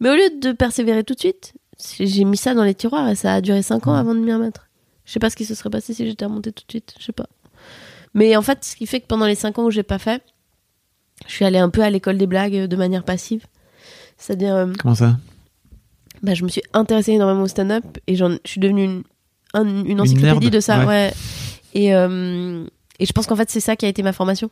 Mais 0.00 0.08
au 0.08 0.14
lieu 0.14 0.30
de 0.40 0.52
persévérer 0.52 1.04
tout 1.04 1.12
de 1.14 1.20
suite, 1.20 1.52
j'ai 1.98 2.24
mis 2.24 2.38
ça 2.38 2.54
dans 2.54 2.64
les 2.64 2.74
tiroirs 2.74 3.08
et 3.10 3.14
ça 3.16 3.34
a 3.34 3.40
duré 3.42 3.60
5 3.62 3.86
ans 3.86 3.94
avant 3.94 4.14
de 4.14 4.20
m'y 4.20 4.32
remettre. 4.32 4.68
Je 5.04 5.12
sais 5.12 5.18
pas 5.20 5.28
ce 5.28 5.36
qui 5.36 5.44
se 5.44 5.54
serait 5.54 5.68
passé 5.68 5.92
si 5.92 6.06
j'étais 6.06 6.24
remontée 6.24 6.52
tout 6.52 6.64
de 6.66 6.72
suite, 6.72 6.94
je 6.98 7.04
sais 7.04 7.12
pas. 7.12 7.26
Mais 8.14 8.36
en 8.36 8.42
fait, 8.42 8.64
ce 8.64 8.76
qui 8.76 8.86
fait 8.86 9.00
que 9.00 9.06
pendant 9.06 9.26
les 9.26 9.34
5 9.34 9.58
ans 9.58 9.64
où 9.66 9.70
j'ai 9.70 9.82
pas 9.82 9.98
fait, 9.98 10.22
je 11.26 11.32
suis 11.32 11.44
allée 11.44 11.58
un 11.58 11.70
peu 11.70 11.82
à 11.82 11.90
l'école 11.90 12.18
des 12.18 12.26
blagues 12.26 12.54
euh, 12.56 12.66
de 12.66 12.76
manière 12.76 13.04
passive. 13.04 13.44
C'est-à-dire, 14.18 14.54
euh, 14.54 14.72
Comment 14.78 14.94
ça? 14.94 15.16
bah, 16.22 16.34
je 16.34 16.44
me 16.44 16.48
suis 16.48 16.62
intéressée 16.74 17.12
énormément 17.12 17.42
au 17.42 17.46
stand-up 17.48 17.84
et 18.06 18.14
je 18.16 18.38
suis 18.44 18.60
devenue 18.60 18.84
une, 18.84 19.02
un- 19.54 19.64
une 19.66 19.86
Une 19.86 20.00
encyclopédie 20.00 20.40
nerd, 20.46 20.52
de 20.54 20.60
ça. 20.60 20.80
ouais. 20.80 20.86
Ouais. 20.86 21.12
Et, 21.74 21.94
euh, 21.94 22.64
et 22.98 23.06
je 23.06 23.12
pense 23.12 23.26
qu'en 23.26 23.36
fait, 23.36 23.48
c'est 23.50 23.60
ça 23.60 23.76
qui 23.76 23.86
a 23.86 23.88
été 23.88 24.02
ma 24.02 24.12
formation. 24.12 24.50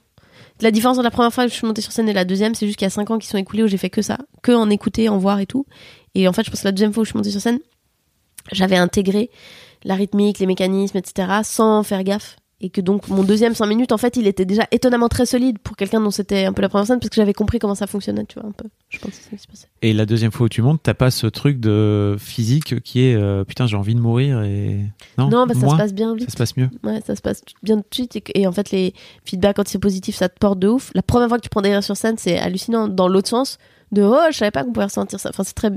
La 0.61 0.71
différence 0.71 0.97
entre 0.99 1.05
la 1.05 1.11
première 1.11 1.33
fois 1.33 1.45
que 1.45 1.51
je 1.51 1.57
suis 1.57 1.67
montée 1.67 1.83
sur 1.83 1.93
scène 1.93 2.09
et 2.09 2.13
la 2.13 2.25
deuxième, 2.25 2.55
c'est 2.55 2.67
juste 2.67 2.79
qu'il 2.79 2.87
y 2.87 2.89
a 2.89 2.91
5 2.91 3.11
ans 3.11 3.19
qui 3.19 3.27
sont 3.29 3.39
écoulés 3.39 3.63
où 3.63 3.67
j'ai 3.69 3.77
fait 3.77 3.91
que 3.91 4.03
ça, 4.03 4.19
que 4.43 4.53
en 4.53 4.71
écouter, 4.71 5.09
en 5.09 5.19
voir 5.19 5.39
et 5.41 5.47
tout. 5.47 5.67
Et 6.15 6.27
en 6.27 6.33
fait, 6.33 6.43
je 6.45 6.51
pense 6.51 6.61
que 6.61 6.65
la 6.67 6.73
deuxième 6.73 6.93
fois 6.93 7.03
où 7.03 7.05
je 7.05 7.11
suis 7.11 7.17
montée 7.17 7.31
sur 7.31 7.41
scène, 7.41 7.59
j'avais 8.53 8.77
intégré 8.77 9.31
la 9.85 9.95
rythmique, 9.95 10.39
les 10.41 10.47
mécanismes, 10.47 10.97
etc., 10.97 11.29
sans 11.45 11.83
faire 11.85 12.03
gaffe. 12.03 12.37
Et 12.61 12.71
que 12.71 12.81
donc, 12.81 13.07
mon 13.09 13.23
deuxième 13.23 13.55
5 13.55 13.67
minutes, 13.67 13.93
en 13.93 13.99
fait, 13.99 14.17
il 14.17 14.27
était 14.27 14.45
déjà 14.45 14.67
étonnamment 14.73 15.09
très 15.09 15.27
solide 15.27 15.61
pour 15.61 15.77
quelqu'un 15.77 16.01
dont 16.01 16.11
c'était 16.11 16.45
un 16.45 16.53
peu 16.53 16.61
la 16.61 16.69
première 16.69 16.89
scène, 16.89 16.99
parce 16.99 17.09
que 17.09 17.15
j'avais 17.15 17.33
compris 17.33 17.61
comment 17.61 17.77
ça 17.77 17.87
fonctionnait, 17.87 18.25
tu 18.25 18.41
vois, 18.41 18.49
un 18.49 18.53
peu. 18.53 18.69
Je 18.89 18.99
pense 18.99 19.13
que 19.13 19.17
c'est 19.17 19.31
ça 19.31 19.37
qui 19.37 19.43
se 19.43 19.47
passait. 19.47 19.69
Et 19.83 19.93
la 19.93 20.07
deuxième 20.07 20.33
fois 20.33 20.47
où 20.47 20.49
tu 20.49 20.61
montes, 20.61 20.81
t'as 20.83 20.95
pas 20.95 21.13
ce 21.13 21.29
truc 21.29 21.61
de 21.61 22.17
physique 22.19 22.83
qui 22.83 23.05
est 23.05 23.15
euh, 23.15 23.45
putain, 23.45 23.69
j'ai 23.69 23.77
envie 23.77 23.95
de 23.95 24.01
mourir 24.01 24.43
et. 24.43 24.81
Non, 25.19 25.29
Non, 25.29 25.47
bah, 25.47 25.55
ça 25.55 25.69
se 25.69 25.77
passe 25.77 25.95
bien 25.95 26.17
vite. 26.17 26.25
Ça 26.25 26.33
se 26.33 26.37
passe 26.37 26.57
mieux. 26.57 26.69
Ouais, 26.83 27.01
ça 27.07 27.15
se 27.15 27.23
passe 27.23 27.43
bien 27.63 27.77
tout 27.77 27.85
de 27.91 27.95
suite. 27.95 28.31
Et 28.35 28.47
en 28.49 28.53
fait, 28.53 28.73
les 28.73 28.93
feedbacks, 29.25 29.55
quand 29.55 29.69
c'est 29.69 29.79
positif, 29.79 30.17
ça 30.17 30.29
te 30.29 30.37
porte 30.37 30.59
de 30.59 30.67
ouf. 30.67 30.91
La 30.95 31.03
première 31.03 31.29
fois 31.29 31.39
que 31.39 31.45
tu 31.45 31.51
prends 31.51 31.63
des 31.63 31.71
rires 31.71 31.85
sur 31.85 31.97
scène, 31.97 32.17
c'est 32.19 32.39
hallucinant. 32.39 32.89
Dans 32.89 33.07
l'autre 33.07 33.29
sens, 33.29 33.59
de 33.93 34.03
oh, 34.03 34.17
je 34.33 34.37
savais 34.37 34.51
pas 34.51 34.65
qu'on 34.65 34.73
pouvait 34.73 34.87
ressentir 34.87 35.21
ça. 35.21 35.29
Enfin, 35.31 35.45
c'est 35.45 35.55
très. 35.55 35.71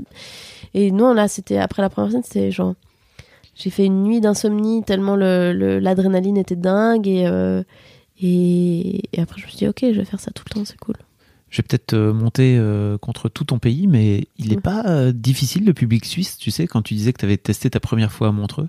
Et 0.74 0.90
non, 0.90 1.14
là, 1.14 1.28
c'était 1.28 1.58
après 1.58 1.82
la 1.82 1.90
première 1.90 2.10
scène, 2.10 2.22
c'était 2.24 2.50
genre. 2.50 2.74
J'ai 3.54 3.70
fait 3.70 3.84
une 3.84 4.02
nuit 4.02 4.20
d'insomnie 4.20 4.82
tellement 4.82 5.14
le- 5.16 5.52
le- 5.52 5.78
l'adrénaline 5.78 6.36
était 6.38 6.56
dingue. 6.56 7.06
Et, 7.06 7.26
euh, 7.26 7.62
et, 8.20 9.02
et 9.12 9.20
après, 9.20 9.40
je 9.40 9.44
me 9.46 9.50
suis 9.50 9.58
dit, 9.58 9.68
ok, 9.68 9.80
je 9.82 9.98
vais 9.98 10.04
faire 10.04 10.20
ça 10.20 10.30
tout 10.30 10.44
le 10.48 10.54
temps, 10.54 10.64
c'est 10.64 10.78
cool. 10.78 10.94
Je 11.50 11.58
vais 11.58 11.64
peut-être 11.68 11.92
euh, 11.92 12.14
monter 12.14 12.56
euh, 12.58 12.96
contre 12.98 13.28
tout 13.28 13.44
ton 13.44 13.58
pays, 13.58 13.86
mais 13.86 14.26
il 14.38 14.48
n'est 14.48 14.56
Mm. 14.56 14.60
pas 14.62 14.84
euh, 14.86 15.12
difficile 15.12 15.66
le 15.66 15.74
public 15.74 16.04
suisse, 16.06 16.38
tu 16.38 16.50
sais, 16.50 16.66
quand 16.66 16.80
tu 16.82 16.94
disais 16.94 17.12
que 17.12 17.18
tu 17.18 17.24
avais 17.26 17.36
testé 17.36 17.68
ta 17.68 17.80
première 17.80 18.10
fois 18.12 18.28
à 18.28 18.32
Montreux? 18.32 18.68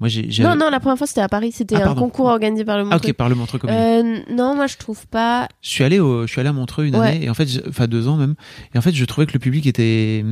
Moi, 0.00 0.08
j'ai. 0.08 0.30
j'ai- 0.30 0.42
Non, 0.42 0.56
non, 0.56 0.70
la 0.70 0.80
première 0.80 0.96
fois, 0.96 1.06
c'était 1.06 1.20
à 1.20 1.28
Paris. 1.28 1.52
C'était 1.52 1.76
Ah, 1.76 1.90
un 1.90 1.94
concours 1.94 2.26
organisé 2.26 2.64
par 2.64 2.76
le 2.78 2.82
Ah, 2.82 2.94
Montreux. 2.94 3.10
ok, 3.10 3.12
par 3.16 3.28
le 3.28 3.34
Montreux. 3.34 3.60
Euh, 3.68 4.18
non, 4.30 4.56
moi, 4.56 4.66
je 4.66 4.76
trouve 4.78 5.06
pas. 5.06 5.46
Je 5.60 5.68
suis 5.68 5.84
allé 5.84 6.00
au, 6.00 6.26
je 6.26 6.32
suis 6.32 6.40
allé 6.40 6.48
à 6.48 6.52
Montreux 6.54 6.86
une 6.86 6.96
Ouais. 6.96 7.06
année 7.08 7.24
et 7.26 7.30
en 7.30 7.34
fait, 7.34 7.46
enfin 7.68 7.86
deux 7.86 8.08
ans 8.08 8.16
même. 8.16 8.34
Et 8.74 8.78
en 8.78 8.80
fait, 8.80 8.92
je 8.92 9.04
trouvais 9.04 9.26
que 9.26 9.34
le 9.34 9.38
public 9.38 9.66
était, 9.66 10.24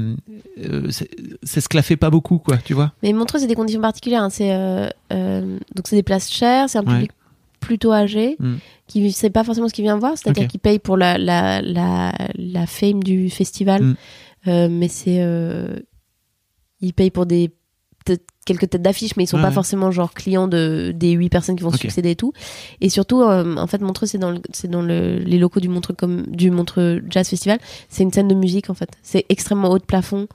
euh, 0.65 0.91
c'est- 0.91 1.11
s'esclaffait 1.43 1.97
pas 1.97 2.09
beaucoup, 2.11 2.39
quoi, 2.39 2.57
tu 2.57 2.73
vois. 2.75 2.93
Mais 3.03 3.13
Montreux, 3.13 3.39
c'est 3.41 3.47
des 3.47 3.55
conditions 3.55 3.83
particulières. 3.83 4.23
hein. 4.23 4.31
C'est 4.31 4.53
euh, 4.55 4.89
euh, 5.13 5.59
donc 5.75 5.87
c'est 5.87 5.97
des 5.97 6.03
places 6.03 6.31
chères, 6.33 6.69
c'est 6.71 6.79
un 6.79 6.83
Ouais. 6.85 6.95
public 6.95 7.11
plutôt 7.61 7.93
âgé 7.93 8.37
Mm. 8.39 8.55
qui 8.87 9.13
sait 9.13 9.29
pas 9.31 9.45
forcément 9.45 9.69
ce 9.69 9.75
qu'il 9.75 9.83
vient 9.85 9.99
voir, 9.99 10.13
c'est-à-dire 10.17 10.47
qu'il 10.49 10.61
paye 10.61 10.79
pour 10.79 10.97
la 10.97 11.19
la 11.19 11.61
la, 11.61 12.13
la 12.37 12.67
fame 12.67 13.03
du 13.03 13.29
festival, 13.29 13.83
Mm. 13.83 13.97
Euh, 14.47 14.69
mais 14.71 14.89
c'est 14.89 15.19
euh, 15.21 15.81
il 16.81 16.95
paye 16.95 17.11
pour 17.11 17.27
des 17.27 17.51
quelques 18.47 18.71
têtes 18.71 18.83
d'affiche, 18.83 19.17
mais 19.17 19.25
ils 19.25 19.27
sont 19.27 19.37
Ouais, 19.37 19.43
pas 19.43 19.49
ouais. 19.49 19.55
forcément 19.55 19.91
genre 19.91 20.15
clients 20.15 20.49
de 20.49 20.93
des 20.95 21.11
huit 21.13 21.29
personnes 21.29 21.57
qui 21.57 21.63
vont 21.63 21.69
Ok. 21.69 21.77
succéder 21.79 22.11
et 22.11 22.17
tout. 22.17 22.33
Et 22.81 22.89
surtout, 22.89 23.21
euh, 23.23 23.57
en 23.57 23.67
fait, 23.67 23.81
Montreux, 23.81 24.07
c'est 24.07 24.19
dans 24.19 24.31
le, 24.31 24.41
c'est 24.53 24.69
dans 24.71 24.81
le, 24.83 25.19
les 25.19 25.39
locaux 25.39 25.61
du 25.61 25.69
Montreux 25.69 25.95
comme 25.95 26.23
du 26.29 26.51
Montreux 26.51 27.03
Jazz 27.11 27.29
Festival. 27.29 27.59
C'est 27.89 28.03
une 28.03 28.13
scène 28.13 28.29
de 28.29 28.35
musique 28.35 28.71
en 28.71 28.75
fait. 28.75 28.91
C'est 29.03 29.27
extrêmement 29.29 29.69
haut 29.71 29.79
de 29.79 29.85
plafond. 29.85 30.27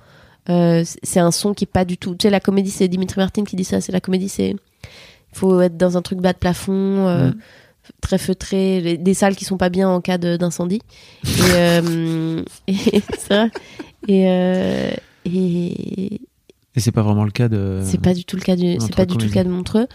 Euh, 0.49 0.83
c'est- 1.03 1.19
un 1.21 1.31
son 1.31 1.53
qui 1.53 1.63
est 1.63 1.67
pas 1.67 1.85
du 1.85 1.97
tout. 1.97 2.11
Tu 2.15 2.23
sais, 2.23 2.29
la 2.29 2.39
comédie, 2.41 2.69
c'est 2.71 2.87
Dimitri 2.87 3.19
Martin 3.19 3.43
qui 3.45 3.55
dit 3.55 3.63
ça. 3.63 3.79
C'est 3.81 3.91
la 3.93 4.01
comédie, 4.01 4.29
c'est 4.29 4.49
il 4.51 5.37
faut 5.39 5.61
être 5.61 5.77
dans 5.77 5.97
un 5.97 6.01
truc 6.01 6.19
bas 6.19 6.33
de 6.33 6.37
plafond. 6.37 7.07
euh, 7.07 7.31
très 7.99 8.17
feutré, 8.17 8.79
les- 8.79 8.97
des 8.97 9.13
salles 9.13 9.35
qui 9.35 9.43
sont 9.43 9.57
pas 9.57 9.67
bien 9.69 9.89
en 9.89 9.99
cas 9.99 10.17
de- 10.17 10.37
d'incendie. 10.37 10.81
Et, 11.25 11.79
et 12.67 13.01
et, 14.07 14.93
Et 16.75 16.79
c'est 16.79 16.91
pas 16.91 17.03
vraiment 17.03 17.23
le 17.23 17.29
cas 17.31 17.49
de. 17.49 17.81
c'est 17.83 18.01
pas 18.01 18.15
du 18.15 18.25
tout 18.25 18.35
le 18.35 18.41
cas 18.41 18.55
du, 18.55 18.77
c'est 18.79 18.95
pas 18.95 19.05
du 19.05 19.15
tout 19.15 19.25
le 19.27 19.31
cas 19.31 19.43
de 19.43 19.49
Montreux. 19.49 19.87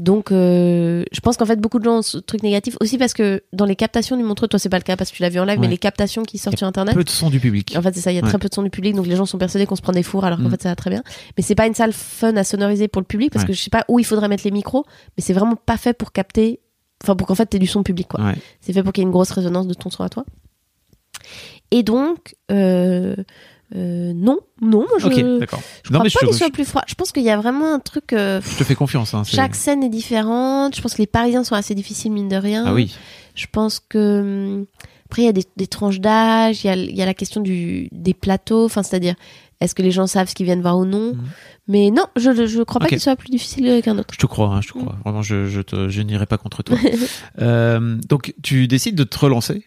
Donc, 0.00 0.32
euh, 0.32 1.04
je 1.12 1.20
pense 1.20 1.36
qu'en 1.36 1.46
fait, 1.46 1.60
beaucoup 1.60 1.78
de 1.78 1.84
gens 1.84 1.98
ont 1.98 2.02
ce 2.02 2.18
truc 2.18 2.42
négatif 2.42 2.76
aussi 2.80 2.98
parce 2.98 3.14
que 3.14 3.44
dans 3.52 3.64
les 3.66 3.76
captations 3.76 4.16
du 4.16 4.24
Montreux, 4.24 4.48
toi, 4.48 4.58
c'est 4.58 4.68
pas 4.68 4.78
le 4.78 4.82
cas 4.82 4.96
parce 4.96 5.12
que 5.12 5.16
tu 5.16 5.22
l'as 5.22 5.28
vu 5.28 5.38
en 5.38 5.44
live, 5.44 5.60
mais 5.60 5.68
les 5.68 5.78
captations 5.78 6.24
qui 6.24 6.38
sortent 6.38 6.58
sur 6.58 6.66
internet. 6.66 6.92
Peu 6.94 7.04
de 7.04 7.08
son 7.08 7.30
du 7.30 7.38
public. 7.38 7.74
En 7.76 7.82
fait, 7.82 7.94
c'est 7.94 8.00
ça, 8.00 8.10
il 8.10 8.16
y 8.16 8.18
a 8.18 8.22
Ouais. 8.22 8.28
très 8.28 8.38
peu 8.38 8.48
de 8.48 8.54
son 8.54 8.64
du 8.64 8.70
public, 8.70 8.96
donc 8.96 9.06
les 9.06 9.14
gens 9.14 9.26
sont 9.26 9.38
persuadés 9.38 9.66
qu'on 9.66 9.76
se 9.76 9.82
prend 9.82 9.92
des 9.92 10.02
fours 10.02 10.24
alors 10.24 10.38
qu'en 10.38 10.44
Mm. 10.48 10.50
fait 10.50 10.62
ça 10.62 10.68
va 10.70 10.76
très 10.76 10.90
bien. 10.90 11.04
Mais 11.38 11.44
c'est 11.44 11.54
pas 11.54 11.68
une 11.68 11.74
salle 11.74 11.92
fun 11.92 12.34
à 12.36 12.42
sonoriser 12.42 12.88
pour 12.88 13.00
le 13.00 13.06
public 13.06 13.30
parce 13.32 13.44
Ouais. 13.44 13.48
que 13.50 13.52
je 13.54 13.62
sais 13.62 13.70
pas 13.70 13.84
où 13.88 14.00
il 14.00 14.04
faudrait 14.04 14.26
mettre 14.28 14.42
les 14.44 14.50
micros, 14.50 14.84
mais 15.16 15.22
c'est 15.22 15.34
vraiment 15.34 15.54
pas 15.54 15.76
fait 15.76 15.92
pour 15.94 16.10
capter, 16.10 16.58
enfin 17.04 17.14
pour 17.14 17.28
qu'en 17.28 17.36
fait 17.36 17.46
t'aies 17.46 17.60
du 17.60 17.68
son 17.68 17.84
public 17.84 18.08
quoi. 18.08 18.32
C'est 18.60 18.72
fait 18.72 18.82
pour 18.82 18.92
qu'il 18.92 19.02
y 19.02 19.04
ait 19.04 19.06
une 19.06 19.12
grosse 19.12 19.30
résonance 19.30 19.68
de 19.68 19.74
ton 19.74 19.88
son 19.90 20.02
à 20.02 20.08
toi. 20.08 20.24
Et 21.70 21.82
donc, 21.82 22.34
euh, 22.50 23.14
Euh, 23.76 24.12
non, 24.14 24.38
non, 24.62 24.86
je. 24.98 25.06
Ok, 25.06 25.38
d'accord. 25.40 25.60
Je 25.84 25.92
Non, 25.92 25.98
crois 25.98 26.04
mais 26.04 26.10
pas 26.10 26.26
qu'il 26.26 26.34
soit 26.36 26.50
plus 26.50 26.64
froid. 26.64 26.82
Je 26.86 26.94
pense 26.94 27.10
qu'il 27.10 27.24
y 27.24 27.30
a 27.30 27.36
vraiment 27.36 27.74
un 27.74 27.80
truc. 27.80 28.12
euh, 28.12 28.40
je 28.40 28.56
te 28.58 28.64
fais 28.64 28.74
confiance. 28.76 29.14
Hein, 29.14 29.22
chaque 29.24 29.54
scène 29.56 29.82
est 29.82 29.88
différente. 29.88 30.76
Je 30.76 30.80
pense 30.80 30.94
que 30.94 31.02
les 31.02 31.06
Parisiens 31.08 31.42
sont 31.44 31.56
assez 31.56 31.74
difficiles 31.74 32.12
mine 32.12 32.28
de 32.28 32.36
rien. 32.36 32.64
Ah 32.66 32.72
oui. 32.74 32.94
Je 33.34 33.46
pense 33.50 33.80
que 33.80 34.20
hum, 34.20 34.66
après 35.06 35.22
il 35.22 35.24
y 35.24 35.28
a 35.28 35.32
des, 35.32 35.44
des 35.56 35.66
tranches 35.66 35.98
d'âge, 36.00 36.62
il 36.62 36.68
y 36.68 36.70
a, 36.70 36.76
il 36.76 36.94
y 36.96 37.02
a 37.02 37.06
la 37.06 37.14
question 37.14 37.40
du 37.40 37.88
des 37.90 38.14
plateaux, 38.14 38.64
enfin 38.64 38.82
c'est-à-dire 38.84 39.14
est-ce 39.60 39.74
que 39.74 39.82
les 39.82 39.90
gens 39.92 40.06
savent 40.06 40.28
ce 40.28 40.34
qu'ils 40.34 40.46
viennent 40.46 40.60
voir 40.62 40.78
ou 40.78 40.84
non? 40.84 41.14
Mhm. 41.14 41.24
Mais 41.68 41.90
non, 41.90 42.04
je 42.16 42.46
je 42.46 42.62
crois 42.62 42.78
pas 42.80 42.84
Ok. 42.86 42.90
qu'il 42.90 43.00
soit 43.00 43.16
plus 43.16 43.30
difficile 43.30 43.80
qu'un 43.82 43.98
autre. 43.98 44.12
Je 44.14 44.18
te 44.18 44.26
crois, 44.26 44.48
hein, 44.48 44.60
je 44.60 44.68
te 44.68 44.78
crois. 44.78 44.96
Vraiment, 45.04 45.22
je, 45.22 45.46
je, 45.46 45.60
te- 45.62 45.88
je 45.88 46.02
n'irai 46.02 46.26
pas 46.26 46.38
contre 46.38 46.62
toi. 46.62 46.76
Euh, 47.40 47.96
donc, 48.08 48.34
tu 48.42 48.68
décides 48.68 48.94
de 48.96 49.04
te 49.04 49.18
relancer? 49.18 49.64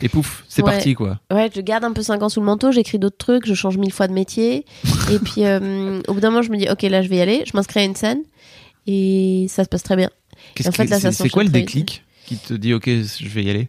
Et 0.00 0.08
pouf, 0.08 0.44
c'est 0.48 0.62
Ouais. 0.62 0.70
parti, 0.72 0.94
quoi. 0.94 1.18
Ouais, 1.32 1.50
je 1.54 1.60
garde 1.60 1.84
un 1.84 1.92
peu 1.92 2.02
5 2.02 2.22
ans 2.22 2.28
sous 2.28 2.38
le 2.40 2.46
manteau, 2.46 2.70
j'écris 2.70 2.98
d'autres 3.00 3.16
trucs, 3.16 3.46
je 3.46 3.54
change 3.54 3.76
mille 3.78 3.92
fois 3.92 4.06
de 4.06 4.12
métier. 4.12 4.64
et 5.12 5.18
puis 5.18 5.44
euh, 5.44 6.00
au 6.06 6.14
bout 6.14 6.20
d'un 6.20 6.30
moment, 6.30 6.42
je 6.42 6.50
me 6.50 6.56
dis 6.56 6.68
ok 6.70 6.82
là 6.82 7.02
je 7.02 7.08
vais 7.08 7.16
y 7.16 7.20
aller, 7.20 7.42
je 7.46 7.50
m'inscris 7.56 7.80
à 7.80 7.84
une 7.84 7.96
scène 7.96 8.22
et 8.86 9.46
ça 9.48 9.64
se 9.64 9.68
passe 9.68 9.82
très 9.82 9.96
bien. 9.96 10.10
C'est 10.56 11.12
c'est 11.12 11.28
quoi 11.28 11.42
le 11.42 11.48
déclic 11.50 12.04
qui 12.26 12.36
te 12.36 12.54
dit, 12.54 12.74
ok, 12.74 12.84
je 12.88 13.28
vais 13.28 13.42
y 13.44 13.50
aller? 13.50 13.68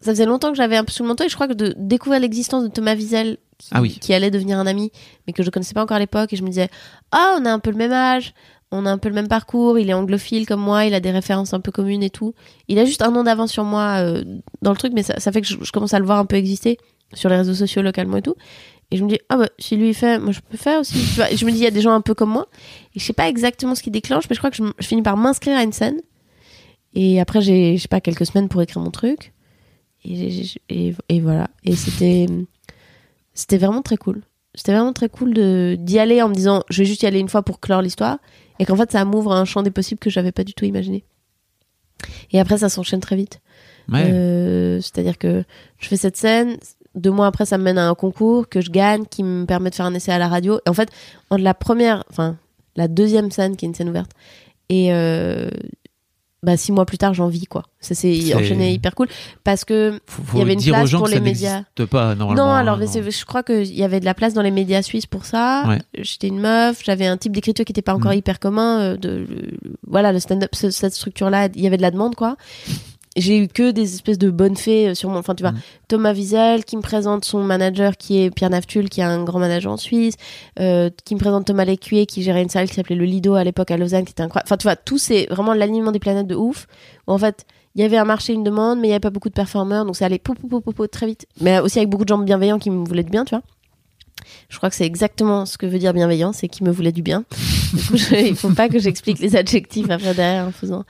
Ça 0.00 0.12
faisait 0.12 0.24
longtemps 0.26 0.50
que 0.50 0.56
j'avais 0.56 0.76
un 0.76 0.84
peu 0.84 0.90
sous 0.92 1.02
le 1.02 1.08
manteau 1.08 1.24
et 1.24 1.28
je 1.28 1.34
crois 1.34 1.46
que 1.48 1.52
de 1.52 1.74
découvrir 1.76 2.20
l'existence 2.20 2.62
de 2.64 2.68
Thomas 2.68 2.94
Wiesel, 2.94 3.36
qui, 3.58 3.68
Ah 3.72 3.82
oui. 3.82 3.98
qui 4.00 4.14
allait 4.14 4.30
devenir 4.30 4.58
un 4.58 4.66
ami, 4.66 4.90
mais 5.26 5.32
que 5.34 5.42
je 5.42 5.50
connaissais 5.50 5.74
pas 5.74 5.82
encore 5.82 5.98
à 5.98 6.00
l'époque, 6.00 6.32
et 6.32 6.36
je 6.36 6.42
me 6.42 6.48
disais, 6.48 6.70
ah, 7.12 7.36
on 7.38 7.44
a 7.44 7.52
un 7.52 7.58
peu 7.58 7.70
le 7.70 7.76
même 7.76 7.92
âge, 7.92 8.32
on 8.72 8.86
a 8.86 8.90
un 8.90 8.98
peu 8.98 9.08
le 9.08 9.14
même 9.14 9.28
parcours, 9.28 9.78
il 9.78 9.90
est 9.90 9.94
anglophile 9.94 10.46
comme 10.46 10.60
moi, 10.60 10.84
il 10.84 10.94
a 10.94 11.00
des 11.00 11.10
références 11.10 11.54
un 11.54 11.60
peu 11.60 11.72
communes 11.72 12.02
et 12.02 12.10
tout. 12.10 12.34
Il 12.68 12.78
a 12.78 12.84
juste 12.84 13.02
un 13.02 13.14
an 13.16 13.24
d'avance 13.24 13.52
sur 13.52 13.64
moi 13.64 14.00
euh, 14.00 14.24
dans 14.62 14.70
le 14.70 14.76
truc, 14.76 14.92
mais 14.94 15.02
ça, 15.02 15.32
fait 15.32 15.40
que 15.40 15.46
je, 15.46 15.72
commence 15.72 15.94
à 15.94 15.98
le 15.98 16.04
voir 16.04 16.18
un 16.18 16.26
peu 16.26 16.36
exister 16.36 16.78
sur 17.12 17.28
les 17.28 17.36
réseaux 17.36 17.54
sociaux 17.54 17.82
localement 17.82 18.18
et 18.18 18.22
tout. 18.22 18.36
Et 18.92 18.96
je 18.96 19.04
me 19.04 19.08
dis, 19.08 19.18
ah 19.28 19.36
bah, 19.36 19.48
si 19.58 19.76
lui 19.76 19.92
fait, 19.94 20.18
moi 20.18 20.32
je 20.32 20.40
peux 20.40 20.56
faire 20.56 20.80
aussi. 20.80 20.98
Je 20.98 21.44
me 21.44 21.50
dis, 21.50 21.58
il 21.58 21.64
y 21.64 21.66
a 21.66 21.72
des 21.72 21.80
gens 21.80 21.92
un 21.92 22.00
peu 22.00 22.14
comme 22.14 22.30
moi. 22.30 22.48
Et 22.94 23.00
je 23.00 23.04
sais 23.04 23.12
pas 23.12 23.28
exactement 23.28 23.74
ce 23.74 23.82
qui 23.82 23.90
déclenche, 23.90 24.24
mais 24.28 24.34
je 24.34 24.40
crois 24.40 24.50
que 24.50 24.56
je, 24.56 24.64
finis 24.80 25.02
par 25.02 25.16
m'inscrire 25.16 25.56
à 25.56 25.62
une 25.62 25.72
scène. 25.72 26.00
Et 26.94 27.20
après, 27.20 27.40
j'ai, 27.40 27.76
je 27.76 27.82
sais 27.82 27.88
pas, 27.88 28.00
quelques 28.00 28.26
semaines 28.26 28.48
pour 28.48 28.62
écrire 28.62 28.82
mon 28.82 28.90
truc. 28.90 29.32
Et, 30.04 30.54
et 31.08 31.20
voilà. 31.20 31.48
Et 31.64 31.76
c'était, 31.76 32.26
c'était 33.34 33.58
vraiment 33.58 33.82
très 33.82 33.96
cool. 33.96 34.22
C'était 34.54 34.72
vraiment 34.72 34.92
très 34.92 35.08
cool 35.08 35.32
de, 35.34 35.76
d'y 35.78 35.98
aller 35.98 36.22
en 36.22 36.28
me 36.28 36.34
disant, 36.34 36.64
je 36.68 36.82
vais 36.82 36.84
juste 36.84 37.02
y 37.02 37.06
aller 37.06 37.20
une 37.20 37.28
fois 37.28 37.42
pour 37.42 37.60
clore 37.60 37.82
l'histoire. 37.82 38.18
Et 38.60 38.64
qu'en 38.66 38.76
fait, 38.76 38.92
ça 38.92 39.04
m'ouvre 39.04 39.32
un 39.32 39.44
champ 39.44 39.62
des 39.62 39.72
possibles 39.72 39.98
que 39.98 40.10
j'avais 40.10 40.30
pas 40.30 40.44
du 40.44 40.54
tout 40.54 40.64
imaginé. 40.64 41.02
Et 42.30 42.38
après, 42.38 42.58
ça 42.58 42.68
s'enchaîne 42.68 43.00
très 43.00 43.16
vite. 43.16 43.40
Ouais. 43.88 44.08
Euh, 44.12 44.80
C'est-à-dire 44.80 45.18
que 45.18 45.42
je 45.78 45.88
fais 45.88 45.96
cette 45.96 46.16
scène, 46.16 46.58
deux 46.94 47.10
mois 47.10 47.26
après, 47.26 47.46
ça 47.46 47.58
me 47.58 47.64
mène 47.64 47.78
à 47.78 47.88
un 47.88 47.94
concours 47.94 48.48
que 48.48 48.60
je 48.60 48.70
gagne, 48.70 49.04
qui 49.06 49.24
me 49.24 49.46
permet 49.46 49.70
de 49.70 49.74
faire 49.74 49.86
un 49.86 49.94
essai 49.94 50.12
à 50.12 50.18
la 50.18 50.28
radio. 50.28 50.60
Et 50.66 50.68
en 50.68 50.74
fait, 50.74 50.90
entre 51.30 51.42
la 51.42 51.54
première, 51.54 52.04
enfin, 52.10 52.36
la 52.76 52.86
deuxième 52.86 53.30
scène, 53.30 53.56
qui 53.56 53.64
est 53.64 53.68
une 53.68 53.74
scène 53.74 53.88
ouverte, 53.88 54.12
et 54.68 54.92
euh, 54.92 55.50
bah, 56.42 56.56
six 56.56 56.72
mois 56.72 56.86
plus 56.86 56.96
tard, 56.98 57.12
j'en 57.12 57.28
vis, 57.28 57.44
quoi. 57.46 57.64
Ça 57.80 57.94
s'est 57.94 58.18
C'est- 58.20 58.34
enchaîné 58.34 58.72
hyper 58.72 58.94
cool. 58.94 59.08
Parce 59.44 59.64
que, 59.66 60.00
il 60.32 60.38
y 60.38 60.42
avait 60.42 60.54
une 60.54 60.62
place 60.62 60.90
pour 60.90 61.06
les 61.06 61.14
ça 61.14 61.20
médias. 61.20 61.62
pas, 61.90 62.14
normalement. 62.14 62.44
non, 62.46 62.50
hein, 62.50 62.56
alors, 62.58 62.78
non. 62.78 62.86
je 62.86 63.24
crois 63.26 63.42
qu'il 63.42 63.74
y 63.74 63.82
avait 63.84 64.00
de 64.00 64.04
la 64.06 64.14
place 64.14 64.32
dans 64.32 64.40
les 64.42 64.50
médias 64.50 64.80
suisses 64.82 65.06
pour 65.06 65.26
ça. 65.26 65.64
Ouais. 65.68 65.78
J'étais 65.98 66.28
une 66.28 66.40
meuf, 66.40 66.82
j'avais 66.84 67.06
un 67.06 67.16
type 67.18 67.32
d'écriture 67.32 67.64
qui 67.64 67.72
n'était 67.72 67.82
pas 67.82 67.94
encore 67.94 68.12
Mhm. 68.12 68.18
hyper 68.18 68.38
commun. 68.40 68.80
euh, 68.80 68.96
de, 68.96 69.26
voilà, 69.86 70.12
le 70.12 70.20
stand-up, 70.20 70.50
ce- 70.54 70.70
cette 70.70 70.94
structure-là, 70.94 71.48
il 71.54 71.60
y 71.60 71.66
avait 71.66 71.76
de 71.76 71.82
la 71.82 71.90
demande, 71.90 72.14
quoi. 72.14 72.36
J'ai 73.16 73.38
eu 73.38 73.48
que 73.48 73.72
des 73.72 73.94
espèces 73.94 74.18
de 74.18 74.30
bonnes 74.30 74.56
fées 74.56 74.90
euh, 74.90 74.94
sur 74.94 75.10
mon. 75.10 75.18
Enfin, 75.18 75.34
tu 75.34 75.42
vois, 75.42 75.50
Mhm. 75.52 75.58
Thomas 75.88 76.12
Wiesel 76.14 76.64
qui 76.64 76.76
me 76.76 76.80
présente 76.82 77.24
son 77.24 77.42
manager 77.42 77.96
qui 77.96 78.22
est 78.22 78.30
Pierre 78.30 78.50
Naftul, 78.50 78.88
qui 78.88 79.00
est 79.00 79.04
un 79.04 79.24
grand 79.24 79.40
manager 79.40 79.72
en 79.72 79.76
Suisse, 79.76 80.14
euh, 80.60 80.90
qui 81.04 81.16
me 81.16 81.20
présente 81.20 81.44
Thomas 81.46 81.64
Lécuyer 81.64 82.06
qui 82.06 82.22
gérait 82.22 82.42
une 82.42 82.48
salle 82.48 82.68
qui 82.68 82.74
s'appelait 82.76 82.94
le 82.94 83.04
Lido 83.04 83.34
à 83.34 83.42
l'époque 83.42 83.72
à 83.72 83.76
Lausanne, 83.76 84.04
qui 84.04 84.12
était 84.12 84.22
incroyable. 84.22 84.46
Enfin, 84.46 84.56
tu 84.56 84.62
vois, 84.64 84.76
tout 84.76 84.98
c'est 84.98 85.26
vraiment 85.28 85.54
l'alignement 85.54 85.90
des 85.90 85.98
planètes 85.98 86.28
de 86.28 86.36
ouf. 86.36 86.68
Où 87.08 87.12
en 87.12 87.18
fait, 87.18 87.44
il 87.74 87.82
y 87.82 87.84
avait 87.84 87.96
un 87.96 88.04
marché, 88.04 88.32
une 88.32 88.44
demande, 88.44 88.78
mais 88.78 88.86
il 88.86 88.90
n'y 88.90 88.94
avait 88.94 89.00
pas 89.00 89.10
beaucoup 89.10 89.28
de 89.28 89.34
performeurs, 89.34 89.84
donc 89.84 89.96
ça 89.96 90.06
allait 90.06 90.18
pou, 90.20 90.34
pou, 90.34 90.46
pou, 90.46 90.60
pou, 90.60 90.72
pou, 90.72 90.86
très 90.86 91.06
vite. 91.06 91.26
Mais 91.40 91.58
aussi 91.58 91.78
avec 91.78 91.88
beaucoup 91.90 92.04
de 92.04 92.08
gens 92.10 92.18
bienveillants 92.18 92.58
qui 92.60 92.70
me 92.70 92.84
voulaient 92.86 93.02
du 93.04 93.10
bien, 93.10 93.24
tu 93.24 93.30
vois. 93.34 93.42
Je 94.48 94.56
crois 94.58 94.68
que 94.70 94.76
c'est 94.76 94.84
exactement 94.86 95.46
ce 95.46 95.56
que 95.58 95.66
veut 95.66 95.78
dire 95.78 95.92
bienveillant, 95.94 96.32
c'est 96.32 96.46
qui 96.48 96.62
me 96.62 96.70
voulait 96.70 96.92
du 96.92 97.02
bien. 97.02 97.24
Du 97.72 97.82
coup, 97.84 97.96
je- 97.96 98.14
il 98.28 98.36
faut 98.36 98.50
pas 98.50 98.68
que 98.68 98.78
j'explique 98.78 99.18
les 99.18 99.34
adjectifs 99.36 99.88
après 99.90 100.14
derrière 100.14 100.46
en 100.46 100.52
faisant 100.52 100.84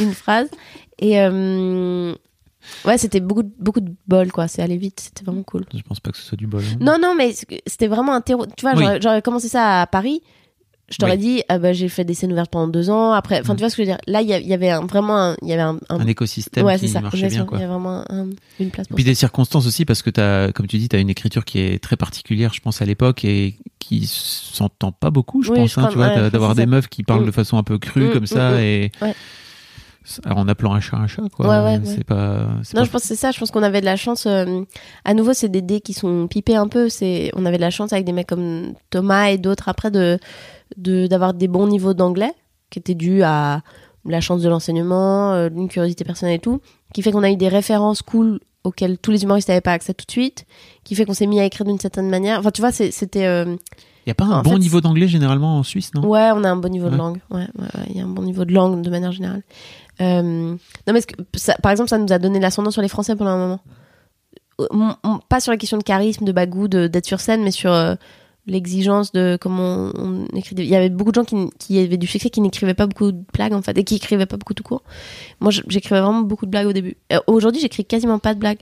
une 0.00 0.14
phrase. 0.14 0.48
Et 1.00 1.18
euh, 1.20 2.12
ouais, 2.84 2.98
c'était 2.98 3.20
beaucoup, 3.20 3.42
de- 3.42 3.50
beaucoup 3.58 3.80
de 3.80 3.92
bol, 4.06 4.30
quoi. 4.30 4.46
C'est 4.48 4.62
allé 4.62 4.76
vite, 4.76 5.00
c'était 5.00 5.24
vraiment 5.24 5.42
cool. 5.42 5.64
Je 5.74 5.82
pense 5.82 5.98
pas 6.00 6.10
que 6.12 6.18
ce 6.18 6.22
soit 6.24 6.36
du 6.38 6.46
bol. 6.46 6.62
hein. 6.62 6.76
Non, 6.80 6.98
non, 7.00 7.14
mais 7.16 7.34
c'était 7.66 7.88
vraiment 7.88 8.12
un 8.14 8.20
terreau. 8.20 8.46
Tu 8.46 8.62
vois, 8.62 8.74
Oui. 8.76 8.84
j'aurais- 9.02 9.22
commencé 9.22 9.48
ça 9.48 9.80
à 9.82 9.86
Paris. 9.86 10.20
Je 10.92 10.96
t'aurais 10.98 11.12
Oui. 11.12 11.18
dit, 11.18 11.42
ah 11.48 11.58
bah, 11.60 11.72
j'ai 11.72 11.88
fait 11.88 12.02
des 12.04 12.14
scènes 12.14 12.32
ouvertes 12.32 12.50
pendant 12.50 12.66
deux 12.66 12.90
ans. 12.90 13.12
Après, 13.12 13.40
enfin, 13.40 13.52
Mm. 13.52 13.56
tu 13.56 13.60
vois 13.62 13.70
ce 13.70 13.76
que 13.76 13.84
je 13.84 13.88
veux 13.88 13.94
dire. 13.94 14.00
Là, 14.08 14.22
il 14.22 14.28
y, 14.28 14.34
a- 14.52 14.54
avait 14.54 14.70
un- 14.70 14.84
vraiment 14.84 15.16
un, 15.16 15.36
il 15.40 15.46
y 15.48 15.52
avait 15.52 15.62
un, 15.62 15.78
un- 15.88 16.00
Un 16.00 16.06
écosystème 16.08 16.66
ouais, 16.66 16.74
qui 16.80 16.88
c'est 16.88 16.94
ça. 16.94 17.00
marchait 17.00 17.28
bien. 17.28 17.46
Il 17.48 17.54
y 17.54 17.62
avait 17.62 17.66
vraiment 17.68 18.02
un- 18.10 18.26
une 18.58 18.70
place 18.70 18.88
Et 18.90 18.94
puis 18.94 19.04
ça. 19.04 19.10
des 19.10 19.14
circonstances 19.14 19.68
aussi, 19.68 19.84
parce 19.84 20.02
que 20.02 20.10
as, 20.20 20.50
comme 20.52 20.66
tu 20.66 20.78
dis, 20.78 20.88
tu 20.88 20.96
as 20.96 20.98
une 20.98 21.08
écriture 21.08 21.44
qui 21.44 21.60
est 21.60 21.80
très 21.80 21.96
particulière, 21.96 22.52
je 22.52 22.60
pense, 22.60 22.82
à 22.82 22.86
l'époque, 22.86 23.24
et 23.24 23.54
qui 23.78 24.04
s'entend 24.06 24.90
pas 24.90 25.10
beaucoup, 25.10 25.44
je 25.44 25.52
Oui, 25.52 25.58
pense, 25.60 25.70
je 25.70 25.78
hein, 25.78 25.82
crois, 25.84 25.92
tu 25.92 25.96
vois, 25.98 26.08
ouais, 26.24 26.30
d'avoir 26.30 26.50
ça. 26.50 26.56
des 26.56 26.66
meufs 26.66 26.88
qui 26.88 27.04
parlent 27.04 27.22
Mm. 27.22 27.26
de 27.26 27.30
façon 27.30 27.56
un 27.56 27.62
peu 27.62 27.78
crue 27.78 28.08
Mm, 28.08 28.12
comme 28.12 28.26
ça, 28.26 28.60
et 28.60 28.90
Ouais. 29.00 29.14
Alors, 30.24 30.38
en 30.38 30.48
appelant 30.48 30.72
un 30.74 30.80
chat 30.80 30.96
un 30.96 31.06
chat, 31.06 31.22
quoi. 31.34 31.46
Ouais, 31.48 31.64
ouais, 31.64 31.80
c'est 31.84 31.98
ouais. 31.98 32.04
pas. 32.04 32.46
Non, 32.48 32.80
pas- 32.80 32.84
je 32.84 32.90
pense 32.90 33.02
que 33.02 33.08
c'est 33.08 33.16
ça. 33.16 33.30
Je 33.30 33.38
pense 33.38 33.50
qu'on 33.50 33.62
avait 33.62 33.80
de 33.80 33.84
la 33.86 33.96
chance. 33.96 34.26
euh, 34.26 34.62
à 35.04 35.14
nouveau, 35.14 35.32
c'est 35.32 35.48
des 35.48 35.62
dés 35.62 35.80
qui 35.80 35.92
sont 35.92 36.26
pipés 36.26 36.56
un 36.56 36.68
peu. 36.68 36.88
C'est, 36.88 37.30
on 37.36 37.46
avait 37.46 37.56
de 37.58 37.62
la 37.62 37.70
chance 37.70 37.92
avec 37.92 38.04
des 38.04 38.12
mecs 38.12 38.26
comme 38.28 38.72
Thomas 38.90 39.26
et 39.28 39.38
d'autres 39.38 39.68
après 39.68 39.90
de, 39.90 40.18
de 40.76 41.06
d'avoir 41.06 41.34
des 41.34 41.48
bons 41.48 41.66
niveaux 41.66 41.94
d'anglais 41.94 42.32
qui 42.70 42.78
étaient 42.78 42.94
dus 42.94 43.22
à 43.22 43.62
la 44.06 44.20
chance 44.20 44.40
de 44.42 44.48
l'enseignement, 44.48 45.32
euh, 45.34 45.48
une 45.54 45.68
curiosité 45.68 46.04
personnelle 46.04 46.36
et 46.36 46.40
tout, 46.40 46.60
qui 46.94 47.02
fait 47.02 47.12
qu'on 47.12 47.22
a 47.22 47.30
eu 47.30 47.36
des 47.36 47.48
références 47.48 48.00
cool 48.02 48.40
auxquelles 48.64 48.98
tous 48.98 49.10
les 49.10 49.22
humoristes 49.22 49.48
n'avaient 49.48 49.60
pas 49.60 49.72
accès 49.72 49.94
tout 49.94 50.04
de 50.06 50.10
suite, 50.10 50.44
qui 50.84 50.94
fait 50.94 51.04
qu'on 51.04 51.14
s'est 51.14 51.26
mis 51.26 51.40
à 51.40 51.44
écrire 51.44 51.66
d'une 51.66 51.78
certaine 51.78 52.08
manière. 52.10 52.38
Enfin, 52.40 52.50
tu 52.50 52.60
vois, 52.60 52.72
c'était 52.72 53.24
euh, 53.26 53.56
Il 54.06 54.08
y 54.08 54.10
a 54.10 54.14
pas 54.14 54.24
un 54.26 54.38
en 54.40 54.42
bon 54.42 54.52
fait, 54.52 54.58
niveau 54.58 54.80
d'anglais 54.82 55.08
généralement 55.08 55.56
en 55.58 55.62
Suisse, 55.62 55.92
non? 55.94 56.06
Ouais, 56.06 56.30
on 56.34 56.44
a 56.44 56.50
un 56.50 56.56
bon 56.56 56.68
niveau 56.68 56.88
de 56.90 56.96
langue. 56.96 57.20
Ouais, 57.30 57.46
ouais, 57.58 57.64
ouais, 57.64 57.86
il 57.90 57.96
y 57.96 58.00
a 58.00 58.04
un 58.04 58.08
bon 58.08 58.22
niveau 58.22 58.44
de 58.44 58.52
langue 58.52 58.82
de 58.82 58.90
manière 58.90 59.12
générale. 59.12 59.42
Euh, 60.00 60.22
non, 60.22 60.92
mais 60.92 61.02
que- 61.02 61.60
par 61.60 61.72
exemple, 61.72 61.90
ça 61.90 61.98
nous 61.98 62.12
a 62.12 62.18
donné 62.18 62.40
l'ascendant 62.40 62.70
sur 62.70 62.82
les 62.82 62.88
Français 62.88 63.16
pendant 63.16 63.30
un 63.30 63.38
moment. 63.38 63.60
Euh, 64.60 65.18
Pas 65.28 65.40
sur 65.40 65.52
la 65.52 65.58
question 65.58 65.78
de 65.78 65.82
charisme, 65.82 66.24
de 66.24 66.32
bagou, 66.32 66.68
d'être 66.68 67.06
sur 67.06 67.20
scène, 67.20 67.42
mais 67.42 67.50
sur 67.50 67.72
euh, 67.72 67.94
l'exigence 68.46 69.12
de 69.12 69.38
comment 69.40 69.90
on, 69.94 70.26
écrit. 70.34 70.54
Il 70.58 70.64
y 70.64 70.76
avait 70.76 70.90
beaucoup 70.90 71.12
de 71.12 71.22
gens 71.22 71.24
qui, 71.24 71.78
avaient 71.78 71.96
du 71.96 72.06
succès 72.06 72.30
qui 72.30 72.40
n'écrivaient 72.40 72.74
pas 72.74 72.86
beaucoup 72.86 73.12
de 73.12 73.24
blagues 73.32 73.52
en 73.52 73.62
fait 73.62 73.76
et 73.78 73.84
qui 73.84 73.96
écrivaient 73.96 74.26
pas 74.26 74.36
beaucoup 74.36 74.54
tout 74.54 74.62
court. 74.62 74.82
Moi, 75.40 75.50
j'écrivais 75.50 76.00
vraiment 76.00 76.20
beaucoup 76.22 76.46
de 76.46 76.50
blagues 76.50 76.66
au 76.66 76.72
début. 76.72 76.96
Aujourd'hui, 77.26 77.60
j'écris 77.60 77.84
quasiment 77.84 78.18
pas 78.18 78.34
de 78.34 78.40
blagues. 78.40 78.60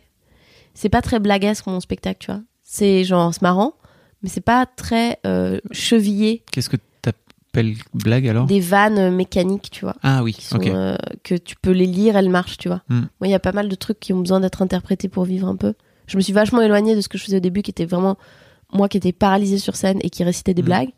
C'est 0.74 0.88
pas 0.88 1.02
très 1.02 1.18
blaguesque 1.18 1.66
mon 1.66 1.80
spectacle, 1.80 2.18
tu 2.20 2.30
vois. 2.30 2.40
C'est 2.62 3.02
genre 3.04 3.32
c'est 3.32 3.42
marrant, 3.42 3.74
mais 4.22 4.28
c'est 4.28 4.40
pas 4.40 4.66
très 4.66 5.18
chevillé 5.72 6.44
Qu'est-ce 6.52 6.68
que 6.68 6.76
t'appelles 7.62 7.76
blague 7.94 8.26
alors 8.28 8.46
des 8.46 8.60
vannes 8.60 8.98
euh, 8.98 9.10
mécaniques, 9.10 9.68
tu 9.70 9.84
vois, 9.84 9.94
Ah 10.02 10.22
oui, 10.22 10.32
sont, 10.40 10.58
euh, 10.64 10.96
que 11.22 11.34
tu 11.34 11.56
peux 11.60 11.70
les 11.72 11.86
lire, 11.86 12.16
elles 12.16 12.30
marchent, 12.30 12.58
tu 12.58 12.68
vois. 12.68 12.82
Moi, 12.88 13.06
il 13.24 13.30
y 13.30 13.34
a 13.34 13.38
pas 13.38 13.52
mal 13.52 13.68
de 13.68 13.74
trucs 13.74 14.00
qui 14.00 14.12
ont 14.12 14.20
besoin 14.20 14.40
d'être 14.40 14.62
interprétés 14.62 15.08
pour 15.08 15.24
vivre 15.24 15.46
un 15.48 15.56
peu. 15.56 15.74
Je 16.06 16.16
me 16.16 16.22
suis 16.22 16.32
vachement 16.32 16.62
éloignée 16.62 16.96
de 16.96 17.00
ce 17.00 17.08
que 17.08 17.18
je 17.18 17.24
faisais 17.24 17.36
au 17.36 17.40
début, 17.40 17.62
qui 17.62 17.70
était 17.70 17.84
vraiment 17.84 18.16
moi 18.72 18.88
qui 18.88 18.96
étais 18.98 19.12
paralysée 19.12 19.58
sur 19.58 19.76
scène 19.76 19.98
et 20.02 20.10
qui 20.10 20.24
récitait 20.24 20.54
des 20.54 20.62
Hmm. 20.62 20.66
blagues. 20.66 20.90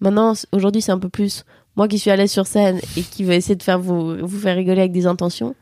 Maintenant, 0.00 0.34
aujourd'hui, 0.52 0.82
c'est 0.82 0.92
un 0.92 0.98
peu 0.98 1.08
plus 1.08 1.44
moi 1.76 1.88
qui 1.88 1.98
suis 1.98 2.10
à 2.10 2.16
l'aise 2.16 2.30
sur 2.30 2.46
scène 2.46 2.80
et 2.96 3.02
qui 3.02 3.24
va 3.24 3.34
essayer 3.34 3.56
de 3.56 3.62
faire 3.62 3.78
vous, 3.78 4.16
vous 4.26 4.38
faire 4.38 4.56
rigoler 4.56 4.80
avec 4.80 4.92
des 4.92 5.06
intentions. 5.06 5.54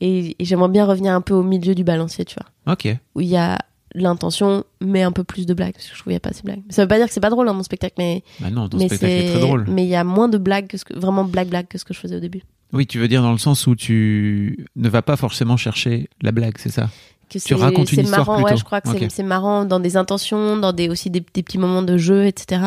Et, 0.00 0.36
et 0.38 0.44
j'aimerais 0.44 0.68
bien 0.68 0.84
revenir 0.86 1.12
un 1.12 1.20
peu 1.20 1.34
au 1.34 1.42
milieu 1.42 1.74
du 1.74 1.82
balancier, 1.84 2.24
tu 2.24 2.36
vois, 2.36 2.72
Ok. 2.74 2.88
où 3.16 3.20
il 3.20 3.26
y 3.28 3.36
a 3.36 3.58
l'intention, 3.94 4.64
mais 4.80 5.02
un 5.02 5.12
peu 5.12 5.24
plus 5.24 5.46
de 5.46 5.54
blagues, 5.54 5.72
parce 5.72 5.86
que 5.88 5.94
je 5.94 6.00
trouvais 6.00 6.18
pas 6.18 6.30
assez 6.30 6.40
de 6.42 6.46
blagues. 6.46 6.62
Ça 6.70 6.82
veut 6.82 6.88
pas 6.88 6.98
dire 6.98 7.06
que 7.06 7.12
c'est 7.12 7.20
pas 7.20 7.30
drôle 7.30 7.46
dans 7.46 7.54
mon 7.54 7.62
spectacle, 7.62 7.94
mais 7.98 8.22
Bah 8.40 8.50
non, 8.50 8.68
ton 8.68 8.76
mais 8.78 8.86
spectacle 8.88 9.12
est 9.12 9.30
très 9.30 9.40
drôle. 9.40 9.64
mais 9.68 9.84
il 9.84 9.88
y 9.88 9.96
a 9.96 10.04
moins 10.04 10.28
de 10.28 10.38
blagues 10.38 10.66
que 10.66 10.76
ce 10.76 10.84
que 10.84 10.98
vraiment 10.98 11.24
blague 11.24 11.48
blague 11.48 11.68
que 11.68 11.78
ce 11.78 11.84
que 11.84 11.94
je 11.94 11.98
faisais 11.98 12.16
au 12.16 12.20
début. 12.20 12.42
Oui, 12.72 12.86
tu 12.86 12.98
veux 12.98 13.08
dire 13.08 13.22
dans 13.22 13.32
le 13.32 13.38
sens 13.38 13.66
où 13.66 13.74
tu 13.74 14.66
ne 14.76 14.88
vas 14.90 15.00
pas 15.02 15.16
forcément 15.16 15.56
chercher 15.56 16.08
la 16.20 16.32
blague, 16.32 16.54
c'est 16.58 16.70
ça? 16.70 16.90
Que 17.30 17.38
Tu 17.38 17.54
racontes 17.54 17.90
une 17.92 17.96
c'est 17.96 18.02
histoire 18.02 18.26
marrant, 18.26 18.42
ouais, 18.42 18.56
je 18.56 18.64
crois 18.64 18.80
que 18.80 18.88
c'est- 19.10 19.22
marrant 19.22 19.64
dans 19.64 19.80
des 19.80 19.96
intentions, 19.96 20.56
dans 20.56 20.72
des 20.72 20.88
aussi 20.88 21.10
des, 21.10 21.22
des 21.34 21.42
petits 21.42 21.58
moments 21.58 21.82
de 21.82 21.96
jeu, 21.98 22.26
etc. 22.26 22.62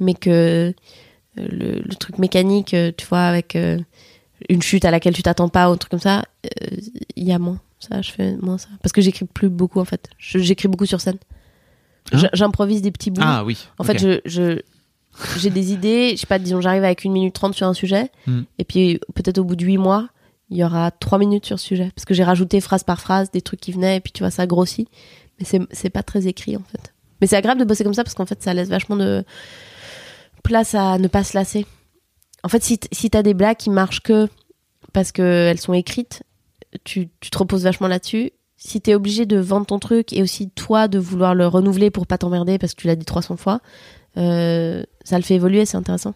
Mais 0.00 0.14
que 0.14 0.30
euh, 0.30 0.72
le, 1.36 1.80
le 1.84 1.94
truc 1.96 2.18
mécanique, 2.18 2.74
euh, 2.74 2.92
tu 2.96 3.06
vois, 3.06 3.22
avec 3.22 3.54
euh, 3.56 3.78
une 4.48 4.62
chute 4.62 4.84
à 4.84 4.90
laquelle 4.92 5.14
tu 5.14 5.22
t'attends 5.22 5.48
pas 5.48 5.68
ou 5.68 5.72
un 5.72 5.76
truc 5.76 5.90
comme 5.90 5.98
ça, 6.00 6.24
euh, 6.46 6.76
il 7.16 7.24
y 7.24 7.32
a 7.32 7.38
moins. 7.38 7.60
Ça, 7.80 8.02
je 8.02 8.10
fais 8.10 8.36
moins 8.36 8.58
ça. 8.58 8.68
Parce 8.82 8.92
que 8.92 9.00
j'écris 9.00 9.24
plus 9.26 9.48
beaucoup 9.48 9.80
en 9.80 9.84
fait. 9.84 10.08
J'écris 10.18 10.68
beaucoup 10.68 10.86
sur 10.86 11.00
scène. 11.00 11.18
Hein 12.12 12.28
J'improvise 12.32 12.82
des 12.82 12.90
petits 12.90 13.10
bouts. 13.10 13.20
Ah 13.24 13.44
oui. 13.44 13.68
En 13.78 13.84
fait, 13.84 14.20
je, 14.24 14.60
j'ai 15.36 15.50
des 15.50 15.72
idées, 15.72 16.10
je 16.12 16.16
sais 16.16 16.26
pas, 16.26 16.38
disons, 16.38 16.60
j'arrive 16.60 16.84
avec 16.84 17.04
une 17.04 17.12
minute 17.12 17.34
trente 17.34 17.54
sur 17.54 17.66
un 17.66 17.74
sujet, 17.74 18.10
Hmm. 18.26 18.42
et 18.58 18.64
puis 18.64 19.00
peut-être 19.14 19.38
au 19.38 19.44
bout 19.44 19.56
de 19.56 19.64
huit 19.64 19.78
mois, 19.78 20.08
il 20.50 20.56
y 20.56 20.64
aura 20.64 20.90
trois 20.90 21.18
minutes 21.18 21.44
sur 21.46 21.58
ce 21.58 21.66
sujet. 21.66 21.90
Parce 21.94 22.04
que 22.04 22.14
j'ai 22.14 22.24
rajouté 22.24 22.60
phrase 22.60 22.84
par 22.84 23.00
phrase 23.00 23.30
des 23.30 23.42
trucs 23.42 23.60
qui 23.60 23.72
venaient, 23.72 23.96
et 23.96 24.00
puis 24.00 24.12
tu 24.12 24.22
vois, 24.22 24.30
ça 24.30 24.46
grossit. 24.46 24.88
Mais 25.38 25.66
c'est, 25.70 25.90
pas 25.90 26.02
très 26.02 26.26
écrit, 26.26 26.56
en 26.56 26.62
fait. 26.64 26.92
Mais 27.20 27.26
c'est 27.26 27.36
agréable 27.36 27.60
de 27.60 27.64
bosser 27.64 27.84
comme 27.84 27.94
ça 27.94 28.02
parce 28.02 28.14
qu'en 28.14 28.26
fait, 28.26 28.42
ça 28.42 28.54
laisse 28.54 28.68
vachement 28.68 28.96
de 28.96 29.24
place 30.42 30.74
à 30.74 30.98
ne 30.98 31.08
pas 31.08 31.22
se 31.24 31.36
lasser. 31.36 31.66
En 32.42 32.48
fait, 32.48 32.62
si, 32.62 32.78
si 32.92 33.10
t'as 33.10 33.22
des 33.22 33.34
blagues 33.34 33.56
qui 33.56 33.70
marchent 33.70 34.00
que 34.00 34.28
parce 34.92 35.12
qu'elles 35.12 35.60
sont 35.60 35.74
écrites, 35.74 36.22
tu, 36.84 37.08
tu 37.20 37.30
te 37.30 37.38
reposes 37.38 37.64
vachement 37.64 37.88
là-dessus. 37.88 38.32
Si 38.56 38.80
t'es 38.80 38.94
obligé 38.94 39.24
de 39.26 39.38
vendre 39.38 39.66
ton 39.66 39.78
truc 39.78 40.12
et 40.12 40.22
aussi 40.22 40.50
toi 40.50 40.88
de 40.88 40.98
vouloir 40.98 41.34
le 41.34 41.46
renouveler 41.46 41.90
pour 41.90 42.06
pas 42.06 42.18
t'emmerder 42.18 42.58
parce 42.58 42.74
que 42.74 42.80
tu 42.80 42.86
l'as 42.88 42.96
dit 42.96 43.04
300 43.04 43.36
fois, 43.36 43.60
euh, 44.16 44.82
ça 45.04 45.16
le 45.16 45.22
fait 45.22 45.34
évoluer, 45.36 45.64
c'est 45.64 45.76
intéressant. 45.76 46.14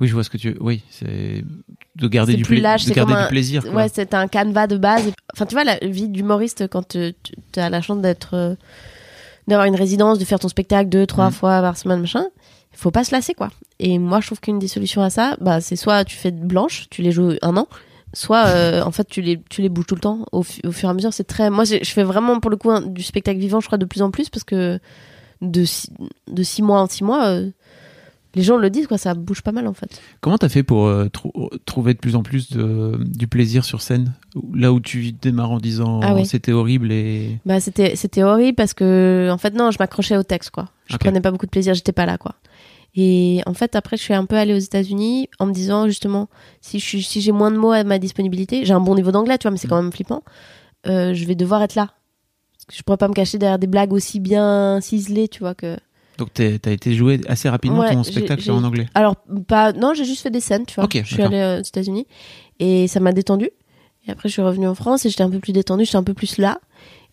Oui, 0.00 0.08
je 0.08 0.14
vois 0.14 0.24
ce 0.24 0.30
que 0.30 0.36
tu. 0.38 0.56
Oui, 0.60 0.82
c'est 0.90 1.44
de 1.96 2.08
garder 2.08 2.34
du, 2.34 2.42
plus 2.42 2.56
pla- 2.56 2.72
lâche, 2.72 2.84
de 2.86 2.92
garder 2.92 3.12
du 3.12 3.18
un- 3.18 3.26
plaisir. 3.28 3.62
quoi. 3.62 3.72
Ouais, 3.74 3.86
c'est 3.92 4.12
un 4.14 4.26
canevas 4.26 4.66
de 4.66 4.76
base. 4.76 5.04
Enfin, 5.34 5.46
tu 5.46 5.54
vois, 5.54 5.62
la 5.64 5.78
vie 5.78 6.08
d'humoriste, 6.08 6.66
quand 6.68 6.88
tu 6.96 7.14
as 7.60 7.70
la 7.70 7.80
chance 7.80 8.00
d'être, 8.00 8.34
euh, 8.34 8.54
d'avoir 9.46 9.66
une 9.66 9.76
résidence, 9.76 10.18
de 10.18 10.24
faire 10.24 10.40
ton 10.40 10.48
spectacle 10.48 10.88
deux, 10.88 11.06
trois 11.06 11.28
Mm. 11.30 11.32
fois 11.34 11.60
par 11.60 11.76
semaine, 11.76 12.00
machin, 12.00 12.26
il 12.72 12.78
faut 12.78 12.90
pas 12.90 13.04
se 13.04 13.12
lasser, 13.14 13.34
quoi. 13.34 13.50
Et 13.78 13.98
moi, 13.98 14.20
je 14.20 14.26
trouve 14.26 14.40
qu'une 14.40 14.58
des 14.58 14.66
solutions 14.68 15.02
à 15.02 15.10
ça, 15.10 15.36
bah, 15.40 15.60
c'est 15.60 15.76
soit 15.76 16.04
tu 16.04 16.16
fais 16.16 16.32
de 16.32 16.44
blanche, 16.44 16.86
tu 16.90 17.02
les 17.02 17.12
joues 17.12 17.34
un 17.42 17.56
an, 17.56 17.68
soit, 18.14 18.46
euh, 18.46 18.82
en 18.82 18.90
fait, 18.90 19.06
tu 19.06 19.20
les, 19.20 19.40
tu 19.50 19.60
les 19.62 19.68
bouges 19.68 19.86
tout 19.86 19.94
le 19.94 20.00
temps. 20.00 20.24
Au, 20.32 20.42
fu- 20.42 20.60
au 20.66 20.72
fur 20.72 20.88
et 20.88 20.90
à 20.90 20.94
mesure, 20.94 21.12
c'est 21.12 21.24
très. 21.24 21.50
Moi, 21.50 21.64
je 21.64 21.78
fais 21.84 22.02
vraiment, 22.04 22.40
pour 22.40 22.50
le 22.50 22.56
coup, 22.56 22.70
un- 22.70 22.80
du 22.80 23.02
spectacle 23.02 23.38
vivant, 23.38 23.60
je 23.60 23.66
crois, 23.66 23.78
de 23.78 23.84
plus 23.84 24.00
en 24.02 24.10
plus, 24.10 24.30
parce 24.30 24.44
que 24.44 24.78
de 25.42 25.64
six, 25.64 25.90
de 26.30 26.42
six 26.42 26.62
mois 26.62 26.80
en 26.80 26.86
six 26.86 27.04
mois, 27.04 27.26
euh, 27.26 27.50
les 28.36 28.42
gens 28.42 28.56
le 28.56 28.68
disent, 28.70 28.88
quoi, 28.88 28.98
ça 28.98 29.14
bouge 29.14 29.42
pas 29.42 29.52
mal, 29.52 29.68
en 29.68 29.74
fait. 29.74 30.00
Comment 30.20 30.38
t'as 30.38 30.48
fait 30.48 30.62
pour 30.64 30.86
euh, 30.86 31.08
trou- 31.08 31.50
trouver 31.66 31.94
de 31.94 31.98
plus 32.00 32.16
en 32.16 32.22
plus 32.24 32.50
de, 32.50 32.98
du 33.04 33.28
plaisir 33.28 33.64
sur 33.64 33.80
scène? 33.80 34.12
Là 34.54 34.72
où 34.72 34.80
tu 34.80 35.12
démarres 35.12 35.52
en 35.52 35.58
disant 35.58 36.00
Ah 36.02 36.14
oui. 36.14 36.26
c'était 36.26 36.50
horrible 36.52 36.90
et. 36.90 37.38
Bah 37.46 37.60
c'était 37.60 37.94
c'était 37.94 38.24
horrible 38.24 38.56
parce 38.56 38.74
que 38.74 39.28
en 39.30 39.38
fait 39.38 39.54
non, 39.54 39.70
je 39.70 39.76
m'accrochais 39.78 40.16
au 40.16 40.24
texte 40.24 40.50
quoi. 40.50 40.68
Je 40.86 40.96
Ok. 40.96 41.02
prenais 41.02 41.20
pas 41.20 41.30
beaucoup 41.30 41.46
de 41.46 41.50
plaisir, 41.52 41.74
j'étais 41.74 41.92
pas 41.92 42.06
là 42.06 42.18
quoi. 42.18 42.34
Et 42.96 43.42
en 43.46 43.54
fait 43.54 43.74
après 43.76 43.96
je 43.96 44.02
suis 44.02 44.14
un 44.14 44.24
peu 44.24 44.36
allée 44.36 44.54
aux 44.54 44.58
États-Unis 44.58 45.28
en 45.40 45.46
me 45.46 45.52
disant 45.52 45.86
justement 45.86 46.28
si 46.60 46.78
je 46.78 46.84
suis 46.84 47.02
si 47.02 47.20
j'ai 47.20 47.32
moins 47.32 47.50
de 47.50 47.56
mots 47.56 47.72
à 47.72 47.82
ma 47.84 47.98
disponibilité, 47.98 48.64
j'ai 48.64 48.72
un 48.72 48.80
bon 48.80 48.94
niveau 48.94 49.10
d'anglais 49.10 49.36
tu 49.38 49.42
vois 49.44 49.50
mais 49.50 49.58
c'est 49.58 49.66
quand 49.68 49.82
même 49.82 49.92
flippant. 49.92 50.22
euh, 50.86 51.12
je 51.14 51.24
vais 51.24 51.34
devoir 51.34 51.62
être 51.62 51.74
là. 51.74 51.90
Je 52.72 52.82
pourrais 52.82 52.96
pas 52.98 53.08
me 53.08 53.12
cacher 53.14 53.36
derrière 53.38 53.58
des 53.58 53.66
blagues 53.66 53.92
aussi 53.92 54.20
bien 54.20 54.78
ciselées, 54.80 55.28
tu 55.28 55.40
vois 55.40 55.54
que 55.54 55.76
Donc 56.18 56.32
t'as 56.32 56.44
été 56.70 56.94
joué 56.94 57.20
assez 57.28 57.48
rapidement 57.48 57.80
Ouais, 57.80 57.92
ton 57.92 58.02
j'ai- 58.04 58.12
spectacle 58.12 58.40
j'ai- 58.42 58.52
en 58.52 58.62
anglais. 58.64 58.86
Alors, 58.94 59.16
pas. 59.48 59.72
Non, 59.72 59.92
j'ai 59.94 60.04
juste 60.06 60.22
fait 60.22 60.30
des 60.30 60.40
scènes, 60.40 60.64
tu 60.64 60.76
vois. 60.76 60.84
Ok, 60.84 60.98
je 61.04 61.12
suis 61.14 61.22
allée 61.22 61.58
aux 61.60 61.62
États-Unis 61.62 62.06
et 62.60 62.86
ça 62.88 63.00
m'a 63.00 63.12
détendu. 63.12 63.50
Et 64.06 64.10
après, 64.10 64.28
je 64.30 64.34
suis 64.34 64.40
revenue 64.42 64.66
en 64.68 64.74
France 64.74 65.04
et 65.04 65.10
j'étais 65.10 65.22
un 65.24 65.28
peu 65.30 65.40
plus 65.40 65.52
détendue, 65.52 65.84
j'étais 65.84 65.96
un 65.98 66.02
peu 66.04 66.14
plus 66.14 66.38
là. 66.38 66.58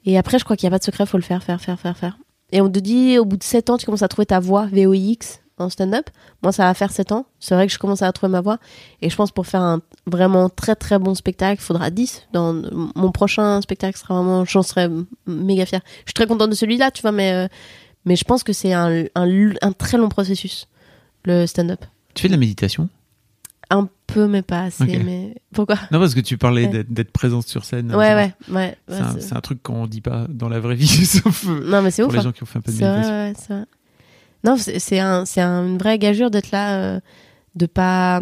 Et 0.06 0.18
après, 0.18 0.40
je 0.40 0.46
crois 0.46 0.56
qu'il 0.56 0.68
n'y 0.68 0.74
a 0.74 0.76
pas 0.76 0.80
de 0.80 0.84
secret, 0.86 1.06
faut 1.06 1.18
le 1.18 1.24
faire, 1.24 1.44
faire, 1.44 1.60
faire, 1.60 1.80
faire, 1.80 1.98
faire. 1.98 2.18
Et 2.54 2.62
on 2.62 2.70
te 2.70 2.80
dit, 2.80 3.18
au 3.20 3.26
bout 3.26 3.36
de 3.38 3.44
7 3.44 3.70
ans, 3.70 3.78
tu 3.78 3.86
commences 3.86 4.04
à 4.04 4.08
trouver 4.08 4.26
ta 4.28 4.40
voix 4.40 4.68
VOX 4.72 5.41
en 5.58 5.70
stand-up. 5.70 6.10
Moi, 6.44 6.52
ça 6.52 6.64
va 6.64 6.74
faire 6.74 6.92
7 6.92 7.12
ans. 7.12 7.26
C'est 7.40 7.54
vrai 7.56 7.68
que 7.68 7.74
je 7.74 7.78
commence 7.80 8.02
à 8.02 8.12
trouver 8.12 8.32
ma 8.32 8.42
voix. 8.42 8.58
Et 9.02 9.10
je 9.10 9.16
pense 9.16 9.32
pour 9.32 9.46
faire 9.48 9.62
un 9.62 9.82
vraiment 10.08 10.50
très 10.50 10.76
très 10.76 10.98
bon 11.00 11.14
spectacle, 11.16 11.62
il 11.62 11.66
faudra 11.66 11.90
10. 11.92 12.28
Dans 12.34 12.54
mon 12.96 13.12
prochain 13.12 13.62
spectacle 13.62 13.98
sera 13.98 14.16
vraiment, 14.16 14.44
j'en 14.46 14.64
serais 14.64 14.86
m- 14.86 15.06
méga 15.28 15.66
fière. 15.66 15.82
Je 16.06 16.10
suis 16.10 16.14
très 16.14 16.28
contente 16.28 16.50
de 16.50 16.56
celui-là, 16.56 16.92
tu 16.92 17.02
vois, 17.04 17.12
mais, 17.12 17.32
euh, 17.34 17.48
mais 18.06 18.16
je 18.16 18.24
pense 18.24 18.44
que 18.44 18.54
c'est 18.54 18.74
un, 18.74 19.04
un, 19.16 19.52
un 19.62 19.72
très 19.74 19.98
long 19.98 20.10
processus, 20.10 20.68
le 21.26 21.46
stand-up. 21.46 21.84
Tu 22.16 22.24
fais 22.24 22.28
de 22.28 22.34
la 22.34 22.40
méditation? 22.40 22.90
Un 23.70 23.88
peu, 24.06 24.28
mais 24.28 24.42
pas 24.42 24.64
assez. 24.64 24.84
Mais 24.98 25.34
pourquoi? 25.54 25.76
Non, 25.92 26.00
parce 26.00 26.14
que 26.14 26.20
tu 26.20 26.38
parlais 26.38 26.68
Ouais. 26.68 26.84
d'être- 26.84 27.12
présente 27.12 27.48
sur 27.48 27.64
scène. 27.64 27.96
Ouais, 27.96 28.34
C'est- 28.46 28.52
ouais, 28.52 28.76
ouais. 28.90 28.98
C'est 29.22 29.34
un, 29.34 29.40
truc 29.40 29.64
qu'on 29.64 29.88
dit 29.88 30.02
pas 30.02 30.26
dans 30.28 30.50
la 30.50 30.60
vraie 30.60 30.76
vie, 30.76 30.88
sauf 31.06 31.46
euh, 31.48 31.64
Non, 31.70 31.82
mais 31.82 31.90
c'est 31.92 32.02
pour 32.02 32.10
ouf. 32.10 32.16
les 32.16 32.20
hein. 32.20 32.24
gens 32.24 32.32
qui 32.34 32.44
ont 32.44 32.48
fait 32.48 32.58
un 32.58 32.62
peu 32.62 32.72
de 32.74 32.78
C'est 32.78 32.84
vrai, 32.84 32.98
méditation. 32.98 33.24
ouais, 33.28 33.34
c'est 33.38 33.54
vrai. 33.54 33.66
Non, 34.44 34.56
c'est 34.58 34.80
c'est 34.80 35.00
un, 35.00 35.26
c'est 35.26 35.42
un- 35.42 35.66
une 35.68 35.78
vraie 35.78 35.98
gageure 36.00 36.32
d'être 36.32 36.52
là, 36.52 36.76
euh, 36.78 37.00
de 37.56 37.66
pas. 37.66 38.20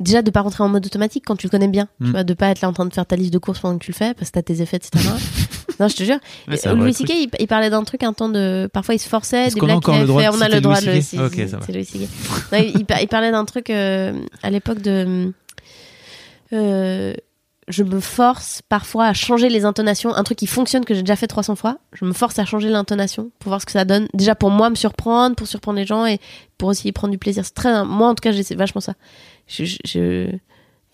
Déjà, 0.00 0.22
de 0.22 0.30
pas 0.30 0.40
rentrer 0.42 0.62
en 0.62 0.68
mode 0.68 0.86
automatique 0.86 1.24
quand 1.26 1.36
tu 1.36 1.46
le 1.46 1.50
connais 1.50 1.68
bien. 1.68 1.88
Mm. 2.00 2.04
Tu 2.06 2.10
vois, 2.12 2.24
de 2.24 2.34
pas 2.34 2.48
être 2.50 2.60
là 2.62 2.68
en 2.68 2.72
train 2.72 2.86
de 2.86 2.94
faire 2.94 3.04
ta 3.04 3.16
liste 3.16 3.32
de 3.32 3.38
courses 3.38 3.58
pendant 3.58 3.76
que 3.78 3.84
tu 3.84 3.90
le 3.90 3.96
fais, 3.96 4.14
parce 4.14 4.30
que 4.30 4.34
t'as 4.34 4.42
tes 4.42 4.62
effets, 4.62 4.76
etc. 4.76 5.04
non, 5.80 5.88
je 5.88 5.96
te 5.96 6.04
jure. 6.04 6.18
C'est 6.54 6.68
vrai 6.68 6.74
Louis. 6.76 6.94
C.K., 6.94 7.10
il, 7.10 7.28
il 7.40 7.46
parlait 7.48 7.68
d'un 7.68 7.82
truc 7.82 8.02
un 8.04 8.12
temps 8.12 8.28
de. 8.28 8.70
Parfois, 8.72 8.94
il 8.94 8.98
se 9.00 9.08
forçait, 9.08 9.48
des 9.50 9.60
blagues 9.60 9.80
qu'il 9.82 9.92
avait 9.94 10.00
fait. 10.00 10.06
de 10.06 10.36
On 10.36 10.40
a 10.40 10.48
le 10.48 10.60
droit 10.60 10.80
de 10.80 10.86
le 10.86 11.00
C.K.? 11.00 11.20
Ok, 11.20 11.34
ça 11.48 11.56
va. 11.58 11.66
C'est 11.66 11.72
Louis 11.72 11.84
C.K. 11.84 12.00
Il, 12.52 12.72
il 12.78 12.84
par- 12.86 13.00
il 13.02 13.08
parlait 13.08 13.30
d'un 13.32 13.44
truc 13.44 13.70
euh, 13.70 14.12
à 14.42 14.50
l'époque 14.50 14.80
de. 14.80 15.32
euh, 16.52 17.12
je 17.68 17.82
me 17.84 18.00
force 18.00 18.62
parfois 18.68 19.06
à 19.06 19.12
changer 19.12 19.48
les 19.48 19.64
intonations. 19.64 20.14
Un 20.14 20.24
truc 20.24 20.38
qui 20.38 20.46
fonctionne 20.46 20.84
que 20.84 20.94
j'ai 20.94 21.02
déjà 21.02 21.16
fait 21.16 21.26
300 21.26 21.54
fois. 21.56 21.78
Je 21.92 22.04
me 22.04 22.12
force 22.12 22.38
à 22.38 22.44
changer 22.44 22.68
l'intonation 22.70 23.30
pour 23.38 23.50
voir 23.50 23.60
ce 23.60 23.66
que 23.66 23.72
ça 23.72 23.84
donne. 23.84 24.08
Déjà 24.14 24.34
pour 24.34 24.50
moi 24.50 24.70
me 24.70 24.74
surprendre, 24.74 25.36
pour 25.36 25.46
surprendre 25.46 25.78
les 25.78 25.86
gens 25.86 26.06
et 26.06 26.18
pour 26.56 26.68
aussi 26.70 26.88
y 26.88 26.92
prendre 26.92 27.12
du 27.12 27.18
plaisir. 27.18 27.44
C'est 27.44 27.54
très. 27.54 27.84
Moi 27.84 28.08
en 28.08 28.14
tout 28.14 28.22
cas, 28.22 28.32
j'essaie 28.32 28.54
vachement 28.54 28.80
ça. 28.80 28.94
Je, 29.46 29.64
je- 29.64 29.76
je- 29.84 30.36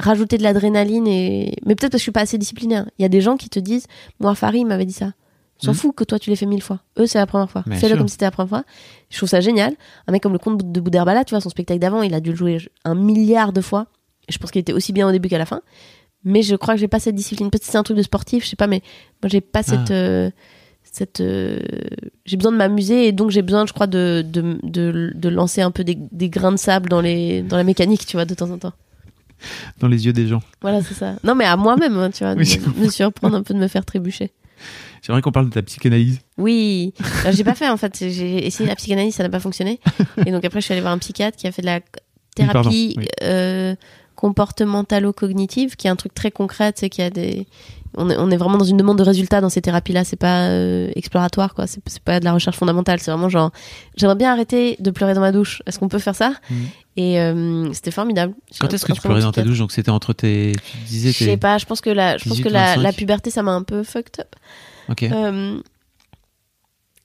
rajouter 0.01 0.37
de 0.39 0.43
l'adrénaline 0.43 1.07
et. 1.07 1.57
Mais 1.65 1.75
peut-être 1.77 1.93
parce 1.93 1.99
que 1.99 1.99
je 1.99 2.03
suis 2.05 2.13
pas 2.13 2.21
assez 2.23 2.39
disciplinée. 2.39 2.77
hein. 2.77 2.87
Il 2.99 3.03
y 3.03 3.05
a 3.05 3.09
des 3.09 3.21
gens 3.21 3.37
qui 3.37 3.49
te 3.49 3.59
disent, 3.61 3.87
moi 4.21 4.35
Farid 4.35 4.67
m'avait 4.67 4.85
dit 4.87 4.93
ça. 4.93 5.13
S'en 5.59 5.71
Mhm. 5.71 5.77
fout 5.77 5.95
que 5.95 6.03
toi 6.03 6.19
tu 6.19 6.31
l'aies 6.31 6.37
fait 6.37 6.47
mille 6.47 6.63
fois. 6.63 6.81
Eux 6.99 7.07
c'est 7.07 7.19
la 7.19 7.27
première 7.27 7.49
fois. 7.49 7.63
Fais-le 7.71 7.97
comme 7.97 8.09
si 8.09 8.13
c'était 8.15 8.25
la 8.25 8.33
première 8.33 8.49
fois. 8.49 8.65
Je 9.11 9.17
trouve 9.17 9.29
ça 9.29 9.41
génial. 9.41 9.75
Un 10.09 10.13
mec 10.13 10.21
comme 10.23 10.33
le 10.33 10.39
comte 10.41 10.73
de 10.73 10.81
Boudherbala, 10.81 11.25
tu 11.25 11.31
vois, 11.35 11.41
son 11.41 11.49
spectacle 11.49 11.79
d'avant, 11.79 12.03
il 12.03 12.13
a 12.13 12.21
dû 12.21 12.31
le 12.31 12.37
jouer 12.37 12.59
un 12.85 12.97
milliard 12.97 13.53
de 13.53 13.61
fois. 13.61 13.87
Je 14.29 14.37
pense 14.39 14.51
qu'il 14.51 14.61
était 14.61 14.73
aussi 14.73 14.93
bien 14.93 15.07
au 15.09 15.13
début 15.13 15.29
qu'à 15.29 15.39
la 15.39 15.47
fin. 15.47 15.61
Mais 16.25 16.43
je 16.43 16.57
crois 16.57 16.75
que 16.75 16.81
j'ai 16.81 16.89
pas 16.89 17.01
cette 17.01 17.15
discipline. 17.15 17.51
Peut-être 17.51 17.65
c'est 17.65 17.77
un 17.79 17.83
truc 17.83 17.97
de 17.97 18.03
sportif, 18.03 18.45
je 18.45 18.51
sais 18.51 18.57
pas, 18.57 18.67
mais 18.67 18.83
moi 19.23 19.29
j'ai 19.29 19.41
pas 19.41 19.63
cette. 19.63 19.91
Ah. 19.91 19.95
euh, 19.95 20.31
cette 20.83 21.21
euh, 21.21 21.59
j'ai 22.25 22.37
besoin 22.37 22.53
de 22.53 22.57
m'amuser 22.57 23.09
et 23.09 23.13
donc 23.13 23.31
j'ai 23.31 23.43
besoin, 23.43 23.67
je 23.67 23.73
crois, 23.73 23.87
de, 23.89 24.25
de, 24.27 24.59
de, 24.63 25.13
de 25.15 25.29
lancer 25.29 25.61
un 25.61 25.71
peu 25.73 25.83
des, 25.83 25.97
des 26.13 26.29
grains 26.29 26.53
de 26.53 26.57
sable 26.57 26.89
dans, 26.89 27.01
les, 27.01 27.43
dans 27.43 27.57
la 27.57 27.65
mécanique, 27.65 28.07
tu 28.07 28.17
vois, 28.17 28.25
de 28.27 28.35
temps 28.35 28.51
en 28.51 28.59
temps. 28.59 28.73
Dans 29.81 29.89
les 29.89 30.07
yeux 30.07 30.13
des 30.13 30.27
gens. 30.29 30.41
Voilà, 30.63 30.83
c'est 30.83 30.95
ça. 30.95 31.17
Non, 31.25 31.35
mais 31.35 31.45
à 31.47 31.57
moi-même, 31.57 31.97
hein, 31.99 32.11
tu 32.11 32.23
vois, 32.25 32.35
Oui, 32.39 32.59
de 32.59 32.81
me 32.85 32.89
surprendre 32.91 33.37
un 33.37 33.43
peu 33.43 33.53
de 33.55 33.59
me 33.59 33.67
faire 33.69 33.85
trébucher. 33.85 34.31
Vrai 35.09 35.21
qu'on 35.21 35.33
parle 35.33 35.51
de 35.51 35.53
ta 35.53 35.61
psychanalyse. 35.63 36.21
Oui, 36.39 36.95
Euh, 37.27 37.33
j'ai 37.33 37.45
pas 37.45 37.55
fait 37.55 37.69
en 37.69 37.77
fait. 37.77 37.95
J'ai 38.09 38.47
essayé 38.47 38.67
la 38.67 38.75
psychanalyse, 38.77 39.15
ça 39.17 39.23
n'a 39.23 39.29
pas 39.29 39.41
fonctionné. 39.41 39.79
Et 40.25 40.31
donc 40.31 40.45
après, 40.47 40.61
je 40.61 40.65
suis 40.65 40.73
allée 40.73 40.81
voir 40.81 40.95
un 40.95 40.99
psychiatre 40.99 41.37
qui 41.37 41.47
a 41.47 41.53
fait 41.53 41.61
de 41.61 41.67
la 41.67 41.81
thérapie 42.35 42.53
Pardon, 42.55 42.71
oui. 42.71 42.97
euh, 43.23 43.75
comportementalo-cognitive, 44.25 45.77
qui 45.77 45.87
est 45.87 45.91
un 45.91 45.97
truc 45.97 46.15
très 46.15 46.31
concret. 46.31 46.73
C'est 46.75 46.89
qu'il 46.89 47.05
y 47.05 47.07
a 47.07 47.11
des, 47.11 47.47
on 47.97 48.09
est, 48.09 48.17
on 48.17 48.31
est 48.31 48.37
vraiment 48.37 48.57
dans 48.57 48.65
une 48.65 48.79
demande 48.79 48.99
de 48.99 49.03
résultats 49.03 49.41
dans 49.41 49.51
ces 49.51 49.61
thérapies-là. 49.61 50.05
C'est 50.05 50.17
pas 50.17 50.49
euh, 50.49 50.91
exploratoire, 50.97 51.55
quoi. 51.55 51.67
C'est 51.67 51.83
pas 52.03 52.21
de 52.21 52.25
la 52.25 52.33
recherche 52.33 52.57
fondamentale. 52.57 53.01
C'est 53.01 53.11
vraiment 53.11 53.29
genre, 53.29 53.51
j'aimerais 53.97 54.17
bien 54.17 54.33
arrêter 54.33 54.77
de 54.81 54.91
pleurer 54.91 55.15
dans 55.15 55.21
ma 55.21 55.33
douche. 55.33 55.63
Est-ce 55.67 55.79
qu'on 55.79 55.89
peut 55.89 55.99
faire 55.99 56.15
ça? 56.15 56.33
Mhm. 56.51 56.57
Et 56.97 57.21
euh, 57.21 57.73
c'était 57.73 57.91
formidable. 57.91 58.35
Quand 58.61 58.73
est-ce 58.73 58.87
que 58.87 58.93
tu 58.93 59.01
pleurais 59.01 59.23
dans 59.23 59.33
ta 59.33 59.43
douche? 59.43 59.59
Donc 59.59 59.73
c'était 59.73 59.91
entre 59.91 60.13
tes. 60.13 60.53
Tu 60.65 60.79
disais 60.87 61.13
Je 61.13 61.25
sais 61.25 61.37
pas. 61.37 61.59
Je 61.59 61.67
pense 61.67 61.81
que 61.81 61.91
la, 61.91 62.17
je 62.17 62.25
pense 62.25 62.39
18, 62.39 62.45
que 62.45 62.49
la, 62.49 62.67
25. 62.67 62.83
la 62.83 62.93
puberté, 62.93 63.31
ça 63.31 63.43
m'a 63.43 63.53
un 63.53 63.63
peu 63.63 63.83
fucked 63.83 64.21
up. 64.21 64.35
Ok. 64.89 65.03
Euh, 65.03 65.61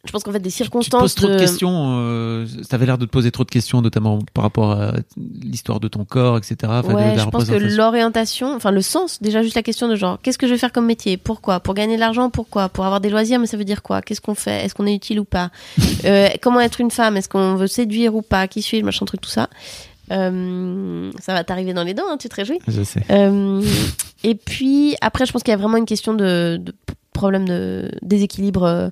je 0.06 0.12
pense 0.14 0.24
qu'en 0.24 0.32
fait 0.32 0.40
des 0.40 0.50
Tu 0.50 0.54
te 0.54 0.64
circonstances 0.64 1.02
poses 1.02 1.16
trop 1.16 1.28
de, 1.28 1.38
questions. 1.38 1.98
Euh, 2.00 2.46
T'avais 2.70 2.86
l'air 2.86 2.98
de 2.98 3.06
te 3.06 3.12
poser 3.12 3.32
trop 3.32 3.44
de 3.44 3.50
questions, 3.50 3.82
notamment 3.82 4.20
par 4.34 4.46
rapport 4.46 4.72
à 4.72 4.94
l'histoire 5.18 5.82
de 5.82 5.90
ton 5.90 6.06
corps, 6.06 6.38
etc. 6.38 6.56
Enfin, 6.64 6.94
ouais, 6.94 7.18
je 7.18 7.26
pense 7.26 7.46
que 7.46 7.56
l'orientation, 7.56 8.56
enfin 8.56 8.72
le 8.72 8.82
sens, 8.82 9.22
déjà 9.22 9.44
juste 9.44 9.56
la 9.56 9.64
question 9.64 9.90
de 9.90 9.98
genre, 9.98 10.18
qu'est-ce 10.22 10.38
que 10.38 10.48
je 10.48 10.54
vais 10.54 10.58
faire 10.58 10.72
comme 10.72 10.86
métier? 10.86 11.18
Pourquoi? 11.18 11.60
Pour 11.60 11.74
gagner 11.74 11.96
de 11.96 12.00
l'argent 12.00 12.30
Pourquoi? 12.30 12.70
Pour 12.70 12.86
avoir 12.86 13.02
des 13.02 13.10
loisirs, 13.10 13.40
mais 13.40 13.46
ça 13.46 13.58
veut 13.58 13.66
dire 13.66 13.84
quoi? 13.84 14.02
Qu'est-ce 14.02 14.22
qu'on 14.22 14.36
fait? 14.36 14.64
Est-ce 14.64 14.74
qu'on 14.74 14.88
est 14.88 14.96
utile 14.96 15.20
ou 15.20 15.26
pas? 15.26 15.52
Euh, 16.06 16.30
Comment 16.42 16.62
être 16.62 16.80
une 16.80 16.92
femme? 16.92 17.18
Est-ce 17.18 17.28
qu'on 17.28 17.56
veut 17.56 17.68
séduire 17.68 18.16
ou 18.16 18.22
pas? 18.22 18.48
Qui 18.48 18.62
suis-je? 18.62 18.86
Machin 18.86 19.06
truc, 19.06 19.20
tout 19.20 19.30
ça. 19.30 19.50
Euh, 20.12 21.12
ça 21.20 21.34
va 21.34 21.44
t'arriver 21.44 21.74
dans 21.74 21.84
les 21.84 21.94
dents, 21.94 22.06
hein, 22.10 22.18
tu 22.18 22.30
te 22.30 22.36
réjouis? 22.36 22.60
Je 22.68 22.84
sais. 22.84 23.02
Euh, 23.12 23.62
et 24.24 24.36
puis 24.36 24.96
après, 25.02 25.26
je 25.26 25.34
pense 25.34 25.44
qu'il 25.44 25.52
y 25.52 25.56
a 25.56 25.58
vraiment 25.58 25.76
une 25.76 25.86
question 25.86 26.14
de, 26.14 26.62
problème 27.12 27.46
de 27.46 27.92
déséquilibre 28.02 28.92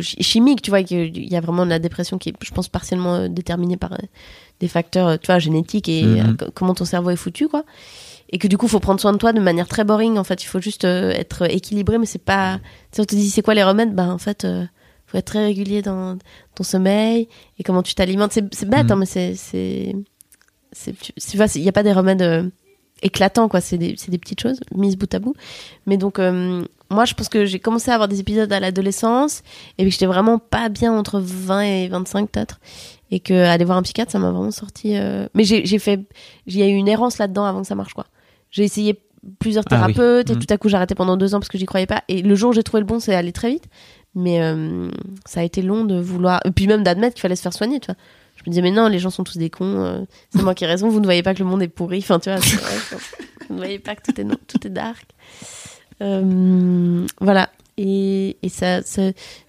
chimique, 0.00 0.62
tu 0.62 0.70
vois, 0.70 0.82
qu'il 0.82 1.30
y 1.32 1.36
a 1.36 1.40
vraiment 1.40 1.64
de 1.64 1.70
la 1.70 1.78
dépression 1.78 2.18
qui 2.18 2.30
est, 2.30 2.34
je 2.42 2.50
pense, 2.52 2.68
partiellement 2.68 3.14
euh, 3.14 3.28
déterminée 3.28 3.76
par 3.76 3.92
euh, 3.94 3.98
des 4.60 4.68
facteurs, 4.68 5.08
euh, 5.08 5.16
tu 5.16 5.26
vois, 5.26 5.38
génétiques 5.38 5.88
et 5.88 6.04
Mhm. 6.20 6.30
euh, 6.30 6.34
co- 6.46 6.50
comment 6.54 6.74
ton 6.74 6.84
cerveau 6.84 7.10
est 7.10 7.16
foutu, 7.16 7.48
quoi. 7.48 7.64
Et 8.30 8.38
que 8.38 8.48
du 8.48 8.56
coup, 8.58 8.66
il 8.66 8.70
faut 8.70 8.80
prendre 8.80 9.00
soin 9.00 9.12
de 9.12 9.18
toi 9.18 9.32
de 9.32 9.40
manière 9.40 9.68
très 9.68 9.84
boring. 9.84 10.16
En 10.18 10.24
fait, 10.24 10.42
il 10.42 10.46
faut 10.46 10.60
juste 10.60 10.84
euh, 10.84 11.10
être 11.10 11.50
équilibré, 11.50 11.98
mais 11.98 12.06
c'est 12.06 12.18
pas. 12.24 12.58
Tu 12.90 12.96
sais, 12.96 13.02
on 13.02 13.04
te 13.04 13.14
dit 13.14 13.28
c'est 13.30 13.42
quoi 13.42 13.54
les 13.54 13.62
remèdes 13.64 13.94
Ben 13.94 14.10
en 14.10 14.18
fait, 14.18 14.44
euh, 14.44 14.64
faut 15.06 15.18
être 15.18 15.26
très 15.26 15.44
régulier 15.44 15.82
dans 15.82 16.16
ton 16.54 16.64
sommeil 16.64 17.28
et 17.58 17.62
comment 17.62 17.82
tu 17.82 17.94
t'alimentes. 17.94 18.32
C'est 18.32 18.68
bête, 18.68 18.84
Mhm. 18.86 18.92
hein, 18.92 18.96
mais 18.96 19.06
c'est 19.06 19.34
c'est 19.36 19.94
il 21.54 21.62
n'y 21.62 21.68
a 21.68 21.72
pas 21.72 21.82
des 21.82 21.92
remèdes 21.92 22.22
euh, 22.22 22.48
éclatants, 23.02 23.48
quoi. 23.48 23.60
C'est 23.60 23.76
des, 23.78 23.94
c'est 23.98 24.10
des 24.10 24.18
petites 24.18 24.40
choses 24.40 24.60
mises 24.74 24.96
bout 24.96 25.12
à 25.14 25.18
bout. 25.18 25.34
Mais 25.86 25.96
donc, 25.98 26.18
euh, 26.18 26.64
moi, 26.92 27.04
je 27.04 27.14
pense 27.14 27.28
que 27.28 27.44
j'ai 27.44 27.58
commencé 27.58 27.90
à 27.90 27.94
avoir 27.94 28.08
des 28.08 28.20
épisodes 28.20 28.52
à 28.52 28.60
l'adolescence 28.60 29.42
et 29.78 29.84
que 29.84 29.90
j'étais 29.90 30.06
vraiment 30.06 30.38
pas 30.38 30.68
bien 30.68 30.92
entre 30.92 31.18
20 31.20 31.60
et 31.62 31.88
25 31.88 32.30
peut-être. 32.30 32.60
Et 33.10 33.20
que 33.20 33.34
aller 33.44 33.64
voir 33.64 33.76
un 33.78 33.82
psychiatre, 33.82 34.10
ça 34.12 34.18
m'a 34.18 34.30
vraiment 34.30 34.50
sorti. 34.50 34.96
euh, 34.96 35.26
Mais 35.34 35.44
j'ai 35.44 35.78
fait. 35.78 36.00
Il 36.46 36.56
y 36.56 36.62
a 36.62 36.66
eu 36.66 36.72
une 36.74 36.88
errance 36.88 37.18
là-dedans 37.18 37.44
avant 37.44 37.60
que 37.62 37.66
ça 37.66 37.74
marche, 37.74 37.92
quoi. 37.94 38.06
J'ai 38.50 38.64
essayé 38.64 38.98
plusieurs 39.38 39.64
Ah 39.70 39.74
oui. 39.86 39.94
thérapeutes 39.94 40.30
et 40.30 40.34
Mhm. 40.34 40.38
tout 40.40 40.52
à 40.54 40.58
coup 40.58 40.68
j'ai 40.68 40.76
arrêté 40.76 40.94
pendant 40.94 41.16
deux 41.16 41.34
ans 41.34 41.38
parce 41.40 41.48
que 41.48 41.58
j'y 41.58 41.66
croyais 41.66 41.86
pas. 41.86 42.02
Et 42.08 42.22
le 42.22 42.34
jour 42.34 42.50
où 42.50 42.52
j'ai 42.54 42.62
trouvé 42.62 42.80
le 42.80 42.86
bon, 42.86 43.00
c'est 43.00 43.14
allé 43.14 43.32
très 43.32 43.50
vite. 43.50 43.64
Mais 44.14 44.42
euh, 44.42 44.90
ça 45.26 45.40
a 45.40 45.42
été 45.42 45.62
long 45.62 45.84
de 45.84 45.98
vouloir. 46.00 46.40
Et 46.44 46.50
puis 46.50 46.66
même 46.66 46.82
d'admettre 46.82 47.14
qu'il 47.14 47.20
fallait 47.22 47.36
se 47.36 47.42
faire 47.42 47.52
soigner, 47.52 47.80
tu 47.80 47.86
vois. 47.86 47.96
Je 48.36 48.42
me 48.46 48.50
disais, 48.50 48.62
mais 48.62 48.70
non, 48.70 48.88
les 48.88 48.98
gens 48.98 49.10
sont 49.10 49.24
tous 49.24 49.36
des 49.38 49.50
cons. 49.50 49.84
euh, 49.84 50.00
c'est 50.34 50.42
moi 50.42 50.54
qui 50.54 50.64
ai 50.64 50.66
raison. 50.66 50.88
Vous 50.88 50.98
ne 51.00 51.04
voyez 51.04 51.22
pas 51.22 51.32
que 51.34 51.38
le 51.38 51.44
monde 51.44 51.62
est 51.62 51.68
pourri. 51.68 51.98
Enfin, 51.98 52.18
tu 52.18 52.30
vois, 52.30 52.38
vrai, 52.40 52.48
vous 53.48 53.54
ne 53.54 53.58
voyez 53.58 53.78
pas 53.78 53.94
que 53.94 54.10
tout 54.10 54.20
est, 54.20 54.24
tout 54.48 54.66
est 54.66 54.70
dark. 54.70 55.06
Euh, 56.00 57.06
voilà. 57.20 57.50
Et, 57.76 58.36
et 58.42 58.48
ça. 58.48 58.82
ça 58.82 59.02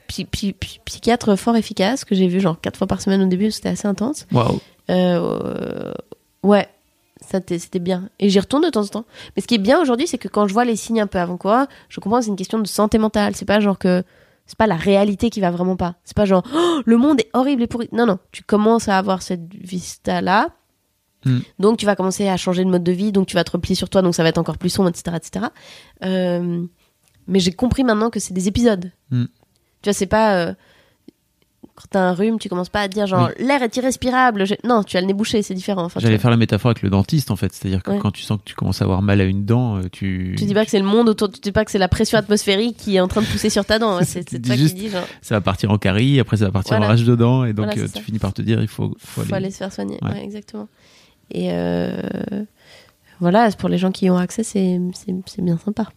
psy- 0.08 0.26
psy- 0.26 0.56
psychiatre 0.86 1.36
fort 1.36 1.56
efficace 1.56 2.06
que 2.06 2.16
j'ai 2.16 2.28
vu 2.28 2.40
genre 2.40 2.60
quatre 2.62 2.78
fois 2.78 2.88
par 2.88 3.02
semaine 3.02 3.22
au 3.24 3.28
début, 3.28 3.52
c'était 3.52 3.70
assez 3.70 3.88
intense. 3.88 4.28
Waouh. 4.32 4.60
Euh, 4.90 5.92
ouais, 6.44 6.68
c'était 7.22 7.80
bien. 7.80 8.10
Et 8.20 8.30
j'y 8.30 8.40
retourne 8.40 8.64
de 8.64 8.70
temps 8.70 8.82
en 8.84 8.88
temps. 8.88 9.06
Mais 9.36 9.42
ce 9.42 9.48
qui 9.48 9.56
est 9.56 9.60
bien 9.60 9.82
aujourd'hui, 9.82 10.08
c'est 10.08 10.18
que 10.18 10.28
quand 10.28 10.48
je 10.48 10.54
vois 10.54 10.66
les 10.66 10.76
signes 10.76 11.02
un 11.02 11.08
peu 11.08 11.20
avant 11.20 11.38
quoi, 11.38 11.68
je 11.90 12.00
comprends 12.00 12.20
que 12.20 12.26
c'est 12.26 12.32
une 12.32 12.36
question 12.36 12.60
de 12.60 12.68
santé 12.68 12.98
mentale. 12.98 13.36
C'est 13.36 13.46
pas 13.46 13.60
genre 13.60 13.80
que 13.80 14.04
c'est 14.46 14.58
pas 14.58 14.68
la 14.68 14.76
réalité 14.76 15.30
qui 15.30 15.40
va 15.40 15.52
vraiment 15.52 15.78
pas. 15.78 15.96
C'est 16.04 16.16
pas 16.18 16.26
genre 16.26 16.44
Oh, 16.54 16.82
le 16.86 16.98
monde 16.98 17.22
est 17.22 17.30
horrible 17.34 17.64
et 17.64 17.68
pourri. 17.68 17.88
Non, 17.92 18.06
non, 18.06 18.20
tu 18.32 18.44
commences 18.44 18.90
à 18.90 18.98
avoir 18.98 19.22
cette 19.22 19.54
vista 19.54 20.22
Hmm. 21.26 21.40
Donc 21.60 21.78
tu 21.78 21.86
vas 21.86 21.96
commencer 21.96 22.28
à 22.28 22.38
changer 22.38 22.64
de 22.66 22.70
mode 22.70 22.84
de 22.84 22.92
vie, 22.92 23.12
donc 23.12 23.28
tu 23.28 23.36
vas 23.36 23.44
te 23.44 23.52
replier 23.52 23.76
sur 23.76 23.90
toi, 23.90 24.02
donc 24.02 24.14
ça 24.16 24.24
va 24.24 24.30
être 24.30 24.38
encore 24.38 24.58
plus 24.58 24.70
sombre, 24.70 24.90
etc. 24.90 25.16
etc. 25.16 25.46
Euh, 26.04 26.64
mais 27.28 27.40
j'ai 27.40 27.52
compris 27.54 27.84
maintenant 27.84 28.10
que 28.10 28.20
c'est 28.20 28.34
des 28.34 28.48
épisodes. 28.48 28.92
Hmm. 29.12 29.26
Tu 29.82 29.90
vois, 29.90 29.94
c'est 29.94 30.06
pas... 30.06 30.36
euh, 30.36 30.54
quand 31.76 31.86
t'as 31.90 32.02
un 32.02 32.14
rhume, 32.14 32.38
tu 32.38 32.50
commences 32.50 32.70
pas 32.70 32.82
à 32.82 32.88
dire 32.88 33.08
genre 33.08 33.32
l'air 33.40 33.64
est 33.64 33.76
irrespirable. 33.78 34.46
Non, 34.64 34.84
tu 34.84 34.96
as 34.96 35.02
le 35.02 35.08
nez 35.08 35.14
bouché, 35.14 35.42
c'est 35.42 35.56
différent. 35.56 35.86
Enfin, 35.86 36.00
J'allais 36.00 36.20
faire 36.20 36.30
la 36.30 36.38
métaphore 36.38 36.70
avec 36.70 36.84
le 36.84 36.92
dentiste 36.92 37.32
en 37.32 37.36
fait, 37.36 37.52
c'est-à-dire 37.52 37.82
que 37.82 37.90
Ouais. 37.90 37.98
quand 38.00 38.12
tu 38.12 38.22
sens 38.22 38.38
que 38.38 38.44
tu 38.44 38.54
commences 38.54 38.82
à 38.82 38.86
avoir 38.86 39.02
mal 39.02 39.20
à 39.22 39.24
une 39.24 39.44
dent, 39.46 39.78
euh, 39.78 39.82
tu. 39.92 40.36
tu 40.38 40.46
dis 40.46 40.54
pas 40.54 40.66
que 40.66 40.70
c'est 40.72 40.78
le 40.78 40.86
monde 40.86 41.10
autour, 41.10 41.32
tu 41.32 41.40
dis 41.40 41.52
pas 41.52 41.66
que 41.66 41.72
c'est 41.72 41.80
la 41.80 41.88
pression 41.88 42.20
atmosphérique 42.20 42.78
qui 42.78 42.96
est 42.96 43.00
en 43.00 43.08
train 43.08 43.22
de 43.22 43.26
pousser 43.26 43.50
sur 43.50 43.66
ta 43.66 43.80
dent. 43.80 44.00
C'est 44.06 44.24
toi 44.40 44.56
juste- 44.56 44.76
qui 44.76 44.82
dis 44.82 44.90
genre 44.90 45.08
Ça 45.24 45.34
va 45.34 45.42
partir 45.42 45.72
en 45.72 45.80
carie, 45.80 46.20
après 46.20 46.38
ça 46.38 46.46
va 46.46 46.52
partir 46.52 46.74
Voilà. 46.78 46.86
en 46.86 46.90
rage 46.90 47.06
de 47.06 47.16
dents, 47.16 47.44
et 47.44 47.54
donc 47.54 47.66
Voilà, 47.66 47.82
euh, 47.82 47.88
tu 47.92 48.04
finis 48.04 48.20
par 48.20 48.34
te 48.34 48.44
dire 48.44 48.62
il 48.62 48.68
faut, 48.68 48.96
faut, 49.00 49.22
faut 49.24 49.34
aller 49.34 49.50
se 49.50 49.58
faire 49.58 49.74
soigner. 49.74 49.98
Ouais. 50.04 50.12
Ouais, 50.12 50.24
exactement. 50.24 50.68
Et 51.34 51.50
euh, 51.52 51.92
voilà, 53.20 53.50
pour 53.52 53.70
les 53.70 53.78
gens 53.78 53.92
qui 53.92 54.06
y 54.06 54.10
ont 54.10 54.18
accès, 54.18 54.44
c'est 54.44 54.80
bien 55.40 55.58
sympa. 55.58 55.88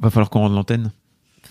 Va 0.00 0.10
falloir 0.10 0.30
qu'on 0.30 0.40
rende 0.40 0.54
l'antenne. 0.54 0.90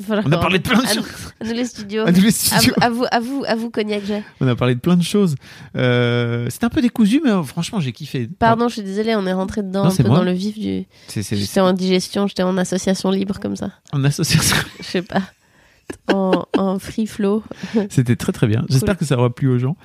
On 0.10 0.32
a 0.34 0.38
parlé 0.38 0.60
de 0.60 0.64
plein 0.68 0.82
de 0.82 0.88
choses. 0.88 1.06
À 1.40 1.46
nous 1.46 1.54
les 1.54 1.64
studios. 1.66 2.06
À 2.06 2.12
les 2.12 2.32
studios. 2.32 2.74
vous, 2.78 2.84
à 2.84 2.90
vous, 2.90 3.06
à 3.12 3.20
vous, 3.22 3.44
à 3.48 3.56
vous, 3.56 3.70
Cognac. 3.70 4.04
On 4.42 4.48
a 4.48 4.56
parlé 4.56 4.76
de 4.76 4.82
plein 4.82 4.98
de 4.98 5.04
choses. 5.04 5.36
Euh, 5.78 6.48
C'était 6.50 6.66
un 6.66 6.70
peu 6.70 6.82
décousu, 6.82 7.22
mais 7.24 7.32
euh, 7.32 7.44
franchement, 7.44 7.80
j'ai 7.80 7.94
kiffé. 7.94 8.28
Pardon, 8.28 8.68
je 8.68 8.74
suis 8.74 8.84
désolée, 8.84 9.16
on 9.16 9.26
est 9.26 9.32
rentré 9.34 9.64
dedans 9.64 9.86
Non, 9.86 9.92
un 9.92 9.96
peu 9.96 10.04
moi. 10.04 10.18
dans 10.18 10.24
le 10.24 10.34
vif 10.34 10.60
du. 10.60 10.86
J'étais 11.16 11.62
en 11.62 11.72
digestion, 11.72 12.28
j'étais 12.28 12.44
en 12.44 12.58
association 12.58 13.10
libre 13.10 13.40
comme 13.40 13.56
ça. 13.56 13.72
en 13.94 14.04
association. 14.04 14.58
Je 14.80 14.84
sais 14.86 15.02
pas. 15.02 15.22
En, 16.12 16.46
en 16.58 16.78
free 16.80 17.06
flow. 17.08 17.44
C'était 17.90 18.16
très 18.18 18.32
très 18.34 18.48
bien. 18.48 18.66
J'espère 18.70 18.98
que 18.98 19.06
ça 19.06 19.18
aura 19.18 19.34
plu 19.34 19.48
aux 19.50 19.60
gens. 19.60 19.78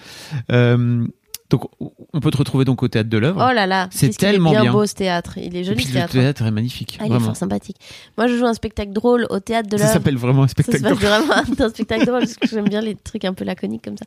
Euh, 0.51 1.07
donc, 1.51 1.69
on 2.13 2.21
peut 2.21 2.31
te 2.31 2.37
retrouver 2.37 2.65
donc 2.65 2.83
au 2.83 2.89
théâtre 2.89 3.09
de 3.11 3.19
l'œuvre. 3.19 3.45
Oh 3.51 3.53
là 3.55 3.67
là, 3.67 3.89
C'est 3.91 4.07
qu'est-ce 4.07 4.19
qu'il 4.19 4.29
est 4.29 4.31
tellement 4.33 4.51
bien, 4.51 4.63
bien. 4.63 4.73
beau 4.73 4.87
ce 4.87 4.95
théâtre. 4.95 5.37
Il 5.37 5.57
est 5.57 5.65
joli 5.65 5.77
puis 5.77 5.85
ce 5.85 5.91
le 5.91 5.95
théâtre. 5.95 6.13
théâtre 6.13 6.43
est 6.45 6.51
magnifique, 6.51 6.97
Ah, 7.01 7.05
il 7.07 7.13
est 7.15 7.19
fort 7.21 7.37
sympathique. 7.37 7.77
Moi, 8.17 8.27
je 8.29 8.37
joue 8.37 8.47
un 8.47 8.55
spectacle 8.55 8.93
drôle 8.93 9.27
au 9.31 9.41
théâtre 9.41 9.69
de 9.69 9.77
Ça 9.77 9.83
l'œuvre. 9.85 9.93
s'appelle 9.95 10.17
vraiment 10.17 10.43
un 10.45 10.49
Ça, 10.49 10.53
spectacle. 10.53 10.83
pas 10.83 10.95
vraiment 10.95 11.35
un 11.35 11.69
spectacle 11.69 12.07
drôle 12.07 12.21
parce 12.21 12.37
que 12.37 12.47
j'aime 12.49 12.69
bien 12.69 12.81
les 12.81 12.95
trucs 12.95 13.25
un 13.25 13.35
peu 13.35 13.45
laconiques 13.45 13.83
comme 13.85 13.97
ça. 13.97 14.05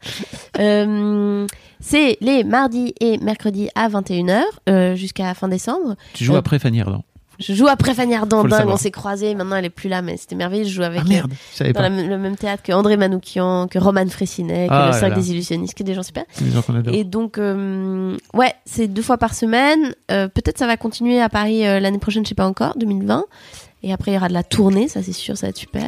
Euh, 0.59 1.47
c'est 1.79 2.17
les 2.21 2.43
mardis 2.43 2.93
et 2.99 3.17
mercredis 3.17 3.69
à 3.75 3.89
21h 3.89 4.41
euh, 4.69 4.95
jusqu'à 4.95 5.33
fin 5.33 5.47
décembre. 5.47 5.95
Tu 6.13 6.23
joues 6.23 6.35
Euh, 6.35 6.39
après 6.39 6.59
Fanny 6.59 6.81
Ardant. 6.81 7.03
Je 7.39 7.53
joue 7.53 7.67
après 7.67 7.93
Fanny 7.93 8.13
savoir. 8.13 8.67
on 8.67 8.77
s'est 8.77 8.91
croisés, 8.91 9.33
maintenant 9.35 9.55
elle 9.55 9.65
est 9.65 9.69
plus 9.69 9.89
là, 9.89 10.01
mais 10.01 10.17
c'était 10.17 10.35
merveilleux. 10.35 10.65
Je 10.65 10.69
joue 10.69 10.83
avec 10.83 11.01
Ah 11.03 11.07
merde, 11.07 11.33
je 11.57 11.71
dans 11.71 11.81
la- 11.81 11.89
le 11.89 12.17
même 12.17 12.35
théâtre 12.35 12.61
que 12.63 12.71
André 12.71 12.95
Manoukian, 12.97 13.67
que 13.67 13.79
Roman 13.79 14.07
Fressinet, 14.07 14.67
que 14.67 14.73
Ah 14.73 14.85
le 14.87 14.91
là 14.91 14.99
5 14.99 15.09
là. 15.09 15.15
des 15.15 15.31
illusionnistes, 15.31 15.73
que 15.75 15.83
des 15.83 15.93
gens 15.95 16.03
super. 16.03 16.25
Des 16.39 16.51
gens. 16.51 16.61
Et 16.91 17.03
donc, 17.03 17.37
euh, 17.37 18.15
ouais, 18.33 18.53
c'est 18.65 18.87
deux 18.87 19.01
fois 19.01 19.17
par 19.17 19.33
semaine. 19.33 19.93
Euh, 20.11 20.27
Peut-être 20.27 20.57
ça 20.59 20.67
va 20.67 20.77
continuer 20.77 21.21
à 21.21 21.29
Paris 21.29 21.65
euh, 21.67 21.79
l'année 21.79 21.97
prochaine, 21.99 22.23
je 22.23 22.29
sais 22.29 22.35
pas 22.35 22.47
encore, 22.47 22.77
2020. 22.77 23.25
Et 23.85 23.91
après, 23.91 24.11
il 24.11 24.13
y 24.13 24.17
aura 24.17 24.29
de 24.29 24.33
la 24.33 24.43
tournée, 24.43 24.87
ça 24.87 25.03
c'est 25.03 25.11
sûr, 25.11 25.35
ça 25.37 25.47
va 25.47 25.49
être 25.49 25.57
super. 25.57 25.83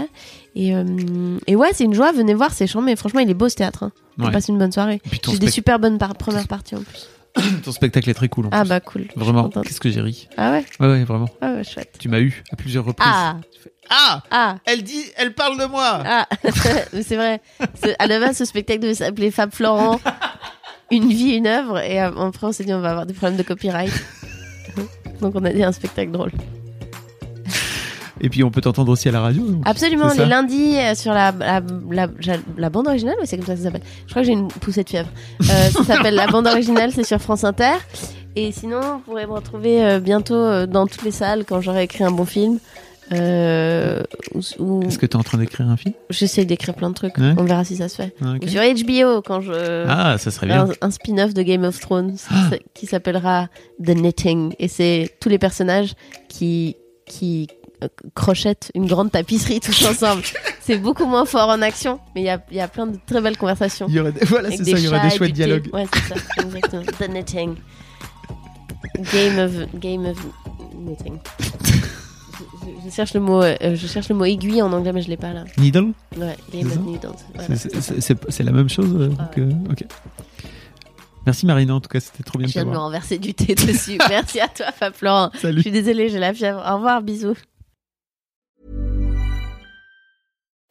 Et, 0.56 0.74
et 1.48 1.56
ouais, 1.56 1.70
c'est 1.74 1.84
une 1.86 1.94
joie, 1.94 2.12
venez 2.12 2.34
voir, 2.34 2.52
c'est 2.54 2.68
chiant, 2.68 2.82
mais 2.82 2.96
franchement, 2.98 3.22
il 3.22 3.30
est 3.30 3.34
beau 3.34 3.48
ce 3.50 3.56
théâtre. 3.56 3.84
Hein. 3.84 3.92
On 4.20 4.26
Ouais. 4.26 4.32
passe 4.32 4.48
une 4.50 4.58
bonne 4.58 4.72
soirée. 4.72 5.02
J'ai 5.30 5.38
des 5.40 5.50
super 5.52 5.80
bonnes 5.80 5.98
par- 5.98 6.16
premières 6.16 6.48
parties 6.48 6.76
en 6.76 6.82
plus. 6.82 7.08
ton 7.64 7.72
spectacle 7.72 8.10
est 8.10 8.14
très 8.14 8.30
cool. 8.30 8.46
en 8.48 8.50
Ah 8.52 8.62
plus. 8.62 8.70
bah 8.70 8.80
cool. 8.80 9.08
Vraiment, 9.16 9.50
qu'est-ce 9.50 9.80
que 9.80 9.90
j'ai 9.90 10.02
ri. 10.02 10.28
Ah 10.38 10.52
ouais 10.52 10.66
Ouais, 10.80 10.88
ouais, 10.88 11.04
vraiment. 11.04 11.30
Ah 11.42 11.52
ouais, 11.54 11.64
chouette. 11.64 11.96
Tu 12.00 12.10
m'as 12.10 12.20
eu 12.20 12.44
à 12.52 12.56
plusieurs 12.56 12.86
reprises. 12.86 13.08
Ah 13.14 13.38
Ah 13.90 14.24
Ah 14.32 14.56
Elle 14.66 14.84
dit, 14.84 15.04
elle 15.18 15.34
parle 15.34 15.60
de 15.60 15.66
moi 15.66 16.02
Ah 16.06 16.28
Mais 16.94 17.04
c'est 17.04 17.16
vrai. 17.16 17.42
À 18.00 18.08
la 18.08 18.20
base, 18.20 18.38
ce 18.38 18.46
spectacle 18.46 18.80
devait 18.80 18.94
s'appeler 18.96 19.32
Fab 19.32 19.52
Florent, 19.54 20.00
une 20.92 21.10
vie, 21.10 21.36
une 21.36 21.48
œuvre. 21.48 21.80
Et 21.80 22.02
euh, 22.02 22.12
après, 22.28 22.48
on 22.48 22.52
s'est 22.52 22.64
dit, 22.64 22.74
on 22.74 22.82
va 22.82 22.92
avoir 22.92 23.06
des 23.06 23.14
problèmes 23.14 23.38
de 23.38 23.44
copyright. 23.44 23.92
Donc, 25.22 25.34
on 25.36 25.44
a 25.46 25.52
dit 25.52 25.64
un 25.64 25.72
spectacle 25.72 26.12
drôle. 26.12 26.32
Et 28.26 28.30
puis 28.30 28.44
on 28.44 28.50
peut 28.52 28.60
t'entendre 28.62 28.92
aussi 28.92 29.08
à 29.08 29.12
la 29.12 29.22
radio. 29.22 29.46
donc. 29.48 29.62
Absolument, 29.66 30.12
les 30.18 30.26
lundis 30.26 30.78
euh, 30.78 30.96
sur 30.96 31.14
la, 31.14 31.32
la, 31.32 31.62
la, 31.92 32.08
la- 32.26 32.38
la 32.58 32.70
bande 32.70 32.88
originale, 32.88 33.16
oui, 33.22 33.28
c'est 33.28 33.38
comme 33.38 33.46
ça 33.46 33.54
que 33.54 33.60
ça 33.60 33.66
s'appelle. 33.66 33.84
Je 34.06 34.10
crois 34.12 34.22
que 34.24 34.26
j'ai 34.26 34.34
une 34.34 34.48
poussée 34.48 34.84
de 34.84 34.90
fièvre. 34.90 35.10
Euh, 35.44 35.46
ça 35.70 35.84
s'appelle 35.88 36.16
La 36.16 36.28
bande 36.28 36.48
originale, 36.48 36.92
c'est 36.92 37.04
sur 37.04 37.20
France 37.22 37.44
Inter. 37.44 37.74
Et 38.36 38.52
sinon, 38.52 38.82
vous 38.82 39.00
pourrez 39.06 39.28
me 39.28 39.32
retrouver 39.34 39.82
euh, 39.84 40.00
bientôt 40.00 40.66
dans 40.66 40.88
toutes 40.88 41.04
les 41.04 41.12
salles 41.12 41.46
quand 41.46 41.62
j'aurai 41.62 41.84
écrit 41.84 42.04
un 42.04 42.12
bon 42.12 42.26
film. 42.26 42.58
Euh, 43.14 44.02
ou, 44.34 44.40
ou- 44.58 44.82
Est-ce 44.84 44.98
que 44.98 45.06
tu 45.06 45.12
es 45.16 45.16
en 45.20 45.24
train 45.24 45.38
d'écrire 45.38 45.70
un 45.70 45.78
film? 45.78 45.94
J'essaie 46.10 46.44
d'écrire 46.46 46.74
plein 46.74 46.90
de 46.90 46.96
trucs. 46.96 47.18
Ouais. 47.20 47.34
On 47.38 47.44
verra 47.44 47.64
si 47.64 47.76
ça 47.78 47.88
se 47.88 47.96
fait. 47.98 48.16
Ah, 48.22 48.34
ok. 48.36 48.44
Ou 48.44 48.48
sur 48.48 48.62
HBO 48.62 49.22
quand 49.22 49.42
je 49.42 49.86
Ah, 49.88 50.18
ça 50.18 50.32
serait 50.32 50.48
bien. 50.48 50.66
un, 50.82 50.88
un 50.88 50.92
spin-off 50.92 51.34
de 51.36 51.44
Game 51.44 51.64
of 51.64 51.80
Thrones 51.80 52.16
qui- 52.16 52.60
qui 52.74 52.86
s'appellera 52.88 53.48
The 53.84 53.92
Knitting 53.94 54.54
et 54.58 54.68
c'est 54.68 55.12
tous 55.20 55.30
les 55.30 55.38
personnages 55.38 55.94
qui 56.28 56.76
qui 57.06 57.48
euh, 57.84 57.88
crochettent 58.14 58.72
une 58.76 58.86
grande 58.88 59.12
tapisserie 59.12 59.60
tous 59.60 59.86
ensemble. 59.90 60.24
c'est 60.62 60.78
beaucoup 60.78 61.06
moins 61.06 61.26
fort 61.26 61.50
en 61.50 61.62
action, 61.62 62.00
mais 62.16 62.22
il 62.22 62.26
y 62.26 62.30
a, 62.30 62.42
y 62.52 62.60
a 62.60 62.68
plein 62.68 62.88
de 62.88 62.98
très 63.06 63.22
belles 63.22 63.38
conversations. 63.38 63.88
Il 63.90 63.96
y 63.96 64.00
aurait 64.00 64.12
des... 64.12 64.26
Voilà, 64.26 64.50
c'est 64.52 64.58
ça, 64.64 64.72
il 64.72 64.80
y 64.84 64.88
aurait 64.88 65.02
des 65.08 65.14
et 65.14 65.18
chouettes 65.18 65.34
dialogues. 65.34 65.70
Ouais, 65.74 65.86
c'est 65.94 66.14
ça, 66.14 66.16
exactement. 66.46 66.84
The 66.84 67.08
Knitting. 67.10 67.56
Game 69.14 69.40
of 69.40 69.52
Game 69.80 70.06
of 70.06 70.18
Knitting. 70.74 71.18
Je, 71.40 72.90
je 72.90 72.94
cherche 72.96 73.14
le 73.14 73.20
mot, 73.20 73.42
euh, 73.42 73.56
je 73.76 73.88
cherche 73.88 74.10
le 74.10 74.16
mot 74.16 74.26
aiguille 74.26 74.62
en 74.62 74.72
anglais, 74.72 74.94
mais 74.94 75.02
je 75.02 75.10
l'ai 75.10 75.18
pas 75.18 75.34
là. 75.34 75.44
Needle? 75.58 75.92
Ouais, 76.18 76.36
Game 76.54 76.68
of 76.68 76.80
Needles. 76.80 77.10
Voilà. 77.34 77.56
C'est- 77.56 78.44
la 78.44 78.52
même 78.52 78.70
chose 78.70 78.94
euh, 78.96 79.10
Ah 79.20 79.24
donc, 79.24 79.38
euh, 79.38 79.72
Ok. 79.72 79.84
Merci 81.26 81.48
Marina, 81.48 81.74
en 81.74 81.82
tout 81.82 81.90
cas, 81.90 82.00
c'était 82.00 82.22
trop 82.24 82.38
bien 82.38 82.48
Je 82.48 82.54
viens 82.54 82.66
de 82.66 82.70
me 82.70 82.78
renverser 82.78 83.18
du 83.18 83.34
thé 83.34 83.56
dessus. 83.56 83.98
Merci 84.10 84.40
à 84.40 84.48
toi, 84.48 84.68
Fab 84.72 84.94
Florent. 84.94 85.32
Je 85.34 85.40
Salut. 85.40 85.62
suis 85.62 85.72
désolée, 85.72 86.08
j'ai 86.10 86.20
la 86.20 86.34
fièvre. 86.36 86.64
Au 86.70 86.76
revoir, 86.76 87.02
bisous. 87.02 87.34